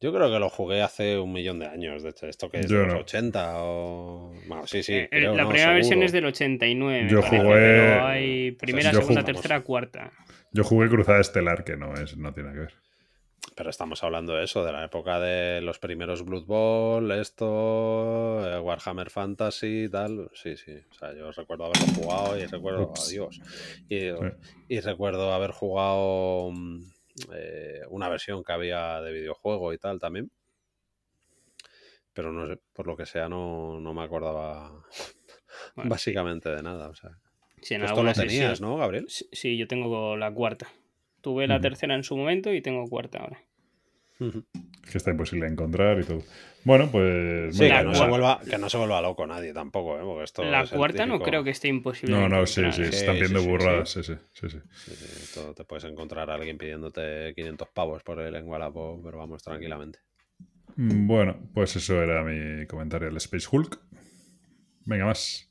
Yo 0.00 0.12
creo 0.12 0.30
que 0.30 0.38
lo 0.38 0.48
jugué 0.48 0.80
hace 0.82 1.18
un 1.18 1.32
millón 1.32 1.58
de 1.58 1.66
años, 1.66 2.04
de 2.04 2.10
hecho, 2.10 2.26
esto 2.28 2.48
que 2.48 2.60
es 2.60 2.68
Yo 2.68 2.78
de 2.78 2.84
los 2.86 2.94
no. 2.94 3.00
80 3.00 3.52
o... 3.64 4.32
Bueno, 4.46 4.64
sí, 4.66 4.82
sí, 4.84 4.94
Eh, 4.94 5.08
creo, 5.10 5.34
la 5.34 5.42
no, 5.42 5.48
primera 5.48 5.72
versión 5.74 6.02
es 6.04 6.12
del 6.12 6.26
89. 6.26 7.02
me 7.04 7.10
Yo 7.10 7.20
parece, 7.20 7.38
jugué- 7.38 7.54
Pero 7.54 8.06
hay 8.06 8.50
primera, 8.52 8.92
segunda, 8.92 9.22
jugué- 9.22 9.32
tercera, 9.32 9.60
cuarta. 9.62 10.12
Yo 10.52 10.62
jugué 10.62 10.88
Cruzada 10.88 11.20
Estelar, 11.20 11.64
que 11.64 11.76
no 11.76 11.94
es, 11.94 12.16
no 12.16 12.32
tiene 12.32 12.52
que 12.52 12.58
ver. 12.60 12.74
Pero 13.56 13.70
estamos 13.70 14.04
hablando 14.04 14.34
de 14.36 14.44
eso, 14.44 14.64
de 14.64 14.70
la 14.70 14.84
época 14.84 15.18
de 15.18 15.60
los 15.62 15.80
primeros 15.80 16.24
Blood 16.24 16.44
Bowl, 16.46 17.10
esto, 17.10 18.40
eh, 18.48 18.60
Warhammer 18.60 19.10
Fantasy 19.10 19.84
y 19.84 19.88
tal. 19.88 20.30
Sí, 20.32 20.56
sí. 20.56 20.74
O 20.90 20.94
sea, 20.94 21.12
yo 21.12 21.32
recuerdo 21.32 21.64
haberlo 21.64 21.86
jugado 21.94 22.38
y 22.38 22.46
recuerdo, 22.46 22.88
Ups. 22.90 23.08
adiós. 23.08 23.40
Y, 23.88 24.10
y 24.68 24.80
recuerdo 24.80 25.32
haber 25.32 25.50
jugado 25.50 26.50
mm, 26.52 26.82
eh, 27.34 27.82
una 27.90 28.08
versión 28.08 28.42
que 28.44 28.52
había 28.52 29.00
de 29.00 29.12
videojuego 29.12 29.72
y 29.72 29.78
tal 29.78 29.98
también. 29.98 30.30
Pero 32.12 32.32
no 32.32 32.46
sé, 32.48 32.58
por 32.72 32.86
lo 32.86 32.96
que 32.96 33.06
sea, 33.06 33.28
no, 33.28 33.78
no 33.80 33.94
me 33.94 34.02
acordaba 34.02 34.82
Bueno, 35.76 35.90
básicamente 35.90 36.48
de 36.50 36.62
nada. 36.62 36.88
O 36.88 36.94
sea, 36.94 37.10
sí, 37.62 37.74
en 37.74 37.80
Pues 37.80 37.90
esto 37.90 38.02
lo 38.02 38.08
alguna 38.10 38.12
tenías, 38.14 38.58
sesión- 38.58 38.68
¿no, 38.70 38.76
Gabriel? 38.76 39.06
Sí, 39.08 39.28
sí, 39.32 39.56
yo 39.56 39.68
tengo 39.68 40.16
la 40.16 40.32
cuarta. 40.32 40.68
Tuve 41.20 41.46
la 41.46 41.60
tercera 41.60 41.94
en 41.94 42.04
su 42.04 42.16
momento 42.16 42.52
y 42.54 42.62
tengo 42.62 42.86
cuarta 42.88 43.18
ahora. 43.18 43.42
Es 44.20 44.90
que 44.92 44.98
está 44.98 45.10
imposible 45.10 45.46
de 45.46 45.52
encontrar 45.52 46.00
y 46.00 46.04
todo. 46.04 46.22
Bueno, 46.68 46.90
pues... 46.90 47.56
Sí, 47.56 47.66
que 47.66 47.82
no, 47.82 47.94
se 47.94 48.06
vuelva, 48.06 48.40
que 48.46 48.58
no 48.58 48.68
se 48.68 48.76
vuelva 48.76 49.00
loco 49.00 49.26
nadie 49.26 49.54
tampoco, 49.54 49.98
¿eh? 49.98 50.02
Porque 50.02 50.24
esto 50.24 50.44
la 50.44 50.64
es 50.64 50.70
cuarta 50.70 51.06
no 51.06 51.18
creo 51.18 51.42
que 51.42 51.48
esté 51.48 51.68
imposible. 51.68 52.14
No, 52.14 52.28
no, 52.28 52.44
sí, 52.44 52.60
sí, 52.72 52.82
¿eh? 52.82 52.88
están 52.88 53.14
Sí, 53.14 53.20
viendo 53.20 53.38
sí, 53.40 53.44
sí, 53.46 53.50
burradas, 53.50 53.88
sí, 53.88 54.02
sí, 54.02 54.14
sí, 54.34 54.50
sí. 54.50 54.58
Sí, 54.74 54.90
sí, 54.94 55.54
te 55.56 55.64
puedes 55.64 55.84
encontrar 55.84 56.28
a 56.28 56.34
alguien 56.34 56.58
pidiéndote 56.58 57.32
500 57.34 57.68
pavos 57.72 58.02
por 58.02 58.20
el 58.20 58.44
Wallapop, 58.44 59.02
pero 59.02 59.16
vamos 59.16 59.42
tranquilamente. 59.42 60.00
Mm, 60.76 61.06
Bueno, 61.06 61.38
pues 61.54 61.74
eso 61.76 62.02
era 62.02 62.22
mi 62.22 62.66
comentario 62.66 63.08
del 63.08 63.16
Space 63.16 63.48
Hulk. 63.50 63.80
Venga, 64.84 65.06
más. 65.06 65.50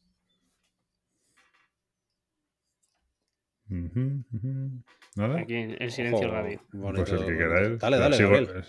Aquí 5.35 5.55
el 5.79 5.91
silencio 5.91 6.27
Ojo, 6.27 6.35
radio. 6.35 6.61
bonito, 6.73 7.05
Pues 7.05 7.11
el 7.21 7.25
que 7.27 7.37
queráis. 7.37 7.79
Dale, 7.79 7.97
dale, 7.97 8.17
sigo- 8.17 8.29
Gabriel. 8.29 8.65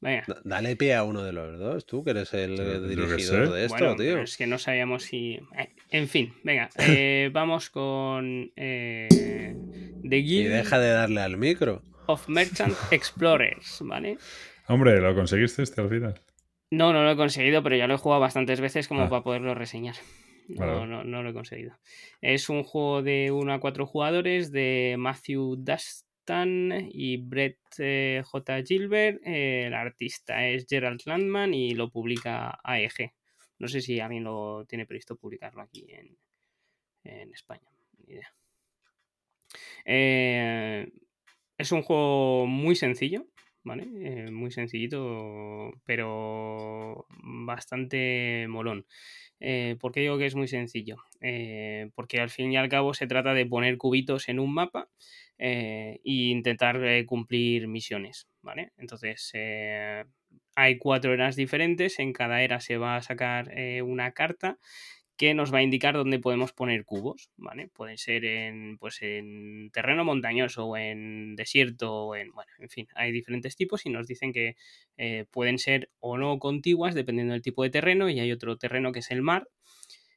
Venga. 0.00 0.24
Da- 0.26 0.40
Dale 0.44 0.76
pie 0.76 0.94
a 0.94 1.04
uno 1.04 1.22
de 1.22 1.32
los 1.32 1.58
dos, 1.58 1.84
tú 1.84 2.02
que 2.02 2.10
eres 2.12 2.32
el 2.34 2.56
Yo- 2.56 2.62
eh, 2.62 2.72
yo 2.74 2.80
dirigidor 2.88 3.52
de 3.52 3.64
esto, 3.66 3.76
bueno, 3.78 3.96
tío. 3.96 4.12
pero 4.12 4.22
es 4.22 4.36
que 4.36 4.46
no 4.46 4.58
sabíamos 4.58 5.02
si. 5.04 5.34
eh, 5.58 5.74
En 5.90 6.08
fin, 6.08 6.32
venga. 6.42 6.70
eh, 6.78 7.30
vamos 7.32 7.68
con. 7.70 8.50
eh, 8.56 9.54
The 10.02 10.16
Y 10.18 10.22
Guild 10.22 10.52
deja 10.52 10.78
de 10.78 10.90
darle 10.90 11.20
al 11.20 11.36
micro. 11.36 11.82
of 12.06 12.28
Merchant 12.28 12.74
Explorers, 12.90 13.78
¿vale? 13.84 14.16
Hombre, 14.68 15.00
¿lo 15.00 15.14
conseguiste 15.14 15.62
este 15.62 15.80
al 15.80 15.88
final? 15.90 16.20
No, 16.70 16.92
no 16.92 17.02
lo 17.02 17.10
he 17.10 17.16
conseguido, 17.16 17.62
pero 17.62 17.76
ya 17.76 17.86
lo 17.86 17.94
he 17.94 17.98
jugado 17.98 18.20
bastantes 18.20 18.60
veces 18.60 18.88
como 18.88 19.02
Ah. 19.02 19.08
para 19.08 19.22
poderlo 19.22 19.54
reseñar. 19.54 19.96
No, 20.48 20.66
Vale. 20.66 20.86
no, 20.86 21.04
no 21.04 21.22
lo 21.22 21.30
he 21.30 21.32
conseguido. 21.32 21.78
Es 22.20 22.48
un 22.48 22.62
juego 22.64 23.02
de 23.02 23.30
1 23.32 23.52
a 23.52 23.60
4 23.60 23.86
jugadores 23.86 24.50
de 24.50 24.96
Matthew 24.98 25.56
Y 26.92 27.16
Brett 27.16 27.58
eh, 27.78 28.22
J. 28.24 28.62
Gilbert. 28.62 29.20
Eh, 29.24 29.66
el 29.66 29.74
artista 29.74 30.46
es 30.46 30.66
Gerald 30.68 31.00
Landman 31.04 31.54
y 31.54 31.74
lo 31.74 31.90
publica 31.90 32.58
AEG. 32.62 33.12
No 33.58 33.68
sé 33.68 33.80
si 33.80 34.00
alguien 34.00 34.24
lo 34.24 34.64
tiene 34.66 34.86
previsto 34.86 35.16
publicarlo 35.16 35.62
aquí 35.62 35.86
en, 35.90 36.16
España. 37.32 37.68
Eh, 39.84 40.92
es 41.58 41.72
un 41.72 41.82
juego 41.82 42.46
muy 42.46 42.76
sencillo, 42.76 43.26
¿vale? 43.64 43.88
Eh, 44.02 44.30
muy 44.30 44.50
sencillito, 44.50 45.72
pero 45.84 47.06
bastante 47.22 48.46
molón. 48.48 48.86
Eh, 49.40 49.76
¿Por 49.80 49.92
qué 49.92 50.00
digo 50.00 50.18
que 50.18 50.26
es 50.26 50.34
muy 50.34 50.48
sencillo? 50.48 50.96
Eh, 51.20 51.90
porque 51.94 52.20
al 52.20 52.30
fin 52.30 52.52
y 52.52 52.56
al 52.56 52.68
cabo 52.68 52.94
se 52.94 53.06
trata 53.06 53.34
de 53.34 53.46
poner 53.46 53.78
cubitos 53.78 54.28
en 54.28 54.38
un 54.38 54.52
mapa 54.54 54.88
e 55.38 55.98
intentar 56.04 56.78
cumplir 57.06 57.66
misiones, 57.66 58.28
¿vale? 58.42 58.72
Entonces, 58.76 59.32
hay 60.54 60.78
cuatro 60.78 61.14
eras 61.14 61.34
diferentes, 61.36 61.98
en 61.98 62.12
cada 62.12 62.42
era 62.42 62.60
se 62.60 62.76
va 62.76 62.96
a 62.96 63.02
sacar 63.02 63.50
una 63.82 64.12
carta 64.12 64.58
que 65.20 65.34
nos 65.34 65.52
va 65.52 65.58
a 65.58 65.62
indicar 65.62 65.92
dónde 65.92 66.18
podemos 66.18 66.54
poner 66.54 66.86
cubos, 66.86 67.28
¿vale? 67.36 67.68
Pueden 67.68 67.98
ser 67.98 68.24
en, 68.24 68.78
pues 68.78 69.02
en 69.02 69.68
terreno 69.70 70.02
montañoso 70.02 70.64
o 70.64 70.78
en 70.78 71.36
desierto 71.36 71.92
o 71.92 72.16
en, 72.16 72.32
bueno, 72.32 72.50
en 72.58 72.70
fin, 72.70 72.88
hay 72.94 73.12
diferentes 73.12 73.54
tipos 73.54 73.84
y 73.84 73.90
nos 73.90 74.06
dicen 74.06 74.32
que 74.32 74.56
eh, 74.96 75.26
pueden 75.30 75.58
ser 75.58 75.90
o 75.98 76.16
no 76.16 76.38
contiguas 76.38 76.94
dependiendo 76.94 77.34
del 77.34 77.42
tipo 77.42 77.62
de 77.62 77.68
terreno 77.68 78.08
y 78.08 78.18
hay 78.18 78.32
otro 78.32 78.56
terreno 78.56 78.92
que 78.92 79.00
es 79.00 79.10
el 79.10 79.20
mar. 79.20 79.46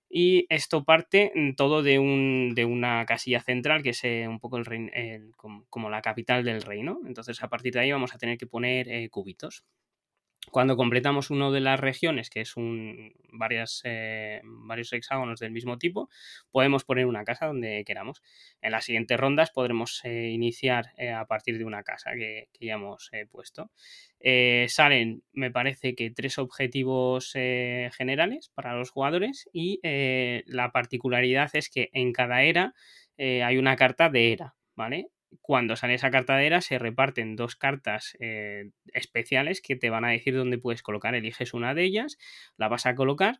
Y 0.09 0.45
esto 0.47 0.85
parte 0.85 1.33
mm, 1.35 1.55
todo 1.55 1.83
de, 1.83 1.99
un, 1.99 2.53
de 2.55 2.63
una 2.63 3.05
casilla 3.05 3.41
central 3.41 3.83
que 3.83 3.89
es 3.89 4.05
eh, 4.05 4.29
un 4.29 4.39
poco 4.39 4.55
el, 4.55 5.31
como, 5.35 5.89
la 5.89 6.01
capital 6.01 6.45
del 6.45 6.61
reino. 6.61 7.01
Entonces 7.05 7.43
a 7.43 7.49
partir 7.49 7.73
de 7.73 7.81
ahí 7.81 7.91
vamos 7.91 8.15
a 8.15 8.17
tener 8.17 8.37
que 8.37 8.47
poner 8.47 8.87
eh, 8.87 9.09
cubitos. 9.09 9.65
Cuando 10.51 10.75
completamos 10.75 11.29
una 11.29 11.49
de 11.51 11.61
las 11.61 11.79
regiones, 11.79 12.29
que 12.29 12.41
es 12.41 12.57
un, 12.57 13.13
varias, 13.31 13.81
eh, 13.85 14.41
varios 14.43 14.91
hexágonos 14.91 15.39
del 15.39 15.51
mismo 15.51 15.77
tipo, 15.77 16.09
podemos 16.51 16.83
poner 16.83 17.05
una 17.05 17.23
casa 17.23 17.47
donde 17.47 17.83
queramos. 17.85 18.21
En 18.61 18.71
las 18.71 18.85
siguientes 18.85 19.17
rondas 19.17 19.51
podremos 19.51 20.01
eh, 20.03 20.29
iniciar 20.31 20.91
eh, 20.97 21.11
a 21.11 21.25
partir 21.25 21.57
de 21.57 21.65
una 21.65 21.83
casa 21.83 22.11
que, 22.15 22.49
ya 22.59 22.73
hemos 22.73 23.09
puesto. 23.31 23.71
salen, 24.67 25.23
me 25.31 25.51
parece 25.51 25.95
que 25.95 26.11
tres 26.11 26.37
objetivos 26.37 27.33
generales 27.33 28.51
para 28.53 28.75
los 28.75 28.89
jugadores 28.91 29.49
y 29.53 29.79
la 29.83 30.71
particularidad 30.71 31.49
es 31.53 31.69
que 31.69 31.89
en 31.93 32.13
cada 32.13 32.43
era 32.43 32.73
hay 33.17 33.57
una 33.57 33.75
carta 33.75 34.09
de 34.09 34.31
era, 34.31 34.55
¿vale? 34.75 35.12
Cuando 35.41 35.75
sale 35.75 35.95
esa 35.95 36.11
cartadera 36.11 36.61
se 36.61 36.79
reparten 36.79 37.35
dos 37.35 37.55
cartas 37.55 38.15
eh, 38.19 38.71
especiales 38.93 39.61
que 39.61 39.75
te 39.75 39.89
van 39.89 40.05
a 40.05 40.09
decir 40.09 40.35
dónde 40.35 40.57
puedes 40.57 40.83
colocar. 40.83 41.15
Eliges 41.15 41.53
una 41.53 41.73
de 41.73 41.83
ellas, 41.83 42.17
la 42.57 42.67
vas 42.67 42.85
a 42.85 42.95
colocar, 42.95 43.39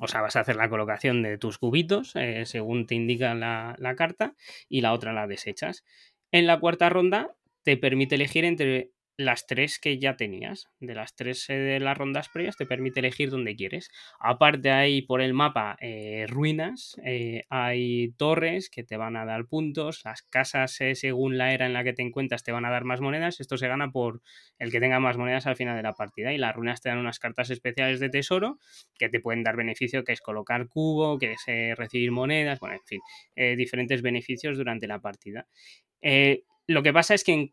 o 0.00 0.08
sea, 0.08 0.20
vas 0.20 0.36
a 0.36 0.40
hacer 0.40 0.56
la 0.56 0.68
colocación 0.68 1.22
de 1.22 1.38
tus 1.38 1.58
cubitos 1.58 2.16
eh, 2.16 2.44
según 2.46 2.86
te 2.86 2.94
indica 2.94 3.34
la, 3.34 3.76
la 3.78 3.94
carta 3.94 4.34
y 4.68 4.80
la 4.80 4.92
otra 4.92 5.12
la 5.12 5.26
desechas. 5.26 5.84
En 6.30 6.46
la 6.46 6.58
cuarta 6.60 6.88
ronda 6.88 7.34
te 7.62 7.76
permite 7.76 8.14
elegir 8.14 8.44
entre 8.44 8.90
las 9.16 9.46
tres 9.46 9.78
que 9.78 9.98
ya 9.98 10.16
tenías. 10.16 10.68
De 10.80 10.94
las 10.94 11.14
tres 11.14 11.48
eh, 11.50 11.54
de 11.54 11.80
las 11.80 11.96
rondas 11.96 12.28
previas 12.28 12.56
te 12.56 12.66
permite 12.66 13.00
elegir 13.00 13.30
donde 13.30 13.54
quieres. 13.56 13.90
Aparte 14.18 14.70
hay 14.70 15.02
por 15.02 15.20
el 15.20 15.34
mapa 15.34 15.76
eh, 15.80 16.26
ruinas, 16.28 16.96
eh, 17.04 17.44
hay 17.50 18.12
torres 18.16 18.70
que 18.70 18.84
te 18.84 18.96
van 18.96 19.16
a 19.16 19.24
dar 19.24 19.46
puntos, 19.46 20.02
las 20.04 20.22
casas 20.22 20.72
según 20.94 21.38
la 21.38 21.52
era 21.52 21.66
en 21.66 21.72
la 21.72 21.84
que 21.84 21.92
te 21.92 22.02
encuentras 22.02 22.42
te 22.42 22.52
van 22.52 22.64
a 22.64 22.70
dar 22.70 22.84
más 22.84 23.00
monedas. 23.00 23.40
Esto 23.40 23.56
se 23.56 23.68
gana 23.68 23.90
por 23.90 24.22
el 24.58 24.70
que 24.70 24.80
tenga 24.80 25.00
más 25.00 25.16
monedas 25.16 25.46
al 25.46 25.56
final 25.56 25.76
de 25.76 25.82
la 25.82 25.92
partida. 25.92 26.32
Y 26.32 26.38
las 26.38 26.54
ruinas 26.54 26.80
te 26.80 26.88
dan 26.88 26.98
unas 26.98 27.18
cartas 27.18 27.50
especiales 27.50 28.00
de 28.00 28.08
tesoro 28.08 28.58
que 28.98 29.08
te 29.08 29.20
pueden 29.20 29.42
dar 29.42 29.56
beneficio, 29.56 30.04
que 30.04 30.12
es 30.12 30.20
colocar 30.20 30.68
cubo, 30.68 31.18
que 31.18 31.32
es 31.32 31.76
recibir 31.76 32.12
monedas, 32.12 32.60
bueno, 32.60 32.76
en 32.76 32.84
fin, 32.84 33.00
diferentes 33.56 34.02
beneficios 34.02 34.56
durante 34.56 34.86
la 34.86 35.00
partida. 35.00 35.46
Lo 36.72 36.82
que 36.82 36.92
pasa 36.92 37.14
es 37.14 37.22
que 37.22 37.50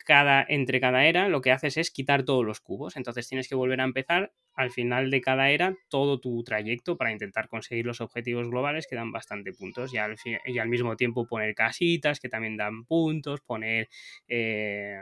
entre 0.48 0.80
cada 0.80 1.06
era 1.06 1.28
lo 1.28 1.42
que 1.42 1.52
haces 1.52 1.76
es 1.78 1.92
quitar 1.92 2.24
todos 2.24 2.46
los 2.46 2.62
cubos. 2.62 2.96
Entonces 2.96 3.28
tienes 3.28 3.50
que 3.50 3.56
volver 3.56 3.82
a 3.82 3.84
empezar 3.84 4.32
al 4.54 4.72
final 4.72 5.12
de 5.12 5.20
cada 5.22 5.50
era 5.50 5.76
todo 5.90 6.20
tu 6.20 6.42
trayecto 6.44 6.98
para 6.98 7.12
intentar 7.12 7.50
conseguir 7.50 7.86
los 7.86 8.02
objetivos 8.02 8.50
globales 8.50 8.88
que 8.90 8.96
dan 8.96 9.12
bastante 9.12 9.52
puntos. 9.52 9.94
Y 9.94 9.98
al, 9.98 10.16
y 10.46 10.58
al 10.60 10.70
mismo 10.70 10.96
tiempo 10.96 11.28
poner 11.28 11.54
casitas 11.54 12.20
que 12.20 12.30
también 12.30 12.56
dan 12.56 12.86
puntos, 12.86 13.42
poner 13.42 13.90
eh, 14.28 15.02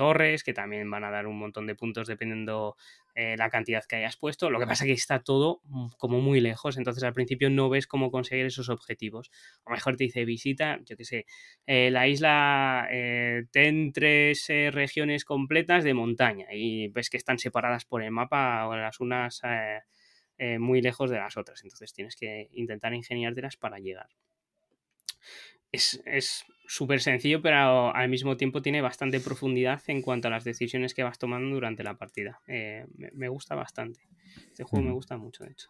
torres 0.00 0.42
que 0.42 0.54
también 0.54 0.90
van 0.90 1.04
a 1.04 1.10
dar 1.10 1.26
un 1.26 1.38
montón 1.38 1.66
de 1.66 1.74
puntos 1.74 2.08
dependiendo 2.08 2.74
eh, 3.14 3.36
la 3.36 3.50
cantidad 3.50 3.84
que 3.84 3.96
hayas 3.96 4.16
puesto. 4.16 4.48
Lo 4.48 4.58
que 4.58 4.66
pasa 4.66 4.84
es 4.84 4.88
que 4.88 4.94
está 4.94 5.22
todo 5.22 5.60
mm, 5.64 5.88
como 5.98 6.22
muy 6.22 6.40
lejos, 6.40 6.78
entonces 6.78 7.04
al 7.04 7.12
principio 7.12 7.50
no 7.50 7.68
ves 7.68 7.86
cómo 7.86 8.10
conseguir 8.10 8.46
esos 8.46 8.70
objetivos. 8.70 9.30
Lo 9.66 9.72
mejor 9.74 9.98
te 9.98 10.04
dice 10.04 10.24
visita, 10.24 10.80
yo 10.86 10.96
qué 10.96 11.04
sé, 11.04 11.26
eh, 11.66 11.90
la 11.90 12.08
isla, 12.08 12.88
eh, 12.90 13.44
ten 13.50 13.92
tres 13.92 14.46
regiones 14.72 15.26
completas 15.26 15.84
de 15.84 15.92
montaña 15.92 16.46
y 16.50 16.88
ves 16.88 17.10
que 17.10 17.18
están 17.18 17.38
separadas 17.38 17.84
por 17.84 18.02
el 18.02 18.10
mapa 18.10 18.66
o 18.68 18.76
las 18.76 19.00
unas 19.00 19.42
muy 20.58 20.80
lejos 20.80 21.10
de 21.10 21.18
las 21.18 21.36
otras, 21.36 21.62
entonces 21.62 21.92
tienes 21.92 22.16
que 22.16 22.48
intentar 22.54 22.94
ingeniártelas 22.94 23.58
para 23.58 23.78
llegar. 23.78 24.08
Es, 25.70 26.00
es 26.06 26.46
súper 26.70 27.00
sencillo, 27.00 27.42
pero 27.42 27.92
al 27.92 28.08
mismo 28.08 28.36
tiempo 28.36 28.62
tiene 28.62 28.80
bastante 28.80 29.18
profundidad 29.18 29.82
en 29.88 30.02
cuanto 30.02 30.28
a 30.28 30.30
las 30.30 30.44
decisiones 30.44 30.94
que 30.94 31.02
vas 31.02 31.18
tomando 31.18 31.52
durante 31.52 31.82
la 31.82 31.94
partida. 31.94 32.40
Eh, 32.46 32.86
me, 33.12 33.28
gusta 33.28 33.56
bastante. 33.56 34.06
Este 34.36 34.62
juego 34.62 34.86
me 34.86 34.92
gusta 34.92 35.16
mucho, 35.16 35.42
de 35.42 35.50
hecho. 35.50 35.68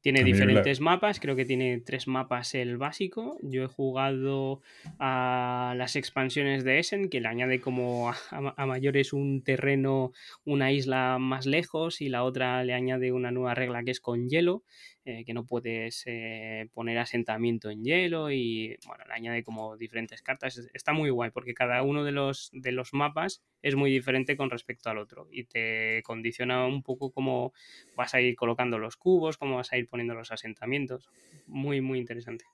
Tiene 0.00 0.24
diferentes 0.24 0.80
mapas, 0.80 1.20
creo 1.20 1.36
que 1.36 1.44
tiene 1.44 1.82
tres 1.84 2.08
mapas 2.08 2.54
el 2.54 2.78
básico. 2.78 3.36
Yo 3.42 3.64
he 3.64 3.66
jugado 3.66 4.62
a 4.98 5.74
las 5.76 5.94
expansiones 5.96 6.64
de 6.64 6.78
Essen, 6.78 7.10
que 7.10 7.20
le 7.20 7.28
añade 7.28 7.60
como 7.60 8.08
a, 8.08 8.16
a, 8.30 8.64
mayores 8.64 9.12
un 9.12 9.42
terreno, 9.42 10.12
una 10.46 10.72
isla 10.72 11.18
más 11.18 11.44
lejos, 11.44 12.00
y 12.00 12.08
la 12.08 12.24
otra 12.24 12.64
le 12.64 12.72
añade 12.72 13.12
una 13.12 13.32
nueva 13.32 13.54
regla 13.54 13.82
que 13.82 13.90
es 13.90 14.00
con 14.00 14.30
hielo. 14.30 14.64
Eh, 15.06 15.24
que 15.24 15.32
no 15.32 15.46
puedes 15.46 16.02
eh, 16.04 16.68
poner 16.74 16.98
asentamiento 16.98 17.70
en 17.70 17.82
hielo 17.82 18.30
y 18.30 18.76
bueno, 18.86 19.02
le 19.08 19.14
añade 19.14 19.42
como 19.42 19.78
diferentes 19.78 20.20
cartas. 20.20 20.60
Está 20.74 20.92
muy 20.92 21.08
guay 21.08 21.30
porque 21.30 21.54
cada 21.54 21.82
uno 21.82 22.04
de 22.04 22.12
los, 22.12 22.50
de 22.52 22.70
los 22.72 22.92
mapas 22.92 23.42
es 23.62 23.76
muy 23.76 23.90
diferente 23.90 24.36
con 24.36 24.50
respecto 24.50 24.90
al 24.90 24.98
otro 24.98 25.26
y 25.30 25.44
te 25.44 26.02
condiciona 26.02 26.66
un 26.66 26.82
poco 26.82 27.12
cómo 27.12 27.54
vas 27.96 28.12
a 28.12 28.20
ir 28.20 28.36
colocando 28.36 28.78
los 28.78 28.98
cubos, 28.98 29.38
cómo 29.38 29.56
vas 29.56 29.72
a 29.72 29.78
ir 29.78 29.88
poniendo 29.88 30.14
los 30.14 30.32
asentamientos. 30.32 31.08
Muy, 31.46 31.80
muy 31.80 31.98
interesante. 31.98 32.44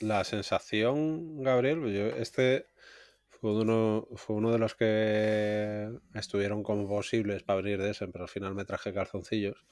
la 0.00 0.24
sensación, 0.24 1.42
Gabriel, 1.42 1.92
yo 1.92 2.06
este 2.16 2.69
fue 3.40 3.52
uno, 3.52 4.06
fue 4.16 4.36
uno 4.36 4.52
de 4.52 4.58
los 4.58 4.74
que 4.74 5.88
estuvieron 6.14 6.62
como 6.62 6.86
posibles 6.86 7.42
para 7.42 7.58
abrir 7.58 7.80
de 7.80 7.90
ese, 7.90 8.06
pero 8.08 8.24
al 8.24 8.30
final 8.30 8.54
me 8.54 8.66
traje 8.66 8.92
calzoncillos. 8.92 9.64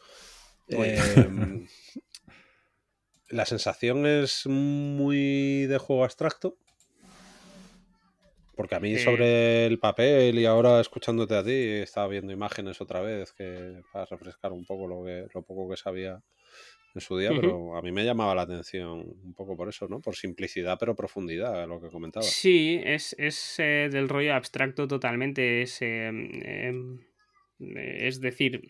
Em, 0.69 1.67
la 3.29 3.45
sensación 3.45 4.07
es 4.07 4.47
muy 4.47 5.67
de 5.67 5.77
juego 5.79 6.05
abstracto. 6.05 6.57
Porque 8.57 8.75
a 8.75 8.81
mí 8.81 8.99
sobre 8.99 9.67
el 9.67 9.79
papel 9.79 10.39
y 10.39 10.47
ahora 10.47 10.81
escuchándote 10.81 11.37
a 11.37 11.45
ti, 11.45 11.83
estaba 11.83 12.09
viendo 12.09 12.33
imágenes 12.33 12.81
otra 12.81 13.03
vez 13.03 13.33
que 13.33 13.83
para 13.93 14.07
refrescar 14.07 14.53
un 14.53 14.65
poco 14.65 14.89
lo, 14.89 15.05
que, 15.05 15.29
lo 15.33 15.43
poco 15.43 15.69
que 15.69 15.77
sabía 15.77 16.21
en 16.95 17.01
su 17.01 17.17
día, 17.19 17.31
pero 17.35 17.77
a 17.77 17.83
mí 17.83 17.93
me 17.93 18.05
llamaba 18.05 18.35
la 18.35 18.43
atención 18.43 19.05
un 19.23 19.35
poco 19.35 19.57
por 19.57 19.69
eso, 19.69 19.89
¿no? 19.89 20.01
Por 20.01 20.17
simplicidad, 20.17 20.77
pero 20.79 20.95
profundidad, 20.95 21.67
lo 21.69 21.81
que 21.81 21.89
comentaba. 21.89 22.25
Sí, 22.25 22.81
es, 22.85 23.15
es 23.19 23.59
eh, 23.59 23.89
del 23.91 24.09
rollo 24.09 24.35
abstracto 24.35 24.89
totalmente. 24.89 25.63
Es, 25.63 25.81
em, 25.83 26.31
em, 26.43 26.99
es 27.59 28.21
decir, 28.21 28.63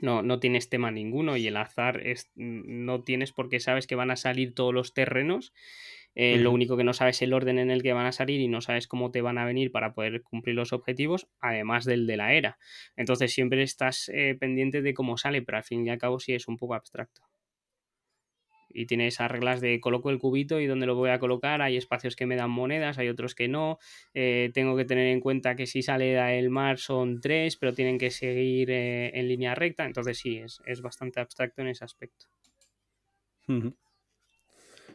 no, 0.00 0.22
no 0.22 0.40
tienes 0.40 0.68
tema 0.68 0.90
ninguno 0.90 1.36
y 1.36 1.46
el 1.46 1.56
azar 1.56 2.06
es, 2.06 2.30
no 2.34 3.02
tienes 3.02 3.32
porque 3.32 3.60
sabes 3.60 3.86
que 3.86 3.94
van 3.94 4.10
a 4.10 4.16
salir 4.16 4.54
todos 4.54 4.72
los 4.72 4.94
terrenos. 4.94 5.52
Eh, 6.14 6.36
lo 6.36 6.50
único 6.50 6.76
que 6.76 6.84
no 6.84 6.92
sabes 6.92 7.16
es 7.16 7.22
el 7.22 7.32
orden 7.32 7.58
en 7.58 7.70
el 7.70 7.82
que 7.82 7.94
van 7.94 8.04
a 8.04 8.12
salir 8.12 8.40
y 8.40 8.48
no 8.48 8.60
sabes 8.60 8.86
cómo 8.86 9.10
te 9.10 9.22
van 9.22 9.38
a 9.38 9.46
venir 9.46 9.72
para 9.72 9.94
poder 9.94 10.22
cumplir 10.22 10.56
los 10.56 10.74
objetivos, 10.74 11.26
además 11.40 11.86
del 11.86 12.06
de 12.06 12.18
la 12.18 12.34
era. 12.34 12.58
Entonces 12.96 13.32
siempre 13.32 13.62
estás 13.62 14.10
eh, 14.10 14.36
pendiente 14.38 14.82
de 14.82 14.92
cómo 14.92 15.16
sale, 15.16 15.40
pero 15.40 15.58
al 15.58 15.64
fin 15.64 15.86
y 15.86 15.90
al 15.90 15.98
cabo 15.98 16.20
sí 16.20 16.34
es 16.34 16.48
un 16.48 16.58
poco 16.58 16.74
abstracto 16.74 17.22
y 18.74 18.86
tiene 18.86 19.06
esas 19.06 19.30
reglas 19.30 19.60
de 19.60 19.80
coloco 19.80 20.10
el 20.10 20.18
cubito 20.18 20.60
y 20.60 20.66
dónde 20.66 20.86
lo 20.86 20.94
voy 20.94 21.10
a 21.10 21.18
colocar. 21.18 21.62
Hay 21.62 21.76
espacios 21.76 22.16
que 22.16 22.26
me 22.26 22.36
dan 22.36 22.50
monedas, 22.50 22.98
hay 22.98 23.08
otros 23.08 23.34
que 23.34 23.48
no. 23.48 23.78
Eh, 24.14 24.50
tengo 24.54 24.76
que 24.76 24.84
tener 24.84 25.06
en 25.08 25.20
cuenta 25.20 25.56
que 25.56 25.66
si 25.66 25.82
sale 25.82 26.14
del 26.14 26.50
mar 26.50 26.78
son 26.78 27.20
tres, 27.20 27.56
pero 27.56 27.74
tienen 27.74 27.98
que 27.98 28.10
seguir 28.10 28.70
eh, 28.70 29.10
en 29.18 29.28
línea 29.28 29.54
recta. 29.54 29.84
Entonces 29.84 30.18
sí, 30.18 30.38
es, 30.38 30.80
bastante 30.82 31.20
abstracto 31.20 31.62
en 31.62 31.68
ese 31.68 31.84
aspecto. 31.84 32.26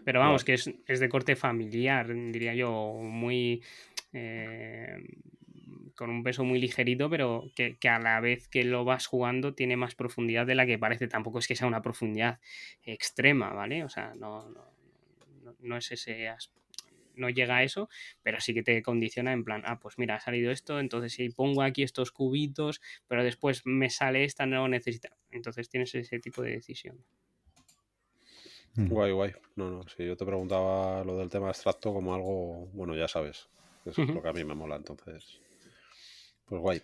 Pero 0.03 0.19
vamos, 0.19 0.43
que 0.43 0.53
es, 0.53 0.71
es, 0.87 0.99
de 0.99 1.09
corte 1.09 1.35
familiar, 1.35 2.07
diría 2.07 2.55
yo, 2.55 2.93
muy... 3.01 3.61
Eh, 4.13 4.97
con 5.97 6.09
un 6.09 6.23
peso 6.23 6.45
muy 6.45 6.59
ligerito, 6.59 7.09
pero 7.09 7.51
que, 7.55 7.77
a 7.89 7.99
la 7.99 8.21
vez 8.21 8.47
que 8.47 8.63
lo 8.63 8.85
vas 8.85 9.07
jugando 9.07 9.53
tiene 9.53 9.75
más 9.75 9.95
profundidad 9.95 10.45
de 10.45 10.55
la 10.55 10.65
que 10.65 10.77
parece. 10.77 11.07
Tampoco 11.07 11.39
es 11.39 11.47
que 11.47 11.55
sea 11.55 11.67
una 11.67 11.81
profundidad 11.81 12.39
extrema, 12.83 13.51
¿vale? 13.51 13.83
O 13.83 13.89
sea, 13.89 14.13
no, 14.15 14.49
no, 14.49 14.71
no 15.59 15.77
es 15.77 15.91
ese 15.91 16.29
no 17.17 17.29
llega 17.29 17.57
a 17.57 17.63
eso, 17.63 17.89
pero 18.21 18.39
sí 18.39 18.53
que 18.53 18.63
te 18.63 18.81
condiciona 18.81 19.33
en 19.33 19.43
plan, 19.43 19.63
ah, 19.65 19.79
pues 19.79 19.97
mira, 19.97 20.15
ha 20.15 20.19
salido 20.19 20.51
esto, 20.51 20.79
entonces 20.79 21.13
si 21.13 21.29
pongo 21.29 21.63
aquí 21.63 21.83
estos 21.83 22.11
cubitos, 22.11 22.79
pero 23.07 23.23
después 23.23 23.65
me 23.65 23.89
sale 23.89 24.23
esta, 24.23 24.45
no 24.45 24.67
necesita. 24.67 25.09
Entonces 25.31 25.67
tienes 25.69 25.93
ese 25.95 26.19
tipo 26.19 26.41
de 26.43 26.51
decisión. 26.51 27.03
Mm. 28.75 28.87
Guay, 28.89 29.11
guay. 29.11 29.31
No, 29.55 29.71
no, 29.71 29.87
si 29.87 30.05
yo 30.05 30.15
te 30.15 30.25
preguntaba 30.25 31.03
lo 31.03 31.17
del 31.17 31.29
tema 31.29 31.47
abstracto 31.47 31.91
como 31.93 32.13
algo, 32.13 32.67
bueno, 32.73 32.95
ya 32.95 33.07
sabes, 33.07 33.49
eso 33.85 34.03
es 34.03 34.09
lo 34.09 34.21
que 34.21 34.29
a 34.29 34.33
mí 34.33 34.43
me 34.43 34.53
mola, 34.53 34.75
entonces, 34.75 35.41
pues 36.47 36.61
guay. 36.61 36.81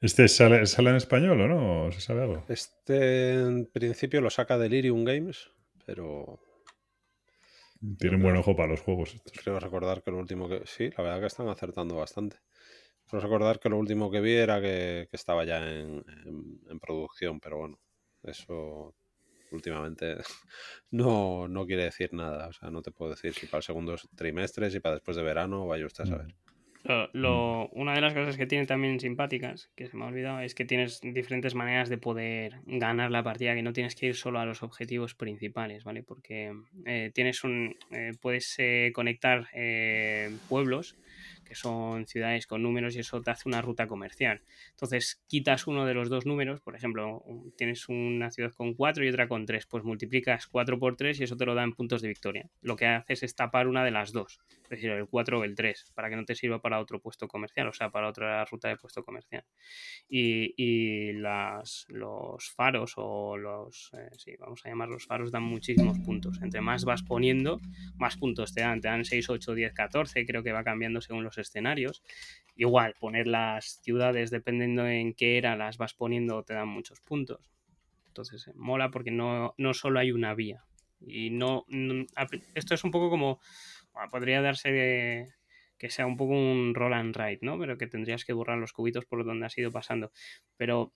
¿Este 0.00 0.28
sale, 0.28 0.66
sale 0.66 0.90
en 0.90 0.96
español 0.96 1.40
o 1.40 1.48
no? 1.48 1.92
¿Se 1.92 2.00
sabe 2.00 2.22
algo? 2.22 2.44
Este 2.48 3.34
en 3.34 3.66
principio 3.66 4.20
lo 4.20 4.30
saca 4.30 4.58
Delirium 4.58 5.04
Games, 5.04 5.50
pero 5.84 6.38
Tienen 7.98 8.22
buen 8.22 8.36
ojo 8.36 8.56
para 8.56 8.68
los 8.68 8.80
juegos 8.80 9.14
estos. 9.14 9.32
creo 9.42 9.60
recordar 9.60 10.02
que 10.02 10.10
lo 10.10 10.18
último 10.18 10.48
que... 10.48 10.62
Sí, 10.66 10.90
la 10.96 11.04
verdad 11.04 11.20
que 11.20 11.26
están 11.26 11.48
acertando 11.48 11.96
bastante. 11.96 12.38
Creo 13.08 13.20
recordar 13.20 13.60
que 13.60 13.68
lo 13.68 13.78
último 13.78 14.10
que 14.10 14.20
vi 14.20 14.32
era 14.34 14.60
que, 14.60 15.06
que 15.10 15.16
estaba 15.16 15.44
ya 15.44 15.58
en, 15.58 16.04
en- 16.24 16.60
en 16.68 16.80
producción, 16.80 17.38
pero 17.40 17.58
bueno, 17.58 17.78
eso 18.22 18.94
últimamente 19.52 20.16
no, 20.90 21.46
no 21.48 21.66
quiere 21.66 21.84
decir 21.84 22.12
nada. 22.12 22.48
O 22.48 22.52
sea, 22.52 22.70
no 22.70 22.82
te 22.82 22.90
puedo 22.90 23.12
decir 23.12 23.34
si 23.34 23.46
para 23.46 23.58
el 23.58 23.64
segundo 23.64 23.94
trimestre, 24.16 24.70
si 24.70 24.80
para 24.80 24.96
después 24.96 25.16
de 25.16 25.22
verano, 25.22 25.66
vaya 25.66 25.86
usted 25.86 26.04
a 26.04 26.06
saber. 26.06 26.34
Una 27.72 27.94
de 27.94 28.00
las 28.00 28.14
cosas 28.14 28.36
que 28.36 28.46
tiene 28.46 28.66
también 28.66 29.00
simpáticas, 29.00 29.70
que 29.76 29.86
se 29.86 29.96
me 29.96 30.04
ha 30.04 30.08
olvidado, 30.08 30.40
es 30.40 30.54
que 30.54 30.64
tienes 30.64 31.00
diferentes 31.02 31.54
maneras 31.54 31.88
de 31.88 31.98
poder 31.98 32.60
ganar 32.66 33.10
la 33.10 33.22
partida, 33.22 33.54
que 33.54 33.62
no 33.62 33.72
tienes 33.72 33.94
que 33.94 34.06
ir 34.06 34.14
solo 34.14 34.38
a 34.38 34.46
los 34.46 34.62
objetivos 34.62 35.14
principales, 35.14 35.84
¿vale? 35.84 36.02
Porque 36.02 36.52
eh, 36.84 37.10
tienes 37.14 37.44
un. 37.44 37.76
eh, 37.90 38.12
puedes 38.20 38.54
eh, 38.58 38.92
conectar 38.94 39.48
eh, 39.52 40.30
pueblos, 40.48 40.96
que 41.46 41.54
son 41.54 42.06
ciudades 42.06 42.46
con 42.46 42.62
números, 42.62 42.96
y 42.96 43.00
eso 43.00 43.22
te 43.22 43.30
hace 43.30 43.48
una 43.48 43.62
ruta 43.62 43.86
comercial. 43.86 44.42
Entonces, 44.70 45.22
quitas 45.26 45.66
uno 45.66 45.86
de 45.86 45.94
los 45.94 46.08
dos 46.08 46.26
números, 46.26 46.60
por 46.60 46.76
ejemplo, 46.76 47.24
tienes 47.56 47.88
una 47.88 48.30
ciudad 48.30 48.52
con 48.52 48.74
4 48.74 49.04
y 49.04 49.08
otra 49.08 49.28
con 49.28 49.46
3, 49.46 49.66
pues 49.66 49.84
multiplicas 49.84 50.46
4 50.46 50.78
por 50.78 50.96
3 50.96 51.20
y 51.20 51.24
eso 51.24 51.36
te 51.36 51.46
lo 51.46 51.54
da 51.54 51.62
en 51.62 51.72
puntos 51.72 52.02
de 52.02 52.08
victoria. 52.08 52.50
Lo 52.60 52.76
que 52.76 52.86
haces 52.86 53.22
es 53.22 53.34
tapar 53.34 53.68
una 53.68 53.84
de 53.84 53.90
las 53.90 54.12
dos 54.12 54.40
es 54.66 54.70
decir, 54.70 54.90
el 54.90 55.06
4 55.06 55.38
o 55.38 55.44
el 55.44 55.54
3, 55.54 55.92
para 55.94 56.10
que 56.10 56.16
no 56.16 56.24
te 56.24 56.34
sirva 56.34 56.60
para 56.60 56.80
otro 56.80 57.00
puesto 57.00 57.28
comercial, 57.28 57.68
o 57.68 57.72
sea, 57.72 57.90
para 57.90 58.08
otra 58.08 58.44
ruta 58.46 58.68
de 58.68 58.76
puesto 58.76 59.04
comercial. 59.04 59.44
Y, 60.08 60.54
y 60.56 61.12
las, 61.12 61.86
los 61.88 62.50
faros, 62.50 62.94
o 62.96 63.36
los, 63.36 63.90
eh, 63.96 64.10
sí, 64.16 64.34
vamos 64.38 64.64
a 64.64 64.68
llamarlos 64.68 65.06
faros, 65.06 65.30
dan 65.30 65.44
muchísimos 65.44 66.00
puntos. 66.00 66.40
Entre 66.42 66.60
más 66.60 66.84
vas 66.84 67.04
poniendo, 67.04 67.60
más 67.96 68.16
puntos 68.16 68.52
te 68.52 68.62
dan. 68.62 68.80
Te 68.80 68.88
dan 68.88 69.04
6, 69.04 69.30
8, 69.30 69.54
10, 69.54 69.72
14, 69.72 70.26
creo 70.26 70.42
que 70.42 70.52
va 70.52 70.64
cambiando 70.64 71.00
según 71.00 71.22
los 71.22 71.35
escenarios. 71.38 72.02
Igual, 72.56 72.94
poner 72.98 73.26
las 73.26 73.80
ciudades, 73.82 74.30
dependiendo 74.30 74.86
en 74.86 75.14
qué 75.14 75.38
era, 75.38 75.56
las 75.56 75.78
vas 75.78 75.94
poniendo, 75.94 76.42
te 76.42 76.54
dan 76.54 76.68
muchos 76.68 77.00
puntos. 77.00 77.50
Entonces, 78.08 78.48
eh, 78.48 78.52
mola 78.56 78.90
porque 78.90 79.10
no, 79.10 79.54
no 79.58 79.74
solo 79.74 80.00
hay 80.00 80.12
una 80.12 80.34
vía. 80.34 80.64
Y 81.00 81.30
no, 81.30 81.66
esto 82.54 82.74
es 82.74 82.84
un 82.84 82.90
poco 82.90 83.10
como 83.10 83.40
podría 84.10 84.40
darse 84.42 84.70
de- 84.72 85.28
que 85.78 85.90
sea 85.90 86.06
un 86.06 86.16
poco 86.16 86.32
un 86.32 86.74
roll 86.74 86.94
and 86.94 87.14
write, 87.16 87.44
¿no? 87.44 87.58
Pero 87.58 87.76
que 87.76 87.86
tendrías 87.86 88.24
que 88.24 88.32
borrar 88.32 88.58
los 88.58 88.72
cubitos 88.72 89.04
por 89.04 89.24
donde 89.24 89.46
has 89.46 89.58
ido 89.58 89.70
pasando. 89.72 90.10
Pero 90.56 90.94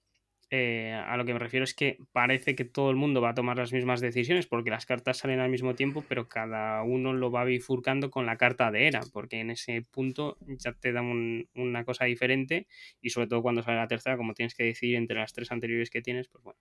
eh, 0.50 0.92
a 0.92 1.16
lo 1.16 1.24
que 1.24 1.32
me 1.32 1.38
refiero 1.38 1.64
es 1.64 1.74
que 1.74 1.98
parece 2.12 2.54
que 2.56 2.64
todo 2.64 2.90
el 2.90 2.96
mundo 2.96 3.20
va 3.20 3.30
a 3.30 3.34
tomar 3.34 3.56
las 3.56 3.72
mismas 3.72 4.00
decisiones 4.00 4.46
porque 4.46 4.70
las 4.70 4.84
cartas 4.86 5.18
salen 5.18 5.38
al 5.40 5.48
mismo 5.50 5.74
tiempo, 5.74 6.04
pero 6.08 6.28
cada 6.28 6.82
uno 6.82 7.12
lo 7.12 7.30
va 7.30 7.44
bifurcando 7.44 8.10
con 8.10 8.26
la 8.26 8.36
carta 8.36 8.70
de 8.70 8.86
era, 8.88 9.00
porque 9.12 9.40
en 9.40 9.50
ese 9.50 9.82
punto 9.82 10.36
ya 10.46 10.72
te 10.72 10.92
dan 10.92 11.04
un- 11.06 11.48
una 11.54 11.84
cosa 11.84 12.04
diferente 12.06 12.66
y 13.00 13.10
sobre 13.10 13.28
todo 13.28 13.42
cuando 13.42 13.62
sale 13.62 13.76
la 13.78 13.86
tercera, 13.88 14.16
como 14.16 14.34
tienes 14.34 14.54
que 14.54 14.64
decidir 14.64 14.96
entre 14.96 15.16
las 15.18 15.32
tres 15.32 15.52
anteriores 15.52 15.88
que 15.90 16.02
tienes, 16.02 16.28
pues 16.28 16.42
bueno, 16.42 16.58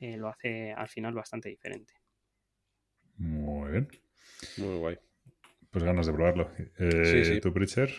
eh, 0.00 0.16
lo 0.16 0.28
hace 0.28 0.72
al 0.72 0.88
final 0.88 1.12
bastante 1.14 1.48
diferente. 1.50 1.94
Muy 3.18 3.70
bien. 3.72 3.88
Muy 4.56 4.76
guay. 4.78 4.98
Pues 5.70 5.84
ganas 5.84 6.06
de 6.06 6.12
probarlo. 6.12 6.50
Eh, 6.78 7.04
Sí, 7.04 7.34
sí. 7.34 7.40
¿Tu 7.40 7.52
Preacher? 7.52 7.90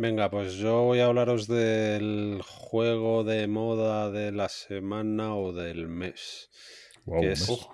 Venga, 0.00 0.30
pues 0.30 0.54
yo 0.54 0.84
voy 0.84 1.00
a 1.00 1.08
hablaros 1.08 1.46
del 1.46 2.40
juego 2.42 3.22
de 3.22 3.46
moda 3.46 4.10
de 4.10 4.32
la 4.32 4.48
semana 4.48 5.36
o 5.36 5.52
del 5.52 5.88
mes. 5.88 6.48
Que 7.04 7.32
es, 7.32 7.50
mes. 7.50 7.68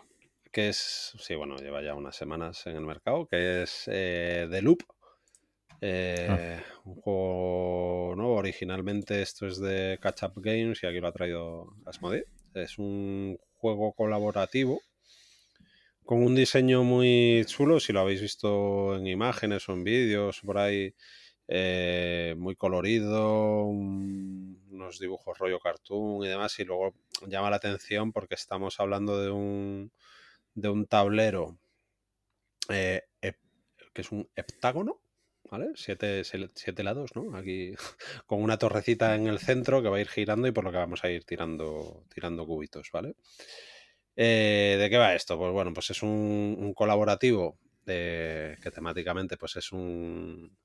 Que 0.51 0.69
es, 0.71 1.13
sí, 1.21 1.37
bueno, 1.37 1.55
lleva 1.55 1.85
ya 1.85 1.95
unas 1.95 2.17
semanas 2.17 2.67
en 2.67 2.75
el 2.75 2.85
mercado, 2.85 3.29
que 3.29 3.63
es 3.63 3.85
eh, 3.87 4.49
The 4.51 4.61
Loop. 4.61 4.83
Eh, 5.81 6.59
Un 6.85 6.97
juego 6.97 8.15
nuevo, 8.17 8.35
originalmente 8.35 9.23
esto 9.23 9.47
es 9.47 9.61
de 9.61 9.97
Catch 10.03 10.25
Up 10.25 10.33
Games 10.43 10.83
y 10.83 10.89
aquí 10.89 10.99
lo 10.99 11.07
ha 11.07 11.13
traído 11.13 11.77
Asmodee. 11.85 12.25
Es 12.55 12.77
un 12.79 13.39
juego 13.55 13.93
colaborativo 13.93 14.81
con 16.05 16.25
un 16.25 16.35
diseño 16.35 16.83
muy 16.83 17.45
chulo, 17.47 17.79
si 17.79 17.93
lo 17.93 18.01
habéis 18.01 18.21
visto 18.21 18.97
en 18.97 19.07
imágenes 19.07 19.69
o 19.69 19.75
en 19.75 19.85
vídeos 19.85 20.41
por 20.41 20.59
ahí, 20.59 20.95
eh, 21.49 22.35
muy 22.39 22.57
colorido, 22.57 23.65
un- 23.65 24.63
unos 24.71 24.99
dibujos 24.99 25.39
rollo 25.39 25.59
cartoon 25.61 26.25
y 26.25 26.29
demás, 26.29 26.59
y 26.59 26.65
luego 26.65 26.95
llama 27.29 27.51
la 27.51 27.57
atención 27.57 28.13
porque 28.13 28.35
estamos 28.35 28.81
hablando 28.81 29.21
de 29.21 29.31
un, 29.31 29.93
de 30.55 30.69
un 30.71 30.87
tablero 30.87 31.59
eh, 32.69 33.03
que 33.93 34.03
es 34.03 34.13
un 34.13 34.29
heptágono, 34.37 35.01
¿vale? 35.51 35.69
Siete, 35.75 36.23
siete 36.25 36.85
lados, 36.85 37.11
¿no? 37.17 37.37
Aquí 37.37 37.75
con 38.27 38.43
una 38.43 38.59
torrecita 38.59 39.15
en 39.15 39.27
el 39.27 39.39
centro 39.39 39.83
que 39.83 39.89
va 39.89 39.97
a 39.97 40.01
ir 40.01 40.09
girando 40.09 40.47
y 40.49 40.53
por 40.53 40.65
lo 40.65 40.71
que 40.71 40.79
vamos 40.79 41.03
a 41.05 41.11
ir 41.11 41.25
tirando, 41.25 42.05
tirando 42.15 42.47
cubitos, 42.47 42.91
¿vale? 42.93 43.15
Eh, 44.17 44.77
¿De 44.79 44.91
qué 44.91 44.97
va 44.99 45.15
esto? 45.15 45.39
Pues 45.39 45.53
bueno, 45.53 45.73
pues 45.75 45.91
es 45.91 46.03
un, 46.03 46.73
colaborativo 46.75 47.59
que 47.85 48.57
temáticamente 48.75 49.37
pues 49.37 49.57
es 49.57 49.71
un 49.73 50.57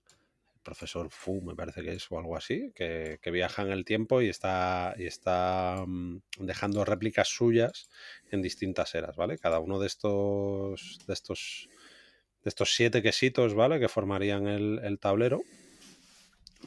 profesor 0.63 1.09
Fu, 1.11 1.41
me 1.41 1.55
parece 1.55 1.81
que 1.81 1.93
es, 1.93 2.11
o 2.11 2.17
algo 2.17 2.37
así, 2.37 2.71
que, 2.75 3.19
viaja 3.31 3.61
en 3.61 3.71
el 3.71 3.85
tiempo 3.85 4.21
y 4.21 4.29
está, 4.29 4.93
y 4.97 5.05
está 5.05 5.83
mm, 5.85 6.21
dejando 6.39 6.85
réplicas 6.85 7.27
suyas 7.29 7.89
en 8.31 8.41
distintas 8.41 8.95
eras, 8.95 9.15
¿vale? 9.15 9.37
Cada 9.37 9.59
uno 9.59 9.79
de 9.79 9.87
estos, 9.87 10.99
de 11.07 11.13
estos, 11.13 11.69
de 12.43 12.49
estos 12.49 12.73
siete 12.75 13.01
quesitos, 13.01 13.53
¿vale? 13.53 13.79
Que 13.79 13.87
formarían 13.87 14.47
el, 14.47 14.79
el 14.83 14.99
tablero, 14.99 15.41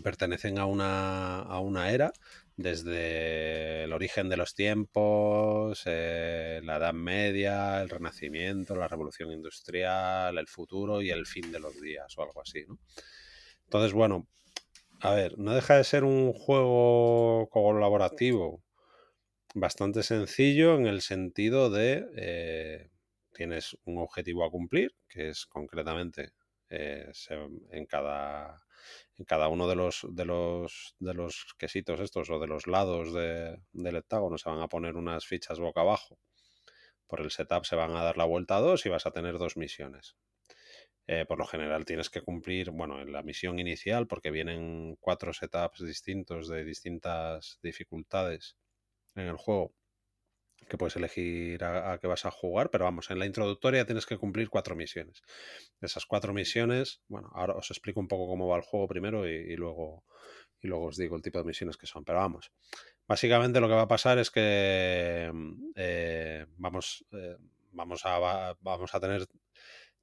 pertenecen 0.03 0.59
a 0.59 0.67
una, 0.67 1.41
a 1.41 1.61
una 1.61 1.91
era, 1.91 2.13
desde 2.57 3.85
el 3.85 3.93
origen 3.93 4.29
de 4.29 4.37
los 4.37 4.55
tiempos, 4.55 5.83
eh, 5.87 6.61
la 6.63 6.77
Edad 6.77 6.93
Media, 6.93 7.83
el 7.83 7.89
Renacimiento, 7.89 8.77
la 8.77 8.89
Revolución 8.89 9.33
Industrial, 9.33 10.37
el 10.39 10.47
futuro 10.47 11.03
y 11.03 11.11
el 11.11 11.27
fin 11.27 11.51
de 11.51 11.59
los 11.59 11.81
días 11.81 12.17
o 12.17 12.23
algo 12.23 12.41
así, 12.41 12.65
¿no? 12.67 12.79
Entonces, 13.67 13.93
bueno, 13.93 14.29
a 15.01 15.15
ver, 15.15 15.39
no 15.39 15.55
deja 15.55 15.77
de 15.79 15.85
ser 15.85 16.05
un 16.05 16.33
juego 16.33 17.49
colaborativo 17.51 18.65
bastante 19.55 20.03
sencillo 20.03 20.77
en 20.77 20.87
el 20.87 21.01
sentido 21.03 21.71
de 21.71 22.07
eh, 22.17 22.91
tienes 23.33 23.77
un 23.85 23.99
objetivo 23.99 24.45
a 24.45 24.51
cumplir, 24.51 24.93
que 25.09 25.29
es 25.31 25.47
concretamente 25.47 26.33
eh, 26.71 27.11
en 27.71 27.87
cada 27.87 28.63
en 29.19 29.25
cada 29.25 29.49
uno 29.49 29.69
de 29.69 29.77
los 29.77 30.07
de 30.11 30.25
los 30.25 30.97
de 30.99 31.15
los 31.15 31.55
quesitos 31.59 32.01
estos 32.01 32.31
o 32.31 32.39
de 32.41 32.47
los 32.49 32.67
lados 32.67 33.13
de- 33.15 33.59
del 33.73 33.97
hectágono 33.97 34.39
se 34.39 34.49
van 34.51 34.61
a 34.61 34.69
poner 34.69 34.97
unas 34.97 35.27
fichas 35.27 35.61
boca 35.61 35.83
abajo. 35.83 36.19
Por 37.09 37.21
el 37.23 37.31
setup 37.31 37.65
se 37.65 37.77
van 37.77 37.93
a 37.97 38.03
dar 38.05 38.19
la 38.19 38.27
vuelta 38.27 38.57
a 38.59 38.61
dos 38.61 38.87
y 38.87 38.91
vas 38.91 39.07
a 39.07 39.13
tener 39.13 39.39
dos 39.39 39.57
misiones. 39.57 40.17
Eh, 41.07 41.27
por 41.27 41.39
lo 41.39 41.47
general 41.47 41.85
tienes 41.85 42.11
que 42.11 42.23
cumplir, 42.23 42.71
bueno, 42.71 43.01
en 43.03 43.13
la 43.13 43.23
misión 43.23 43.59
inicial, 43.59 44.07
porque 44.07 44.31
vienen 44.31 44.97
cuatro 45.01 45.33
setups 45.33 45.85
distintos 45.85 46.49
de 46.49 46.65
distintas 46.65 47.59
dificultades 47.63 48.57
en 49.17 49.27
el 49.29 49.37
juego, 49.37 49.75
que 50.69 50.79
puedes 50.79 50.97
elegir 50.97 51.63
a, 51.65 51.93
a 51.93 51.99
qué 51.99 52.07
vas 52.07 52.25
a 52.25 52.31
jugar, 52.31 52.71
pero 52.71 52.85
vamos, 52.85 53.11
en 53.11 53.19
la 53.19 53.27
introductoria 53.27 53.85
tienes 53.85 54.07
que 54.07 54.17
cumplir 54.17 54.49
cuatro 54.49 54.75
misiones. 54.77 55.23
Esas 55.81 56.07
cuatro 56.07 56.33
misiones, 56.33 57.03
bueno, 57.09 57.31
ahora 57.35 57.55
os 57.55 57.71
explico 57.71 58.01
un 58.01 58.09
poco 58.09 58.27
cómo 58.29 58.49
va 58.49 58.57
el 58.57 58.63
juego 58.63 58.89
primero 58.89 59.29
y, 59.29 59.33
y 59.35 59.57
luego, 59.57 60.05
y 60.63 60.69
luego 60.69 60.87
os 60.87 60.97
digo 60.97 61.17
el 61.17 61.23
tipo 61.23 61.39
de 61.39 61.45
misiones 61.45 61.77
que 61.77 61.87
son, 61.87 62.05
pero 62.05 62.19
vamos. 62.21 62.53
Básicamente 63.09 63.61
lo 63.61 63.69
que 63.69 63.75
va 63.75 63.83
a 63.83 63.89
pasar 63.89 64.19
es 64.19 64.31
que 64.31 65.31
mm, 65.33 65.73
eh, 65.77 66.47
vamos, 66.57 67.05
eh, 67.13 67.37
vamos, 67.73 68.07
a, 68.07 68.19
va- 68.19 68.57
vamos 68.61 68.95
a 68.95 69.01
tener 69.01 69.27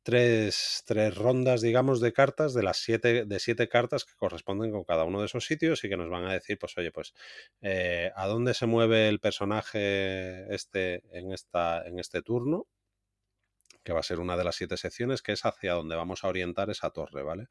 tres, 0.04 0.84
tres 0.86 1.16
rondas, 1.16 1.62
digamos, 1.62 2.02
de 2.02 2.14
cartas, 2.14 2.54
de 2.54 2.64
las 2.64 2.78
siete, 2.78 3.26
de 3.26 3.40
siete 3.40 3.68
cartas 3.70 4.06
que 4.06 4.14
corresponden 4.16 4.72
con 4.72 4.84
cada 4.84 5.04
uno 5.06 5.20
de 5.20 5.26
esos 5.28 5.46
sitios 5.46 5.84
y 5.84 5.90
que 5.90 5.98
nos 5.98 6.10
van 6.10 6.26
a 6.26 6.34
decir, 6.34 6.58
pues, 6.60 6.78
oye, 6.78 6.92
pues, 6.92 7.14
eh, 7.62 8.12
¿a 8.16 8.28
dónde 8.28 8.54
se 8.54 8.66
mueve 8.68 9.08
el 9.10 9.20
personaje 9.20 10.54
este 10.54 11.04
en, 11.18 11.32
esta, 11.34 11.84
en 11.88 12.00
este 12.00 12.22
turno? 12.22 12.68
que 13.84 13.94
va 13.94 14.00
a 14.00 14.04
ser 14.04 14.20
una 14.20 14.38
de 14.38 14.44
las 14.44 14.56
siete 14.56 14.78
secciones, 14.78 15.22
que 15.22 15.32
es 15.34 15.46
hacia 15.46 15.74
donde 15.74 15.96
vamos 15.96 16.24
a 16.24 16.28
orientar 16.28 16.70
esa 16.70 16.92
torre, 16.92 17.24
¿vale? 17.24 17.48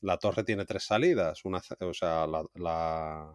La 0.00 0.18
torre 0.18 0.44
tiene 0.44 0.64
tres 0.66 0.84
salidas, 0.84 1.44
una, 1.44 1.62
o 1.80 1.94
sea, 1.94 2.26
la, 2.26 2.44
la- 2.54 3.34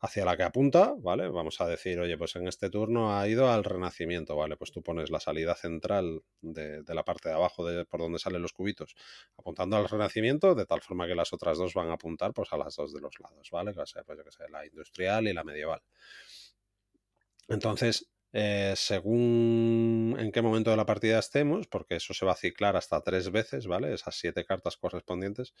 hacia 0.00 0.24
la 0.24 0.36
que 0.36 0.42
apunta, 0.42 0.94
¿vale? 0.98 1.28
Vamos 1.28 1.60
a 1.60 1.66
decir, 1.66 2.00
oye, 2.00 2.16
pues 2.16 2.34
en 2.36 2.48
este 2.48 2.70
turno 2.70 3.18
ha 3.18 3.28
ido 3.28 3.50
al 3.50 3.64
renacimiento, 3.64 4.34
¿vale? 4.34 4.56
Pues 4.56 4.72
tú 4.72 4.82
pones 4.82 5.10
la 5.10 5.20
salida 5.20 5.54
central 5.54 6.22
de, 6.40 6.82
la 6.86 7.04
parte 7.04 7.28
de 7.28 7.34
abajo 7.34 7.66
de 7.66 7.84
por 7.84 8.00
donde 8.00 8.18
salen 8.18 8.40
los 8.40 8.52
cubitos, 8.52 8.94
apuntando 9.36 9.76
al 9.76 9.88
renacimiento, 9.88 10.54
de 10.54 10.64
tal 10.64 10.80
forma 10.80 11.06
que 11.06 11.14
las 11.14 11.32
otras 11.32 11.58
dos 11.58 11.74
van 11.74 11.90
a 11.90 11.94
apuntar 11.94 12.32
pues 12.32 12.50
a 12.52 12.56
las 12.56 12.76
dos 12.76 12.94
de 12.94 13.00
los 13.00 13.20
lados, 13.20 13.50
¿vale? 13.52 13.74
Pues 13.74 13.94
la 14.50 14.66
industrial 14.66 15.28
y 15.28 15.34
la 15.34 15.44
medieval. 15.44 15.82
Entonces, 17.48 18.10
eh, 18.32 18.74
según 18.76 20.16
en 20.18 20.30
qué 20.30 20.40
momento 20.40 20.70
de 20.70 20.76
la 20.76 20.86
partida 20.86 21.18
estemos, 21.18 21.66
porque 21.66 21.96
eso 21.96 22.14
se 22.14 22.24
va 22.24 22.32
a 22.32 22.36
ciclar 22.36 22.76
hasta 22.76 23.02
tres 23.02 23.30
veces, 23.30 23.66
¿vale? 23.66 23.92
Esas 23.92 24.14
siete 24.14 24.44
cartas 24.44 24.76
correspondientes, 24.76 25.54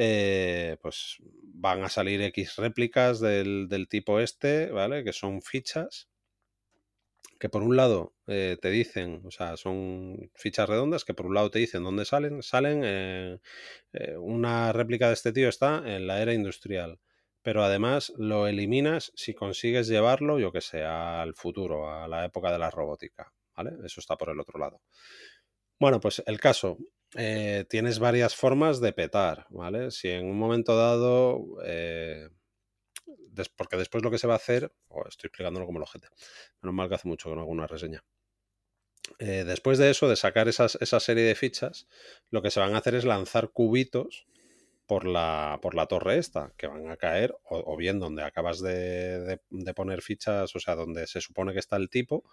eh, 0.00 0.76
pues 0.80 1.16
van 1.42 1.82
a 1.82 1.88
salir 1.88 2.22
X 2.22 2.54
réplicas 2.56 3.18
del, 3.18 3.66
del 3.68 3.88
tipo 3.88 4.20
este, 4.20 4.70
¿vale? 4.70 5.02
Que 5.02 5.12
son 5.12 5.42
fichas 5.42 6.08
que 7.40 7.48
por 7.48 7.62
un 7.64 7.76
lado 7.76 8.14
eh, 8.28 8.56
te 8.60 8.70
dicen, 8.70 9.22
o 9.24 9.30
sea, 9.32 9.56
son 9.56 10.30
fichas 10.34 10.68
redondas 10.68 11.04
que 11.04 11.14
por 11.14 11.26
un 11.26 11.34
lado 11.34 11.50
te 11.50 11.58
dicen 11.58 11.82
dónde 11.82 12.04
salen. 12.04 12.42
Salen, 12.44 12.82
eh, 12.84 13.38
una 14.18 14.72
réplica 14.72 15.08
de 15.08 15.14
este 15.14 15.32
tío 15.32 15.48
está 15.48 15.82
en 15.84 16.06
la 16.06 16.22
era 16.22 16.32
industrial, 16.32 17.00
pero 17.42 17.64
además 17.64 18.12
lo 18.18 18.46
eliminas 18.46 19.12
si 19.16 19.34
consigues 19.34 19.88
llevarlo, 19.88 20.38
yo 20.38 20.52
que 20.52 20.60
sé, 20.60 20.84
al 20.84 21.34
futuro, 21.34 21.90
a 21.90 22.06
la 22.06 22.24
época 22.24 22.52
de 22.52 22.58
la 22.58 22.70
robótica, 22.70 23.32
¿vale? 23.56 23.72
Eso 23.84 24.00
está 24.00 24.16
por 24.16 24.30
el 24.30 24.38
otro 24.38 24.60
lado. 24.60 24.80
Bueno, 25.80 26.00
pues 26.00 26.22
el 26.26 26.38
caso, 26.40 26.78
eh, 27.16 27.64
tienes 27.68 27.98
varias 27.98 28.34
formas 28.34 28.80
de 28.80 28.92
petar, 28.92 29.46
¿vale? 29.50 29.90
Si 29.90 30.08
en 30.08 30.26
un 30.26 30.38
momento 30.38 30.76
dado, 30.76 31.58
eh, 31.64 32.28
porque 33.56 33.76
después 33.76 34.02
lo 34.02 34.10
que 34.10 34.18
se 34.18 34.26
va 34.26 34.34
a 34.34 34.38
hacer, 34.38 34.72
oh, 34.88 35.06
estoy 35.08 35.28
explicándolo 35.28 35.66
como 35.66 35.78
el 35.78 35.84
ojete, 35.84 36.08
menos 36.60 36.74
mal 36.74 36.88
que 36.88 36.96
hace 36.96 37.08
mucho 37.08 37.28
que 37.30 37.36
no 37.36 37.42
hago 37.42 37.50
una 37.50 37.66
reseña. 37.66 38.04
Eh, 39.18 39.44
después 39.44 39.78
de 39.78 39.90
eso, 39.90 40.08
de 40.08 40.16
sacar 40.16 40.48
esas, 40.48 40.76
esa 40.80 41.00
serie 41.00 41.24
de 41.24 41.34
fichas, 41.34 41.86
lo 42.30 42.42
que 42.42 42.50
se 42.50 42.60
van 42.60 42.74
a 42.74 42.78
hacer 42.78 42.94
es 42.94 43.04
lanzar 43.04 43.50
cubitos 43.50 44.26
por 44.86 45.06
la, 45.06 45.58
por 45.62 45.74
la 45.74 45.86
torre 45.86 46.18
esta, 46.18 46.52
que 46.56 46.66
van 46.66 46.90
a 46.90 46.96
caer, 46.96 47.34
o, 47.44 47.76
bien 47.76 47.98
donde 48.00 48.22
acabas 48.22 48.60
de- 48.60 49.40
de 49.50 49.74
poner 49.74 50.02
fichas, 50.02 50.54
o 50.56 50.60
sea, 50.60 50.74
donde 50.76 51.06
se 51.06 51.20
supone 51.20 51.52
que 51.52 51.58
está 51.58 51.76
el 51.76 51.90
tipo, 51.90 52.24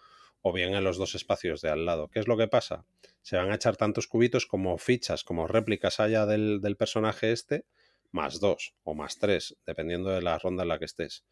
o 0.41 0.53
bien 0.53 0.76
en 0.76 0.84
los 0.84 0.98
dos 0.98 1.16
espacios 1.16 1.62
de 1.62 1.70
al 1.70 1.86
lado. 1.86 2.10
¿Qué 2.10 2.20
es 2.20 2.28
lo 2.28 2.38
que 2.38 2.48
pasa? 2.48 2.86
Se 3.22 3.38
van 3.38 3.52
a 3.52 3.56
echar 3.56 3.78
tantos 3.78 4.07
cubitos 4.07 4.45
como 4.45 4.78
fichas, 4.78 5.24
como 5.24 5.48
réplicas 5.48 5.99
haya 5.99 6.26
del, 6.26 6.62
del 6.62 6.78
personaje 6.78 7.32
este, 7.32 7.66
más 8.12 8.40
dos 8.40 8.76
o 8.84 8.94
más 8.94 9.18
tres, 9.18 9.57
dependiendo 9.66 10.12
de 10.12 10.22
la 10.22 10.38
ronda 10.40 10.64
en 10.64 10.70
la 10.70 10.80
que 10.80 10.86
estés. 10.86 11.26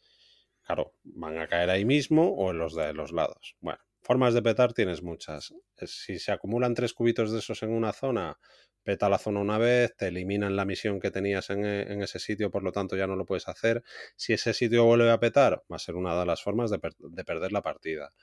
Claro, 0.65 0.93
van 1.03 1.37
a 1.37 1.47
caer 1.47 1.69
ahí 1.69 1.85
mismo 1.85 2.29
o 2.33 2.51
en 2.51 2.57
los 2.59 2.73
de 2.75 2.93
los 2.93 3.11
lados. 3.11 3.55
Bueno, 3.59 3.79
formas 4.01 4.33
de 4.33 4.41
petar 4.41 4.73
tienes 4.73 5.01
muchas. 5.03 5.53
Eh, 5.77 5.87
Si 5.87 6.19
se 6.19 6.31
acumulan 6.31 6.73
tres 6.73 6.93
cubitos 6.93 7.31
de 7.31 7.39
esos 7.39 7.63
en 7.63 7.71
una 7.71 7.91
zona, 7.93 8.37
peta 8.83 9.09
la 9.09 9.17
zona 9.17 9.41
una 9.41 9.57
vez, 9.57 9.95
te 9.97 10.07
eliminan 10.07 10.55
la 10.55 10.65
misión 10.65 10.99
que 10.99 11.11
tenías 11.11 11.49
en, 11.49 11.65
e- 11.65 11.91
en 11.93 12.01
ese 12.01 12.19
sitio, 12.19 12.49
por 12.51 12.63
lo 12.63 12.71
tanto 12.71 12.95
ya 12.95 13.07
no 13.07 13.15
lo 13.15 13.25
puedes 13.25 13.47
hacer. 13.47 13.83
Si 14.15 14.33
ese 14.33 14.53
sitio 14.53 14.85
vuelve 14.85 15.11
a 15.11 15.19
petar, 15.19 15.63
va 15.71 15.75
a 15.75 15.79
ser 15.79 15.95
una 15.95 16.17
de 16.19 16.25
las 16.25 16.41
formas 16.41 16.71
de 16.71 16.79
perder 17.25 17.51
la 17.51 17.61
partida. 17.61 18.13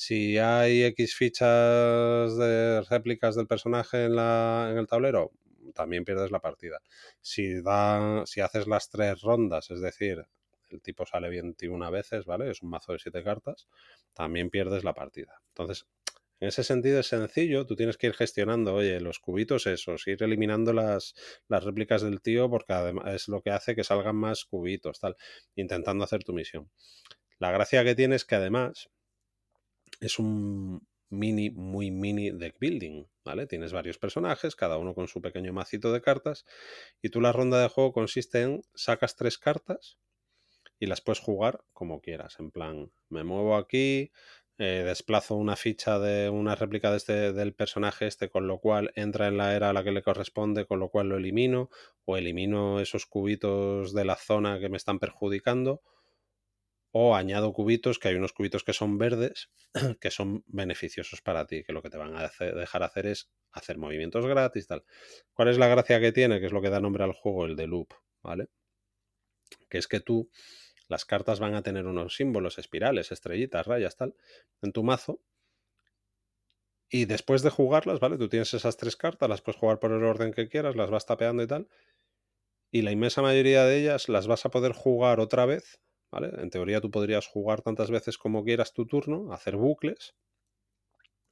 Si 0.00 0.38
hay 0.38 0.84
X 0.84 1.16
fichas 1.16 2.36
de 2.36 2.82
réplicas 2.88 3.34
del 3.34 3.48
personaje 3.48 4.04
en, 4.04 4.14
la, 4.14 4.68
en 4.70 4.78
el 4.78 4.86
tablero, 4.86 5.32
también 5.74 6.04
pierdes 6.04 6.30
la 6.30 6.38
partida. 6.38 6.80
Si, 7.20 7.60
da, 7.62 8.24
si 8.24 8.40
haces 8.40 8.68
las 8.68 8.90
tres 8.90 9.22
rondas, 9.22 9.72
es 9.72 9.80
decir, 9.80 10.24
el 10.68 10.80
tipo 10.82 11.04
sale 11.04 11.28
21 11.28 11.90
veces, 11.90 12.26
¿vale? 12.26 12.48
Es 12.48 12.62
un 12.62 12.70
mazo 12.70 12.92
de 12.92 13.00
7 13.00 13.24
cartas, 13.24 13.66
también 14.12 14.50
pierdes 14.50 14.84
la 14.84 14.94
partida. 14.94 15.42
Entonces, 15.48 15.88
en 16.38 16.46
ese 16.46 16.62
sentido 16.62 17.00
es 17.00 17.08
sencillo, 17.08 17.66
tú 17.66 17.74
tienes 17.74 17.96
que 17.96 18.06
ir 18.06 18.14
gestionando, 18.14 18.74
oye, 18.74 19.00
los 19.00 19.18
cubitos 19.18 19.66
esos, 19.66 20.06
ir 20.06 20.22
eliminando 20.22 20.72
las, 20.72 21.16
las 21.48 21.64
réplicas 21.64 22.02
del 22.02 22.20
tío 22.20 22.48
porque 22.48 22.72
además 22.72 23.14
es 23.14 23.26
lo 23.26 23.42
que 23.42 23.50
hace 23.50 23.74
que 23.74 23.82
salgan 23.82 24.14
más 24.14 24.44
cubitos, 24.44 25.00
tal, 25.00 25.16
intentando 25.56 26.04
hacer 26.04 26.22
tu 26.22 26.32
misión. 26.32 26.70
La 27.40 27.50
gracia 27.50 27.82
que 27.82 27.96
tiene 27.96 28.14
es 28.14 28.24
que 28.24 28.36
además 28.36 28.90
es 30.00 30.18
un 30.18 30.86
mini, 31.10 31.50
muy 31.50 31.90
mini 31.90 32.30
deck 32.30 32.58
building, 32.58 33.06
¿vale? 33.24 33.46
Tienes 33.46 33.72
varios 33.72 33.98
personajes, 33.98 34.56
cada 34.56 34.78
uno 34.78 34.94
con 34.94 35.08
su 35.08 35.20
pequeño 35.20 35.52
macito 35.52 35.92
de 35.92 36.00
cartas, 36.00 36.44
y 37.02 37.10
tú 37.10 37.20
la 37.20 37.32
ronda 37.32 37.60
de 37.60 37.68
juego 37.68 37.92
consiste 37.92 38.42
en 38.42 38.62
sacas 38.74 39.16
tres 39.16 39.38
cartas 39.38 39.98
y 40.78 40.86
las 40.86 41.00
puedes 41.00 41.20
jugar 41.20 41.64
como 41.72 42.00
quieras, 42.00 42.38
en 42.38 42.50
plan, 42.50 42.92
me 43.08 43.24
muevo 43.24 43.56
aquí, 43.56 44.12
eh, 44.60 44.82
desplazo 44.84 45.36
una 45.36 45.54
ficha 45.54 46.00
de 46.00 46.30
una 46.30 46.56
réplica 46.56 46.90
de 46.90 46.96
este, 46.96 47.32
del 47.32 47.54
personaje 47.54 48.08
este, 48.08 48.28
con 48.28 48.48
lo 48.48 48.58
cual 48.58 48.90
entra 48.96 49.28
en 49.28 49.36
la 49.36 49.54
era 49.54 49.70
a 49.70 49.72
la 49.72 49.84
que 49.84 49.92
le 49.92 50.02
corresponde, 50.02 50.66
con 50.66 50.80
lo 50.80 50.88
cual 50.88 51.08
lo 51.08 51.16
elimino, 51.16 51.70
o 52.04 52.16
elimino 52.16 52.80
esos 52.80 53.06
cubitos 53.06 53.94
de 53.94 54.04
la 54.04 54.16
zona 54.16 54.58
que 54.58 54.68
me 54.68 54.76
están 54.76 54.98
perjudicando, 54.98 55.82
o 56.90 57.14
añado 57.14 57.52
cubitos, 57.52 57.98
que 57.98 58.08
hay 58.08 58.14
unos 58.14 58.32
cubitos 58.32 58.64
que 58.64 58.72
son 58.72 58.98
verdes, 58.98 59.50
que 60.00 60.10
son 60.10 60.44
beneficiosos 60.46 61.20
para 61.20 61.46
ti, 61.46 61.62
que 61.64 61.72
lo 61.72 61.82
que 61.82 61.90
te 61.90 61.98
van 61.98 62.16
a 62.16 62.30
dejar 62.38 62.82
hacer 62.82 63.06
es 63.06 63.30
hacer 63.52 63.78
movimientos 63.78 64.26
gratis, 64.26 64.66
tal. 64.66 64.84
¿Cuál 65.32 65.48
es 65.48 65.58
la 65.58 65.68
gracia 65.68 66.00
que 66.00 66.12
tiene? 66.12 66.40
Que 66.40 66.46
es 66.46 66.52
lo 66.52 66.62
que 66.62 66.70
da 66.70 66.80
nombre 66.80 67.04
al 67.04 67.12
juego, 67.12 67.46
el 67.46 67.56
de 67.56 67.66
loop, 67.66 67.92
¿vale? 68.22 68.48
Que 69.68 69.78
es 69.78 69.86
que 69.86 70.00
tú, 70.00 70.30
las 70.88 71.04
cartas 71.04 71.40
van 71.40 71.54
a 71.54 71.62
tener 71.62 71.86
unos 71.86 72.16
símbolos, 72.16 72.58
espirales, 72.58 73.12
estrellitas, 73.12 73.66
rayas, 73.66 73.96
tal, 73.96 74.14
en 74.62 74.72
tu 74.72 74.82
mazo. 74.82 75.20
Y 76.90 77.04
después 77.04 77.42
de 77.42 77.50
jugarlas, 77.50 78.00
¿vale? 78.00 78.16
Tú 78.16 78.30
tienes 78.30 78.54
esas 78.54 78.78
tres 78.78 78.96
cartas, 78.96 79.28
las 79.28 79.42
puedes 79.42 79.60
jugar 79.60 79.78
por 79.78 79.92
el 79.92 80.02
orden 80.02 80.32
que 80.32 80.48
quieras, 80.48 80.74
las 80.74 80.90
vas 80.90 81.04
tapeando 81.04 81.42
y 81.42 81.46
tal. 81.46 81.68
Y 82.70 82.82
la 82.82 82.92
inmensa 82.92 83.20
mayoría 83.20 83.64
de 83.64 83.78
ellas 83.78 84.08
las 84.08 84.26
vas 84.26 84.46
a 84.46 84.50
poder 84.50 84.72
jugar 84.72 85.20
otra 85.20 85.44
vez, 85.44 85.80
¿vale? 86.10 86.30
En 86.42 86.50
teoría 86.50 86.80
tú 86.80 86.90
podrías 86.90 87.26
jugar 87.26 87.62
tantas 87.62 87.90
veces 87.90 88.18
como 88.18 88.44
quieras 88.44 88.72
tu 88.72 88.86
turno, 88.86 89.32
hacer 89.32 89.56
bucles, 89.56 90.14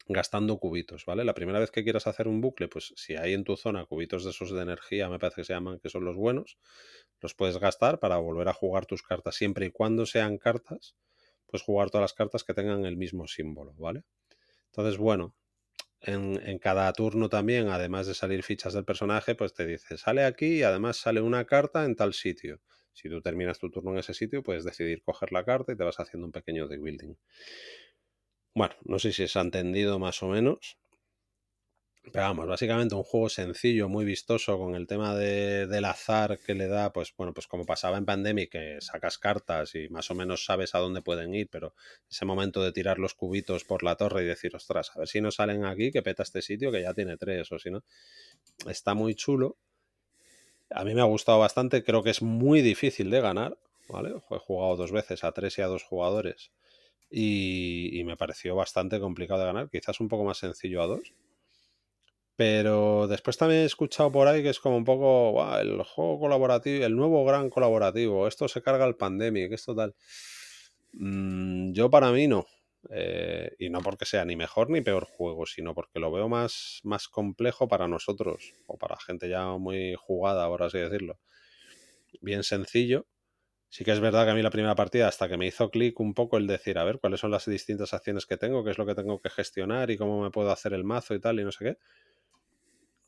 gastando 0.08 0.58
cubitos, 0.58 1.04
¿vale? 1.04 1.24
La 1.24 1.34
primera 1.34 1.58
vez 1.58 1.70
que 1.72 1.82
quieras 1.82 2.06
hacer 2.06 2.28
un 2.28 2.40
bucle, 2.40 2.68
pues 2.68 2.92
si 2.96 3.16
hay 3.16 3.32
en 3.34 3.42
tu 3.44 3.56
zona 3.56 3.86
cubitos 3.86 4.24
de 4.24 4.30
esos 4.30 4.52
de 4.52 4.62
energía, 4.62 5.08
me 5.08 5.18
parece 5.18 5.40
que 5.40 5.44
se 5.44 5.52
llaman, 5.52 5.80
que 5.80 5.88
son 5.90 6.04
los 6.04 6.14
buenos, 6.16 6.58
los 7.20 7.34
puedes 7.34 7.58
gastar 7.58 7.98
para 7.98 8.16
volver 8.18 8.48
a 8.48 8.52
jugar 8.52 8.86
tus 8.86 9.02
cartas, 9.02 9.34
siempre 9.34 9.66
y 9.66 9.70
cuando 9.70 10.06
sean 10.06 10.38
cartas, 10.38 10.94
puedes 11.46 11.62
jugar 11.64 11.90
todas 11.90 12.04
las 12.04 12.14
cartas 12.14 12.44
que 12.44 12.54
tengan 12.54 12.84
el 12.86 12.96
mismo 12.96 13.26
símbolo, 13.26 13.74
¿vale? 13.74 14.04
Entonces, 14.68 14.98
bueno, 14.98 15.36
en, 16.00 16.40
en 16.48 16.58
cada 16.58 16.92
turno 16.94 17.28
también, 17.28 17.68
además 17.68 18.06
de 18.08 18.14
salir 18.14 18.42
fichas 18.44 18.74
del 18.74 18.84
personaje, 18.86 19.34
pues 19.36 19.54
te 19.54 19.66
dice, 19.66 19.98
sale 19.98 20.24
aquí 20.24 20.58
y 20.58 20.62
además 20.64 20.98
sale 20.98 21.20
una 21.22 21.46
carta 21.46 21.84
en 21.84 21.96
tal 21.96 22.14
sitio. 22.14 22.60
Si 22.96 23.08
tú 23.10 23.20
terminas 23.22 23.58
tu 23.60 23.70
turno 23.70 23.92
en 23.92 23.98
ese 23.98 24.14
sitio, 24.14 24.42
puedes 24.42 24.64
decidir 24.64 25.02
coger 25.02 25.32
la 25.32 25.44
carta 25.44 25.72
y 25.72 25.76
te 25.76 25.84
vas 25.84 26.00
haciendo 26.00 26.26
un 26.26 26.32
pequeño 26.32 26.66
deck 26.68 26.80
building. 26.82 27.14
Bueno, 28.56 28.74
no 28.86 28.98
sé 28.98 29.12
si 29.12 29.28
se 29.28 29.38
ha 29.38 29.42
entendido 29.42 30.00
más 30.00 30.20
o 30.24 30.26
menos. 30.26 30.76
Pero 32.12 32.24
vamos, 32.24 32.46
básicamente 32.46 32.94
un 32.94 33.02
juego 33.02 33.28
sencillo, 33.28 33.88
muy 33.88 34.04
vistoso, 34.04 34.56
con 34.58 34.76
el 34.76 34.86
tema 34.86 35.14
de- 35.16 35.66
del 35.66 35.84
azar 35.84 36.38
que 36.38 36.54
le 36.54 36.68
da, 36.68 36.92
pues 36.92 37.12
bueno, 37.16 37.34
pues 37.34 37.48
como 37.48 37.66
pasaba 37.66 37.98
en 37.98 38.04
Pandemic, 38.04 38.50
que 38.52 38.78
sacas 38.80 39.18
cartas 39.18 39.74
y 39.74 39.88
más 39.88 40.08
o 40.12 40.14
menos 40.14 40.44
sabes 40.44 40.74
a 40.76 40.78
dónde 40.78 41.02
pueden 41.02 41.34
ir, 41.34 41.48
pero 41.50 41.74
ese 42.08 42.24
momento 42.24 42.62
de 42.62 42.70
tirar 42.72 42.98
los 43.00 43.14
cubitos 43.14 43.64
por 43.64 43.82
la 43.82 43.96
torre 43.96 44.22
y 44.22 44.26
decir, 44.26 44.54
ostras, 44.54 44.92
a 44.94 45.00
ver 45.00 45.08
si 45.08 45.20
no 45.20 45.32
salen 45.32 45.64
aquí, 45.64 45.90
que 45.90 46.02
peta 46.02 46.22
este 46.22 46.42
sitio, 46.42 46.70
que 46.70 46.82
ya 46.82 46.94
tiene 46.94 47.16
tres, 47.16 47.50
o 47.50 47.58
si 47.58 47.70
no. 47.70 47.82
Está 48.68 48.94
muy 48.94 49.14
chulo. 49.16 49.58
A 50.70 50.84
mí 50.84 50.94
me 50.94 51.00
ha 51.00 51.04
gustado 51.04 51.38
bastante, 51.38 51.84
creo 51.84 52.02
que 52.02 52.10
es 52.10 52.22
muy 52.22 52.60
difícil 52.60 53.10
de 53.10 53.20
ganar, 53.20 53.56
¿vale? 53.88 54.14
He 54.30 54.38
jugado 54.38 54.76
dos 54.76 54.90
veces 54.92 55.22
a 55.24 55.32
tres 55.32 55.58
y 55.58 55.62
a 55.62 55.66
dos 55.66 55.84
jugadores 55.84 56.50
y, 57.10 58.02
me 58.04 58.16
pareció 58.16 58.56
bastante 58.56 58.98
complicado 59.00 59.40
de 59.40 59.46
ganar, 59.46 59.70
quizás 59.70 60.00
un 60.00 60.08
poco 60.08 60.24
más 60.24 60.38
sencillo 60.38 60.82
a 60.82 60.86
dos. 60.88 61.12
Pero 62.38 63.06
después 63.08 63.38
también 63.38 63.62
he 63.62 63.64
escuchado 63.64 64.12
por 64.12 64.28
ahí 64.28 64.42
que 64.42 64.50
es 64.50 64.60
como 64.60 64.76
un 64.76 64.84
poco 64.84 65.32
"Buah, 65.32 65.60
el 65.62 65.82
juego 65.84 66.20
colaborativo, 66.20 66.84
el 66.84 66.94
nuevo 66.94 67.24
gran 67.24 67.48
colaborativo, 67.48 68.28
esto 68.28 68.46
se 68.46 68.60
carga 68.62 68.84
el 68.86 68.94
Pandemic, 68.96 69.52
esto 69.52 69.74
tal. 69.74 69.94
Mm, 70.92 71.72
yo 71.72 71.90
para 71.90 72.10
mí 72.12 72.26
no. 72.28 72.46
Eh, 72.90 73.52
y 73.58 73.70
no 73.70 73.80
porque 73.80 74.04
sea 74.06 74.24
ni 74.24 74.36
mejor 74.36 74.70
ni 74.70 74.80
peor 74.80 75.04
juego, 75.04 75.46
sino 75.46 75.74
porque 75.74 75.98
lo 76.00 76.10
veo 76.12 76.28
más, 76.28 76.80
más 76.84 77.08
complejo 77.08 77.68
para 77.68 77.88
nosotros, 77.88 78.52
o 78.66 78.78
para 78.78 78.96
gente 78.98 79.28
ya 79.28 79.46
muy 79.58 79.94
jugada, 79.98 80.48
por 80.48 80.62
así 80.62 80.78
decirlo. 80.78 81.18
Bien 82.20 82.42
sencillo. 82.42 83.06
Sí 83.70 83.84
que 83.84 83.92
es 83.92 84.00
verdad 84.00 84.24
que 84.26 84.32
a 84.32 84.34
mí 84.34 84.42
la 84.42 84.50
primera 84.50 84.74
partida, 84.76 85.08
hasta 85.08 85.28
que 85.28 85.36
me 85.38 85.46
hizo 85.46 85.70
clic 85.70 86.00
un 86.00 86.14
poco 86.14 86.38
el 86.38 86.46
decir, 86.46 86.78
a 86.78 86.84
ver, 86.84 87.00
cuáles 87.00 87.20
son 87.20 87.30
las 87.32 87.46
distintas 87.46 87.94
acciones 87.94 88.26
que 88.26 88.36
tengo, 88.38 88.64
qué 88.64 88.70
es 88.72 88.78
lo 88.78 88.86
que 88.86 88.94
tengo 88.96 89.20
que 89.20 89.30
gestionar 89.30 89.90
y 89.90 89.98
cómo 89.98 90.22
me 90.22 90.30
puedo 90.30 90.50
hacer 90.52 90.74
el 90.74 90.84
mazo 90.84 91.14
y 91.14 91.20
tal, 91.20 91.40
y 91.40 91.44
no 91.44 91.52
sé 91.52 91.64
qué. 91.64 91.78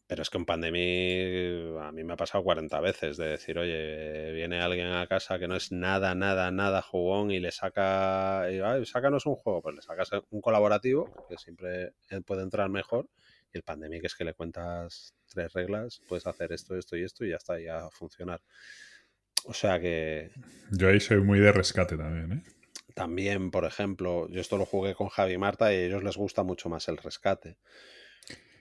Pero 0.08 0.22
es 0.22 0.30
que 0.30 0.38
en 0.38 0.46
pandemia 0.46 1.86
a 1.86 1.92
mí 1.92 2.02
me 2.02 2.14
ha 2.14 2.16
pasado 2.16 2.42
40 2.42 2.80
veces 2.80 3.18
de 3.18 3.28
decir, 3.28 3.58
oye, 3.58 4.32
viene 4.32 4.60
alguien 4.60 4.88
a 4.88 5.06
casa 5.06 5.38
que 5.38 5.46
no 5.46 5.54
es 5.54 5.70
nada, 5.70 6.14
nada, 6.14 6.50
nada 6.50 6.80
jugón 6.82 7.30
y 7.30 7.40
le 7.40 7.52
saca, 7.52 8.46
y, 8.50 8.58
"Ay, 8.60 8.86
sácanos 8.86 9.26
un 9.26 9.36
juego, 9.36 9.60
pues 9.60 9.76
le 9.76 9.82
sacas 9.82 10.10
un 10.30 10.40
colaborativo, 10.40 11.12
que 11.28 11.36
siempre 11.36 11.92
él 12.08 12.22
puede 12.24 12.42
entrar 12.42 12.70
mejor, 12.70 13.06
y 13.52 13.58
el 13.58 13.62
pandemic 13.62 14.02
es 14.04 14.14
que 14.14 14.24
le 14.24 14.32
cuentas 14.32 15.14
tres 15.28 15.52
reglas, 15.52 16.00
puedes 16.08 16.26
hacer 16.26 16.52
esto, 16.52 16.74
esto 16.74 16.96
y 16.96 17.04
esto 17.04 17.24
y 17.26 17.30
ya 17.30 17.36
está, 17.36 17.60
ya 17.60 17.84
a 17.86 17.90
funcionar. 17.90 18.40
O 19.44 19.52
sea 19.52 19.78
que 19.78 20.30
Yo 20.72 20.88
ahí 20.88 21.00
soy 21.00 21.18
muy 21.18 21.38
de 21.38 21.52
rescate 21.52 21.98
también, 21.98 22.32
¿eh? 22.32 22.42
también, 22.94 23.52
por 23.52 23.64
ejemplo, 23.64 24.28
yo 24.28 24.40
esto 24.40 24.58
lo 24.58 24.66
jugué 24.66 24.94
con 24.94 25.08
Javi 25.08 25.34
y 25.34 25.38
Marta 25.38 25.72
y 25.72 25.76
a 25.76 25.84
ellos 25.84 26.02
les 26.02 26.16
gusta 26.16 26.42
mucho 26.42 26.68
más 26.68 26.88
el 26.88 26.96
rescate. 26.96 27.56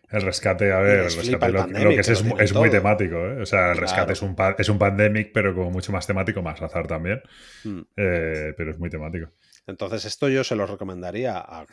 El 0.10 0.22
rescate, 0.22 0.72
a 0.72 0.80
ver, 0.80 1.00
el 1.00 1.04
rescate 1.14 1.52
lo, 1.52 1.60
Pandemic, 1.60 1.84
lo 1.84 1.90
que 1.90 2.00
es 2.00 2.10
es, 2.10 2.54
muy 2.54 2.70
temático, 2.70 3.16
¿eh? 3.18 3.42
O 3.42 3.46
sea, 3.46 3.74
el 3.74 3.78
rescate 3.78 4.14
es 4.14 4.22
un, 4.22 4.36
es 4.58 4.70
un 4.70 4.80
pandemic, 4.80 5.32
pero 5.34 5.54
como 5.54 5.70
mucho 5.70 5.92
más 5.92 6.08
temático, 6.08 6.42
más 6.42 6.62
azar 6.62 6.88
también. 6.88 7.22
Mm. 7.66 7.82
Eh, 7.98 8.54
pero 8.56 8.72
es 8.72 8.80
muy 8.80 8.90
temático. 8.90 9.32
Entonces, 9.66 10.06
esto 10.06 10.30
yo 10.30 10.46
se 10.46 10.56
lo 10.56 10.66
recomendaría 10.66 11.38
a 11.38 11.66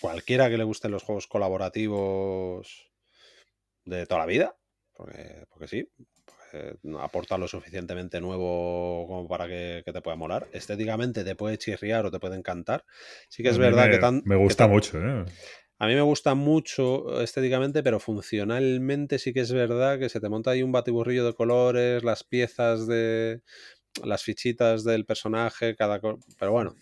cualquiera 0.00 0.48
que 0.48 0.56
le 0.56 0.64
gusten 0.64 0.92
los 0.92 1.02
juegos 1.02 1.26
colaborativos 1.26 2.90
de 3.84 4.06
toda 4.06 4.20
la 4.20 4.26
vida, 4.26 4.56
porque, 4.92 5.44
porque 5.48 5.66
sí, 5.66 5.88
porque 6.24 6.78
aporta 7.00 7.38
lo 7.38 7.48
suficientemente 7.48 8.20
nuevo 8.20 9.06
como 9.08 9.28
para 9.28 9.48
que, 9.48 9.82
que 9.84 9.92
te 9.92 10.00
pueda 10.00 10.16
molar. 10.16 10.46
Estéticamente 10.52 11.24
te 11.24 11.34
puede 11.34 11.58
chirriar 11.58 12.06
o 12.06 12.10
te 12.10 12.20
puede 12.20 12.36
encantar. 12.36 12.84
Sí 13.28 13.42
que 13.42 13.48
es 13.48 13.56
A 13.56 13.60
verdad 13.60 13.86
me, 13.86 13.90
que 13.90 13.98
tan. 13.98 14.22
me 14.24 14.36
gusta 14.36 14.64
tan- 14.64 14.70
mucho, 14.70 14.98
¿eh? 14.98 15.24
A 15.80 15.86
mí 15.86 15.94
me 15.94 16.02
gusta 16.02 16.34
mucho 16.34 17.20
estéticamente, 17.22 17.82
pero 17.82 17.98
funcionalmente 18.00 19.18
sí 19.18 19.32
que 19.32 19.40
es 19.40 19.50
verdad 19.52 19.98
que 19.98 20.10
se 20.10 20.20
te 20.20 20.28
monta 20.28 20.50
ahí 20.50 20.62
un 20.62 20.72
batiburrillo 20.72 21.24
de 21.24 21.32
colores, 21.34 22.04
las 22.04 22.22
piezas 22.22 22.86
de 22.86 23.40
las 24.04 24.22
fichitas 24.22 24.84
del 24.84 25.06
personaje, 25.06 25.74
cada 25.74 25.98
pero 26.38 26.52
bueno, 26.52 26.74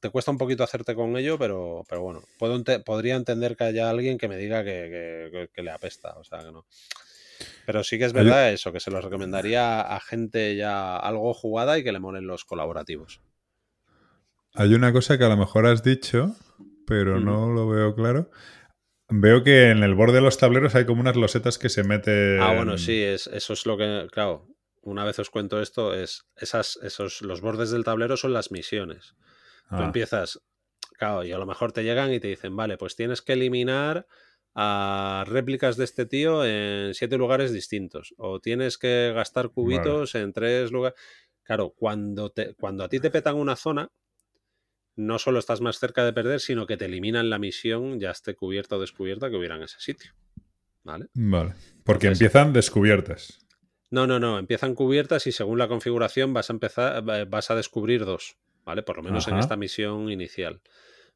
te 0.00 0.10
cuesta 0.10 0.30
un 0.32 0.36
poquito 0.38 0.64
hacerte 0.64 0.94
con 0.96 1.16
ello, 1.16 1.38
pero, 1.38 1.84
pero 1.88 2.02
bueno, 2.02 2.22
puedo 2.38 2.56
ente- 2.56 2.80
podría 2.80 3.14
entender 3.14 3.56
que 3.56 3.64
haya 3.64 3.88
alguien 3.88 4.18
que 4.18 4.28
me 4.28 4.36
diga 4.36 4.64
que, 4.64 4.70
que- 4.70 5.30
que- 5.30 5.48
que 5.54 5.62
le 5.62 5.70
apesta, 5.70 6.14
o 6.18 6.24
sea 6.24 6.40
que 6.40 6.50
no. 6.52 6.66
Pero 7.64 7.84
sí 7.84 7.98
que 7.98 8.04
es 8.06 8.12
verdad 8.12 8.52
eso, 8.52 8.72
que 8.72 8.80
se 8.80 8.90
lo 8.90 9.00
recomendaría 9.00 9.80
a 9.80 10.00
gente 10.00 10.56
ya 10.56 10.96
algo 10.96 11.32
jugada 11.34 11.78
y 11.78 11.84
que 11.84 11.92
le 11.92 12.00
molen 12.00 12.26
los 12.26 12.44
colaborativos. 12.44 13.20
Hay 14.54 14.74
una 14.74 14.92
cosa 14.92 15.16
que 15.16 15.24
a 15.24 15.28
lo 15.28 15.36
mejor 15.36 15.66
has 15.66 15.82
dicho, 15.82 16.34
pero 16.86 17.20
no 17.20 17.48
lo 17.50 17.68
veo 17.68 17.94
claro. 17.94 18.30
Veo 19.08 19.44
que 19.44 19.70
en 19.70 19.82
el 19.82 19.94
borde 19.94 20.14
de 20.14 20.20
los 20.22 20.38
tableros 20.38 20.74
hay 20.74 20.86
como 20.86 21.00
unas 21.00 21.16
losetas 21.16 21.58
que 21.58 21.68
se 21.68 21.84
meten. 21.84 22.40
Ah, 22.40 22.54
bueno, 22.54 22.78
sí, 22.78 23.02
es, 23.02 23.26
eso 23.26 23.52
es 23.52 23.66
lo 23.66 23.76
que, 23.76 24.06
claro, 24.10 24.46
una 24.80 25.04
vez 25.04 25.18
os 25.18 25.30
cuento 25.30 25.60
esto, 25.60 25.94
es 25.94 26.24
esas, 26.36 26.78
esos, 26.82 27.20
los 27.22 27.40
bordes 27.40 27.70
del 27.70 27.84
tablero 27.84 28.16
son 28.16 28.32
las 28.32 28.50
misiones. 28.50 29.14
Tú 29.68 29.76
Ah, 29.76 29.84
empiezas, 29.86 30.40
claro, 30.98 31.24
y 31.24 31.32
a 31.32 31.38
lo 31.38 31.46
mejor 31.46 31.72
te 31.72 31.84
llegan 31.84 32.12
y 32.12 32.20
te 32.20 32.28
dicen, 32.28 32.56
vale, 32.56 32.78
pues 32.78 32.96
tienes 32.96 33.22
que 33.22 33.34
eliminar 33.34 34.06
a 34.54 35.24
réplicas 35.26 35.76
de 35.76 35.84
este 35.84 36.06
tío 36.06 36.44
en 36.44 36.94
siete 36.94 37.16
lugares 37.16 37.52
distintos. 37.52 38.14
O 38.18 38.40
tienes 38.40 38.78
que 38.78 39.12
gastar 39.14 39.50
cubitos 39.50 40.14
en 40.14 40.32
tres 40.32 40.72
lugares. 40.72 40.98
Claro, 41.42 41.70
cuando, 41.76 42.30
te, 42.30 42.54
cuando 42.54 42.84
a 42.84 42.88
ti 42.88 43.00
te 43.00 43.10
petan 43.10 43.36
una 43.36 43.56
zona, 43.56 43.90
no 44.96 45.18
solo 45.18 45.38
estás 45.38 45.60
más 45.60 45.78
cerca 45.78 46.04
de 46.04 46.12
perder, 46.12 46.40
sino 46.40 46.66
que 46.66 46.76
te 46.76 46.84
eliminan 46.86 47.30
la 47.30 47.38
misión, 47.38 47.98
ya 48.00 48.10
esté 48.10 48.34
cubierta 48.34 48.76
o 48.76 48.80
descubierta, 48.80 49.30
que 49.30 49.36
hubiera 49.36 49.56
en 49.56 49.62
ese 49.62 49.80
sitio. 49.80 50.12
¿Vale? 50.84 51.06
Vale. 51.14 51.54
Porque 51.84 52.08
Entonces- 52.08 52.26
empiezan 52.26 52.52
descubiertas. 52.52 53.38
No, 53.90 54.06
no, 54.06 54.18
no. 54.18 54.38
Empiezan 54.38 54.74
cubiertas 54.74 55.26
y 55.26 55.32
según 55.32 55.58
la 55.58 55.68
configuración 55.68 56.32
vas 56.32 56.50
a 56.50 56.54
empezar, 56.54 57.08
va- 57.08 57.24
vas 57.24 57.50
a 57.50 57.54
descubrir 57.56 58.04
dos, 58.04 58.36
¿vale? 58.64 58.82
Por 58.82 58.96
lo 58.96 59.02
menos 59.02 59.28
en 59.28 59.36
esta 59.38 59.56
misión 59.56 60.10
inicial. 60.10 60.60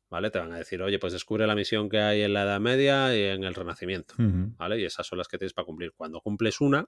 ¿Vale? 0.08 0.30
Te 0.30 0.38
van 0.38 0.52
a 0.52 0.58
decir, 0.58 0.80
oye, 0.82 1.00
pues 1.00 1.12
descubre 1.12 1.48
la 1.48 1.56
misión 1.56 1.88
que 1.88 1.98
hay 1.98 2.22
en 2.22 2.32
la 2.32 2.44
Edad 2.44 2.60
Media 2.60 3.16
y 3.16 3.22
en 3.22 3.42
el 3.42 3.54
Renacimiento. 3.54 4.14
¿Vale? 4.18 4.78
Y 4.78 4.84
esas 4.84 5.04
son 5.06 5.18
las 5.18 5.26
que 5.26 5.36
tienes 5.36 5.52
para 5.52 5.66
cumplir. 5.66 5.92
Cuando 5.96 6.20
cumples 6.20 6.60
una, 6.60 6.86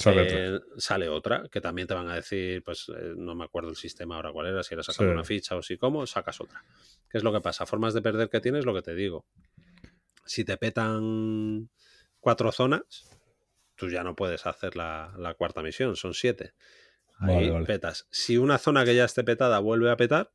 Sale 0.00 0.22
otra. 0.22 0.38
eh, 0.38 0.60
sale 0.78 1.08
otra, 1.08 1.48
que 1.50 1.60
también 1.60 1.86
te 1.88 1.94
van 1.94 2.08
a 2.08 2.14
decir, 2.14 2.62
pues 2.64 2.86
eh, 2.88 3.14
no 3.16 3.34
me 3.34 3.44
acuerdo 3.44 3.70
el 3.70 3.76
sistema 3.76 4.16
ahora 4.16 4.32
cuál 4.32 4.46
era, 4.48 4.62
si 4.62 4.74
era 4.74 4.82
sacar 4.82 5.06
Sí. 5.06 5.12
una 5.12 5.24
ficha 5.24 5.56
o 5.56 5.62
si 5.62 5.76
cómo, 5.76 6.06
sacas 6.06 6.40
otra. 6.40 6.64
¿Qué 7.10 7.18
es 7.18 7.24
lo 7.24 7.32
que 7.32 7.40
pasa? 7.40 7.66
Formas 7.66 7.94
de 7.94 8.02
perder 8.02 8.28
que 8.30 8.40
tienes, 8.40 8.64
lo 8.64 8.74
que 8.74 8.82
te 8.82 8.94
digo. 8.94 9.26
Si 10.24 10.44
te 10.44 10.56
petan 10.56 11.70
cuatro 12.20 12.52
zonas, 12.52 13.08
tú 13.74 13.88
ya 13.88 14.02
no 14.04 14.14
puedes 14.14 14.46
hacer 14.46 14.76
la, 14.76 15.12
la 15.18 15.34
cuarta 15.34 15.62
misión, 15.62 15.96
son 15.96 16.14
siete. 16.14 16.54
Ahí 17.18 17.34
Vale, 17.34 17.50
vale. 17.50 17.66
petas. 17.66 18.06
Si 18.10 18.38
una 18.38 18.58
zona 18.58 18.84
que 18.84 18.94
ya 18.94 19.04
esté 19.04 19.24
petada 19.24 19.58
vuelve 19.58 19.90
a 19.90 19.96
petar, 19.96 20.32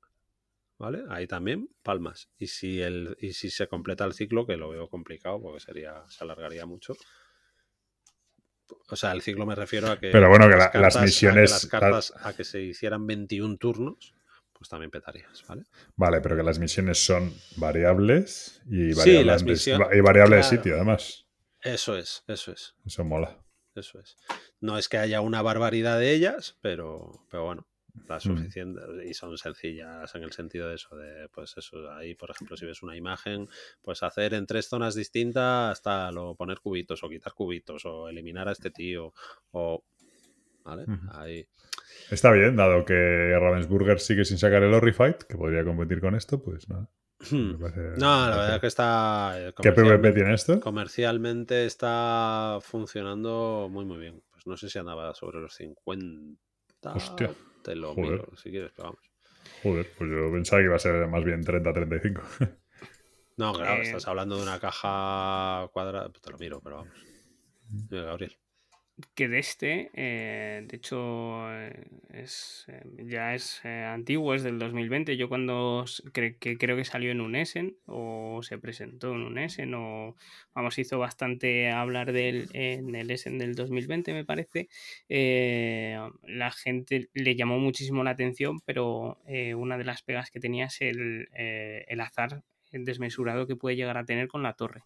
¿vale? 0.77 1.03
Ahí 1.09 1.25
también 1.27 1.69
palmas. 1.81 2.29
Y 2.37 2.47
si, 2.47 2.81
el, 2.81 3.15
y 3.19 3.33
si 3.33 3.49
se 3.49 3.67
completa 3.67 4.05
el 4.05 4.13
ciclo, 4.13 4.45
que 4.45 4.57
lo 4.57 4.69
veo 4.69 4.89
complicado 4.89 5.41
porque 5.41 5.59
sería, 5.59 6.03
se 6.09 6.23
alargaría 6.23 6.65
mucho. 6.65 6.93
O 8.89 8.95
sea, 8.95 9.11
el 9.11 9.21
ciclo 9.21 9.45
me 9.45 9.55
refiero 9.55 9.89
a 9.91 9.99
que. 9.99 10.09
Pero 10.11 10.29
bueno, 10.29 10.45
que 10.49 10.55
las 10.55 10.73
la- 10.73 10.81
las 10.81 10.93
cartas- 10.93 10.95
a 10.95 10.99
que 10.99 11.05
misiones- 11.05 11.51
las 11.51 11.65
cartas 11.67 12.13
a 12.21 12.33
que 12.33 12.43
se 12.43 12.61
hicieran 12.61 13.05
21 13.07 13.57
turnos, 13.57 14.13
pues 14.53 14.69
también 14.69 14.89
petarías, 14.91 15.43
¿vale? 15.47 15.63
Vale, 15.95 16.21
pero 16.21 16.35
que 16.35 16.43
las 16.43 16.59
misiones 16.59 17.03
son 17.03 17.33
variables 17.57 18.61
y 18.67 18.93
Sí, 18.93 18.93
variables, 18.93 19.25
las 19.25 19.43
misiones- 19.43 19.87
y 19.95 19.99
variable 20.01 20.35
de 20.37 20.43
sitio, 20.43 20.75
además. 20.75 21.25
Eso 21.61 21.97
es, 21.97 22.23
eso 22.27 22.51
es, 22.51 22.75
Eso 22.85 23.03
mola. 23.03 23.37
eso 23.75 23.99
es. 23.99 24.15
No 24.61 24.77
es 24.77 24.87
que 24.87 24.97
haya 24.97 25.19
una 25.21 25.41
barbaridad 25.41 25.99
de 25.99 26.11
ellas, 26.13 26.57
pero, 26.61 27.25
pero 27.29 27.43
bueno, 27.45 27.67
la 28.07 28.17
Mm. 28.17 28.19
suficiente 28.19 28.81
y 29.07 29.13
son 29.13 29.37
sencillas 29.37 30.13
en 30.15 30.23
el 30.23 30.31
sentido 30.31 30.69
de 30.69 30.75
eso, 30.75 30.95
de 30.95 31.27
pues 31.29 31.55
eso, 31.57 31.91
ahí 31.91 32.13
por 32.15 32.29
ejemplo 32.31 32.55
si 32.57 32.65
ves 32.65 32.83
una 32.83 32.95
imagen, 32.95 33.47
pues 33.81 34.03
hacer 34.03 34.33
en 34.33 34.45
tres 34.45 34.67
zonas 34.67 34.95
distintas 34.95 35.71
hasta 35.71 36.11
lo 36.11 36.35
poner 36.35 36.59
cubitos 36.59 37.03
o 37.03 37.09
quitar 37.09 37.33
cubitos 37.33 37.85
o 37.85 38.09
eliminar 38.09 38.47
a 38.47 38.51
este 38.51 38.71
tío 38.71 39.13
o 39.51 39.83
¿vale? 40.63 40.85
Ahí 41.11 41.47
Está 42.11 42.31
bien, 42.31 42.55
dado 42.55 42.83
que 42.85 43.35
Ravensburger 43.39 43.99
sigue 43.99 44.25
sin 44.25 44.37
sacar 44.37 44.63
el 44.63 44.73
Horrified, 44.73 45.15
que 45.15 45.37
podría 45.37 45.63
competir 45.63 46.01
con 46.01 46.15
esto, 46.15 46.41
pues 46.41 46.67
nada. 46.69 46.89
parece- 47.17 47.35
Hmm. 47.35 47.97
No, 47.97 48.29
la 48.29 48.35
verdad 48.37 48.55
es 48.55 48.61
que 48.61 48.67
está 48.67 49.33
eh, 49.37 49.53
¿Qué 49.61 49.71
PvP 49.71 50.11
tiene 50.11 50.33
esto? 50.33 50.59
Comercialmente 50.59 51.65
está 51.65 52.59
funcionando 52.61 53.67
muy 53.71 53.85
muy 53.85 53.97
bien. 53.97 54.21
Pues 54.31 54.45
no 54.47 54.57
sé 54.57 54.69
si 54.69 54.77
andaba 54.79 55.13
sobre 55.15 55.39
los 55.39 55.53
50. 55.55 56.37
Hostia, 56.93 57.31
Te 57.65 57.75
lo 57.75 57.95
joder. 57.95 57.95
miro 57.97 58.35
si 58.37 58.49
quieres, 58.51 58.71
pero 58.75 58.89
vamos. 58.89 59.11
Joder, 59.63 59.91
pues 59.97 60.09
yo 60.11 60.31
pensaba 60.31 60.61
que 60.61 60.65
iba 60.67 60.75
a 60.75 60.79
ser 60.79 61.07
más 61.07 61.23
bien 61.25 61.43
30-35. 61.43 62.21
No, 63.37 63.53
claro, 63.53 63.81
Eh, 63.81 63.81
estás 63.81 64.07
hablando 64.07 64.35
de 64.37 64.43
una 64.43 64.59
caja 64.59 65.69
cuadrada. 65.73 66.11
Te 66.11 66.31
lo 66.31 66.37
miro, 66.37 66.61
pero 66.61 66.77
vamos. 66.77 66.97
Dime, 67.89 68.03
Gabriel. 68.05 68.37
Que 69.13 69.27
de 69.27 69.39
este, 69.39 69.89
eh, 69.93 70.63
de 70.67 70.77
hecho, 70.77 71.51
eh, 71.53 71.83
es, 72.13 72.65
eh, 72.69 72.81
ya 73.05 73.35
es 73.35 73.63
antiguo, 73.65 74.33
es 74.33 74.43
del 74.43 74.57
2020. 74.57 75.17
Yo 75.17 75.27
cuando 75.29 75.83
cre- 76.13 76.37
que 76.39 76.57
creo 76.57 76.77
que 76.77 76.85
salió 76.85 77.11
en 77.11 77.19
un 77.21 77.35
Essen 77.35 77.75
o 77.87 78.41
se 78.43 78.57
presentó 78.57 79.13
en 79.13 79.21
un 79.23 79.37
Essen 79.37 79.73
o 79.75 80.15
vamos, 80.53 80.77
hizo 80.79 80.97
bastante 80.99 81.69
hablar 81.71 82.13
de 82.13 82.29
él 82.29 82.49
en 82.53 82.95
el 82.95 83.11
Essen 83.11 83.37
del 83.37 83.55
2020, 83.55 84.13
me 84.13 84.23
parece. 84.25 84.69
la 86.23 86.51
gente 86.51 87.09
le 87.13 87.35
llamó 87.35 87.59
muchísimo 87.59 88.03
la 88.03 88.11
atención, 88.11 88.59
pero 88.65 89.19
una 89.57 89.77
de 89.77 89.83
las 89.85 90.03
pegas 90.03 90.31
que 90.31 90.39
tenía 90.39 90.65
es 90.65 90.81
el, 90.81 91.27
el 91.33 91.99
azar 92.01 92.43
desmesurado 92.71 93.47
que 93.47 93.55
puede 93.55 93.75
llegar 93.77 93.97
a 93.97 94.05
tener 94.05 94.27
con 94.27 94.43
la 94.43 94.53
torre. 94.53 94.83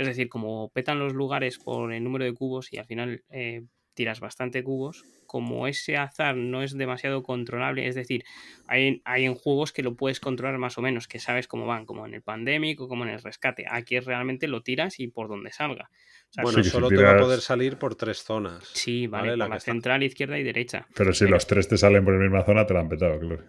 Es 0.00 0.06
decir, 0.06 0.28
como 0.30 0.70
petan 0.70 0.98
los 0.98 1.12
lugares 1.12 1.58
por 1.58 1.92
el 1.92 2.02
número 2.02 2.24
de 2.24 2.32
cubos 2.32 2.72
y 2.72 2.78
al 2.78 2.86
final 2.86 3.22
eh, 3.28 3.64
tiras 3.92 4.18
bastante 4.20 4.62
cubos, 4.64 5.04
como 5.26 5.66
ese 5.66 5.96
azar 5.98 6.34
no 6.36 6.62
es 6.62 6.76
demasiado 6.76 7.22
controlable, 7.22 7.86
es 7.86 7.94
decir, 7.94 8.24
hay, 8.66 9.02
hay 9.04 9.26
en 9.26 9.34
juegos 9.34 9.72
que 9.72 9.82
lo 9.82 9.94
puedes 9.96 10.18
controlar 10.18 10.58
más 10.58 10.78
o 10.78 10.80
menos, 10.82 11.06
que 11.06 11.18
sabes 11.18 11.46
cómo 11.46 11.66
van, 11.66 11.84
como 11.84 12.06
en 12.06 12.14
el 12.14 12.22
Pandemic 12.22 12.80
o 12.80 12.88
como 12.88 13.04
en 13.04 13.10
el 13.10 13.22
Rescate. 13.22 13.66
Aquí 13.70 14.00
realmente 14.00 14.48
lo 14.48 14.62
tiras 14.62 14.98
y 15.00 15.08
por 15.08 15.28
donde 15.28 15.52
salga. 15.52 15.90
O 15.92 16.32
sea, 16.32 16.42
Bueno, 16.44 16.56
sí, 16.58 16.62
que 16.62 16.64
si 16.64 16.70
solo 16.70 16.88
te 16.88 17.02
va 17.02 17.12
a 17.12 17.18
poder 17.18 17.40
salir 17.40 17.76
por 17.76 17.94
tres 17.94 18.22
zonas. 18.24 18.64
sí, 18.72 19.06
vale, 19.06 19.28
Vale, 19.30 19.36
la 19.36 19.44
por 19.46 19.54
la, 19.56 19.60
central, 19.60 20.02
izquierda 20.02 20.38
y 20.38 20.44
derecha. 20.44 20.86
Pero 20.94 21.12
si 21.12 21.24
Pero- 21.24 21.34
los 21.36 21.46
tres 21.46 21.68
te 21.68 21.76
salen 21.76 22.04
por 22.04 22.14
la 22.14 22.20
misma 22.20 22.42
zona, 22.44 22.64
te 22.66 22.72
la 22.72 22.80
han 22.80 22.88
petado, 22.88 23.18
claro. 23.20 23.44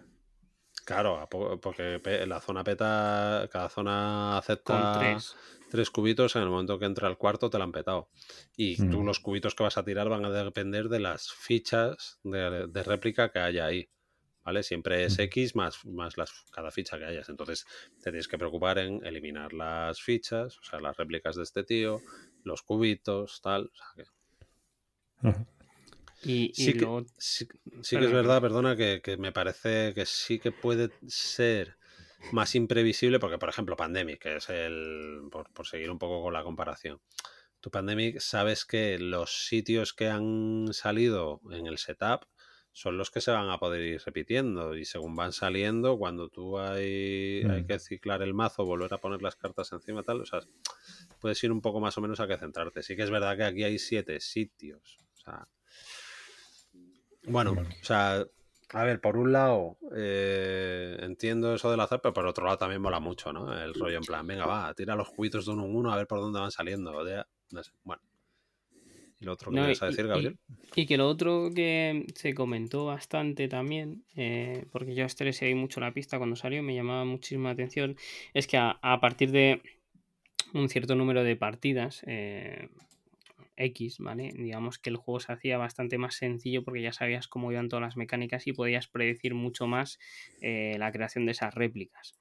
Claro, 0.84 1.28
porque 1.62 2.00
la 2.26 2.40
zona 2.40 2.64
peta, 2.64 3.48
cada 3.52 3.68
zona 3.68 4.36
acepta 4.36 4.92
Con 4.92 5.00
tres. 5.00 5.36
Tres 5.72 5.90
cubitos, 5.90 6.36
en 6.36 6.42
el 6.42 6.50
momento 6.50 6.78
que 6.78 6.84
entra 6.86 7.08
el 7.08 7.16
cuarto 7.16 7.50
te 7.50 7.58
la 7.58 7.64
han 7.64 7.72
petado. 7.72 8.10
Y 8.56 8.84
tú 8.88 9.02
Mm. 9.02 9.04
los 9.04 9.20
cubitos 9.20 9.54
que 9.54 9.64
vas 9.64 9.78
a 9.78 9.84
tirar 9.84 10.08
van 10.08 10.24
a 10.24 10.30
depender 10.30 10.88
de 10.88 11.00
las 11.00 11.32
fichas 11.32 12.20
de, 12.22 12.66
de 12.68 12.82
réplica 12.84 13.30
que 13.32 13.40
haya 13.40 13.66
ahí. 13.66 13.88
¿Vale? 14.44 14.62
Siempre 14.64 15.04
es 15.04 15.12
Ujú. 15.12 15.20
X 15.20 15.54
más, 15.56 15.84
más 15.86 16.18
las, 16.18 16.32
cada 16.52 16.70
ficha 16.72 16.98
que 16.98 17.04
hayas. 17.06 17.28
Entonces 17.28 17.64
te 18.02 18.10
tienes 18.10 18.28
que 18.28 18.38
preocupar 18.38 18.78
en 18.78 19.04
eliminar 19.06 19.52
las 19.52 20.00
fichas, 20.02 20.58
o 20.58 20.62
sea, 20.64 20.80
las 20.80 20.96
réplicas 20.96 21.36
de 21.36 21.44
este 21.44 21.64
tío, 21.64 22.02
los 22.44 22.62
cubitos, 22.62 23.40
tal. 23.40 23.66
O 23.72 23.74
sea, 23.76 23.86
que 23.96 24.04
Y, 26.22 26.52
y 26.56 26.72
sí, 26.72 26.74
que, 26.74 26.86
luego, 26.86 27.04
sí, 27.18 27.46
sí 27.82 27.98
que 27.98 28.04
es 28.04 28.12
verdad, 28.12 28.40
perdona. 28.40 28.40
perdona, 28.40 28.76
que, 28.76 29.00
que 29.02 29.16
me 29.16 29.32
parece 29.32 29.92
que 29.94 30.06
sí 30.06 30.38
que 30.38 30.52
puede 30.52 30.90
ser 31.08 31.76
más 32.30 32.54
imprevisible, 32.54 33.18
porque 33.18 33.38
por 33.38 33.48
ejemplo 33.48 33.76
Pandemic, 33.76 34.20
que 34.20 34.36
es 34.36 34.48
el, 34.48 35.22
por, 35.30 35.52
por 35.52 35.66
seguir 35.66 35.90
un 35.90 35.98
poco 35.98 36.22
con 36.22 36.32
la 36.32 36.42
comparación, 36.44 37.00
tu 37.60 37.70
Pandemic 37.70 38.20
sabes 38.20 38.64
que 38.64 38.98
los 38.98 39.46
sitios 39.46 39.92
que 39.92 40.08
han 40.08 40.68
salido 40.72 41.40
en 41.50 41.66
el 41.66 41.78
setup 41.78 42.24
son 42.74 42.96
los 42.96 43.10
que 43.10 43.20
se 43.20 43.30
van 43.30 43.50
a 43.50 43.58
poder 43.58 43.82
ir 43.82 44.02
repitiendo 44.04 44.74
y 44.76 44.86
según 44.86 45.14
van 45.14 45.32
saliendo, 45.32 45.98
cuando 45.98 46.28
tú 46.30 46.58
hay, 46.58 47.42
hay 47.48 47.62
Mm. 47.62 47.66
que 47.66 47.78
ciclar 47.78 48.22
el 48.22 48.32
mazo, 48.32 48.64
volver 48.64 48.94
a 48.94 48.98
poner 48.98 49.20
las 49.20 49.36
cartas 49.36 49.70
encima, 49.72 50.02
tal, 50.02 50.22
o 50.22 50.26
sea, 50.26 50.40
puedes 51.20 51.42
ir 51.44 51.52
un 51.52 51.60
poco 51.60 51.80
más 51.80 51.98
o 51.98 52.00
menos 52.00 52.18
a 52.20 52.26
que 52.26 52.38
centrarte. 52.38 52.82
Sí 52.82 52.96
que 52.96 53.02
es 53.02 53.10
verdad 53.10 53.36
que 53.36 53.44
aquí 53.44 53.62
hay 53.64 53.78
siete 53.78 54.18
sitios, 54.20 54.96
o 55.14 55.20
sea, 55.20 55.48
bueno, 57.24 57.54
Bueno. 57.54 57.68
o 57.80 57.84
sea, 57.84 58.24
a 58.72 58.84
ver, 58.84 59.00
por 59.00 59.16
un 59.16 59.32
lado 59.32 59.76
eh, 59.94 60.96
entiendo 61.00 61.54
eso 61.54 61.70
del 61.70 61.80
azar, 61.80 62.00
pero 62.02 62.12
por 62.14 62.26
otro 62.26 62.44
lado 62.44 62.58
también 62.58 62.80
mola 62.82 63.00
mucho, 63.00 63.32
¿no? 63.32 63.52
El 63.56 63.74
rollo 63.74 63.98
en 63.98 64.04
plan, 64.06 64.26
venga, 64.26 64.46
va, 64.46 64.72
tira 64.74 64.96
los 64.96 65.10
cubitos 65.10 65.46
de 65.46 65.52
uno 65.52 65.64
en 65.66 65.76
uno 65.76 65.92
a 65.92 65.96
ver 65.96 66.06
por 66.06 66.20
dónde 66.20 66.40
van 66.40 66.50
saliendo. 66.50 66.92
o 66.92 67.04
de- 67.04 67.24
no 67.50 67.62
sé, 67.62 67.72
bueno. 67.84 68.02
¿Y 69.20 69.24
lo 69.24 69.32
otro 69.32 69.54
que 69.54 69.60
No, 69.60 69.62
ibas 69.62 69.80
a 69.82 69.86
decir, 69.86 70.06
Gabriel? 70.06 70.36
Y 70.74 70.86
que 70.86 70.96
lo 70.96 71.08
otro 71.08 71.50
que 71.54 72.06
se 72.14 72.34
comentó 72.34 72.86
bastante 72.86 73.48
también, 73.48 74.04
eh, 74.16 74.64
porque 74.72 74.94
yo 74.94 75.04
a 75.04 75.06
este 75.06 75.24
le 75.24 75.32
seguí 75.32 75.54
mucho 75.54 75.80
la 75.80 75.92
pista 75.92 76.18
cuando 76.18 76.36
salió, 76.36 76.62
me 76.62 76.74
llamaba 76.74 77.04
muchísima 77.04 77.50
atención, 77.50 77.96
es 78.34 78.46
que 78.46 78.56
a, 78.56 78.78
a 78.82 79.00
partir 79.00 79.30
de 79.32 79.60
un 80.54 80.68
cierto 80.68 80.94
número 80.96 81.24
de 81.24 81.36
partidas 81.36 82.02
eh, 82.06 82.68
X, 83.56 83.98
¿vale? 83.98 84.32
Digamos 84.34 84.78
que 84.78 84.90
el 84.90 84.96
juego 84.96 85.20
se 85.20 85.32
hacía 85.32 85.58
bastante 85.58 85.98
más 85.98 86.14
sencillo 86.16 86.64
porque 86.64 86.82
ya 86.82 86.92
sabías 86.92 87.28
cómo 87.28 87.52
iban 87.52 87.68
todas 87.68 87.82
las 87.82 87.96
mecánicas 87.96 88.46
y 88.46 88.52
podías 88.52 88.88
predecir 88.88 89.34
mucho 89.34 89.66
más 89.66 89.98
eh, 90.40 90.76
la 90.78 90.92
creación 90.92 91.26
de 91.26 91.32
esas 91.32 91.54
réplicas. 91.54 92.14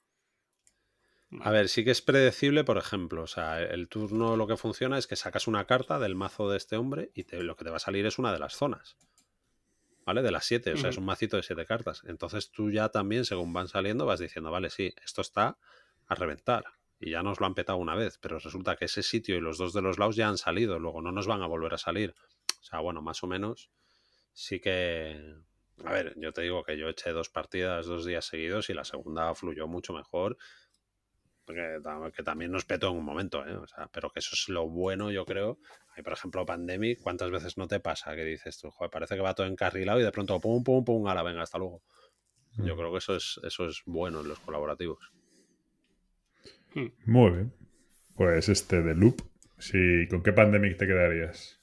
A 1.42 1.52
ver, 1.52 1.68
sí 1.68 1.84
que 1.84 1.92
es 1.92 2.02
predecible, 2.02 2.64
por 2.64 2.78
ejemplo. 2.78 3.24
O 3.24 3.28
sea, 3.28 3.62
el 3.62 3.90
turno 3.90 4.38
lo 4.38 4.48
que 4.48 4.56
funciona 4.56 4.98
es 4.98 5.08
que 5.08 5.18
sacas 5.18 5.46
una 5.46 5.68
carta 5.68 6.00
del 6.00 6.16
mazo 6.16 6.50
de 6.50 6.56
este 6.56 6.78
hombre 6.78 7.12
y 7.14 7.26
te- 7.26 7.44
lo 7.44 7.58
que 7.58 7.66
te 7.66 7.70
va 7.70 7.76
a 7.78 7.80
salir 7.80 8.06
es 8.06 8.18
una 8.18 8.32
de 8.32 8.40
las 8.40 8.54
zonas. 8.56 8.96
¿Vale? 10.06 10.22
De 10.22 10.30
las 10.32 10.46
siete. 10.46 10.74
O 10.74 10.78
sea, 10.78 10.92
es 10.92 10.98
un 10.98 11.06
macito 11.06 11.38
de 11.38 11.44
siete 11.44 11.66
cartas. 11.66 12.04
Entonces 12.06 12.52
tú 12.52 12.70
ya 12.70 12.90
también, 12.90 13.26
según 13.26 13.52
van 13.54 13.68
saliendo, 13.68 14.06
vas 14.06 14.20
diciendo, 14.20 14.52
vale, 14.52 14.70
sí, 14.70 14.94
esto 15.04 15.22
está 15.22 15.58
a 16.08 16.16
reventar. 16.16 16.66
Y 17.04 17.12
ya 17.12 17.24
nos 17.24 17.40
lo 17.40 17.48
han 17.48 17.56
petado 17.56 17.80
una 17.80 17.96
vez, 17.96 18.20
pero 18.20 18.38
resulta 18.38 18.76
que 18.76 18.86
ese 18.86 19.02
sitio 19.02 19.36
y 19.36 19.42
los 19.42 19.58
dos 19.58 19.74
de 19.74 19.82
los 19.82 19.98
lados 19.98 20.16
ya 20.16 20.30
han 20.30 20.38
salido, 20.38 20.78
luego 20.78 21.02
no 21.02 21.12
nos 21.12 21.26
van 21.26 21.42
a 21.42 21.48
volver 21.48 21.74
a 21.74 21.80
salir. 21.80 22.14
O 22.60 22.64
sea, 22.64 22.80
bueno, 22.80 23.02
más 23.02 23.24
o 23.24 23.28
menos 23.28 23.72
sí 24.34 24.60
que... 24.60 25.20
A 25.84 25.92
ver, 25.92 26.14
yo 26.16 26.32
te 26.32 26.44
digo 26.44 26.64
que 26.64 26.78
yo 26.78 26.88
eché 26.90 27.10
dos 27.10 27.30
partidas 27.30 27.88
dos 27.88 28.06
días 28.06 28.26
seguidos 28.26 28.70
y 28.70 28.76
la 28.76 28.84
segunda 28.84 29.34
fluyó 29.34 29.68
mucho 29.68 29.94
mejor 29.94 30.38
porque 31.46 31.80
que 32.16 32.24
también 32.24 32.52
nos 32.52 32.66
petó 32.66 32.90
en 32.90 32.98
un 32.98 33.04
momento, 33.06 33.46
¿eh? 33.46 33.56
O 33.56 33.68
sea, 33.68 33.88
pero 33.92 34.10
que 34.10 34.20
eso 34.20 34.32
es 34.34 34.48
lo 34.48 34.70
bueno, 34.70 35.12
yo 35.12 35.26
creo. 35.26 35.58
Hay, 35.96 36.04
por 36.04 36.14
ejemplo, 36.14 36.46
Pandemic, 36.46 37.02
¿cuántas 37.02 37.32
veces 37.32 37.58
no 37.58 37.68
te 37.68 37.80
pasa 37.80 38.16
que 38.16 38.24
dices 38.24 38.60
tú, 38.60 38.70
joder, 38.72 38.92
parece 38.92 39.16
que 39.16 39.22
va 39.22 39.34
todo 39.34 39.48
encarrilado 39.48 40.00
y 40.00 40.04
de 40.04 40.12
pronto 40.12 40.40
pum, 40.40 40.64
pum, 40.64 40.86
pum, 40.86 41.08
ala, 41.08 41.24
venga, 41.24 41.42
hasta 41.42 41.58
luego. 41.58 41.82
Yo 42.58 42.76
Mm. 42.76 42.78
creo 42.78 42.92
que 42.92 42.98
eso 43.00 43.16
es, 43.16 43.40
eso 43.44 43.66
es 43.66 43.82
bueno 43.86 44.22
en 44.22 44.28
los 44.28 44.40
colaborativos. 44.40 45.12
Muy 47.06 47.32
bien. 47.32 47.54
Pues 48.16 48.50
este 48.50 48.82
de 48.82 48.96
Loop. 48.96 49.22
Sí, 49.58 50.08
¿Con 50.10 50.24
qué 50.24 50.34
Pandemic 50.34 50.78
te 50.78 50.88
quedarías? 50.88 51.60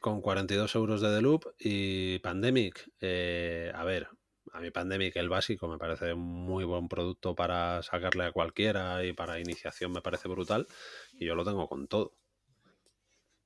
Con 0.00 0.20
42 0.20 0.74
euros 0.74 1.00
de 1.00 1.08
The 1.08 1.22
Loop 1.22 1.44
y 1.58 2.18
Pandemic, 2.20 2.90
eh, 3.00 3.70
a 3.74 3.84
ver, 3.84 4.08
a 4.52 4.60
mi 4.60 4.70
Pandemic 4.70 5.16
el 5.16 5.28
básico 5.28 5.68
me 5.68 5.78
parece 5.78 6.12
un 6.12 6.20
muy 6.20 6.64
buen 6.64 6.88
producto 6.88 7.34
para 7.34 7.82
sacarle 7.82 8.24
a 8.24 8.32
cualquiera 8.32 9.04
y 9.04 9.12
para 9.12 9.40
iniciación 9.40 9.92
me 9.92 10.00
parece 10.00 10.28
brutal 10.28 10.66
y 11.12 11.26
yo 11.26 11.34
lo 11.34 11.44
tengo 11.44 11.68
con 11.68 11.86
todo. 11.86 12.14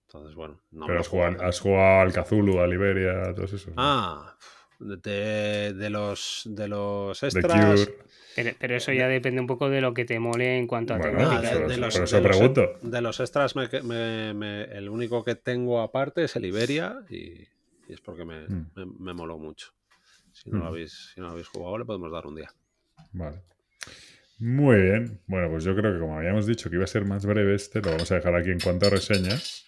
Entonces, 0.06 0.34
bueno, 0.34 0.60
no 0.70 0.82
me 0.82 0.86
Pero 0.88 1.00
has 1.00 1.08
jugado, 1.08 1.42
has 1.42 1.60
jugado 1.60 2.00
al 2.02 2.12
Cthulhu, 2.12 2.60
a 2.60 2.66
Liberia, 2.66 3.30
a 3.30 3.34
todos 3.34 3.52
esos. 3.52 3.68
¿no? 3.68 3.74
Ah, 3.78 4.36
de, 4.78 5.72
de 5.74 5.90
los 5.90 6.42
de 6.46 6.68
los 6.68 7.22
extras. 7.22 7.88
Pero, 8.36 8.50
pero 8.58 8.74
eso 8.76 8.92
ya 8.92 9.06
depende 9.06 9.40
un 9.40 9.46
poco 9.46 9.70
de 9.70 9.80
lo 9.80 9.94
que 9.94 10.04
te 10.04 10.18
mole 10.18 10.58
en 10.58 10.66
cuanto 10.66 10.94
a 10.94 10.98
Bueno, 10.98 11.18
temática. 11.18 11.40
de, 11.68 11.76
los, 11.76 11.92
por 11.94 12.00
de 12.00 12.04
eso 12.04 12.20
los- 12.20 12.36
pregunto. 12.36 12.78
de 12.82 13.00
los 13.00 13.20
extras, 13.20 13.54
me- 13.54 13.68
me- 13.82 14.34
me- 14.34 14.64
el 14.64 14.88
único 14.88 15.22
que 15.24 15.36
tengo 15.36 15.80
aparte 15.80 16.24
es 16.24 16.34
el 16.34 16.44
Iberia 16.46 16.98
y, 17.08 17.16
y 17.16 17.46
es 17.90 18.00
porque 18.00 18.24
me, 18.24 18.40
Mm. 18.48 18.70
me, 18.74 18.86
me 18.86 19.14
moló 19.14 19.38
mucho. 19.38 19.68
Si 20.32 20.50
no, 20.50 20.58
lo 20.58 20.64
Mm. 20.64 20.66
habéis, 20.66 21.12
si 21.14 21.20
no 21.20 21.26
lo 21.26 21.32
habéis 21.32 21.46
jugado, 21.46 21.78
le 21.78 21.84
podemos 21.84 22.10
dar 22.10 22.26
un 22.26 22.34
día. 22.34 22.50
Vale. 23.12 23.42
Muy 24.40 24.80
bien. 24.80 25.20
Bueno, 25.28 25.48
pues 25.48 25.62
yo 25.62 25.76
creo 25.76 25.92
que 25.94 26.00
como 26.00 26.18
habíamos 26.18 26.44
dicho 26.44 26.68
que 26.68 26.74
iba 26.74 26.84
a 26.84 26.88
ser 26.88 27.04
más 27.04 27.24
breve 27.24 27.54
este, 27.54 27.80
lo 27.80 27.92
vamos 27.92 28.10
a 28.10 28.16
dejar 28.16 28.34
aquí 28.34 28.50
en 28.50 28.58
cuanto 28.58 28.86
a 28.86 28.90
reseñas. 28.90 29.64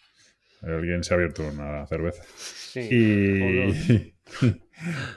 Alguien 0.60 1.04
se 1.04 1.14
ha 1.14 1.16
abierto 1.16 1.44
una 1.46 1.86
cerveza. 1.86 2.24
Sí. 2.34 2.80
Y, 2.90 4.14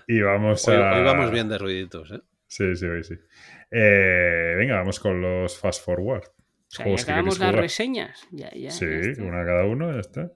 y 0.07 0.22
vamos 0.22 0.68
Hoy, 0.68 0.76
a... 0.76 0.94
hoy 0.98 1.03
vamos 1.03 1.31
bien 1.31 1.49
de 1.49 1.57
ruiditos, 1.57 2.11
¿eh? 2.11 2.19
Sí, 2.48 2.76
sí, 2.76 2.86
hoy 2.86 3.03
sí. 3.03 3.15
Eh, 3.72 4.56
venga, 4.57 4.76
vamos 4.77 4.99
con 4.99 5.22
los 5.22 5.57
fast 5.60 5.84
forward. 5.86 6.23
O 6.23 6.31
sea, 6.72 6.77
ya 6.80 6.84
Juegos 6.86 7.06
que 7.06 7.11
acabamos 7.11 7.40
las 7.40 7.49
jugar. 7.49 7.61
reseñas. 7.64 8.27
Ya, 8.31 8.49
ya, 8.52 8.72
Sí, 8.72 8.86
ya 9.18 9.23
una 9.23 9.45
cada 9.45 9.65
uno, 9.65 9.91
ya 9.94 9.99
está. 9.99 10.31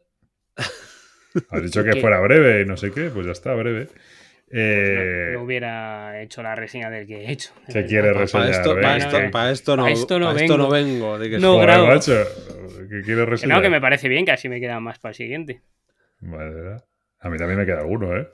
Has 1.49 1.63
dicho 1.63 1.83
que 1.83 1.99
fuera 1.99 2.19
breve 2.19 2.61
y 2.61 2.65
no 2.65 2.77
sé 2.77 2.91
qué, 2.91 3.09
pues 3.09 3.25
ya 3.25 3.31
está, 3.31 3.53
breve. 3.55 3.85
Pues 3.87 3.97
Eh, 4.55 5.29
no, 5.31 5.39
no 5.39 5.45
hubiera 5.45 6.21
hecho 6.21 6.43
la 6.43 6.53
reseña 6.53 6.91
del 6.91 7.07
que 7.07 7.25
he 7.25 7.31
hecho. 7.31 7.51
de 7.67 7.73
¿Qué 7.73 7.85
quieres 7.87 8.11
Para 8.11 8.21
reseñar? 8.45 8.49
esto, 8.51 8.75
venga. 8.75 8.87
pa' 8.89 8.97
esto, 8.97 9.17
venga. 9.17 9.31
pa' 9.31 9.49
esto 9.51 9.77
no, 9.77 9.83
Pa' 9.85 9.91
esto 9.91 10.19
no 10.19 10.31
esto 10.31 10.57
no 10.57 10.69
vengo. 10.69 11.13
vengo. 11.13 11.19
di 11.19 11.29
que 11.31 11.39
No 11.39 11.53
Joder, 11.53 11.65
grabo. 11.67 11.87
macho, 11.87 12.13
¿Qué 12.89 13.01
quieres 13.01 13.25
Que 13.25 13.31
reseñar? 13.31 13.57
no, 13.57 13.61
que 13.63 13.69
me 13.71 13.81
parece 13.81 14.07
bien, 14.09 14.25
que 14.25 14.31
así 14.31 14.47
me 14.49 14.59
queda 14.59 14.79
más 14.79 14.99
para 14.99 15.09
el 15.11 15.15
siguiente. 15.15 15.61
Vale, 16.19 16.53
¿verdad? 16.53 16.85
A 17.19 17.29
mí 17.29 17.37
también 17.39 17.57
me 17.59 17.65
queda 17.65 17.79
alguno, 17.79 18.15
¿eh? 18.15 18.27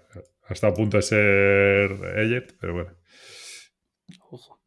Ha 0.50 0.54
estado 0.54 0.74
a 0.74 0.76
punto 0.76 0.98
de 0.98 1.04
ser 1.04 1.92
Eject, 2.18 2.58
pero 2.60 2.74
bueno. 2.74 2.92
Ojo. 4.32 4.60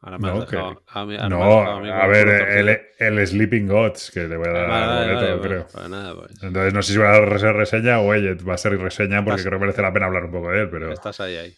Ahora 0.00 0.18
me 0.18 0.28
has 0.28 0.34
No, 0.34 0.40
dejado- 0.46 0.76
que- 0.76 0.82
a 0.86 1.04
mí- 1.04 1.16
ahora 1.16 1.28
me 1.28 1.34
has 1.34 1.40
No, 1.40 1.70
a 1.70 1.80
mí 1.80 2.12
ver, 2.12 2.28
el, 2.28 2.80
el 3.18 3.26
Sleeping 3.26 3.66
Gods, 3.66 4.10
que 4.12 4.28
le 4.28 4.36
voy 4.36 4.48
a 4.48 4.52
dar 4.52 4.68
Vale, 4.68 5.14
boleto, 5.14 5.26
vale, 5.38 5.40
creo. 5.48 5.66
pues 5.72 5.88
nada, 5.88 6.14
pues. 6.14 6.42
Entonces 6.42 6.72
no 6.74 6.82
sé 6.82 6.92
si 6.92 6.98
va 6.98 7.16
a 7.16 7.38
ser 7.38 7.54
reseña 7.56 8.00
o 8.00 8.14
Eject 8.14 8.46
va 8.48 8.54
a 8.54 8.58
ser 8.58 8.78
reseña 8.78 9.24
porque 9.24 9.40
Estás- 9.40 9.46
creo 9.48 9.58
que 9.58 9.64
merece 9.66 9.82
la 9.82 9.92
pena 9.92 10.06
hablar 10.06 10.24
un 10.24 10.32
poco 10.32 10.50
de 10.50 10.60
él, 10.62 10.70
pero, 10.70 10.92
Estás 10.92 11.20
ahí, 11.20 11.36
ahí. 11.36 11.54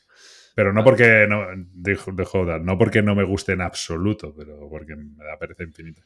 pero 0.55 0.73
no 0.73 0.83
porque 0.83 1.27
no, 1.29 1.47
de, 1.57 1.95
de 1.95 2.61
no 2.63 2.79
porque 2.79 3.03
no 3.03 3.15
me 3.15 3.25
guste 3.25 3.53
en 3.53 3.61
absoluto, 3.61 4.35
pero 4.37 4.69
porque 4.71 4.97
me 4.97 5.25
da 5.25 5.39
pereza 5.39 5.65
infinita. 5.65 6.03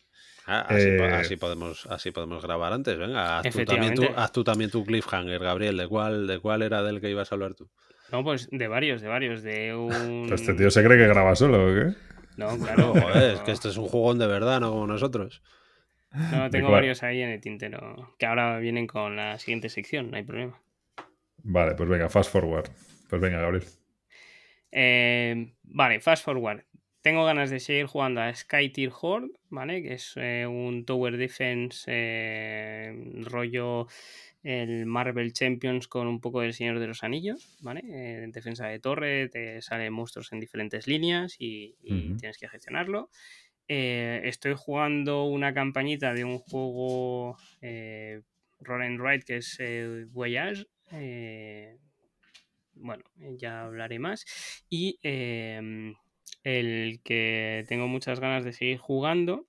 Ah, 0.46 0.62
así, 0.68 0.88
Eh, 0.88 1.04
así 1.12 1.36
podemos, 1.36 1.86
así 1.86 2.10
podemos 2.10 2.42
grabar 2.42 2.72
antes. 2.72 2.98
Venga, 2.98 3.38
haz 3.38 3.50
tú, 3.50 3.64
también 3.64 3.94
tu, 3.94 4.04
haz 4.16 4.32
tú 4.32 4.42
también 4.44 4.70
tu 4.70 4.84
cliffhanger, 4.84 5.40
Gabriel. 5.40 5.76
¿De 5.76 5.86
cuál, 5.88 6.26
¿De 6.26 6.38
cuál 6.40 6.62
era 6.62 6.82
del 6.82 7.00
que 7.00 7.10
ibas 7.10 7.30
a 7.30 7.34
hablar 7.36 7.54
tú? 7.54 7.70
No, 8.10 8.24
pues 8.24 8.48
de 8.50 8.68
varios, 8.68 9.00
de 9.02 9.08
varios. 9.08 9.42
De 9.42 9.74
un. 9.76 10.26
Pues 10.28 10.40
este 10.40 10.54
tío 10.54 10.70
se 10.70 10.82
cree 10.84 10.98
que 10.98 11.06
graba 11.06 11.34
solo, 11.36 11.64
¿o 11.64 11.74
qué? 11.74 11.94
No, 12.36 12.56
No, 12.56 12.64
claro. 12.64 12.94
es 13.14 13.40
que 13.40 13.52
este 13.52 13.68
es 13.68 13.76
un 13.76 13.86
jugón 13.86 14.18
de 14.18 14.26
verdad, 14.26 14.60
no 14.60 14.70
como 14.70 14.86
nosotros. 14.86 15.42
No, 16.32 16.50
tengo 16.50 16.70
varios 16.70 17.02
ahí 17.02 17.22
en 17.22 17.30
el 17.30 17.40
tintero. 17.40 18.14
Que 18.18 18.26
ahora 18.26 18.58
vienen 18.58 18.86
con 18.86 19.16
la 19.16 19.38
siguiente 19.38 19.68
sección, 19.70 20.10
no 20.10 20.16
hay 20.16 20.22
problema. 20.24 20.60
Vale, 21.38 21.74
pues 21.74 21.88
venga, 21.88 22.08
fast 22.10 22.30
forward. 22.30 22.68
Pues 23.08 23.20
venga, 23.22 23.40
Gabriel. 23.40 23.64
Eh, 24.70 25.52
vale, 25.62 26.00
fast 26.00 26.24
forward. 26.24 26.64
Tengo 27.02 27.24
ganas 27.24 27.50
de 27.50 27.60
seguir 27.60 27.86
jugando 27.86 28.20
a 28.20 28.34
Sky 28.34 28.70
Tier 28.70 28.92
Horde, 29.00 29.32
¿vale? 29.50 29.82
Que 29.82 29.94
es 29.94 30.12
eh, 30.16 30.46
un 30.46 30.84
Tower 30.84 31.16
Defense 31.16 31.84
eh, 31.88 32.94
rollo 33.24 33.88
el 34.42 34.86
Marvel 34.86 35.32
Champions 35.32 35.86
con 35.86 36.06
un 36.08 36.20
poco 36.20 36.40
del 36.40 36.52
Señor 36.52 36.80
de 36.80 36.86
los 36.88 37.04
Anillos, 37.04 37.56
¿vale? 37.60 37.82
Eh, 37.88 38.26
defensa 38.32 38.66
de 38.66 38.80
torre, 38.80 39.28
te 39.28 39.62
salen 39.62 39.92
monstruos 39.92 40.32
en 40.32 40.40
diferentes 40.40 40.86
líneas 40.86 41.36
y, 41.38 41.76
tienes 42.18 42.38
que 42.38 42.48
gestionarlo. 42.48 43.08
Eh, 43.68 44.20
estoy 44.24 44.54
jugando 44.56 45.24
una 45.24 45.54
campañita 45.54 46.12
de 46.12 46.24
un 46.24 46.38
juego 46.38 47.36
eh, 47.60 48.22
Roll 48.60 48.82
and 48.82 49.00
Ride 49.00 49.22
que 49.24 49.36
es 49.36 49.56
eh, 49.60 50.06
Voyage. 50.10 50.66
bueno, 52.74 53.04
ya 53.38 53.62
hablaré 53.62 53.98
más. 53.98 54.24
Y 54.68 54.98
el 56.44 57.00
que 57.02 57.64
tengo 57.68 57.88
muchas 57.88 58.20
ganas 58.20 58.44
de 58.44 58.52
seguir 58.52 58.78
jugando 58.78 59.46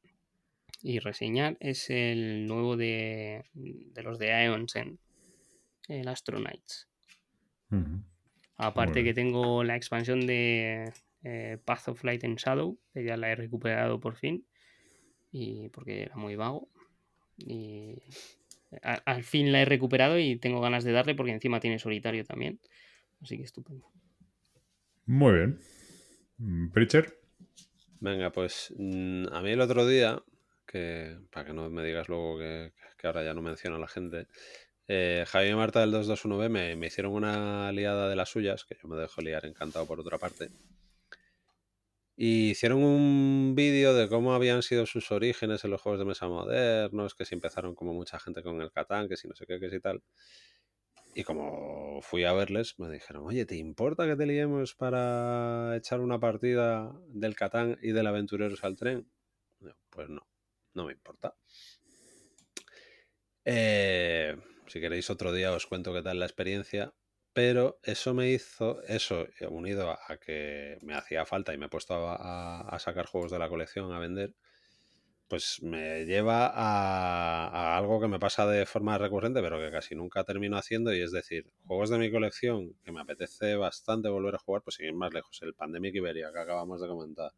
y 0.81 0.99
reseñar 0.99 1.57
es 1.59 1.89
el 1.89 2.45
nuevo 2.45 2.77
de, 2.77 3.43
de 3.53 4.03
los 4.03 4.19
de 4.19 4.33
Aeons 4.33 4.75
en 4.75 4.99
el 5.87 6.07
Astronauts. 6.07 6.87
Aparte 8.57 9.03
que 9.03 9.13
tengo 9.13 9.63
la 9.63 9.75
expansión 9.75 10.27
de 10.27 10.91
eh, 11.23 11.57
Path 11.65 11.87
of 11.89 12.03
Light 12.03 12.23
and 12.23 12.37
Shadow, 12.37 12.77
que 12.93 13.03
ya 13.03 13.17
la 13.17 13.31
he 13.31 13.35
recuperado 13.35 13.99
por 13.99 14.15
fin, 14.15 14.45
y 15.31 15.69
porque 15.69 16.03
era 16.03 16.15
muy 16.15 16.35
vago. 16.35 16.69
Y 17.37 17.95
a- 18.83 19.01
al 19.05 19.23
fin 19.23 19.51
la 19.51 19.61
he 19.61 19.65
recuperado 19.65 20.19
y 20.19 20.35
tengo 20.35 20.61
ganas 20.61 20.83
de 20.83 20.91
darle 20.91 21.15
porque 21.15 21.31
encima 21.31 21.59
tiene 21.59 21.79
solitario 21.79 22.23
también. 22.25 22.59
Así 23.21 23.37
que 23.37 23.43
estupendo. 23.43 23.87
Muy 25.05 25.33
bien. 25.33 25.59
Mm, 26.44 26.70
Preacher. 26.72 27.18
Venga, 28.02 28.32
pues 28.32 28.74
mm, 28.78 29.28
a 29.32 29.41
mí 29.41 29.52
el 29.52 29.61
otro 29.61 29.88
día, 29.88 30.22
que 30.68 31.18
para 31.32 31.45
que 31.45 31.53
no 31.53 31.70
me 31.70 31.86
digas 31.86 32.10
luego 32.10 32.38
que, 32.38 32.74
ahora 33.03 33.24
ya 33.24 33.34
no 33.34 33.41
menciono 33.41 33.78
a 33.78 33.80
la 33.80 33.88
gente, 33.88 34.28
eh, 34.88 35.24
Javi 35.26 35.49
y 35.49 35.56
Marta 35.56 35.80
del 35.80 35.94
221B 35.94 36.49
me, 36.49 36.76
me 36.76 36.88
hicieron 36.88 37.14
una 37.14 37.72
liada 37.72 38.10
de 38.10 38.15
las 38.18 38.30
suyas, 38.30 38.65
que 38.65 38.76
yo 38.82 38.90
me 38.90 38.98
dejo 38.98 39.22
liar 39.22 39.45
encantado 39.45 39.86
por 39.86 40.02
otra 40.02 40.18
parte. 40.18 40.49
Y 42.18 42.52
hicieron 42.52 42.84
un 42.84 43.53
vídeo 43.56 43.94
de 43.94 44.10
cómo 44.10 44.34
habían 44.34 44.64
sido 44.64 44.86
sus 44.86 45.11
orígenes 45.11 45.64
en 45.64 45.72
los 45.72 45.82
juegos 45.82 45.99
de 45.99 46.06
mesa 46.06 46.28
modernos, 46.28 47.15
que 47.15 47.26
si 47.26 47.36
empezaron 47.36 47.74
como 47.74 47.94
mucha 47.94 48.20
gente 48.20 48.44
con 48.44 48.61
el 48.61 48.72
Catán, 48.72 49.07
que 49.07 49.15
si 49.15 49.28
no 49.30 49.36
sé 49.36 49.45
qué, 49.48 49.60
que 49.60 49.70
si 49.70 49.80
tal. 49.80 50.03
Y 51.15 51.23
como 51.23 52.02
fui 52.02 52.23
a 52.23 52.34
verles, 52.34 52.80
me 52.80 52.90
dijeron, 52.90 53.27
oye, 53.27 53.45
¿te 53.45 53.56
importa 53.56 54.07
que 54.07 54.15
te 54.15 54.26
liemos 54.26 54.73
para 54.73 55.76
echar 55.77 55.99
una 55.99 56.19
partida 56.19 56.91
del 57.10 57.35
Catán 57.35 57.77
y 57.81 57.91
del 57.91 58.07
Aventureros 58.07 58.64
al 58.64 58.76
tren? 58.76 59.07
Yo, 59.60 59.72
Pues 59.91 60.10
no, 60.10 60.27
no 60.73 60.85
me 60.85 60.94
importa. 60.94 61.35
Eh, 63.45 64.35
si 64.68 64.80
queréis 64.80 65.10
otro 65.10 65.31
día 65.31 65.52
os 65.52 65.68
cuento 65.68 65.94
qué 65.94 66.02
tal 66.02 66.19
la 66.19 66.26
experiencia, 66.26 66.94
pero 67.34 67.80
eso 67.84 68.14
me 68.15 68.31
hizo, 68.31 68.81
eso 68.84 69.27
unido 69.49 69.91
a, 69.91 70.18
que 70.18 70.80
me 70.81 70.95
hacía 70.95 71.26
falta 71.26 71.53
y 71.53 71.57
me 71.60 71.68
he 71.68 71.69
puesto 71.69 71.94
a 71.94 72.77
sacar 72.80 73.06
juegos 73.06 73.31
de 73.31 73.40
la 73.40 73.49
colección 73.49 73.91
a 73.91 73.99
vender, 73.99 74.35
pues 75.27 75.61
me 75.63 76.05
lleva 76.05 76.47
a, 76.47 77.47
a 77.47 77.77
algo 77.77 77.99
que 78.01 78.07
me 78.07 78.19
pasa 78.19 78.45
de 78.47 78.65
forma 78.65 78.97
recurrente, 78.97 79.41
pero 79.41 79.59
que 79.59 79.71
casi 79.71 79.95
nunca 79.95 80.23
termino 80.23 80.57
haciendo, 80.57 80.93
y 80.93 81.01
es 81.01 81.11
decir, 81.11 81.51
juegos 81.65 81.89
de 81.89 81.97
mi 81.99 82.11
colección 82.11 82.75
que 82.83 82.91
me 82.91 83.01
apetece 83.01 83.55
bastante 83.55 84.09
volver 84.09 84.35
a 84.35 84.39
jugar, 84.39 84.61
pues 84.63 84.75
sin 84.75 84.87
ir 84.87 84.93
más 84.95 85.13
lejos, 85.13 85.41
el 85.41 85.53
Pandemic 85.55 85.95
Iberia 85.95 86.31
que 86.33 86.39
acabamos 86.39 86.81
de 86.81 86.87
comentar, 86.87 87.31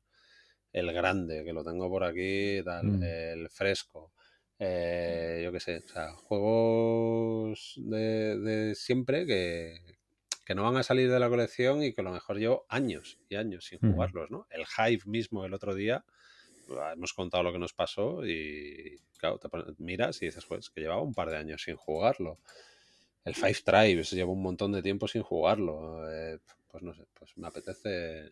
el 0.74 0.92
grande, 0.94 1.44
que 1.46 1.54
lo 1.54 1.64
tengo 1.64 1.90
por 1.90 2.04
aquí, 2.04 2.62
tal, 2.64 2.86
Mm. 2.86 3.04
el 3.04 3.50
fresco, 3.50 4.14
eh, 4.60 5.42
yo 5.44 5.52
qué 5.52 5.60
sé, 5.60 5.78
o 5.86 5.88
sea, 5.88 6.14
juegos 6.16 7.74
de, 7.78 8.38
de 8.40 8.76
siempre 8.76 9.26
que, 9.26 9.98
que 10.46 10.56
no 10.56 10.64
van 10.64 10.78
a 10.78 10.84
salir 10.84 11.10
de 11.12 11.20
la 11.20 11.30
colección 11.30 11.82
y 11.84 11.94
que 11.94 12.02
a 12.02 12.04
lo 12.04 12.12
mejor 12.12 12.38
llevo 12.38 12.66
años 12.70 13.20
y 13.30 13.36
años 13.36 13.66
sin 13.66 13.80
jugarlos, 13.80 14.30
¿no? 14.32 14.48
El 14.50 14.64
Hive 14.78 15.04
mismo 15.06 15.46
el 15.46 15.54
otro 15.54 15.76
día, 15.76 16.06
hemos 16.94 17.14
contado 17.14 17.44
lo 17.44 17.52
que 17.52 17.60
nos 17.60 17.74
pasó 17.74 18.26
y 18.26 19.00
claro, 19.18 19.38
te 19.40 19.48
miras 19.80 20.22
y 20.22 20.26
dices, 20.26 20.46
pues 20.46 20.70
que 20.70 20.82
llevaba 20.82 21.02
un 21.02 21.14
par 21.14 21.30
de 21.30 21.38
años 21.38 21.64
sin 21.64 21.76
jugarlo. 21.76 22.40
El 23.24 23.34
Five 23.36 23.58
Tribes 23.66 24.12
llevo 24.12 24.34
un 24.34 24.44
montón 24.44 24.72
de 24.72 24.82
tiempo 24.84 25.08
sin 25.08 25.24
jugarlo. 25.24 26.10
eh, 26.12 26.40
pues 26.72 26.84
no 26.84 26.94
sé, 26.94 27.06
pues 27.14 27.38
me 27.38 27.48
apetece. 27.48 28.32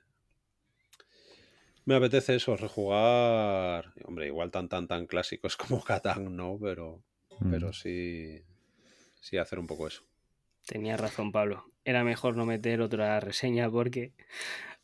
Me 1.85 1.95
apetece 1.95 2.35
eso, 2.35 2.55
rejugar. 2.55 3.93
Hombre, 4.05 4.27
igual 4.27 4.51
tan 4.51 4.69
tan 4.69 4.87
tan 4.87 5.05
clásicos 5.07 5.57
como 5.57 5.83
Catán, 5.83 6.35
no, 6.35 6.57
pero, 6.61 7.01
Mm. 7.39 7.49
pero 7.49 7.73
sí, 7.73 8.43
sí 9.19 9.37
hacer 9.37 9.57
un 9.57 9.65
poco 9.65 9.87
eso. 9.87 10.03
Tenía 10.67 10.95
razón, 10.97 11.31
Pablo. 11.31 11.65
Era 11.83 12.03
mejor 12.03 12.37
no 12.37 12.45
meter 12.45 12.79
otra 12.81 13.19
reseña 13.19 13.69
porque 13.71 14.13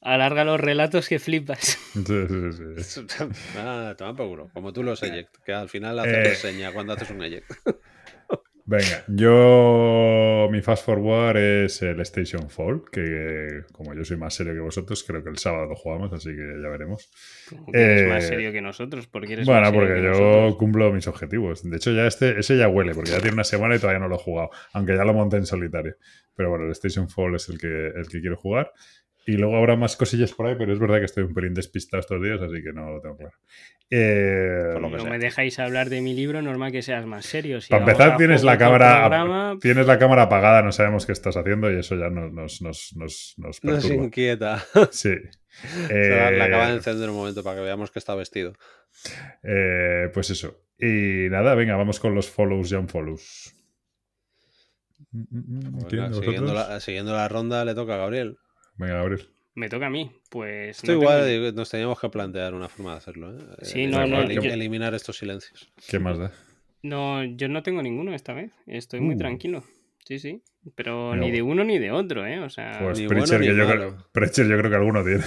alarga 0.02 0.44
los 0.46 0.60
relatos 0.60 1.08
que 1.10 1.20
flipas. 1.20 1.78
Sí, 1.94 2.04
sí, 2.06 2.84
sí. 2.84 3.02
ah, 3.58 3.94
toma 3.98 4.16
por 4.16 4.28
culo, 4.30 4.50
Como 4.54 4.72
tú 4.74 4.84
los 4.84 5.02
eject, 5.04 5.36
que 5.46 5.54
al 5.54 5.70
final 5.70 6.00
haces 6.00 6.14
Eh. 6.14 6.24
reseña 6.24 6.72
cuando 6.72 6.94
haces 6.94 7.10
un 7.10 7.24
eject. 7.24 7.50
Venga, 8.72 9.04
yo 9.08 10.48
mi 10.52 10.62
fast 10.62 10.86
forward 10.86 11.38
es 11.38 11.82
el 11.82 12.00
Station 12.02 12.52
Fall, 12.52 12.84
que 12.92 13.62
como 13.72 13.96
yo 13.96 14.06
soy 14.06 14.18
más 14.18 14.36
serio 14.36 14.54
que 14.54 14.60
vosotros, 14.60 15.04
creo 15.04 15.24
que 15.24 15.32
el 15.32 15.40
sábado 15.40 15.66
lo 15.66 15.76
jugamos, 15.76 16.14
así 16.14 16.30
que 16.30 16.62
ya 16.62 16.70
veremos. 16.70 17.10
Eres 17.74 18.08
más 18.08 18.24
Eh, 18.26 18.28
serio 18.28 18.52
que 18.52 18.62
nosotros, 18.62 19.08
porque 19.08 19.34
eres 19.34 19.48
Bueno, 19.48 19.62
más 19.62 19.70
serio 19.72 19.82
porque 19.88 19.96
que 19.96 20.04
yo 20.06 20.10
nosotros. 20.12 20.56
cumplo 20.58 20.94
mis 20.94 21.08
objetivos. 21.08 21.68
De 21.68 21.78
hecho, 21.78 21.92
ya 21.94 22.06
este, 22.06 22.40
ese 22.40 22.58
ya 22.58 22.68
huele, 22.68 22.94
porque 22.94 23.10
ya 23.10 23.18
tiene 23.20 23.34
una 23.34 23.44
semana 23.44 23.76
y 23.76 23.80
todavía 23.80 24.02
no 24.02 24.08
lo 24.08 24.18
he 24.18 24.20
jugado, 24.20 24.52
aunque 24.74 24.96
ya 24.96 25.04
lo 25.04 25.16
monté 25.16 25.38
en 25.38 25.48
solitario. 25.48 25.96
Pero 26.36 26.52
bueno, 26.52 26.66
el 26.66 26.72
Station 26.74 27.10
Fall 27.10 27.34
es 27.38 27.50
el 27.50 27.58
que, 27.58 27.88
el 27.88 28.08
que 28.08 28.22
quiero 28.22 28.38
jugar. 28.38 28.72
Y 29.30 29.34
luego 29.38 29.58
habrá 29.58 29.76
más 29.76 29.96
cosillas 29.96 30.32
por 30.34 30.48
ahí, 30.48 30.56
pero 30.58 30.74
es 30.74 30.80
verdad 30.80 31.00
que 31.00 31.06
estoy 31.06 31.24
un 31.24 31.34
pelín 31.34 31.54
despistado 31.54 32.00
estos 32.00 32.22
días, 32.22 32.42
así 32.42 32.64
que 32.64 32.72
no 32.74 32.90
lo 32.90 33.02
tengo 33.02 33.18
claro. 33.18 33.34
Eh, 33.92 34.70
Por 34.74 34.82
lo 34.82 34.90
que 34.90 34.96
no 34.98 35.02
sea. 35.02 35.10
me 35.12 35.20
dejáis 35.20 35.60
hablar 35.60 35.90
de 35.90 36.02
mi 36.02 36.14
libro, 36.14 36.42
normal 36.42 36.72
que 36.72 36.82
seas 36.82 37.06
más 37.06 37.26
serio. 37.26 37.62
Si 37.62 37.70
Para 37.70 37.84
empezar, 37.84 38.18
tienes 38.18 38.44
la 38.44 38.58
cámara, 38.58 39.00
programa, 39.02 39.58
tienes 39.62 39.86
la 39.88 40.00
cámara 40.00 40.24
apagada, 40.24 40.62
no 40.64 40.72
sabemos 40.72 41.06
qué 41.06 41.12
estás 41.12 41.36
haciendo 41.38 41.72
y 41.72 41.78
eso 41.78 41.96
ya 41.96 42.10
nos, 42.10 42.32
nos, 42.62 42.94
nos, 42.96 43.36
nos, 43.38 43.64
nos 43.64 43.86
inquieta. 43.92 44.64
Sí. 44.92 45.14
La, 45.90 46.32
la 46.32 46.46
acaba 46.46 46.68
de 46.68 46.74
Eh, 46.74 46.76
encender 46.78 47.10
un 47.10 47.16
momento 47.18 47.44
para 47.44 47.58
que 47.58 47.64
veamos 47.64 47.92
que 47.92 48.00
está 48.00 48.16
vestido. 48.16 48.54
eh, 49.44 50.10
pues 50.14 50.30
eso. 50.30 50.62
Y 50.78 51.28
nada, 51.30 51.56
venga, 51.56 51.76
vamos 51.76 52.00
con 52.00 52.16
los 52.16 52.30
follows 52.30 52.72
y 52.72 52.76
unfollows. 52.76 53.54
Mm, 55.12 55.20
mm, 55.20 55.40
mm, 55.40 55.72
Pues 55.74 55.86
¿quién 55.90 56.02
venga, 56.04 56.16
de 56.18 56.24
siguiendo, 56.24 56.54
la, 56.54 56.80
siguiendo 56.80 57.14
la 57.14 57.28
ronda 57.28 57.66
le 57.66 57.74
toca 57.76 57.96
a 57.96 57.98
Gabriel. 57.98 58.38
Venga, 58.80 58.96
Gabriel. 58.96 59.28
me 59.56 59.70
toca 59.70 59.86
a 59.88 59.90
mí. 59.90 60.10
Pues 60.32 60.78
Esto 60.78 60.94
no 60.94 61.00
igual 61.02 61.26
tengo- 61.26 61.52
nos 61.52 61.70
teníamos 61.70 62.00
que 62.00 62.10
plantear 62.10 62.54
una 62.54 62.70
forma 62.70 62.92
de 62.94 62.98
hacerlo. 62.98 63.38
¿eh? 63.38 63.44
Sí, 63.62 63.82
Eh, 63.84 63.88
no, 63.88 64.08
no, 64.08 64.30
yo- 64.32 64.42
eliminar 64.42 64.94
estos 64.96 65.18
silencios. 65.18 65.72
¿Qué 65.88 66.00
más 66.00 66.18
da? 66.18 66.32
No, 66.82 67.24
yo 67.26 67.50
no 67.50 67.62
tengo 67.62 67.82
ninguno 67.84 68.16
esta 68.16 68.34
vez. 68.34 68.52
Estoy 68.66 69.02
muy 69.02 69.16
Uh. 69.16 69.20
tranquilo. 69.20 69.64
Sí, 70.06 70.18
sí. 70.18 70.42
Pero 70.76 71.16
ni 71.16 71.30
de 71.30 71.42
uno 71.42 71.64
ni 71.64 71.78
de 71.78 71.92
otro, 71.92 72.26
¿eh? 72.26 72.40
O 72.40 72.50
sea, 72.50 72.80
Pues 72.82 73.00
ni 73.00 73.08
Preacher, 73.08 73.38
bueno 73.38 73.46
que 73.46 73.52
ni 73.54 73.58
yo 73.60 73.68
malo. 73.68 73.96
creo, 73.96 74.08
Preacher 74.12 74.48
yo 74.48 74.58
creo 74.58 74.70
que 74.72 74.76
alguno 74.78 75.04
tiene. 75.04 75.24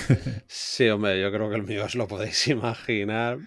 Sí, 0.49 0.89
hombre, 0.89 1.20
yo 1.20 1.31
creo 1.31 1.49
que 1.51 1.57
el 1.57 1.62
mío 1.62 1.85
os 1.85 1.95
lo 1.95 2.09
podéis 2.09 2.47
imaginar. 2.49 3.39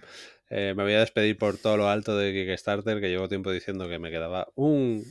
Eh, 0.49 0.73
me 0.77 0.83
voy 0.83 0.93
a 0.93 0.99
despedir 0.99 1.37
por 1.37 1.57
todo 1.57 1.77
lo 1.77 1.89
alto 1.89 2.15
de 2.17 2.31
Kickstarter, 2.31 3.01
que 3.01 3.09
llevo 3.09 3.27
tiempo 3.27 3.51
diciendo 3.51 3.89
que 3.89 3.97
me 3.99 4.11
quedaba 4.11 4.47
un, 4.55 5.03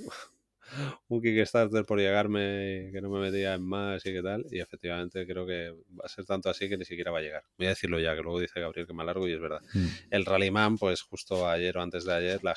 un 1.08 1.22
Kickstarter 1.22 1.84
por 1.84 1.98
llegarme, 1.98 2.90
que 2.92 3.00
no 3.00 3.10
me 3.10 3.20
metía 3.20 3.54
en 3.54 3.62
más 3.62 4.04
y 4.06 4.12
qué 4.12 4.22
tal. 4.22 4.44
Y 4.50 4.60
efectivamente 4.60 5.26
creo 5.26 5.46
que 5.46 5.70
va 5.70 6.04
a 6.04 6.08
ser 6.08 6.24
tanto 6.24 6.50
así 6.50 6.68
que 6.68 6.76
ni 6.76 6.84
siquiera 6.84 7.10
va 7.10 7.18
a 7.18 7.22
llegar. 7.22 7.44
Voy 7.56 7.66
a 7.66 7.70
decirlo 7.70 7.98
ya, 8.00 8.14
que 8.14 8.22
luego 8.22 8.40
dice 8.40 8.60
Gabriel 8.60 8.86
que 8.86 8.94
me 8.94 9.02
alargo 9.02 9.28
y 9.28 9.32
es 9.32 9.40
verdad. 9.40 9.60
Mm. 9.72 9.86
El 10.10 10.24
Rallyman, 10.24 10.78
pues 10.78 11.02
justo 11.02 11.48
ayer 11.48 11.76
o 11.76 11.82
antes 11.82 12.04
de 12.04 12.14
ayer, 12.14 12.44
la, 12.44 12.56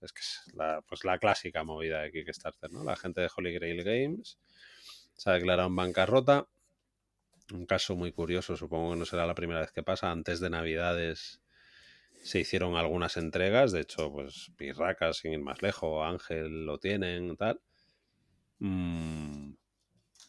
es 0.00 0.12
que 0.12 0.20
es 0.20 0.42
la, 0.54 0.82
pues 0.82 1.04
la 1.04 1.18
clásica 1.18 1.64
movida 1.64 2.02
de 2.02 2.12
Kickstarter, 2.12 2.70
¿no? 2.70 2.84
La 2.84 2.96
gente 2.96 3.20
de 3.20 3.30
Holy 3.34 3.52
Grail 3.52 3.82
Games 3.82 4.38
se 5.14 5.30
ha 5.30 5.34
declarado 5.34 5.68
en 5.68 5.76
bancarrota. 5.76 6.46
Un 7.52 7.66
caso 7.66 7.96
muy 7.96 8.12
curioso, 8.12 8.56
supongo 8.56 8.92
que 8.92 8.98
no 8.98 9.04
será 9.04 9.26
la 9.26 9.34
primera 9.34 9.60
vez 9.60 9.72
que 9.72 9.82
pasa. 9.82 10.10
Antes 10.10 10.38
de 10.40 10.50
Navidades 10.50 11.40
se 12.22 12.40
hicieron 12.40 12.76
algunas 12.76 13.16
entregas, 13.16 13.72
de 13.72 13.80
hecho, 13.80 14.12
pues 14.12 14.52
Pirracas, 14.56 15.18
sin 15.18 15.32
ir 15.32 15.40
más 15.40 15.62
lejos, 15.62 16.06
Ángel 16.06 16.64
lo 16.66 16.78
tienen, 16.78 17.36
tal. 17.36 17.60
Mm, 18.58 19.52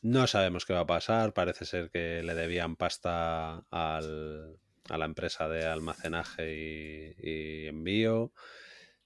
no 0.03 0.27
sabemos 0.27 0.65
qué 0.65 0.73
va 0.73 0.81
a 0.81 0.85
pasar, 0.87 1.33
parece 1.33 1.65
ser 1.65 1.89
que 1.91 2.23
le 2.23 2.35
debían 2.35 2.75
pasta 2.75 3.65
al, 3.71 4.59
a 4.89 4.97
la 4.97 5.05
empresa 5.05 5.49
de 5.49 5.65
almacenaje 5.65 6.55
y, 6.55 7.15
y 7.29 7.67
envío, 7.67 8.33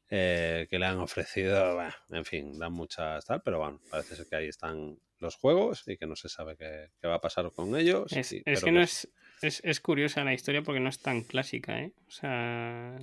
eh, 0.10 0.68
que 0.70 0.80
le 0.80 0.86
han 0.86 1.00
ofrecido, 1.00 1.76
bueno, 1.76 1.94
en 2.12 2.26
fin, 2.26 2.60
dan 2.60 2.74
muchas 2.74 3.26
tal, 3.26 3.42
pero 3.44 3.60
bueno, 3.60 3.82
parece 3.90 4.16
ser 4.16 4.28
que 4.28 4.36
ahí 4.36 4.48
están 4.48 5.00
los 5.20 5.36
juegos 5.36 5.84
y 5.88 5.98
que 5.98 6.06
no 6.06 6.16
se 6.16 6.30
sabe 6.30 6.58
qué, 6.58 6.92
qué 7.02 7.08
va 7.08 7.16
a 7.16 7.22
pasar 7.22 7.52
con 7.54 7.76
ellos. 7.78 8.12
es, 8.14 8.34
y- 8.34 8.44
es 8.46 8.64
que 8.64 8.72
no 8.72 8.82
es, 8.82 9.10
es, 9.44 9.62
es 9.64 9.80
curiosa 9.80 10.24
la 10.24 10.34
historia 10.34 10.62
porque 10.64 10.80
no 10.80 10.90
es 10.90 11.00
tan 11.00 11.22
clásica, 11.22 11.82
¿eh? 11.82 11.92
O 12.08 12.12
sea, 12.12 12.98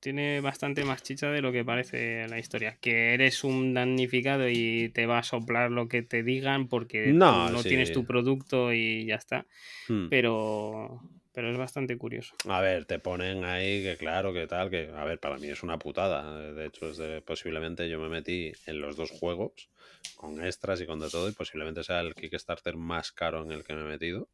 tiene 0.00 0.40
bastante 0.40 0.84
más 0.84 1.02
chicha 1.02 1.30
de 1.30 1.42
lo 1.42 1.52
que 1.52 1.64
parece 1.64 2.26
la 2.28 2.38
historia. 2.38 2.78
Que 2.80 3.12
eres 3.14 3.44
un 3.44 3.74
damnificado 3.74 4.48
y 4.48 4.88
te 4.94 5.06
va 5.06 5.18
a 5.18 5.22
soplar 5.22 5.70
lo 5.70 5.88
que 5.88 6.02
te 6.02 6.22
digan 6.22 6.68
porque 6.68 7.12
No, 7.12 7.46
tú 7.48 7.52
no 7.52 7.62
sí. 7.62 7.68
tienes 7.68 7.92
tu 7.92 8.04
producto 8.06 8.72
y 8.72 9.04
ya 9.06 9.16
está. 9.16 9.46
Hmm. 9.88 10.08
Pero, 10.08 11.02
pero 11.32 11.50
es 11.50 11.58
bastante 11.58 11.98
curioso. 11.98 12.34
A 12.48 12.60
ver, 12.60 12.86
te 12.86 12.98
ponen 12.98 13.44
ahí 13.44 13.82
que 13.82 13.96
claro, 13.98 14.32
que 14.32 14.46
tal, 14.46 14.70
que 14.70 14.90
a 14.94 15.04
ver, 15.04 15.18
para 15.18 15.36
mí 15.38 15.48
es 15.48 15.62
una 15.62 15.78
putada. 15.78 16.52
De 16.54 16.66
hecho, 16.66 16.88
es 16.90 16.96
de- 16.96 17.20
posiblemente 17.20 17.88
yo 17.90 17.98
me 18.00 18.08
metí 18.08 18.52
en 18.66 18.80
los 18.80 18.96
dos 18.96 19.10
juegos 19.10 19.68
con 20.16 20.42
extras 20.44 20.80
y 20.80 20.86
con 20.86 20.98
de 21.00 21.10
todo 21.10 21.28
y 21.28 21.32
posiblemente 21.32 21.84
sea 21.84 22.00
el 22.00 22.14
Kickstarter 22.14 22.76
más 22.76 23.12
caro 23.12 23.44
en 23.44 23.52
el 23.52 23.64
que 23.64 23.74
me 23.74 23.82
he 23.82 23.84
metido. 23.84 24.28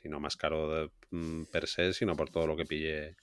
Si 0.00 0.08
no 0.08 0.20
más 0.20 0.36
caro 0.36 0.68
de- 0.74 0.90
mm, 1.10 1.44
per 1.52 1.68
se, 1.68 1.92
sino 1.92 2.16
por 2.16 2.30
todo 2.30 2.46
lo 2.46 2.56
que 2.56 2.64
pillé 2.64 3.16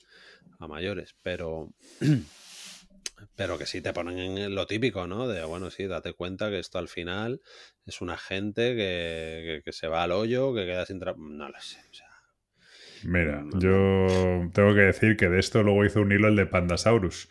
a 0.59 0.67
mayores, 0.67 1.15
pero 1.23 1.69
pero 3.35 3.57
que 3.57 3.65
sí 3.65 3.81
te 3.81 3.91
ponen 3.93 4.37
en 4.37 4.55
lo 4.55 4.65
típico, 4.67 5.07
¿no? 5.07 5.27
De, 5.27 5.43
bueno, 5.43 5.69
sí, 5.71 5.87
date 5.87 6.13
cuenta 6.13 6.49
que 6.49 6.59
esto 6.59 6.77
al 6.79 6.87
final 6.87 7.41
es 7.85 8.01
una 8.01 8.17
gente 8.17 8.75
que, 8.75 9.43
que- 9.57 9.61
que 9.65 9.71
se 9.73 9.87
va 9.87 10.03
al 10.03 10.11
hoyo, 10.11 10.53
que 10.53 10.65
queda 10.65 10.85
sin 10.85 10.99
trabajo. 10.99 11.23
No 11.27 11.49
lo 11.49 11.59
sé. 11.59 11.79
O 11.89 11.93
sea, 11.93 12.07
Mira, 13.03 13.41
no. 13.43 13.59
yo 13.59 14.49
tengo 14.53 14.73
que 14.73 14.81
decir 14.81 15.15
que 15.17 15.29
de 15.29 15.39
esto 15.39 15.63
luego 15.63 15.85
hizo 15.85 16.01
un 16.01 16.11
hilo 16.11 16.27
el 16.27 16.35
de 16.35 16.45
Pandasaurus. 16.45 17.29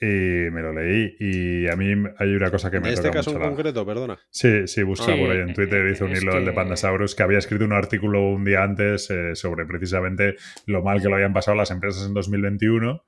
Y 0.00 0.50
me 0.50 0.60
lo 0.60 0.72
leí. 0.72 1.16
Y 1.20 1.68
a 1.68 1.76
mí 1.76 1.94
hay 2.18 2.34
una 2.34 2.50
cosa 2.50 2.70
que 2.70 2.80
me 2.80 2.88
en 2.88 2.94
este 2.94 3.08
toca 3.08 3.18
caso 3.20 3.30
en 3.32 3.38
la- 3.38 3.46
concreto, 3.48 3.86
perdona. 3.86 4.18
Sí, 4.30 4.66
sí, 4.66 4.82
busca 4.82 5.12
Sí, 5.14 5.18
por 5.20 5.30
ahí 5.30 5.38
en 5.38 5.54
Twitter, 5.54 5.86
eh, 5.86 5.92
hizo 5.92 6.04
un 6.06 6.12
hilo 6.16 6.36
el 6.36 6.44
de 6.44 6.52
Pandasaurus 6.52 7.14
que 7.14 7.22
había 7.22 7.38
escrito 7.38 7.64
un 7.64 7.72
artículo 7.72 8.28
un 8.28 8.44
día 8.44 8.62
antes 8.62 9.08
eh, 9.10 9.34
sobre 9.34 9.64
precisamente 9.66 10.34
lo 10.66 10.82
mal 10.82 11.00
que 11.00 11.08
lo 11.08 11.14
habían 11.14 11.32
pasado 11.32 11.56
las 11.56 11.70
empresas 11.70 12.06
en 12.06 12.12
2021. 12.14 13.04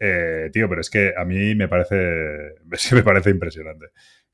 Eh, 0.00 0.50
tío, 0.52 0.68
pero 0.68 0.80
es 0.80 0.90
que 0.90 1.12
a 1.16 1.24
mí 1.24 1.54
me 1.54 1.68
parece, 1.68 2.54
me 2.94 3.02
parece 3.02 3.30
impresionante. 3.30 3.86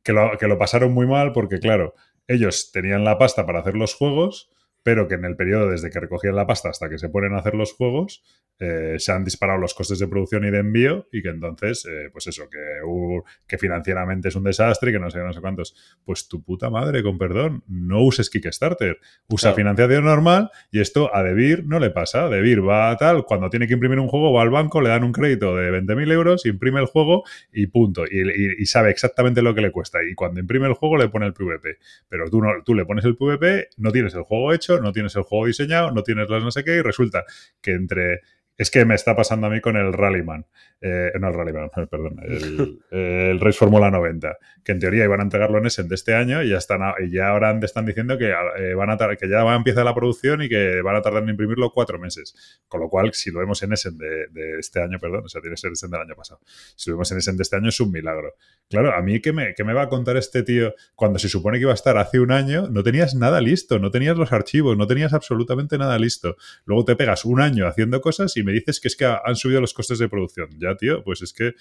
Que 0.03 0.13
lo, 0.13 0.39
que 0.39 0.47
lo 0.49 0.57
pasaron 0.59 0.93
muy 0.93 1.07
mal 1.07 1.33
porque, 1.33 1.59
claro, 1.59 1.95
ellos 2.27 2.71
tenían 2.73 3.05
la 3.05 3.19
pasta 3.19 3.45
para 3.45 3.61
hacer 3.61 3.75
los 3.75 3.95
juegos, 3.95 4.51
pero 4.89 5.07
que 5.07 5.17
en 5.17 5.27
el 5.27 5.37
periodo 5.37 5.69
desde 5.69 5.91
que 5.91 6.01
recogían 6.01 6.35
la 6.35 6.47
pasta 6.47 6.71
hasta 6.71 6.89
que 6.89 6.97
se 6.97 7.11
ponen 7.11 7.35
a 7.35 7.41
hacer 7.41 7.55
los 7.55 7.75
juegos, 7.75 8.23
eh, 8.59 8.95
se 8.99 9.13
han 9.13 9.23
disparado 9.23 9.59
los 9.59 9.75
costes 9.75 9.99
de 9.99 10.09
producción 10.09 10.47
y 10.47 10.51
de 10.51 10.61
envío 10.61 11.07
y 11.13 11.21
que 11.21 11.29
entonces, 11.29 11.85
eh, 11.85 12.09
pues 12.11 12.27
eso, 12.27 12.49
que, 12.51 12.59
uh, 12.87 13.23
que 13.47 13.59
financieramente 13.59 14.29
es 14.29 14.35
un 14.35 14.45
desastre 14.45 14.89
y 14.89 14.95
que 14.95 14.99
no 14.99 15.11
sé, 15.11 15.19
no 15.19 15.31
sé 15.35 15.43
cuántos. 15.43 15.77
Pues 16.07 16.27
tu 16.27 16.43
puta 16.43 16.71
madre, 16.71 17.03
con 17.03 17.19
perdón, 17.19 17.63
no 17.69 18.01
uses 18.03 18.31
Kickstarter, 18.31 18.97
usa 19.29 19.49
Claro. 19.51 19.57
financiación 19.57 20.05
normal 20.07 20.51
y 20.71 20.81
esto 20.81 21.15
a 21.15 21.23
Debir 21.23 21.67
no 21.67 21.81
le 21.81 21.91
pasa. 21.91 22.25
A 22.25 22.29
Debir 22.31 22.67
va 22.67 22.89
a 22.91 22.97
tal, 22.97 23.27
cuando 23.27 23.51
tiene 23.51 23.67
que 23.67 23.75
imprimir 23.75 23.99
un 23.99 24.09
juego 24.09 24.33
va 24.33 24.41
al 24.41 24.49
banco, 24.49 24.81
le 24.81 24.89
dan 24.89 25.05
un 25.05 25.13
crédito 25.13 25.55
de 25.55 25.71
20.000 25.71 26.11
euros, 26.11 26.47
imprime 26.47 26.81
el 26.81 26.87
juego 26.87 27.25
y 27.53 27.67
punto. 27.67 28.05
Y, 28.11 28.23
y- 28.23 28.55
y 28.63 28.65
sabe 28.65 28.91
exactamente 28.91 29.43
lo 29.43 29.55
que 29.55 29.61
le 29.61 29.71
cuesta. 29.71 29.99
Y 30.03 30.15
cuando 30.15 30.41
imprime 30.41 30.67
el 30.67 30.73
juego 30.73 30.97
le 30.97 31.11
pone 31.11 31.27
el 31.27 31.35
PVP. 31.35 31.77
Pero 32.09 32.31
tú, 32.31 32.41
no, 32.41 32.49
tú 32.65 32.75
le 32.75 32.87
pones 32.87 33.05
el 33.05 33.17
PVP, 33.17 33.69
no 33.77 33.93
tienes 33.93 34.15
el 34.15 34.23
juego 34.23 34.53
hecho, 34.55 34.78
no 34.81 34.93
tienes 34.93 35.15
el 35.17 35.23
juego 35.23 35.47
diseñado, 35.47 35.91
no 35.91 36.03
tienes 36.03 36.29
las 36.29 36.43
no 36.43 36.51
sé 36.51 36.65
qué 36.65 36.77
y 36.77 36.83
resulta 36.83 37.25
que 37.61 37.73
entre... 37.73 38.21
Es 38.59 38.73
que 38.73 38.85
me 38.85 38.97
está 38.97 39.15
pasando 39.15 39.47
a 39.47 39.51
mí 39.51 39.61
con 39.61 39.77
el 39.77 39.93
Rallyman. 39.93 40.45
Eh, 40.81 41.13
no 41.21 41.29
el 41.29 41.35
Rallyman, 41.35 41.71
perdón. 41.91 42.17
El, 42.23 42.81
el 42.91 43.41
Race 43.41 43.57
Fórmula 43.57 43.89
90. 43.91 44.37
Que 44.65 44.73
en 44.73 44.81
teoría 44.81 45.05
iban 45.05 45.21
a 45.21 45.23
entregarlo 45.23 45.59
en 45.59 45.67
Essen 45.67 45.89
de 45.89 45.95
este 45.95 46.15
año 46.15 46.43
y 46.43 46.51
ya 46.51 46.59
están 46.59 46.81
y 47.01 47.13
ya 47.13 47.29
ahora 47.29 47.57
están 47.63 47.87
diciendo 47.87 48.19
que, 48.19 48.35
eh, 48.59 48.75
van 48.75 48.91
a 48.91 48.99
que 49.17 49.29
ya 49.29 49.45
va 49.45 49.55
a 49.55 49.57
empezar 49.57 49.85
la 49.85 49.95
producción 49.95 50.43
y 50.43 50.49
que 50.49 50.83
van 50.83 50.97
a 50.97 51.03
tardar 51.03 51.23
en 51.23 51.29
imprimirlo 51.29 51.71
cuatro 51.73 52.01
meses. 52.01 52.35
Con 52.67 52.81
lo 52.81 52.89
cual, 52.89 53.15
si 53.15 53.31
lo 53.31 53.39
vemos 53.39 53.63
en 53.63 53.73
Essen 53.73 53.97
de, 53.97 54.27
de 54.31 54.59
este 54.59 54.83
año, 54.83 54.99
perdón, 54.99 55.23
o 55.25 55.29
sea, 55.29 55.41
tiene 55.41 55.55
que 55.55 55.61
ser 55.61 55.71
Essen 55.71 55.91
del 55.93 56.01
año 56.01 56.17
pasado. 56.17 56.41
Si 56.75 56.91
lo 56.91 56.97
vemos 56.97 57.13
en 57.13 57.19
Essen 57.19 57.37
de 57.37 57.45
este 57.45 57.55
año 57.55 57.69
es 57.69 57.79
un 57.79 57.93
milagro. 57.93 58.35
Claro, 58.69 58.93
a 58.93 59.01
mí, 59.03 59.21
¿qué 59.21 59.33
me, 59.33 59.55
qué 59.55 59.63
me 59.63 59.73
va 59.73 59.83
a 59.83 59.89
contar 59.89 60.17
este 60.17 60.43
tío 60.43 60.75
cuando 60.97 61.21
se 61.21 61.29
supone 61.29 61.59
que 61.59 61.63
iba 61.63 61.71
a 61.71 61.75
estar 61.75 61.97
hace 61.97 62.19
un 62.19 62.33
año? 62.33 62.69
No 62.69 62.83
tenías 62.83 63.15
nada 63.15 63.41
listo, 63.41 63.79
no 63.79 63.93
tenías 63.93 64.17
los 64.17 64.33
archivos, 64.33 64.77
no 64.77 64.89
tenías 64.89 65.13
absolutamente 65.13 65.79
nada 65.79 65.97
listo. 65.97 66.37
Luego 66.65 66.85
te 66.85 66.97
pegas 66.97 67.25
un 67.25 67.41
año 67.41 67.69
haciendo 67.69 68.01
cosas 68.01 68.37
y 68.37 68.48
me 68.49 68.53
dices 68.55 68.81
que 68.81 68.89
es 68.89 68.97
que 68.97 69.05
ha- 69.05 69.21
han 69.25 69.37
subido 69.37 69.61
los 69.61 69.75
costes 69.75 69.99
de 69.99 70.09
producción. 70.09 70.49
Ya, 70.59 70.75
tío, 70.77 71.05
pues 71.05 71.23
es 71.23 71.33
que, 71.33 71.55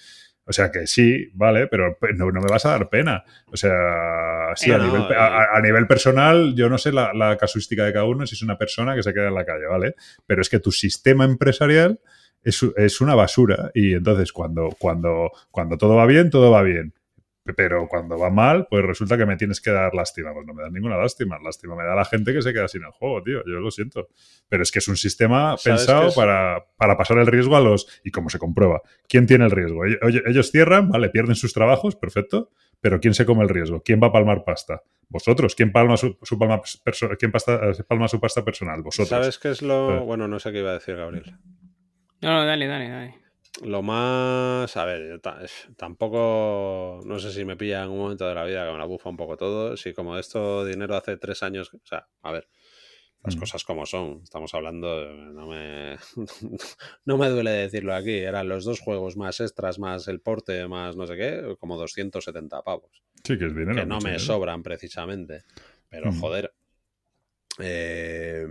o 0.44 0.52
sea, 0.52 0.70
que 0.70 0.86
sí, 0.86 1.28
vale, 1.34 1.66
pero 1.68 1.96
pe- 2.00 2.14
no, 2.14 2.30
no 2.32 2.40
me 2.40 2.48
vas 2.48 2.64
a 2.66 2.70
dar 2.70 2.88
pena. 2.88 3.22
O 3.52 3.56
sea, 3.56 3.72
sí, 4.56 4.70
Eh, 4.70 4.74
a, 4.74 4.78
no, 4.78 4.84
nivel, 4.86 5.02
eh. 5.12 5.14
a- 5.16 5.56
a 5.56 5.60
nivel 5.60 5.86
personal, 5.86 6.54
yo 6.56 6.68
no 6.68 6.78
sé 6.78 6.92
la, 6.92 7.12
la 7.14 7.36
casuística 7.36 7.84
de 7.84 7.92
cada 7.92 8.04
uno, 8.06 8.26
si 8.26 8.34
es 8.34 8.42
una 8.42 8.56
persona 8.58 8.94
que 8.94 9.02
se 9.02 9.12
queda 9.12 9.28
en 9.28 9.34
la 9.34 9.44
calle, 9.44 9.66
¿vale? 9.66 9.94
Pero 10.26 10.40
es 10.42 10.48
que 10.48 10.58
tu 10.60 10.72
sistema 10.72 11.24
empresarial 11.24 12.00
es, 12.42 12.62
es 12.76 13.00
una 13.00 13.14
basura 13.14 13.70
y 13.74 13.94
entonces 13.94 14.32
cuando, 14.32 14.68
cuando, 14.78 15.30
cuando 15.50 15.76
todo 15.76 15.96
va 15.96 16.06
bien, 16.06 16.30
todo 16.30 16.50
va 16.50 16.62
bien. 16.62 16.94
Pero 17.56 17.86
cuando 17.88 18.18
va 18.18 18.30
mal, 18.30 18.66
pues 18.68 18.84
resulta 18.84 19.16
que 19.16 19.26
me 19.26 19.36
tienes 19.36 19.60
que 19.60 19.70
dar 19.70 19.94
lástima. 19.94 20.32
Pues 20.32 20.46
no 20.46 20.54
me 20.54 20.62
da 20.62 20.70
ninguna 20.70 20.96
lástima. 20.96 21.38
Lástima 21.42 21.74
me 21.76 21.84
da 21.84 21.94
la 21.94 22.04
gente 22.04 22.32
que 22.32 22.42
se 22.42 22.52
queda 22.52 22.68
sin 22.68 22.82
el 22.84 22.90
juego, 22.92 23.22
tío. 23.22 23.38
Yo 23.46 23.60
lo 23.60 23.70
siento. 23.70 24.08
Pero 24.48 24.62
es 24.62 24.70
que 24.70 24.78
es 24.80 24.88
un 24.88 24.96
sistema 24.96 25.56
¿Sabes 25.56 25.80
pensado 25.86 26.14
para, 26.14 26.64
para 26.76 26.96
pasar 26.96 27.18
el 27.18 27.26
riesgo 27.26 27.56
a 27.56 27.60
los... 27.60 28.00
¿Y 28.04 28.10
cómo 28.10 28.28
se 28.30 28.38
comprueba? 28.38 28.82
¿Quién 29.08 29.26
tiene 29.26 29.44
el 29.44 29.50
riesgo? 29.50 29.84
Ellos, 29.84 29.98
oye, 30.02 30.22
ellos 30.26 30.50
cierran, 30.50 30.88
vale, 30.90 31.10
pierden 31.10 31.34
sus 31.34 31.52
trabajos, 31.52 31.96
perfecto. 31.96 32.50
Pero 32.80 33.00
¿quién 33.00 33.12
se 33.14 33.26
come 33.26 33.42
el 33.42 33.48
riesgo? 33.48 33.82
¿Quién 33.82 34.00
va 34.00 34.06
a 34.08 34.12
palmar 34.12 34.44
pasta? 34.44 34.82
Vosotros. 35.08 35.54
¿Quién 35.56 35.72
palma 35.72 35.96
su, 35.96 36.16
su 36.22 36.38
palma, 36.38 36.60
perso- 36.84 37.16
¿quién 37.18 37.32
pasta- 37.32 37.60
palma 37.88 38.06
su 38.08 38.20
pasta 38.20 38.44
personal? 38.44 38.82
Vosotros. 38.82 39.08
¿Sabes 39.08 39.38
qué 39.38 39.50
es 39.50 39.62
lo...? 39.62 39.96
Eh. 39.96 40.00
Bueno, 40.00 40.28
no 40.28 40.38
sé 40.38 40.52
qué 40.52 40.58
iba 40.60 40.70
a 40.70 40.74
decir 40.74 40.94
Gabriel. 40.96 41.24
No, 42.20 42.32
no, 42.32 42.44
dale, 42.44 42.66
dale, 42.66 42.88
dale. 42.88 43.14
Lo 43.64 43.82
más... 43.82 44.76
A 44.76 44.84
ver, 44.84 45.20
tampoco... 45.76 47.00
No 47.04 47.18
sé 47.18 47.32
si 47.32 47.44
me 47.44 47.56
pilla 47.56 47.82
en 47.84 47.90
un 47.90 47.98
momento 47.98 48.26
de 48.28 48.34
la 48.34 48.44
vida 48.44 48.64
que 48.66 48.72
me 48.72 48.78
la 48.78 48.84
bufa 48.84 49.10
un 49.10 49.16
poco 49.16 49.36
todo. 49.36 49.76
Si 49.76 49.92
como 49.92 50.16
esto 50.18 50.64
dinero 50.64 50.94
hace 50.96 51.16
tres 51.16 51.42
años... 51.42 51.72
O 51.74 51.80
sea, 51.84 52.06
a 52.22 52.32
ver, 52.32 52.48
las 53.24 53.34
Mm. 53.36 53.40
cosas 53.40 53.64
como 53.64 53.84
son. 53.84 54.20
Estamos 54.22 54.54
hablando... 54.54 55.12
No 55.12 55.48
me... 55.48 55.96
no 57.04 57.18
me 57.18 57.28
duele 57.28 57.50
decirlo 57.50 57.94
aquí. 57.94 58.14
Eran 58.18 58.48
los 58.48 58.64
dos 58.64 58.78
juegos 58.80 59.16
más 59.16 59.40
extras, 59.40 59.78
más 59.80 60.06
el 60.08 60.20
porte, 60.20 60.66
más 60.68 60.94
no 60.96 61.06
sé 61.06 61.16
qué, 61.16 61.56
como 61.58 61.76
270 61.76 62.62
pavos. 62.62 63.02
Sí, 63.24 63.36
que 63.38 63.46
es 63.46 63.54
dinero. 63.56 63.74
que 63.74 63.86
no 63.86 63.96
me 63.96 64.10
dinero. 64.10 64.20
sobran 64.20 64.62
precisamente. 64.62 65.42
Pero 65.88 66.12
Mm. 66.12 66.20
joder, 66.20 66.52
eh, 67.58 68.46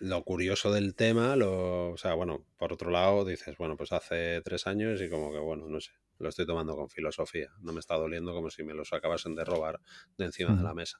lo 0.00 0.22
curioso 0.24 0.72
del 0.72 0.94
tema, 0.94 1.34
lo, 1.36 1.90
o 1.90 1.96
sea, 1.96 2.14
bueno, 2.14 2.44
por 2.56 2.72
otro 2.72 2.90
lado 2.90 3.24
dices, 3.24 3.56
bueno, 3.56 3.76
pues 3.76 3.92
hace 3.92 4.40
tres 4.42 4.66
años 4.66 5.00
y 5.02 5.08
como 5.08 5.32
que, 5.32 5.38
bueno, 5.38 5.68
no 5.68 5.80
sé, 5.80 5.90
lo 6.18 6.28
estoy 6.28 6.46
tomando 6.46 6.76
con 6.76 6.88
filosofía. 6.88 7.50
No 7.60 7.72
me 7.72 7.80
está 7.80 7.94
doliendo 7.96 8.32
como 8.32 8.50
si 8.50 8.62
me 8.62 8.74
los 8.74 8.92
acabasen 8.92 9.34
de 9.34 9.44
robar 9.44 9.80
de 10.16 10.24
encima 10.26 10.54
de 10.54 10.62
la 10.62 10.74
mesa. 10.74 10.98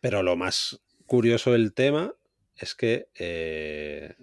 Pero 0.00 0.22
lo 0.22 0.36
más 0.36 0.80
curioso 1.06 1.52
del 1.52 1.72
tema 1.74 2.14
es 2.56 2.74
que 2.74 3.08
eh, 3.18 4.14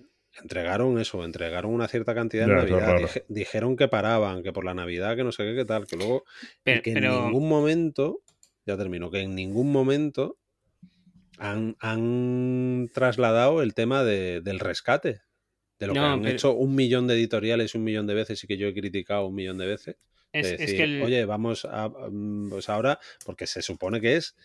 entregaron 0.41 0.99
eso, 0.99 1.23
entregaron 1.23 1.71
una 1.73 1.87
cierta 1.87 2.15
cantidad 2.15 2.47
es 2.49 2.55
Navidad. 2.55 2.97
Dije- 2.97 3.25
dijeron 3.27 3.75
que 3.75 3.87
paraban, 3.87 4.43
que 4.43 4.53
por 4.53 4.65
la 4.65 4.73
Navidad, 4.73 5.15
que 5.15 5.23
no 5.23 5.31
sé 5.31 5.43
qué, 5.43 5.55
qué 5.55 5.65
tal, 5.65 5.85
que 5.87 5.95
luego 5.97 6.23
y 6.25 6.47
Pero, 6.63 6.81
que 6.81 6.93
pero- 6.93 7.17
en 7.19 7.25
ningún 7.25 7.47
momento, 7.49 8.21
ya 8.65 8.77
termino, 8.77 9.11
que 9.11 9.19
en 9.21 9.35
ningún 9.35 9.71
momento 9.71 10.37
han, 11.37 11.75
han 11.79 12.89
trasladado 12.93 13.61
el 13.61 13.73
tema 13.73 14.03
de- 14.03 14.41
del 14.41 14.59
rescate. 14.59 15.21
De 15.79 15.87
lo 15.87 15.93
que 15.93 15.99
han 15.99 16.21
pero- 16.21 16.33
hecho 16.33 16.53
un 16.53 16.75
millón 16.75 17.07
de 17.07 17.15
editoriales 17.15 17.75
un 17.75 17.83
millón 17.83 18.07
de 18.07 18.13
veces 18.13 18.43
y 18.43 18.47
que 18.47 18.57
yo 18.57 18.67
he 18.67 18.73
criticado 18.73 19.25
un 19.27 19.35
millón 19.35 19.57
de 19.57 19.65
veces. 19.67 19.95
de 20.31 20.39
es, 20.39 20.51
es 20.51 20.59
decir, 20.59 20.77
que 20.77 20.83
el, 20.83 21.01
Oye, 21.01 21.25
vamos 21.25 21.65
a. 21.65 21.89
mm, 21.89 22.49
Pues 22.49 22.69
ahora, 22.69 22.99
porque 23.25 23.47
se 23.47 23.61
supone 23.61 23.99
que 24.01 24.15
es 24.15 24.35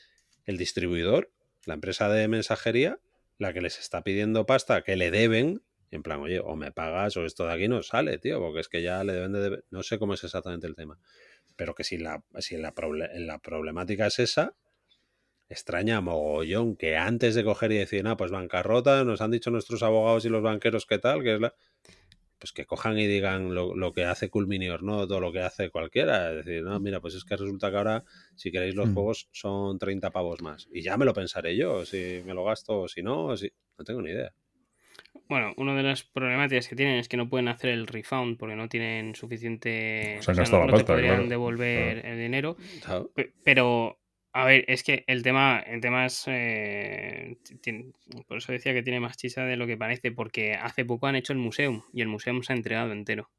el 0.44 0.56
distribuidor, 0.58 1.30
la 1.66 1.74
empresa 1.74 2.08
de 2.08 2.26
mensajería, 2.28 2.98
la 3.38 3.52
que 3.52 3.60
les 3.60 3.78
está 3.78 4.02
pidiendo 4.02 4.46
pasta 4.46 4.82
que 4.82 4.96
le 4.96 5.10
deben. 5.10 5.62
y 5.90 5.96
En 5.96 6.02
plan, 6.02 6.20
oye, 6.20 6.40
o 6.40 6.56
me 6.56 6.72
pagas 6.72 7.16
o 7.16 7.24
esto 7.24 7.46
de 7.46 7.52
aquí 7.54 7.68
no 7.68 7.82
sale, 7.82 8.18
tío, 8.18 8.38
porque 8.40 8.60
es 8.60 8.68
que 8.68 8.82
ya 8.82 9.02
le 9.04 9.12
deben 9.14 9.32
de. 9.32 9.62
No 9.70 9.82
sé 9.82 9.98
cómo 9.98 10.14
es 10.14 10.24
exactamente 10.24 10.66
el 10.66 10.74
tema. 10.74 10.98
Pero 11.56 11.74
que 11.74 11.84
si 11.84 11.96
la, 11.98 12.22
si 12.38 12.56
la, 12.56 12.74
proble- 12.74 13.10
la 13.18 13.38
problemática 13.38 14.06
es 14.08 14.18
esa, 14.18 14.54
extraña 15.48 16.00
mogollón 16.00 16.76
que 16.76 16.96
antes 16.96 17.34
de 17.34 17.44
coger 17.44 17.72
y 17.72 17.76
decir, 17.78 18.06
ah, 18.06 18.16
pues 18.16 18.30
bancarrota, 18.30 19.04
nos 19.04 19.20
han 19.20 19.30
dicho 19.30 19.50
nuestros 19.50 19.82
abogados 19.82 20.24
y 20.24 20.28
los 20.28 20.42
banqueros 20.42 20.86
qué 20.86 20.98
tal, 20.98 21.22
que 21.22 21.34
es 21.34 21.40
la. 21.40 21.54
Pues 22.40 22.52
que 22.52 22.66
cojan 22.66 22.96
y 23.00 23.06
digan 23.08 23.52
lo, 23.52 23.74
lo 23.74 23.92
que 23.92 24.04
hace 24.04 24.30
Culminior, 24.30 24.84
¿no? 24.84 25.08
Todo 25.08 25.18
lo 25.18 25.32
que 25.32 25.40
hace 25.40 25.70
cualquiera. 25.70 26.30
Es 26.30 26.44
decir, 26.44 26.62
no, 26.62 26.78
mira, 26.78 27.00
pues 27.00 27.14
es 27.14 27.24
que 27.24 27.36
resulta 27.36 27.68
que 27.70 27.76
ahora, 27.76 28.04
si 28.36 28.52
queréis 28.52 28.76
los 28.76 28.88
Mm. 28.90 28.94
juegos, 28.94 29.28
son 29.32 29.76
30 29.76 30.10
pavos 30.10 30.40
más. 30.40 30.68
Y 30.72 30.82
ya 30.82 30.96
me 30.96 31.04
lo 31.04 31.12
pensaré 31.12 31.56
yo, 31.56 31.84
si 31.84 32.22
me 32.24 32.34
lo 32.34 32.44
gasto 32.44 32.82
o 32.82 32.88
si 32.88 33.02
no, 33.02 33.24
o 33.26 33.36
si. 33.36 33.50
No 33.76 33.84
tengo 33.84 34.02
ni 34.02 34.10
idea. 34.10 34.32
Bueno, 35.28 35.52
una 35.56 35.74
de 35.74 35.82
las 35.82 36.04
problemáticas 36.04 36.68
que 36.68 36.76
tienen 36.76 36.98
es 36.98 37.08
que 37.08 37.16
no 37.16 37.28
pueden 37.28 37.48
hacer 37.48 37.70
el 37.70 37.88
refund 37.88 38.38
porque 38.38 38.54
no 38.54 38.68
tienen 38.68 39.16
suficiente. 39.16 40.18
Se 40.20 40.30
han 40.30 40.34
o 40.34 40.34
sea, 40.34 40.34
gastado 40.34 40.62
no, 40.62 40.66
la 40.66 40.72
no 40.72 40.78
te 40.78 40.84
pasta, 40.84 40.92
podrían 40.92 41.14
claro. 41.16 41.28
devolver 41.28 42.06
el 42.06 42.18
dinero. 42.18 42.56
Pero, 43.42 43.98
a 44.40 44.44
ver, 44.44 44.64
es 44.68 44.82
que 44.84 45.04
el 45.06 45.22
tema, 45.22 45.58
el 45.60 45.80
tema 45.80 46.06
es. 46.06 46.24
eh, 46.28 47.36
por 48.26 48.38
eso 48.38 48.52
decía 48.52 48.72
que 48.74 48.82
tiene 48.82 49.00
más 49.00 49.16
chisa 49.16 49.44
de 49.44 49.56
lo 49.56 49.66
que 49.66 49.76
parece, 49.76 50.12
porque 50.12 50.54
hace 50.54 50.84
poco 50.84 51.06
han 51.06 51.16
hecho 51.16 51.32
el 51.32 51.38
museum 51.38 51.82
y 51.92 52.02
el 52.02 52.08
museum 52.08 52.42
se 52.42 52.52
ha 52.52 52.56
entregado 52.56 52.92
entero. 52.92 53.30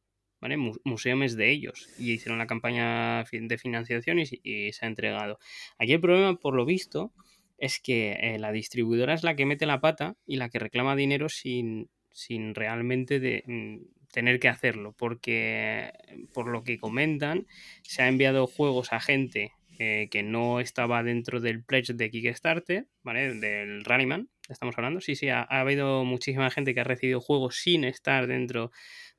¿Vale? 0.42 0.56
Mu- 0.58 0.78
Museum 0.86 1.24
es 1.24 1.36
de 1.36 1.50
ellos 1.52 1.90
y 2.00 2.14
hicieron 2.14 2.38
la 2.40 2.48
campaña 2.48 3.24
de 3.32 3.58
financiación 3.58 4.20
y, 4.20 4.24
y 4.44 4.72
se 4.74 4.86
ha 4.86 4.88
entregado. 4.90 5.38
Aquí 5.78 5.94
el 5.94 6.00
problema, 6.02 6.36
por 6.38 6.56
lo 6.56 6.66
visto, 6.66 7.12
es 7.58 7.80
que 7.82 8.14
eh, 8.14 8.40
la 8.40 8.52
distribuidora 8.54 9.14
es 9.14 9.24
la 9.24 9.36
que 9.36 9.46
mete 9.46 9.66
la 9.66 9.82
pata 9.82 10.16
y 10.26 10.38
la 10.38 10.50
que 10.50 10.60
reclama 10.60 10.96
dinero 10.96 11.28
sin, 11.30 11.90
sin 12.12 12.56
realmente 12.56 13.20
de, 13.20 13.44
mm, 13.48 13.78
tener 14.14 14.40
que 14.40 14.48
hacerlo, 14.48 14.96
porque 14.98 15.92
por 16.34 16.48
lo 16.48 16.64
que 16.64 16.80
comentan, 16.80 17.46
se 17.84 18.02
ha 18.02 18.08
enviado 18.08 18.48
juegos 18.48 18.94
a 18.94 19.00
gente 19.02 19.52
eh, 19.80 20.08
que 20.12 20.22
no 20.24 20.60
estaba 20.60 21.02
dentro 21.04 21.40
del 21.40 21.64
pledge 21.64 21.94
de 21.94 22.12
Kickstarter, 22.12 22.86
¿vale? 23.02 23.34
Del 23.34 23.84
Rallyman, 23.86 24.30
estamos 24.50 24.78
hablando. 24.78 25.00
Sí, 25.02 25.16
sí, 25.16 25.30
ha, 25.30 25.42
ha 25.42 25.62
habido 25.62 26.04
muchísima 26.06 26.52
gente 26.52 26.74
que 26.74 26.82
ha 26.82 26.84
recibido 26.84 27.22
juegos 27.22 27.56
sin 27.58 27.86
estar 27.86 28.28
dentro 28.28 28.72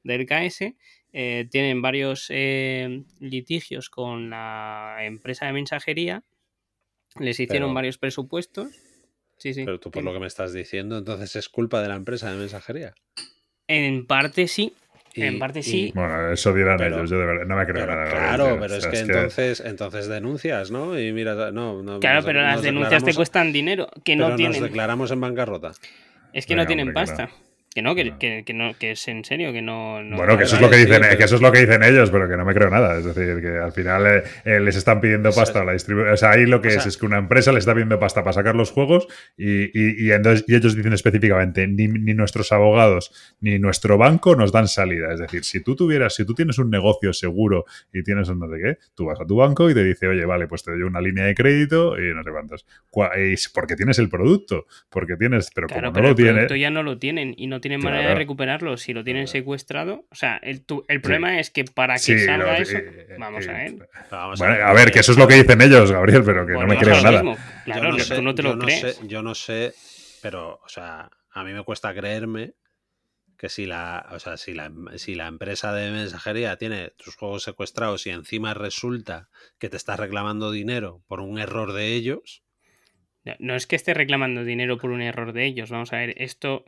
del 0.03 0.27
KS. 0.27 0.77
Eh, 1.13 1.49
tienen 1.51 1.83
varios 1.83 2.27
eh, 2.29 3.03
litigios 3.19 3.91
con 3.91 4.31
la 4.31 4.99
empresa 5.01 5.47
de 5.47 5.53
mensajería. 5.55 6.23
Les 7.19 7.41
hicieron 7.41 7.69
Pero- 7.71 7.75
varios 7.75 7.99
presupuestos. 7.99 8.69
Sí, 9.39 9.55
sí. 9.55 9.65
Pero 9.65 9.81
tú 9.81 9.91
por 9.91 10.05
lo 10.05 10.13
que 10.13 10.21
me 10.21 10.27
estás 10.27 10.53
diciendo, 10.53 10.99
entonces 10.99 11.35
es 11.35 11.49
culpa 11.49 11.81
de 11.81 11.89
la 11.89 11.97
empresa 11.97 12.31
de 12.31 12.37
mensajería. 12.39 12.95
En 13.67 14.07
parte 14.07 14.47
sí. 14.47 14.75
Y- 15.15 15.23
en 15.23 15.39
parte 15.39 15.59
y- 15.59 15.63
sí. 15.63 15.93
Bueno, 15.95 16.31
eso 16.33 16.53
dirán 16.53 16.77
Pero- 16.77 16.97
ellos, 16.99 17.11
yo 17.11 17.19
de 17.19 17.27
verdad 17.27 17.47
no 17.47 17.57
me 17.57 17.65
creo 17.67 17.85
Pero 17.87 17.95
nada. 17.97 18.11
claro, 18.11 18.59
pero 18.61 18.75
o 18.75 18.77
es 18.77 18.83
sea, 18.83 18.91
que 18.93 18.99
entonces, 19.01 19.61
entonces 19.61 20.07
denuncias, 20.09 20.71
¿no? 20.71 20.99
Y 20.99 21.13
mira, 21.13 21.51
no, 21.51 21.83
no 21.83 21.99
Claro, 22.01 22.17
nos- 22.17 22.25
pero 22.27 22.43
las 22.43 22.55
nos 22.57 22.63
denuncias 22.63 23.03
te 23.05 23.15
cuestan 23.15 23.53
dinero, 23.53 23.89
que 24.05 24.13
pero 24.15 24.19
no 24.25 24.29
nos 24.31 24.37
tienen. 24.37 24.63
declaramos 24.63 25.11
en 25.11 25.21
bancarrota. 25.21 25.73
Es 26.33 26.47
que 26.47 26.55
Venga, 26.55 26.63
no 26.63 26.67
tienen 26.69 26.89
hombre, 26.89 27.03
que 27.03 27.07
pasta. 27.09 27.31
Que 27.73 27.83
no, 27.83 27.95
que, 27.95 28.19
que, 28.19 28.43
que 28.45 28.53
no, 28.53 28.73
que 28.77 28.91
es 28.91 29.07
en 29.07 29.25
serio, 29.25 29.53
que 29.53 29.63
no. 29.63 30.03
no- 30.03 30.17
Bueno, 30.17 30.37
que 30.37 30.43
eso 30.43 30.57
es 30.57 30.61
lo 30.63 30.69
que 30.69 30.77
dicen, 30.79 31.03
pero- 31.03 31.17
que 31.17 31.23
eso 31.23 31.37
es 31.37 31.41
lo 31.41 31.53
que 31.53 31.61
dicen 31.61 31.85
ellos, 31.85 32.11
pero 32.11 32.29
que 32.29 32.37
no 32.37 32.45
me 32.45 32.53
creo 32.53 32.69
nada. 32.69 32.99
Es 32.99 33.05
decir, 33.05 33.41
que 33.41 33.59
al 33.59 33.71
final 33.71 34.07
eh, 34.09 34.23
eh, 34.45 34.59
les 34.59 34.75
están 34.75 35.01
pidiendo 35.01 35.31
pasta 35.31 35.61
a 35.61 35.65
la 35.65 35.73
distribuidora. 35.73 36.15
O 36.15 36.17
sea, 36.17 36.33
ahí 36.33 36.47
lo 36.47 36.61
que 36.61 36.67
o 36.67 36.71
es 36.73 36.83
sea- 36.83 36.89
es 36.89 36.97
que 36.97 37.07
una 37.07 37.19
empresa 37.19 37.53
le 37.53 37.61
está 37.61 37.73
pidiendo 37.73 37.97
pasta 38.01 38.25
para 38.25 38.33
sacar 38.33 38.57
los 38.57 38.73
juegos 38.73 39.07
y, 39.37 39.67
y- 39.67 40.05
y 40.05 40.11
entonces- 40.11 40.45
y 40.49 40.57
ellos 40.57 40.75
dicen 40.75 40.93
específicamente, 40.95 41.69
ni, 41.69 41.87
ni 41.87 42.13
nuestros 42.13 42.51
abogados 42.51 43.37
ni 43.41 43.61
nuestro 43.61 43.97
banco 43.99 44.35
nos 44.35 44.51
dan 44.51 44.67
salida. 44.67 45.13
Es 45.15 45.21
decir, 45.21 45.45
si 45.45 45.63
tú 45.63 45.77
tuvieras, 45.77 46.17
si 46.17 46.25
tú 46.27 46.35
tienes 46.35 46.59
un 46.59 46.71
negocio 46.71 47.13
seguro 47.13 47.67
y 47.93 48.03
tienes 48.03 48.29
un 48.31 48.41
no 48.41 48.49
sé 48.51 48.61
qué, 48.61 48.79
tú 48.97 49.05
vas 49.07 49.21
a 49.21 49.25
tu 49.27 49.37
banco 49.37 49.71
y 49.71 49.75
te 49.75 49.85
dice, 49.85 50.09
oye, 50.09 50.25
vale, 50.25 50.49
pues 50.49 50.65
te 50.65 50.73
doy 50.73 50.83
una 50.83 51.01
línea 51.01 51.25
de 51.25 51.37
crédito 51.37 51.97
y 52.01 52.13
no 52.17 52.25
sé 52.25 52.31
cuántos. 52.33 52.67
Porque 53.55 53.77
tienes 53.77 54.01
el 54.01 54.09
producto, 54.09 54.67
porque 54.89 55.15
tienes, 55.17 55.51
pero 55.55 55.69
Claro, 55.69 55.83
como 55.83 55.93
pero 55.93 56.03
no 56.03 56.09
lo 56.09 56.11
el 56.11 56.17
tiene. 56.17 56.33
producto 56.33 56.57
ya 56.57 56.71
no 56.71 56.83
lo 56.83 56.99
tienen 56.99 57.33
y 57.37 57.47
no 57.47 57.60
tienen 57.61 57.81
manera 57.83 58.09
de 58.11 58.15
recuperarlo. 58.15 58.77
Si 58.77 58.93
lo 58.93 59.05
tienen 59.05 59.25
Claro. 59.25 59.33
secuestrado, 59.33 60.07
o 60.11 60.15
sea, 60.15 60.37
el, 60.43 60.65
tu- 60.65 60.85
el 60.89 61.01
problema 61.01 61.39
es 61.41 61.51
que 61.51 61.65
para 61.65 61.95
que 61.95 61.99
Sí, 62.01 62.19
salga 62.19 62.57
lo- 62.57 62.63
eso, 62.63 62.79
eh, 62.79 63.07
eh, 63.11 63.17
vamos 63.19 63.47
eh, 63.47 63.51
a 63.51 63.53
ver. 63.55 63.73
Pero 63.79 63.89
vamos 64.11 64.39
Bueno, 64.39 64.55
a 64.65 64.73
ver, 64.73 64.91
que 64.91 65.01
eso 65.01 65.13
es 65.13 65.19
lo 65.19 65.29
que 65.29 65.35
dicen 65.35 65.61
ellos, 65.61 65.93
Gabriel, 65.93 66.23
pero 66.25 66.47
que 66.47 66.53
Bueno, 66.55 66.69
no 66.75 66.75
me 66.75 66.85
creo 66.85 67.01
nada. 67.03 67.23
mismo. 67.23 67.39
Claro, 67.65 67.91
yo 67.91 67.97
que 67.97 68.03
sé- 68.03 68.17
tú 68.17 68.23
no 68.23 68.35
te 68.35 68.43
yo 68.43 68.55
lo 68.57 68.65
crees. 68.65 68.81
sé- 68.97 69.07
yo 69.09 69.23
no 69.23 69.35
sé, 69.35 69.73
pero, 70.23 70.61
o 70.65 70.69
sea, 70.69 71.11
a 71.33 71.45
mí 71.45 71.53
me 71.53 71.63
cuesta 71.63 71.95
creerme 71.95 72.53
que 73.39 73.49
si 73.49 73.65
la, 73.65 74.07
o 74.13 74.19
sea, 74.19 74.37
si 74.37 74.53
la, 74.53 74.71
si 74.97 75.15
la 75.15 75.27
empresa 75.27 75.73
de 75.73 75.91
mensajería 75.91 76.57
tiene 76.59 76.91
tus 76.91 77.17
juegos 77.17 77.43
secuestrados 77.43 78.07
y 78.07 78.11
encima 78.11 78.53
resulta 78.53 79.29
que 79.59 79.71
te 79.71 79.79
está 79.79 79.97
reclamando 79.97 80.51
dinero 80.51 81.03
por 81.09 81.21
un 81.21 81.39
error 81.39 81.73
de 81.73 81.95
ellos, 81.95 82.43
No- 83.25 83.37
No 83.39 83.55
es 83.55 83.67
que 83.67 83.77
esté 83.77 83.93
reclamando 83.93 84.45
dinero 84.45 84.79
por 84.79 84.91
un 84.91 85.03
error 85.03 85.33
de 85.35 85.45
ellos. 85.45 85.71
Vamos 85.71 85.93
a 85.93 85.97
ver, 85.97 86.15
esto 86.17 86.65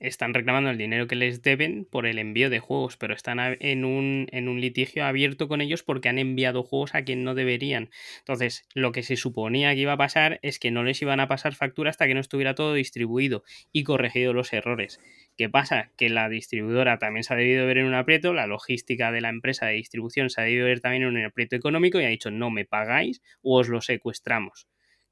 están 0.00 0.32
reclamando 0.32 0.70
el 0.70 0.78
dinero 0.78 1.06
que 1.06 1.14
les 1.14 1.42
deben 1.42 1.84
por 1.84 2.06
el 2.06 2.18
envío 2.18 2.48
de 2.48 2.58
juegos, 2.58 2.96
pero 2.96 3.14
están 3.14 3.38
en 3.60 3.84
un, 3.84 4.26
en 4.32 4.48
un 4.48 4.60
litigio 4.60 5.04
abierto 5.04 5.46
con 5.46 5.60
ellos 5.60 5.82
porque 5.82 6.08
han 6.08 6.18
enviado 6.18 6.62
juegos 6.62 6.94
a 6.94 7.02
quien 7.02 7.22
no 7.22 7.34
deberían. 7.34 7.90
Entonces, 8.18 8.66
lo 8.74 8.92
que 8.92 9.02
se 9.02 9.16
suponía 9.16 9.74
que 9.74 9.82
iba 9.82 9.92
a 9.92 9.98
pasar 9.98 10.40
es 10.42 10.58
que 10.58 10.70
no 10.70 10.82
les 10.82 11.00
iban 11.02 11.20
a 11.20 11.28
pasar 11.28 11.54
factura 11.54 11.90
hasta 11.90 12.06
que 12.06 12.14
no 12.14 12.20
estuviera 12.20 12.54
todo 12.54 12.74
distribuido 12.74 13.44
y 13.72 13.84
corregido 13.84 14.32
los 14.32 14.52
errores. 14.54 15.00
¿Qué 15.36 15.48
pasa? 15.48 15.90
Que 15.96 16.08
la 16.08 16.28
distribuidora 16.28 16.98
también 16.98 17.22
se 17.22 17.34
ha 17.34 17.36
debido 17.36 17.66
ver 17.66 17.78
en 17.78 17.86
un 17.86 17.94
aprieto, 17.94 18.32
la 18.32 18.46
logística 18.46 19.12
de 19.12 19.20
la 19.20 19.28
empresa 19.28 19.66
de 19.66 19.74
distribución 19.74 20.30
se 20.30 20.40
ha 20.40 20.44
debido 20.44 20.66
ver 20.66 20.80
también 20.80 21.02
en 21.02 21.08
un 21.10 21.24
aprieto 21.24 21.56
económico 21.56 22.00
y 22.00 22.04
ha 22.04 22.08
dicho 22.08 22.30
no 22.30 22.50
me 22.50 22.64
pagáis 22.64 23.22
o 23.42 23.58
os 23.60 23.68
lo 23.68 23.80
secuestramos 23.80 24.66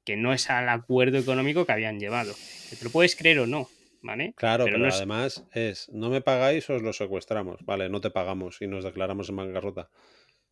que 0.05 0.17
no 0.17 0.33
es 0.33 0.49
al 0.49 0.69
acuerdo 0.69 1.19
económico 1.19 1.67
que 1.67 1.71
habían 1.71 1.99
llevado. 1.99 2.33
Que 2.69 2.75
Te 2.75 2.83
lo 2.83 2.89
puedes 2.89 3.15
creer 3.15 3.39
o 3.39 3.45
no, 3.45 3.69
¿vale? 4.01 4.33
claro, 4.35 4.65
pero, 4.65 4.77
no 4.79 4.87
es- 4.87 4.95
además 4.95 5.45
es, 5.53 5.89
no 5.89 6.09
me 6.09 6.21
pagáis, 6.21 6.69
os 6.69 6.81
lo 6.81 6.93
secuestramos, 6.93 7.63
vale, 7.65 7.89
no 7.89 8.01
te 8.01 8.11
pagamos 8.11 8.61
y 8.61 8.67
nos 8.67 8.83
declaramos 8.83 9.29
en 9.29 9.35
bancarrota. 9.37 9.89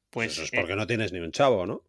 Pues, 0.09 0.27
Pues 0.27 0.31
eso 0.33 0.43
es 0.43 0.53
eh, 0.53 0.57
porque 0.59 0.75
no 0.75 0.87
tienes 0.87 1.11
ni 1.13 1.19
un 1.19 1.31
chavo, 1.31 1.65
¿no? 1.65 1.83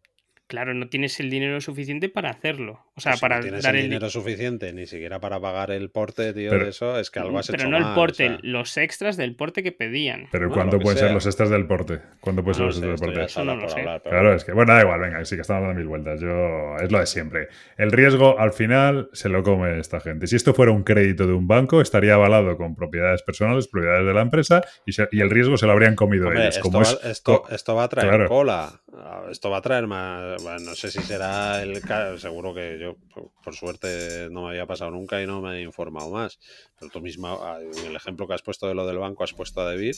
Claro, 0.49 0.73
no 0.73 0.89
tienes 0.89 1.17
el 1.21 1.29
dinero 1.29 1.61
suficiente 1.61 2.09
para 2.09 2.31
hacerlo. 2.31 2.85
O 2.95 2.99
sea, 3.01 3.11
Pues 3.11 3.19
si 3.19 3.21
para 3.21 3.35
no 3.37 3.43
tienes 3.43 3.63
dar 3.63 3.75
el 3.75 3.79
el, 3.81 3.85
di- 3.85 3.89
dinero 3.91 4.09
suficiente 4.09 4.73
ni 4.73 4.85
siquiera 4.87 5.19
para 5.21 5.39
pagar 5.39 5.71
el 5.71 5.89
porte, 5.91 6.33
tío, 6.33 6.49
Pero- 6.49 6.63
de 6.65 6.69
eso, 6.71 6.99
es 6.99 7.09
que 7.11 7.19
algo 7.19 7.39
has 7.39 7.47
Pero 7.47 7.59
hecho 7.63 7.69
no 7.69 7.77
el 7.77 7.83
o 7.83 7.95
porte, 7.95 8.27
sea. 8.27 8.39
los 8.41 8.75
extras 8.77 9.15
del 9.15 9.35
porte 9.35 9.63
que 9.63 9.71
pedían. 9.71 10.27
Pero 10.31 10.49
Bueno, 10.49 10.55
¿cuánto 10.63 10.79
pueden 10.79 10.97
ser 10.97 11.11
los 11.11 11.25
extras 11.25 11.49
del 11.49 11.65
porte? 11.67 12.01
¿Cuánto 12.19 12.43
pueden 12.43 12.55
ser 12.55 12.61
No 12.63 12.67
los 12.67 12.77
extras 12.77 12.99
del 12.99 13.07
porte? 13.09 13.23
es 13.25 13.31
Eso 13.31 13.45
no 13.45 13.55
lo 13.55 13.69
sé. 13.69 13.79
hablar, 13.79 14.01
pero 14.03 14.15
Claro, 14.19 14.33
es 14.35 14.43
que, 14.43 14.51
bueno, 14.51 14.73
da 14.73 14.81
igual, 14.81 14.99
venga, 14.99 15.23
sí 15.23 15.35
que 15.35 15.41
estamos 15.41 15.61
dando 15.63 15.77
mil 15.79 15.87
vueltas. 15.87 16.19
Yo, 16.19 16.75
es 16.81 16.91
lo 16.91 16.99
de 16.99 17.05
siempre. 17.05 17.47
El 17.77 17.91
riesgo, 17.93 18.37
al 18.39 18.51
final, 18.51 19.09
se 19.13 19.29
lo 19.29 19.43
come 19.43 19.79
esta 19.79 19.99
gente. 20.01 20.27
Si 20.27 20.35
esto 20.35 20.53
fuera 20.53 20.71
un 20.71 20.83
crédito 20.83 21.27
de 21.27 21.33
un 21.33 21.47
banco, 21.47 21.79
estaría 21.79 22.15
avalado 22.15 22.57
con 22.57 22.75
propiedades 22.75 23.21
personales, 23.21 23.67
propiedades 23.67 24.05
de 24.07 24.13
la 24.13 24.21
empresa, 24.21 24.61
y, 24.85 24.91
se- 24.93 25.07
y 25.11 25.21
el 25.21 25.29
riesgo 25.29 25.57
se 25.57 25.67
lo 25.67 25.71
habrían 25.73 25.95
comido 25.95 26.25
Hombre, 26.27 26.41
ellos. 26.43 26.57
esto, 26.57 26.63
Como 26.69 26.79
va, 26.79 26.89
es, 26.89 26.99
esto, 27.51 27.75
va 27.75 27.83
a 27.83 27.89
traer 27.89 28.07
Claro. 28.09 28.27
cola. 28.27 28.81
Ah, 28.91 29.27
Esto 29.29 29.49
va 29.51 29.57
a 29.57 29.61
traer 29.61 29.85
más. 29.87 30.38
Bueno, 30.41 30.59
no 30.59 30.75
sé 30.75 30.91
si 30.91 30.99
será 31.01 31.61
el 31.61 31.81
caso. 31.81 32.17
Seguro 32.17 32.53
que 32.53 32.77
yo, 32.79 32.95
por- 33.13 33.31
por 33.43 33.55
suerte, 33.55 34.27
no 34.31 34.43
me 34.43 34.49
había 34.49 34.65
pasado 34.65 34.91
nunca 34.91 35.21
y 35.21 35.27
no 35.27 35.41
me 35.41 35.57
he 35.57 35.61
informado 35.61 36.09
más. 36.09 36.39
Pero 36.79 36.91
tú 36.91 37.01
misma, 37.01 37.33
ah, 37.41 37.59
en 37.61 37.85
el 37.87 37.95
ejemplo 37.95 38.27
que 38.27 38.33
has 38.33 38.41
puesto 38.41 38.67
de 38.67 38.75
lo 38.75 38.85
del 38.87 38.97
banco, 38.97 39.23
has 39.23 39.33
puesto 39.33 39.61
a 39.61 39.69
Debir. 39.69 39.95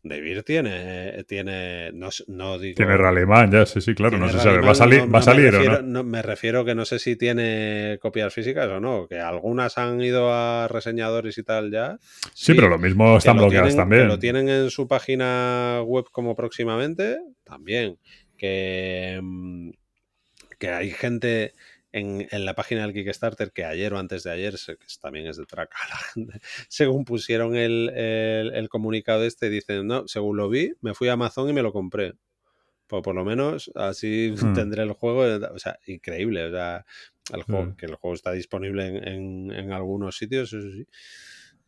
Debir 0.00 0.44
tiene. 0.44 1.24
tiene 1.24 1.90
no, 1.92 2.08
no 2.28 2.56
digo. 2.58 2.76
tiene 2.76 2.96
Rallyman, 2.96 3.50
ya, 3.50 3.66
sí, 3.66 3.80
sí, 3.80 3.94
claro, 3.96 4.16
no 4.16 4.28
se 4.30 4.38
sabe. 4.38 4.60
¿Va 4.60 4.70
a 4.70 4.74
salir, 4.74 5.00
no- 5.04 5.10
¿va 5.12 5.18
a 5.18 5.20
no 5.20 5.24
salir 5.24 5.42
me 5.42 5.48
o 5.48 5.52
refiero, 5.60 5.82
no? 5.82 6.04
Me 6.04 6.22
refiero 6.22 6.64
que 6.64 6.74
no 6.76 6.84
sé 6.84 7.00
si 7.00 7.16
tiene 7.16 7.98
copias 8.00 8.32
físicas 8.32 8.68
o 8.68 8.78
no. 8.78 9.08
Que 9.08 9.18
algunas 9.18 9.76
han 9.76 10.00
ido 10.00 10.32
a 10.32 10.68
reseñadores 10.68 11.36
y 11.36 11.42
tal 11.42 11.72
ya. 11.72 11.98
Sí, 12.32 12.54
pero 12.54 12.68
lo 12.68 12.78
mismo 12.78 13.18
están 13.18 13.36
lo 13.36 13.42
bloqueadas 13.42 13.70
tienen- 13.70 13.82
también. 13.82 14.02
Que 14.02 14.08
lo 14.08 14.18
tienen 14.20 14.48
en 14.48 14.70
su 14.70 14.86
página 14.86 15.82
web 15.84 16.04
como 16.12 16.36
próximamente, 16.36 17.18
también. 17.42 17.98
Que, 18.38 19.20
mm, 19.22 19.70
que 20.58 20.68
hay 20.70 20.90
gente 20.90 21.52
en, 21.92 22.26
en 22.30 22.44
la 22.44 22.54
página 22.54 22.82
del 22.82 22.92
Kickstarter 22.94 23.52
que 23.52 23.64
ayer 23.64 23.92
o 23.94 23.98
antes 23.98 24.22
de 24.22 24.30
ayer, 24.30 24.54
que 24.66 24.76
también 25.00 25.26
es 25.26 25.36
de 25.36 25.44
traca, 25.46 25.76
la 25.90 25.96
gente, 25.96 26.40
según 26.68 27.04
pusieron 27.04 27.54
el, 27.56 27.90
el- 27.90 28.54
el 28.54 28.68
comunicado 28.68 29.24
este, 29.24 29.50
dicen, 29.50 29.86
no, 29.86 30.08
según 30.08 30.36
lo 30.36 30.48
vi, 30.48 30.72
me 30.80 30.94
fui 30.94 31.08
a 31.08 31.12
Amazon 31.14 31.48
y 31.50 31.52
me 31.52 31.62
lo 31.62 31.72
compré. 31.72 32.14
Pues 32.86 33.02
por 33.02 33.14
lo 33.14 33.24
menos 33.24 33.70
así 33.74 34.32
Hmm. 34.40 34.54
tendré 34.54 34.82
el 34.82 34.92
juego, 34.92 35.26
eh, 35.26 35.36
o 35.52 35.58
sea, 35.58 35.78
increíble, 35.86 36.44
o 36.46 36.50
sea, 36.50 36.86
el 37.34 37.42
juego, 37.42 37.66
Hmm. 37.66 37.76
que 37.76 37.86
el 37.86 37.94
juego 37.96 38.14
está 38.14 38.32
disponible 38.32 38.86
en, 38.86 39.06
en- 39.08 39.50
en 39.52 39.72
algunos 39.72 40.16
sitios, 40.16 40.52
eso 40.54 40.70
sí. 40.70 40.86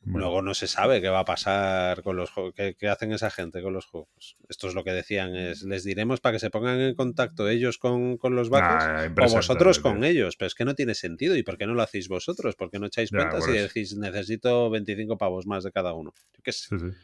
Bueno, 0.02 0.20
Luego 0.20 0.42
no 0.42 0.54
se 0.54 0.66
sabe 0.66 1.02
qué 1.02 1.10
va 1.10 1.20
a 1.20 1.24
pasar 1.26 2.02
con 2.02 2.16
los 2.16 2.30
juegos. 2.30 2.54
¿Qué, 2.54 2.74
qué 2.74 2.88
hacen 2.88 3.12
esa 3.12 3.30
gente 3.30 3.60
con 3.62 3.74
los 3.74 3.84
juegos? 3.84 4.38
Esto 4.48 4.68
es 4.68 4.74
lo 4.74 4.82
que 4.82 4.92
decían, 4.92 5.36
es 5.36 5.62
les 5.62 5.84
diremos 5.84 6.20
para 6.20 6.32
que 6.32 6.38
se 6.38 6.48
pongan 6.48 6.80
en 6.80 6.94
contacto 6.94 7.48
ellos 7.50 7.76
con, 7.76 8.16
con 8.16 8.34
los 8.34 8.48
backers 8.48 9.14
nah, 9.14 9.24
o 9.26 9.28
vosotros 9.28 9.78
con 9.78 10.02
ellos. 10.02 10.36
Pero 10.36 10.46
es 10.46 10.54
que 10.54 10.64
no 10.64 10.74
tiene 10.74 10.94
sentido. 10.94 11.36
¿Y 11.36 11.42
por 11.42 11.58
qué 11.58 11.66
no 11.66 11.74
lo 11.74 11.82
hacéis 11.82 12.08
vosotros? 12.08 12.56
¿Por 12.56 12.70
qué 12.70 12.78
no 12.78 12.86
echáis 12.86 13.10
cuentas 13.10 13.46
y 13.48 13.52
decís 13.52 13.94
necesito 13.96 14.70
25 14.70 15.18
pavos 15.18 15.46
más 15.46 15.64
de 15.64 15.72
cada 15.72 15.92
uno? 15.92 16.14
Yo 16.34 16.42
qué 16.42 16.52
sé. 16.52 16.68
Sí, 16.70 16.78
sí. 16.78 16.96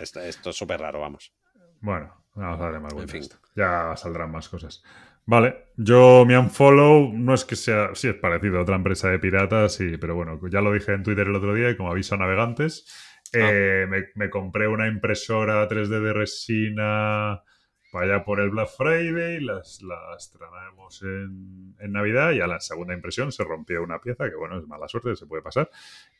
Esto, 0.00 0.20
esto 0.20 0.50
es 0.50 0.56
súper 0.56 0.80
raro, 0.80 1.00
vamos. 1.00 1.32
Bueno, 1.80 2.24
vamos 2.34 2.60
a 2.60 2.62
darle 2.64 2.80
más 2.80 2.92
En 2.92 2.98
vueltas. 2.98 3.28
fin. 3.28 3.38
Ya 3.56 3.94
saldrán 3.96 4.30
más 4.30 4.48
cosas. 4.48 4.82
Vale, 5.28 5.72
yo 5.76 6.24
mi 6.24 6.34
unfollow 6.34 7.12
no 7.12 7.34
es 7.34 7.44
que 7.44 7.56
sea, 7.56 7.90
sí 7.94 8.06
es 8.08 8.14
parecido 8.14 8.58
a 8.58 8.62
otra 8.62 8.76
empresa 8.76 9.10
de 9.10 9.18
piratas, 9.18 9.74
sí, 9.74 9.96
pero 9.98 10.14
bueno, 10.14 10.38
ya 10.48 10.60
lo 10.60 10.72
dije 10.72 10.92
en 10.92 11.02
Twitter 11.02 11.26
el 11.26 11.34
otro 11.34 11.52
día 11.52 11.68
y 11.68 11.76
como 11.76 11.90
aviso 11.90 12.14
a 12.14 12.18
navegantes, 12.18 12.86
eh, 13.32 13.86
me, 13.88 14.04
me 14.14 14.30
compré 14.30 14.68
una 14.68 14.86
impresora 14.86 15.68
3D 15.68 16.00
de 16.00 16.12
resina 16.12 17.42
para 17.90 18.14
allá 18.14 18.24
por 18.24 18.40
el 18.40 18.50
Black 18.50 18.68
Friday, 18.76 19.40
las, 19.40 19.82
las 19.82 20.30
traemos 20.30 21.02
en, 21.02 21.74
en 21.80 21.92
Navidad 21.92 22.32
y 22.32 22.40
a 22.40 22.46
la 22.46 22.60
segunda 22.60 22.94
impresión 22.94 23.32
se 23.32 23.42
rompió 23.42 23.82
una 23.82 24.00
pieza, 24.00 24.28
que 24.28 24.36
bueno, 24.36 24.58
es 24.58 24.66
mala 24.66 24.86
suerte, 24.86 25.16
se 25.16 25.26
puede 25.26 25.42
pasar, 25.42 25.70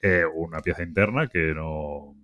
eh, 0.03 0.25
una 0.35 0.61
pieza 0.61 0.83
interna 0.83 1.29
que 1.29 1.55
no... 1.55 2.17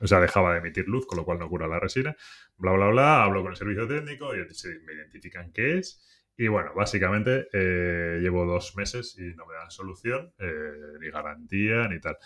O 0.00 0.06
sea, 0.06 0.20
dejaba 0.20 0.52
de 0.52 0.58
emitir 0.58 0.86
luz, 0.88 1.06
con 1.06 1.18
lo 1.18 1.24
cual 1.24 1.38
no 1.38 1.48
cura 1.48 1.66
la 1.66 1.80
resina 1.80 2.16
bla, 2.58 2.72
bla, 2.72 2.88
bla, 2.88 3.22
hablo 3.22 3.42
con 3.42 3.52
el 3.52 3.56
servicio 3.56 3.86
técnico 3.86 4.34
y 4.34 4.38
me 4.38 4.92
identifican 4.94 5.52
qué 5.52 5.78
es. 5.78 6.04
Y 6.36 6.46
bueno, 6.48 6.72
básicamente 6.74 7.48
eh, 7.52 8.18
llevo 8.20 8.44
dos 8.46 8.76
meses 8.76 9.16
y 9.18 9.34
no 9.34 9.46
me 9.46 9.54
dan 9.54 9.70
solución, 9.70 10.32
eh, 10.38 10.98
ni 11.00 11.10
garantía, 11.10 11.88
ni 11.88 12.00
tal. 12.00 12.16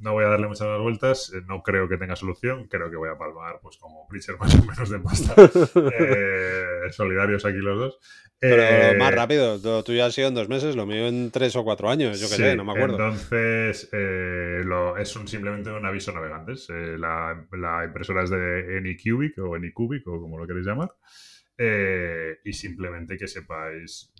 No 0.00 0.12
voy 0.12 0.24
a 0.24 0.28
darle 0.28 0.46
muchas 0.46 0.68
más 0.68 0.78
vueltas, 0.80 1.32
eh, 1.34 1.42
no 1.48 1.62
creo 1.62 1.88
que 1.88 1.96
tenga 1.98 2.14
solución, 2.14 2.68
creo 2.68 2.88
que 2.90 2.96
voy 2.96 3.08
a 3.10 3.18
palmar 3.18 3.58
pues 3.60 3.76
como 3.78 4.06
Preacher 4.08 4.36
más 4.40 4.54
o 4.54 4.64
menos 4.64 4.90
de 4.90 4.98
pasta. 5.00 5.34
Eh, 5.98 6.90
solidarios 6.92 7.44
aquí 7.44 7.56
los 7.58 7.78
dos. 7.78 7.98
Pero 8.40 8.62
Eh, 8.62 8.96
más 8.96 9.12
rápido, 9.12 9.58
lo 9.58 9.82
tuyo 9.82 10.04
ha 10.04 10.12
sido 10.12 10.28
en 10.28 10.34
dos 10.34 10.48
meses, 10.48 10.76
lo 10.76 10.86
mío 10.86 11.08
en 11.08 11.32
tres 11.32 11.56
o 11.56 11.64
cuatro 11.64 11.90
años, 11.90 12.20
yo 12.20 12.28
qué 12.28 12.34
Sí, 12.36 12.42
sé, 12.42 12.54
no 12.56 12.64
me 12.64 12.70
acuerdo. 12.70 12.94
Entonces, 12.94 13.88
eh, 13.92 14.62
lo- 14.64 14.96
es 14.96 15.16
un, 15.16 15.26
simplemente 15.26 15.70
un 15.72 15.84
aviso 15.84 16.12
navegantes. 16.12 16.68
La, 16.70 17.44
la 17.50 17.84
impresora 17.84 18.22
es 18.22 18.30
de 18.30 18.76
Anycubic 18.78 19.36
o 19.38 19.56
Anycubic 19.56 20.06
o 20.06 20.20
como 20.20 20.38
lo 20.38 20.46
queréis 20.46 20.66
llamar. 20.66 20.92
Y 22.44 22.52
simplemente 22.52 23.16
que 23.18 23.26
sepáis 23.26 24.12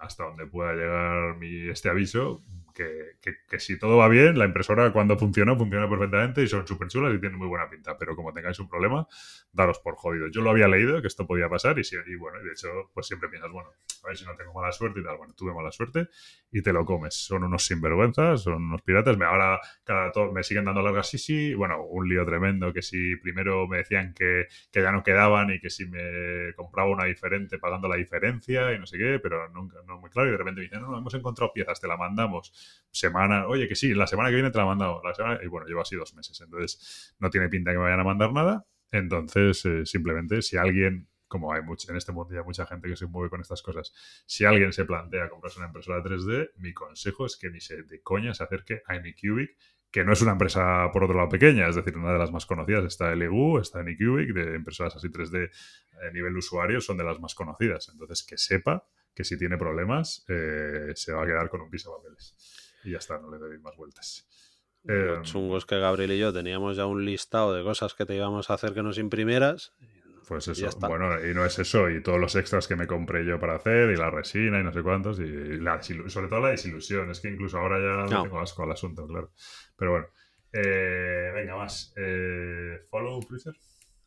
hasta 0.00 0.24
dónde 0.24 0.46
pueda 0.46 0.74
llegar 0.74 1.36
mi, 1.38 1.68
este 1.68 1.88
aviso. 1.88 2.42
Que, 2.74 3.58
si 3.58 3.78
todo 3.78 3.96
va 3.98 4.08
bien, 4.08 4.38
la 4.38 4.46
impresora 4.46 4.92
cuando 4.92 5.18
funciona, 5.18 5.56
funciona 5.56 5.88
perfectamente 5.88 6.42
y 6.42 6.48
son 6.48 6.66
súper 6.66 6.88
chulas 6.88 7.14
y 7.14 7.20
tienen 7.20 7.38
muy 7.38 7.48
buena 7.48 7.68
pinta. 7.68 7.96
Pero 7.98 8.16
como 8.16 8.32
tengáis 8.32 8.58
un 8.60 8.68
problema, 8.68 9.06
daros 9.52 9.78
por 9.80 9.96
jodido. 9.96 10.28
Yo 10.28 10.40
lo 10.40 10.50
había 10.50 10.68
leído 10.68 11.00
que 11.00 11.08
esto 11.08 11.26
podía 11.26 11.48
pasar 11.48 11.78
y, 11.78 11.84
si- 11.84 11.96
y 12.06 12.14
bueno, 12.16 12.38
de 12.42 12.50
hecho, 12.52 12.68
pues 12.94 13.06
siempre 13.06 13.28
piensas, 13.28 13.50
bueno, 13.52 13.70
a 14.04 14.08
ver 14.08 14.16
si 14.16 14.24
no 14.24 14.34
tengo 14.36 14.52
mala 14.54 14.72
suerte 14.72 15.00
y 15.00 15.04
tal. 15.04 15.16
Bueno, 15.18 15.34
tuve 15.34 15.52
mala 15.54 15.70
suerte 15.70 16.08
y 16.50 16.62
te 16.62 16.72
lo 16.72 16.84
comes. 16.84 17.14
Son 17.14 17.44
unos 17.44 17.64
sinvergüenzas, 17.66 18.42
son 18.42 18.54
unos 18.64 18.82
piratas. 18.82 19.16
Me, 19.16 19.24
ahora 19.24 19.60
cada 19.84 20.10
to- 20.12 20.32
me 20.32 20.42
siguen 20.42 20.64
dando 20.64 20.82
largas, 20.82 21.08
sí, 21.08 21.18
sí. 21.18 21.54
Bueno, 21.54 21.82
un 21.84 22.08
lío 22.08 22.24
tremendo 22.26 22.72
que 22.72 22.82
si 22.82 23.16
primero 23.16 23.66
me 23.68 23.78
decían 23.78 24.12
que, 24.14 24.46
que 24.70 24.82
ya 24.82 24.92
no 24.92 25.02
quedaban 25.02 25.50
y 25.50 25.60
que 25.60 25.70
si 25.70 25.86
me 25.86 26.52
compraba 26.56 26.90
una 26.90 27.04
diferente 27.04 27.58
pagando 27.58 27.88
la 27.88 27.96
diferencia 27.96 28.72
y 28.72 28.78
no 28.78 28.86
sé 28.86 28.98
qué, 28.98 29.18
pero 29.22 29.48
nunca, 29.50 29.78
no 29.86 29.98
muy 30.00 30.10
claro. 30.10 30.28
Y 30.28 30.32
de 30.32 30.38
repente 30.38 30.60
me 30.60 30.64
dicen, 30.64 30.80
no, 30.82 30.90
no, 30.90 30.98
hemos 30.98 31.14
encontrado 31.14 31.52
piezas, 31.52 31.80
te 31.80 31.86
la 31.88 31.96
mandamos. 31.96 32.52
Semana, 32.90 33.46
oye, 33.46 33.68
que 33.68 33.74
sí, 33.74 33.94
la 33.94 34.06
semana 34.06 34.28
que 34.28 34.34
viene 34.34 34.50
te 34.50 34.58
la 34.58 35.14
semana, 35.14 35.40
y 35.42 35.46
bueno, 35.46 35.66
llevo 35.66 35.80
así 35.80 35.96
dos 35.96 36.14
meses. 36.14 36.38
Entonces, 36.40 37.14
no 37.18 37.30
tiene 37.30 37.48
pinta 37.48 37.72
que 37.72 37.78
me 37.78 37.84
vayan 37.84 38.00
a 38.00 38.04
mandar 38.04 38.32
nada. 38.32 38.66
Entonces, 38.90 39.64
eh, 39.64 39.86
simplemente, 39.86 40.42
si 40.42 40.58
alguien, 40.58 41.08
como 41.26 41.52
hay 41.52 41.62
mucho, 41.62 41.90
en 41.90 41.96
este 41.96 42.12
mundo 42.12 42.34
ya 42.34 42.42
mucha 42.42 42.66
gente 42.66 42.88
que 42.88 42.96
se 42.96 43.06
mueve 43.06 43.30
con 43.30 43.40
estas 43.40 43.62
cosas, 43.62 43.92
si 44.26 44.44
alguien 44.44 44.72
se 44.74 44.84
plantea 44.84 45.30
comprarse 45.30 45.58
una 45.58 45.68
impresora 45.68 46.02
3D, 46.02 46.50
mi 46.56 46.74
consejo 46.74 47.24
es 47.24 47.38
que 47.38 47.50
ni 47.50 47.60
se 47.60 47.82
de 47.82 48.02
coña 48.02 48.34
se 48.34 48.44
acerque 48.44 48.82
a 48.86 48.92
Anycubic, 48.92 49.56
que 49.90 50.04
no 50.04 50.12
es 50.12 50.20
una 50.22 50.32
empresa, 50.32 50.90
por 50.92 51.04
otro 51.04 51.16
lado, 51.16 51.30
pequeña, 51.30 51.68
es 51.68 51.76
decir, 51.76 51.96
una 51.96 52.12
de 52.12 52.18
las 52.18 52.30
más 52.30 52.46
conocidas 52.46 52.84
está 52.84 53.14
LEGU, 53.14 53.58
está 53.58 53.80
Anycubic, 53.80 54.32
de 54.34 54.56
impresoras 54.56 54.96
así 54.96 55.08
3D 55.08 55.50
a 56.06 56.10
nivel 56.12 56.36
usuario, 56.36 56.80
son 56.80 56.98
de 56.98 57.04
las 57.04 57.18
más 57.20 57.34
conocidas. 57.34 57.88
Entonces, 57.90 58.22
que 58.22 58.36
sepa 58.36 58.86
que 59.14 59.24
si 59.24 59.38
tiene 59.38 59.56
problemas, 59.58 60.24
eh, 60.28 60.92
se 60.94 61.12
va 61.12 61.22
a 61.22 61.26
quedar 61.26 61.48
con 61.48 61.60
un 61.62 61.70
piso 61.70 61.90
de 61.90 61.96
papeles. 61.98 62.34
Y 62.84 62.92
ya 62.92 62.98
está, 62.98 63.18
no 63.18 63.30
le 63.30 63.38
doy 63.38 63.58
más 63.58 63.76
vueltas. 63.76 64.26
Lo 64.84 65.18
Eh, 65.18 65.22
chungo 65.22 65.56
es 65.58 65.64
que 65.64 65.78
Gabriel 65.78 66.12
y 66.12 66.18
yo 66.18 66.32
teníamos 66.32 66.76
ya 66.76 66.86
un 66.86 67.04
listado 67.04 67.54
de 67.54 67.62
cosas 67.62 67.94
que 67.94 68.04
te 68.04 68.16
íbamos 68.16 68.50
a 68.50 68.54
hacer 68.54 68.74
que 68.74 68.82
nos 68.82 68.98
imprimieras. 68.98 69.72
Pues 70.26 70.48
eso, 70.48 70.68
bueno, 70.78 71.24
y 71.26 71.34
no 71.34 71.44
es 71.44 71.58
eso, 71.58 71.90
y 71.90 72.02
todos 72.02 72.18
los 72.18 72.34
extras 72.36 72.66
que 72.66 72.76
me 72.76 72.86
compré 72.86 73.26
yo 73.26 73.38
para 73.38 73.56
hacer, 73.56 73.90
y 73.90 73.96
la 73.96 74.08
resina 74.08 74.60
y 74.60 74.62
no 74.62 74.72
sé 74.72 74.82
cuántos, 74.82 75.18
y 75.18 75.26
la 75.58 75.82
sobre 75.82 76.28
todo 76.28 76.40
la 76.40 76.50
desilusión, 76.50 77.10
es 77.10 77.20
que 77.20 77.28
incluso 77.28 77.58
ahora 77.58 77.78
ya 77.78 78.14
No. 78.14 78.22
tengo 78.22 78.40
asco 78.40 78.62
al 78.62 78.70
asunto, 78.72 79.06
claro. 79.06 79.32
Pero 79.76 79.90
bueno, 79.90 80.06
eh, 80.52 81.32
venga, 81.34 81.56
más. 81.56 81.92
Eh, 81.96 82.86
¿Follow, 82.88 83.20
Freezer? 83.22 83.54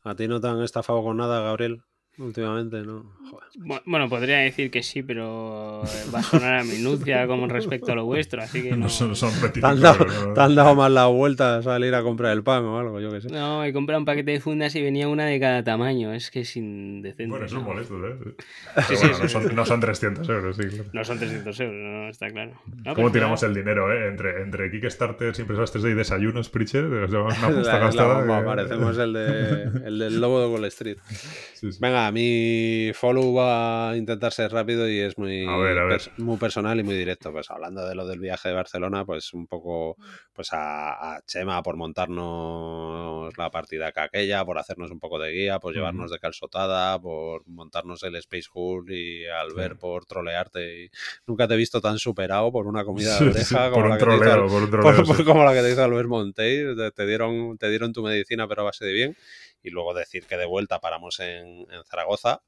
¿A 0.03 0.15
ti 0.15 0.27
no 0.27 0.39
te 0.39 0.47
han 0.47 0.61
estafado 0.63 1.03
con 1.03 1.17
nada, 1.17 1.41
Gabriel? 1.41 1.83
Últimamente, 2.17 2.81
¿no? 2.83 3.03
Joder. 3.29 3.81
Bueno, 3.85 4.07
podría 4.07 4.37
decir 4.37 4.71
que 4.71 4.83
sí, 4.83 5.03
pero 5.03 5.83
eh, 5.83 5.87
va 6.13 6.19
a 6.19 6.23
sonar 6.23 6.59
a 6.59 6.63
minucia 6.63 7.27
como 7.27 7.45
respecto 7.47 7.91
a 7.91 7.95
lo 7.95 8.05
vuestro, 8.05 8.41
así 8.41 8.61
que 8.63 8.71
no. 8.71 8.77
No 8.85 8.89
son, 8.89 9.15
son 9.17 9.31
¿Te 9.51 9.65
han, 9.65 9.81
dado, 9.81 9.97
pero 10.05 10.27
no- 10.27 10.33
te 10.33 10.39
han 10.41 10.55
dado 10.55 10.75
más 10.75 10.91
la 10.91 11.07
vuelta 11.07 11.57
a 11.57 11.61
salir 11.61 11.93
a 11.93 12.03
comprar 12.03 12.31
el 12.31 12.41
pan 12.43 12.63
o 12.63 12.79
algo, 12.79 13.01
yo 13.01 13.11
que 13.11 13.19
sé. 13.21 13.27
No, 13.29 13.65
he 13.65 13.73
comprado 13.73 13.99
un 13.99 14.05
paquete 14.05 14.31
de 14.31 14.39
fundas 14.39 14.73
y 14.75 14.81
venía 14.81 15.09
una 15.09 15.25
de 15.25 15.39
cada 15.41 15.63
tamaño. 15.65 16.13
Es 16.13 16.31
que 16.31 16.41
es 16.41 16.55
indecente. 16.55 17.27
Bueno, 17.27 17.49
son 17.49 17.59
¿no? 17.59 17.65
molestos, 17.65 18.01
¿eh? 18.05 18.15
Sí, 18.23 18.33
Pero 18.75 18.87
sí, 18.87 18.95
bueno, 19.07 19.15
sí. 19.15 19.21
no, 19.23 19.29
son, 19.29 19.55
no 19.55 19.65
son 19.65 19.79
300 19.81 20.29
euros, 20.29 20.55
sí, 20.55 20.63
claro. 20.69 20.89
No 20.93 21.03
son 21.03 21.19
300 21.19 21.59
euros, 21.59 21.75
no, 21.75 22.09
está 22.09 22.29
claro. 22.31 22.51
No, 22.67 22.83
¿Cómo 22.83 22.95
pero 22.95 23.11
tiramos 23.11 23.43
el 23.43 23.53
dinero, 23.53 23.91
eh? 23.91 24.07
Entre, 24.07 24.41
entre 24.41 24.71
Kickstarter, 24.71 25.33
impresoras 25.37 25.75
3D 25.75 25.91
y 25.91 25.93
desayunos, 25.95 26.49
sea, 27.09 27.19
una 27.21 27.49
La- 27.49 27.61
la 27.73 27.79
gastada. 27.79 28.19
bomba, 28.19 28.39
que- 28.39 28.45
parecemos 28.45 28.97
el, 28.97 29.11
de, 29.13 29.63
el 29.85 29.99
del 29.99 30.21
lobo 30.21 30.39
de 30.39 30.47
Wall 30.47 30.65
Street. 30.65 30.97
Sí, 31.55 31.69
Venga, 32.05 32.11
mi 32.11 32.91
follow 32.93 33.33
va 33.33 33.89
a 33.91 33.97
intentar 33.97 34.31
ser 34.31 34.51
rápido 34.51 34.87
y 34.89 34.99
es 34.99 35.17
muy, 35.17 35.45
A 35.47 35.57
ver, 35.57 35.77
a 35.77 35.85
ver. 35.85 35.99
pers- 35.99 36.11
muy 36.17 36.37
personal 36.37 36.79
y 36.79 36.83
muy 36.83 36.95
directo. 36.95 37.31
Pues 37.31 37.49
hablando 37.49 37.87
de 37.87 37.95
lo 37.95 38.05
del 38.05 38.19
viaje 38.19 38.49
de 38.49 38.55
Barcelona, 38.55 39.05
pues 39.05 39.33
un 39.33 39.47
poco 39.47 39.97
pues 40.33 40.51
a, 40.53 41.15
a 41.15 41.21
Chema 41.25 41.63
por 41.63 41.77
montarnos 41.77 43.37
la 43.37 43.49
partida 43.49 43.91
que 43.91 43.99
aquella, 44.01 44.43
por 44.45 44.57
hacernos 44.59 44.91
un 44.91 44.99
poco 44.99 45.19
de 45.19 45.31
guía, 45.31 45.59
por 45.59 45.73
llevarnos 45.73 46.11
de 46.11 46.19
calzotada, 46.19 46.99
por 46.99 47.47
montarnos 47.47 48.03
el 48.03 48.15
Space 48.17 48.49
Hull 48.53 48.91
y 48.91 49.25
al 49.27 49.49
Sí. 49.51 49.55
ver 49.55 49.75
por 49.77 50.05
trolearte. 50.05 50.85
Y 50.85 50.89
nunca 51.27 51.47
te 51.47 51.53
he 51.53 51.57
visto 51.57 51.81
tan 51.81 51.97
superado 51.97 52.51
por 52.51 52.67
una 52.67 52.83
comida 52.83 53.19
de 53.19 53.29
oreja 53.29 53.69
como 53.71 55.43
la 55.43 55.53
que 55.53 55.61
te 55.61 55.71
hizo 55.71 55.83
Albert 55.83 56.07
Montey. 56.09 56.75
Te, 56.75 56.91
te 56.91 57.05
dieron, 57.05 57.57
te 57.57 57.69
dieron 57.69 57.93
tu 57.93 58.03
medicina, 58.03 58.47
pero 58.47 58.61
a 58.61 58.65
base 58.65 58.85
de 58.85 58.93
bien. 58.93 59.17
Y 59.63 59.69
luego 59.71 59.93
decir 59.93 60.25
que 60.27 60.37
de 60.37 60.45
vuelta 60.45 60.79
paramos 60.79 61.19
en, 61.19 61.65
en 61.71 61.83
Zaragoza 61.85 62.41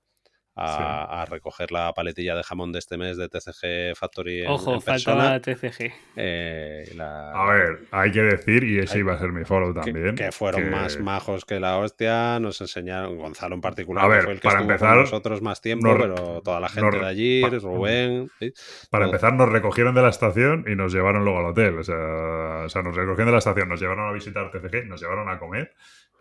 a, 0.60 1.22
a 1.22 1.26
recoger 1.26 1.72
la 1.72 1.94
paletilla 1.94 2.36
de 2.36 2.42
jamón 2.42 2.72
de 2.72 2.80
este 2.80 2.98
mes 2.98 3.16
de 3.16 3.30
TCG 3.30 3.96
Factory 3.96 4.42
en, 4.42 4.48
Ojo, 4.48 4.74
en 4.74 4.82
faltaba. 4.82 5.40
TCG. 5.40 5.94
Eh, 6.16 6.92
la- 6.96 7.32
A 7.32 7.46
ver, 7.54 7.82
hay 7.92 8.12
que 8.12 8.24
decir, 8.24 8.64
y 8.64 8.80
ese 8.80 8.96
Hay- 8.96 9.00
iba 9.02 9.14
a 9.14 9.20
ser 9.20 9.32
mi 9.32 9.46
follow 9.46 9.72
que, 9.76 9.82
también. 9.92 10.16
que 10.16 10.32
fueron 10.32 10.64
que- 10.64 10.70
más 10.72 11.00
majos 11.00 11.46
que 11.46 11.60
la 11.60 11.78
hostia, 11.78 12.40
nos 12.40 12.60
enseñaron, 12.60 13.18
Gonzalo 13.20 13.54
en 13.54 13.62
particular, 13.62 14.06
A 14.06 14.08
que 14.08 14.14
ver, 14.16 14.24
fue 14.24 14.34
el 14.34 14.40
que 14.40 14.48
para 14.48 14.60
estuvo 14.62 14.72
empezar, 14.72 14.94
con 14.96 15.00
nosotros 15.04 15.42
más 15.44 15.62
tiempo, 15.62 15.88
nos- 15.90 15.98
pero 16.02 16.42
toda 16.42 16.60
la 16.60 16.70
gente 16.70 16.90
nos- 16.90 17.02
de 17.02 17.06
allí, 17.06 17.42
pa- 17.44 17.50
Rubén, 17.50 18.32
¿sí? 18.40 18.52
Para 18.90 19.06
empezar, 19.06 19.34
nos 19.34 19.50
recogieron 19.50 19.94
de 19.94 20.02
la 20.02 20.10
estación 20.10 20.66
y 20.68 20.76
nos 20.76 20.92
llevaron 20.92 21.24
luego 21.24 21.38
al 21.38 21.46
hotel. 21.46 21.78
O 21.78 21.84
sea, 21.84 22.64
o 22.66 22.70
sea, 22.70 22.82
nos 22.82 22.96
recogieron 22.96 23.28
de 23.28 23.32
la 23.34 23.38
estación, 23.38 23.70
nos 23.70 23.80
llevaron 23.80 24.10
a 24.10 24.12
visitar 24.12 24.50
TCG, 24.50 24.86
nos 24.88 25.00
llevaron 25.00 25.30
a 25.30 25.38
comer 25.38 25.72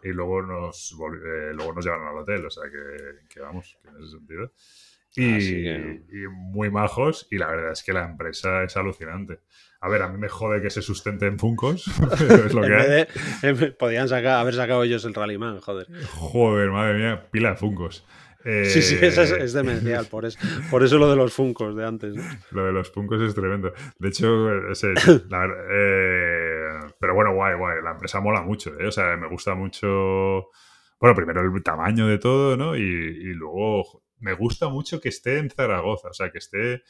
y 0.02 0.08
luego 0.08 0.42
nos, 0.42 0.92
eh, 0.92 1.52
luego 1.54 1.72
nos 1.74 1.84
llevaron 1.84 2.08
al 2.08 2.18
hotel. 2.18 2.44
O 2.46 2.50
sea, 2.50 2.64
que, 2.70 3.26
que 3.28 3.40
vamos, 3.40 3.78
que 3.82 3.88
en 3.88 3.96
ese 3.96 4.10
sentido. 4.16 4.52
Y, 5.18 5.34
Así 5.36 5.62
que- 5.62 6.02
y 6.12 6.28
muy 6.28 6.70
majos, 6.70 7.26
y 7.30 7.38
la 7.38 7.46
verdad 7.46 7.72
es 7.72 7.82
que 7.82 7.92
la 7.94 8.04
empresa 8.04 8.62
es 8.64 8.76
alucinante. 8.76 9.40
A 9.80 9.88
ver, 9.88 10.02
a 10.02 10.08
mí 10.08 10.18
me 10.18 10.28
jode 10.28 10.60
que 10.60 10.68
se 10.68 10.82
sustente 10.82 11.26
en 11.26 11.38
Funcos, 11.38 11.86
es 12.46 12.52
lo 12.52 12.60
que 12.66 12.74
hay. 12.74 13.06
de- 13.54 13.72
podían 13.72 14.08
sacar, 14.08 14.38
haber 14.40 14.54
sacado 14.54 14.82
ellos 14.84 15.04
el 15.06 15.14
Rallyman, 15.14 15.60
joder. 15.60 15.86
Joder, 16.10 16.70
madre 16.70 16.98
mía, 16.98 17.28
pila 17.30 17.50
de 17.50 17.56
Funcos. 17.56 18.04
Sí, 18.64 18.82
sí, 18.82 18.96
eso 19.02 19.22
es, 19.22 19.32
Eh, 19.32 19.38
es 19.44 19.52
demencial, 19.52 20.06
por 20.10 20.24
eso, 20.24 20.38
por 20.70 20.82
eso 20.84 20.98
lo 20.98 21.10
de 21.10 21.16
los 21.16 21.32
Funcos 21.32 21.74
de 21.76 21.84
antes. 21.86 22.14
¿no? 22.14 22.22
Lo 22.52 22.64
de 22.66 22.72
los 22.72 22.90
Funkos 22.90 23.20
es 23.22 23.34
tremendo. 23.34 23.72
De 23.98 24.08
hecho, 24.08 24.68
ese- 24.70 24.94
la 25.28 25.46
eh, 25.70 26.78
pero 27.00 27.14
bueno, 27.14 27.34
guay, 27.34 27.56
guay. 27.56 27.82
La 27.82 27.92
empresa 27.92 28.20
mola 28.20 28.42
mucho, 28.42 28.78
¿eh? 28.78 28.86
O 28.86 28.92
sea, 28.92 29.16
me 29.16 29.28
gusta 29.28 29.54
mucho. 29.54 30.48
Bueno, 31.00 31.14
primero 31.14 31.40
el 31.40 31.62
tamaño 31.62 32.06
de 32.06 32.18
todo, 32.18 32.56
¿no? 32.56 32.76
Y, 32.76 32.80
y 32.82 33.34
luego 33.34 34.02
me 34.18 34.32
gusta 34.32 34.68
mucho 34.68 35.00
que 35.00 35.10
esté 35.10 35.38
en 35.38 35.50
Zaragoza, 35.50 36.08
o 36.08 36.14
sea, 36.14 36.30
que 36.30 36.38
esté. 36.38 36.82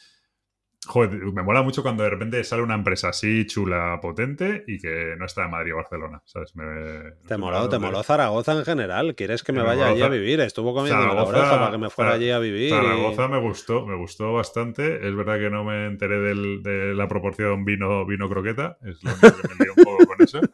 Joder, 0.87 1.11
me 1.33 1.43
mola 1.43 1.63
mucho 1.63 1.83
cuando 1.83 2.05
de 2.05 2.11
repente 2.11 2.43
sale 2.45 2.63
una 2.63 2.75
empresa 2.75 3.09
así 3.09 3.45
chula, 3.47 3.99
potente 4.01 4.63
y 4.67 4.79
que 4.79 5.15
no 5.19 5.27
está 5.27 5.45
en 5.45 5.51
Madrid 5.51 5.73
o 5.75 5.77
Barcelona, 5.77 6.23
¿sabes? 6.25 6.55
Me- 6.55 7.13
Te 7.27 7.37
moló, 7.37 7.69
te 7.69 7.79
moló 7.79 8.03
Zaragoza 8.03 8.53
en 8.53 8.65
general. 8.65 9.15
¿Quieres 9.17 9.43
que 9.43 9.53
me 9.53 9.61
Me 9.61 9.67
vaya 9.67 9.89
allí 9.89 10.03
a 10.03 10.09
vivir? 10.09 10.41
Estuvo 10.41 10.73
comiendo 10.75 11.03
la 11.03 11.09
Zaragoza- 11.11 11.29
oreja 11.39 11.59
para 11.59 11.71
que 11.73 11.79
me 11.79 11.91
fuera 11.91 12.13
allí 12.13 12.31
a 12.31 12.39
vivir. 12.39 12.69
y- 12.69 12.71
Zaragoza 12.71 13.29
me 13.29 13.41
gustó, 13.41 13.85
me 13.85 13.97
gustó 13.97 14.33
bastante. 14.33 15.07
Es 15.09 15.15
verdad 15.17 15.39
que 15.39 15.51
no 15.51 15.65
me 15.65 15.87
enteré 15.87 16.21
del- 16.21 16.63
de 16.63 16.95
la 16.95 17.09
proporción 17.09 17.65
vino, 17.65 18.07
vino 18.07 18.29
croqueta. 18.29 18.79
Es 18.83 19.03
lo 19.03 19.11
único 19.13 19.43
que 19.43 19.55
me 19.59 19.65
lío 19.65 19.73
un 19.77 19.85
poco 19.85 20.07
con 20.07 20.23
eso. 20.23 20.41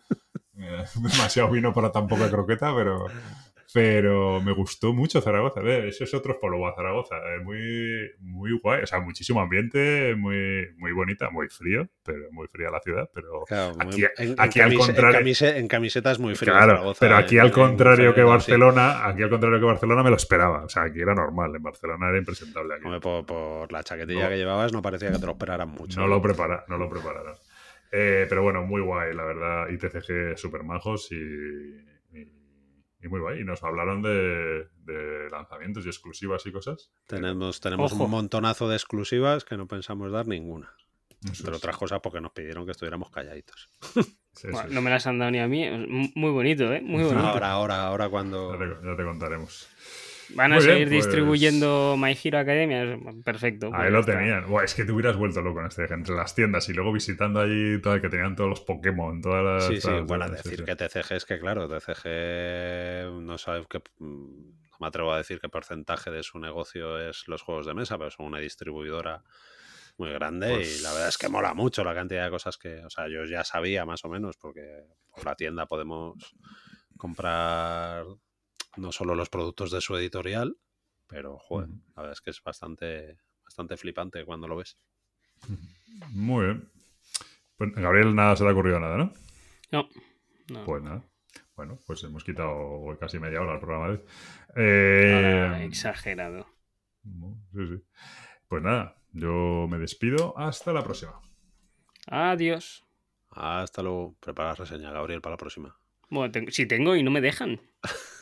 Eh, 0.65 0.85
demasiado 0.95 1.51
vino 1.51 1.73
para 1.73 1.91
tan 1.91 2.07
poca 2.07 2.31
croqueta, 2.31 2.73
pero, 2.77 3.07
pero 3.73 4.41
me 4.41 4.53
gustó 4.53 4.93
mucho 4.93 5.21
Zaragoza. 5.21 5.61
A 5.61 5.63
ver, 5.63 5.87
eso 5.87 6.05
es 6.05 6.13
otro 6.15 6.35
follow 6.41 6.67
a 6.67 6.75
Zaragoza. 6.75 7.17
eh, 7.17 7.39
muy, 7.43 8.11
muy 8.21 8.59
guay. 8.63 8.83
O 8.83 8.87
sea, 8.87 9.01
muchísimo 9.01 9.41
ambiente, 9.41 10.15
muy, 10.17 10.69
muy 10.77 10.93
bonita, 10.93 11.31
muy 11.31 11.49
frío, 11.49 11.89
pero 12.05 12.31
muy 12.33 12.47
fría 12.49 12.71
la 12.71 12.81
ciudad. 12.81 13.09
Pero 13.15 13.45
Claro, 13.47 13.75
Aquí- 13.81 14.05
en, 14.19 14.29
en 14.31 14.35
aquí 14.39 14.61
al 14.61 14.69
camise- 14.71 14.73
en 14.73 14.79
contrario- 14.87 15.19
camise- 15.21 15.57
en 15.59 15.69
camiseta 15.69 16.11
es 16.11 16.19
muy 16.19 16.35
frío. 16.35 16.53
Claro, 16.53 16.73
Zaragoza, 16.73 17.01
pero 17.01 17.17
aquí 17.17 17.35
en- 17.37 17.41
al 17.41 17.47
en 17.49 17.53
contrario 17.53 18.11
que 18.11 18.21
febrero, 18.21 18.27
sí. 18.29 18.31
Barcelona, 18.53 19.07
aquí 19.07 19.23
al 19.23 19.31
contrario 19.31 19.59
que 19.61 19.67
Barcelona 19.67 20.03
me 20.03 20.11
lo 20.11 20.17
esperaba. 20.17 20.65
O 20.65 20.69
sea, 20.69 20.83
aquí 20.83 21.01
era 21.01 21.15
normal. 21.15 21.55
En 21.57 21.63
Barcelona 21.63 22.09
era 22.09 22.19
impresentable. 22.19 22.75
Aquí. 22.75 22.85
Hombre, 22.85 23.01
por, 23.01 23.25
por 23.27 23.73
la 23.73 23.83
chaquetilla 23.83 24.25
No. 24.25 24.29
que 24.29 24.37
llevabas 24.37 24.73
no 24.73 24.83
parecía 24.83 25.11
que 25.13 25.19
te 25.19 25.27
lo 25.27 25.33
esperaran 25.33 25.69
mucho. 25.69 26.01
No 26.01 26.07
lo, 26.07 26.21
prepara, 26.21 26.65
no 26.69 26.77
lo 26.79 26.89
prepararon. 26.89 27.35
Eh, 27.95 28.27
pero 28.29 28.43
bueno, 28.43 28.63
muy 28.63 28.81
guay, 28.81 29.15
la 29.15 29.25
verdad. 29.25 29.69
Y 29.69 29.77
TCG 29.77 30.37
super 30.39 30.63
majos 30.63 31.13
y, 31.13 31.77
y, 33.03 33.09
muy 33.09 33.21
guay. 33.21 33.41
Y 33.41 33.45
nos 33.45 33.63
hablaron 33.63 34.03
de, 34.03 34.69
de 34.85 35.29
lanzamientos 35.31 35.85
y 35.87 35.89
exclusivas 35.89 36.45
y 36.47 36.53
cosas. 36.53 36.91
Tenemos, 37.07 37.61
tenemos 37.61 37.93
Ojo. 37.93 38.05
un 38.05 38.11
montonazo 38.11 38.69
de 38.69 38.77
exclusivas 38.77 39.45
que 39.45 39.57
no 39.57 39.67
pensamos 39.67 40.11
dar 40.13 40.27
ninguna. 40.27 40.73
Eso 41.25 41.43
Entre 41.43 41.53
es. 41.53 41.59
otras 41.59 41.77
cosas 41.77 42.01
porque 42.03 42.21
nos 42.21 42.33
pidieron 42.33 42.65
que 42.65 42.73
estuviéramos 42.73 43.11
calladitos. 43.11 43.69
Sí, 44.35 44.49
Bueno, 44.51 44.71
sí. 44.71 44.75
no 44.75 44.81
me 44.81 44.89
las 44.89 45.07
han 45.07 45.19
dado 45.19 45.31
ni 45.31 45.41
a 45.41 45.47
mí. 45.47 45.63
Muy 46.15 46.31
bonito, 46.31 46.73
¿eh? 46.73 46.81
Muy 46.81 47.03
bonito. 47.05 47.19
Ahora, 47.19 47.51
ahora, 47.51 47.83
ahora 47.87 48.09
cuando... 48.09 48.55
Ya 48.55 48.59
te, 48.81 48.87
ya 48.89 48.97
te 48.97 49.05
contaremos. 49.05 49.69
Van 50.31 50.53
a 50.53 50.57
Muy 50.57 50.65
bien, 50.65 50.77
seguir 50.79 50.89
pues- 50.89 51.05
distribuyendo 51.07 51.97
My 51.99 52.17
Hero 52.23 52.39
Academia. 52.39 52.99
Perfecto. 53.25 53.71
pues 53.71 53.81
Ahí 53.83 53.91
lo 53.91 54.01
está. 54.01 54.19
tenían. 54.19 54.49
Buah, 54.49 54.65
es 54.65 54.75
que 54.75 54.85
te 54.85 54.93
hubieras 54.93 55.17
vuelto 55.17 55.43
loco 55.43 55.61
en 55.61 55.67
este 55.67 55.85
entre 55.93 56.15
las 56.15 56.35
tiendas 56.35 56.69
y 56.69 56.73
luego 56.73 56.93
visitando 56.93 57.41
allí 57.41 57.81
todo, 57.81 58.01
que 58.01 58.09
tenían 58.09 58.35
todos 58.37 58.51
los 58.51 58.61
Pokémon, 58.61 59.21
todas 59.21 59.45
las. 59.45 59.67
Sí, 59.67 59.77
sí, 59.81 59.89
todas- 59.89 60.05
bueno, 60.07 60.29
decir 60.29 60.59
sí. 60.59 60.65
que 60.65 60.77
TCG 60.77 61.13
es 61.17 61.25
que, 61.27 61.39
claro, 61.39 61.69
TCG 61.69 63.21
no 63.21 63.37
sabe 63.39 63.65
que... 63.69 63.81
no 64.01 64.79
me 64.81 64.87
atrevo 64.89 65.13
a 65.13 65.19
decir 65.19 65.39
qué 65.41 65.49
porcentaje 65.49 66.11
de 66.11 66.23
su 66.25 66.39
negocio 66.41 66.99
es 66.99 67.29
los 67.29 67.43
juegos 67.43 67.67
de 67.67 67.75
mesa, 67.75 67.99
pero 67.99 68.11
son 68.11 68.27
una 68.27 68.39
distribuidora 68.39 69.23
muy 69.97 70.11
grande 70.11 70.49
Pues- 70.55 70.81
y 70.81 70.83
la 70.83 70.93
verdad 70.93 71.09
es 71.09 71.19
que 71.19 71.29
mola 71.29 71.55
mucho 71.55 71.85
la 71.85 71.95
cantidad 71.95 72.25
de 72.25 72.31
cosas 72.31 72.57
que, 72.59 72.85
o 72.85 72.91
sea, 72.91 73.07
yo 73.09 73.25
ya 73.25 73.45
sabía 73.45 73.85
más 73.85 74.05
o 74.05 74.09
menos 74.09 74.37
porque 74.39 74.85
por 75.15 75.25
la 75.25 75.37
tienda 75.37 75.67
podemos 75.67 76.35
comprar 76.97 78.05
no 78.77 78.93
solo 78.93 79.15
los 79.15 79.29
productos 79.29 79.71
de 79.71 79.81
su 79.81 79.97
editorial, 79.97 80.57
pero 81.07 81.39
joder, 81.39 81.69
la 81.95 82.03
verdad 82.03 82.13
es 82.13 82.21
que 82.21 82.31
es 82.31 82.43
bastante, 82.43 83.19
bastante 83.45 83.77
flipante 83.77 84.25
cuando 84.25 84.49
lo 84.49 84.57
ves. 84.57 84.79
Muy 86.11 86.47
bien. 86.47 86.71
Pues, 87.57 87.73
Gabriel, 87.75 88.15
nada 88.15 88.37
se 88.37 88.45
le 88.45 88.51
ha 88.51 88.53
ocurrido 88.53 88.81
nada, 88.81 88.97
¿no? 88.97 89.13
No, 89.71 89.89
no. 90.49 90.65
Pues 90.65 90.83
nada. 90.83 91.03
Bueno, 91.55 91.79
pues 91.87 92.03
hemos 92.05 92.25
quitado 92.25 92.97
casi 92.99 93.19
media 93.19 93.41
hora 93.41 93.55
el 93.55 93.61
programa 93.61 93.89
de 93.89 93.93
hoy. 93.93 94.01
Eh, 94.57 95.13
Ahora, 95.45 95.65
exagerado. 95.65 96.47
sí, 97.53 97.67
sí. 97.69 97.83
Pues 98.49 98.63
nada, 98.63 98.97
yo 99.13 99.67
me 99.71 99.79
despido. 99.79 100.37
Hasta 100.39 100.73
la 100.73 100.83
próxima. 100.83 101.21
Adiós. 102.07 102.85
Hasta 103.31 103.83
luego. 103.83 104.17
Prepara 104.21 104.51
la 104.51 104.55
reseña, 104.57 104.91
Gabriel, 104.91 105.21
para 105.21 105.35
la 105.35 105.39
próxima. 105.39 105.77
Bueno, 106.09 106.33
si 106.51 106.67
tengo 106.67 106.97
y 106.97 107.03
no 107.03 107.11
me 107.11 107.21
dejan. 107.21 107.61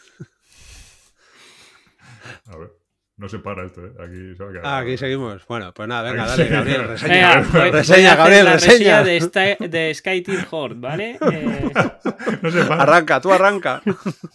A 2.47 2.57
ver, 2.57 2.71
no 3.17 3.29
se 3.29 3.39
para 3.39 3.67
esto, 3.67 3.85
¿eh? 3.85 3.91
Aquí 4.03 4.35
se 4.37 4.43
va 4.45 4.49
a 4.51 4.53
quedar. 4.53 4.67
Ah, 4.67 4.79
aquí 4.79 4.97
seguimos. 4.97 5.47
Bueno, 5.47 5.73
pues 5.75 5.89
nada, 5.89 6.11
venga, 6.11 6.27
dale. 6.27 6.49
Gabriel, 6.49 6.89
reseña. 6.89 7.13
Venga, 7.15 7.49
voy- 7.53 7.61
voy 7.61 7.71
reseña, 7.71 8.09
a 8.09 8.13
hacer 8.13 8.17
Gabriel, 8.19 8.45
la 8.45 8.53
reseña. 8.55 9.03
de, 9.05 9.21
Sky- 9.21 9.69
de 9.69 9.95
Sky 9.95 10.21
Team 10.23 10.47
Horde, 10.51 10.81
¿vale? 10.81 11.19
Eh, 11.33 11.71
No 12.43 12.51
se 12.51 12.65
para. 12.65 12.83
Arranca, 12.85 13.21
tú 13.21 13.33
arranca. 13.33 13.83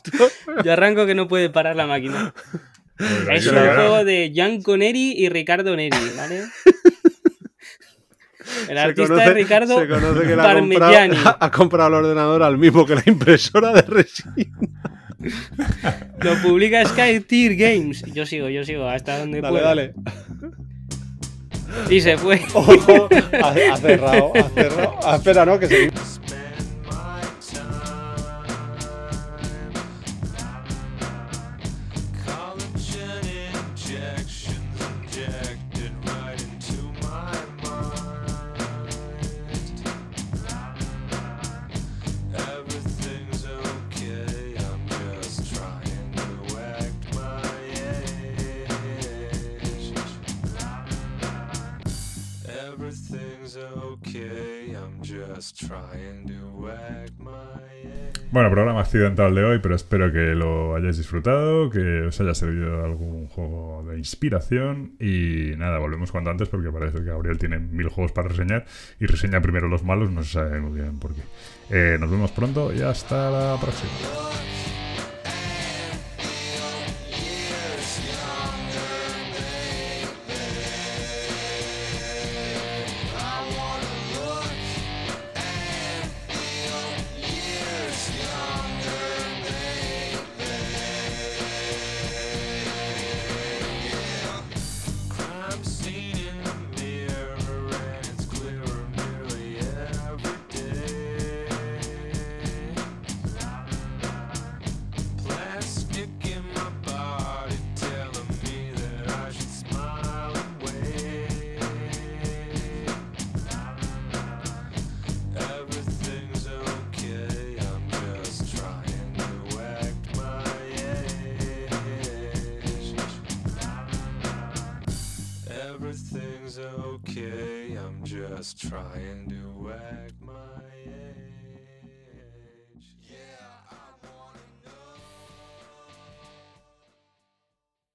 yo 0.63 0.71
arranco 0.73 1.05
que 1.05 1.15
no 1.15 1.27
puede 1.27 1.49
parar 1.49 1.75
la 1.75 1.87
máquina. 1.87 2.33
Aquí 2.97 3.35
Es 3.37 3.47
un 3.47 3.57
juego 3.57 4.03
de 4.05 4.31
Gianco 4.33 4.77
Neri 4.77 5.13
y 5.17 5.27
Ricardo 5.29 5.75
Neri, 5.75 5.97
¿vale? 6.15 6.43
El 8.69 8.77
artista 8.77 9.15
conoce- 9.15 9.27
es 9.27 9.33
Ricardo 9.33 9.79
se 9.79 9.87
conoce 9.87 10.19
que 10.21 10.27
le 10.27 10.33
ha 10.33 10.43
Parmigiani. 10.43 11.15
comprado, 11.15 11.37
ha 11.41 11.51
comprado 11.51 11.87
el 11.89 11.93
ordenador 12.05 12.43
al 12.43 12.57
mismo 12.57 12.85
que 12.85 12.95
la 12.95 13.03
impresora 13.05 13.73
de 13.73 13.81
resina. 13.81 14.35
Lo 16.21 16.41
publica 16.41 16.85
Sky 16.85 17.19
Tier 17.21 17.55
Games. 17.55 18.03
Yo 18.13 18.25
sigo, 18.25 18.49
yo 18.49 18.63
sigo, 18.65 18.87
hasta 18.87 19.19
donde 19.19 19.41
Dale, 19.41 19.51
pueda. 19.53 19.67
dale. 19.67 19.93
Y 21.89 21.99
se 22.01 22.17
fue. 22.17 22.41
Ojo, 22.53 23.09
ha, 23.43 23.49
ha 23.49 23.77
cerrado, 23.77 24.31
ha 24.35 24.49
cerrado. 24.49 24.95
Ah, 25.03 25.15
espera, 25.17 25.45
no, 25.45 25.59
que 25.59 25.67
seguimos. 25.67 26.14
Bueno, 58.31 58.49
programa 58.49 58.81
accidental 58.81 59.33
de 59.33 59.43
hoy, 59.43 59.59
pero 59.59 59.75
espero 59.75 60.11
que 60.11 60.35
lo 60.35 60.75
hayáis 60.75 60.97
disfrutado, 60.97 61.69
que 61.69 62.01
os 62.01 62.19
haya 62.19 62.33
servido 62.33 62.83
algún 62.83 63.27
juego 63.27 63.85
de 63.87 63.97
inspiración 63.97 64.93
y 64.99 65.55
nada, 65.57 65.77
volvemos 65.77 66.11
cuanto 66.11 66.31
antes 66.31 66.49
porque 66.49 66.71
parece 66.71 66.97
que 66.97 67.05
Gabriel 67.05 67.37
tiene 67.37 67.59
mil 67.59 67.87
juegos 67.87 68.11
para 68.11 68.27
reseñar 68.27 68.65
y 68.99 69.05
reseña 69.05 69.41
primero 69.41 69.67
los 69.67 69.83
malos, 69.83 70.11
no 70.11 70.23
se 70.23 70.33
sabe 70.33 70.59
muy 70.59 70.79
bien 70.79 70.99
por 70.99 71.13
qué. 71.13 71.21
Eh, 71.69 71.97
nos 71.99 72.11
vemos 72.11 72.31
pronto 72.31 72.73
y 72.73 72.81
hasta 72.81 73.29
la 73.29 73.57
próxima. 73.61 73.91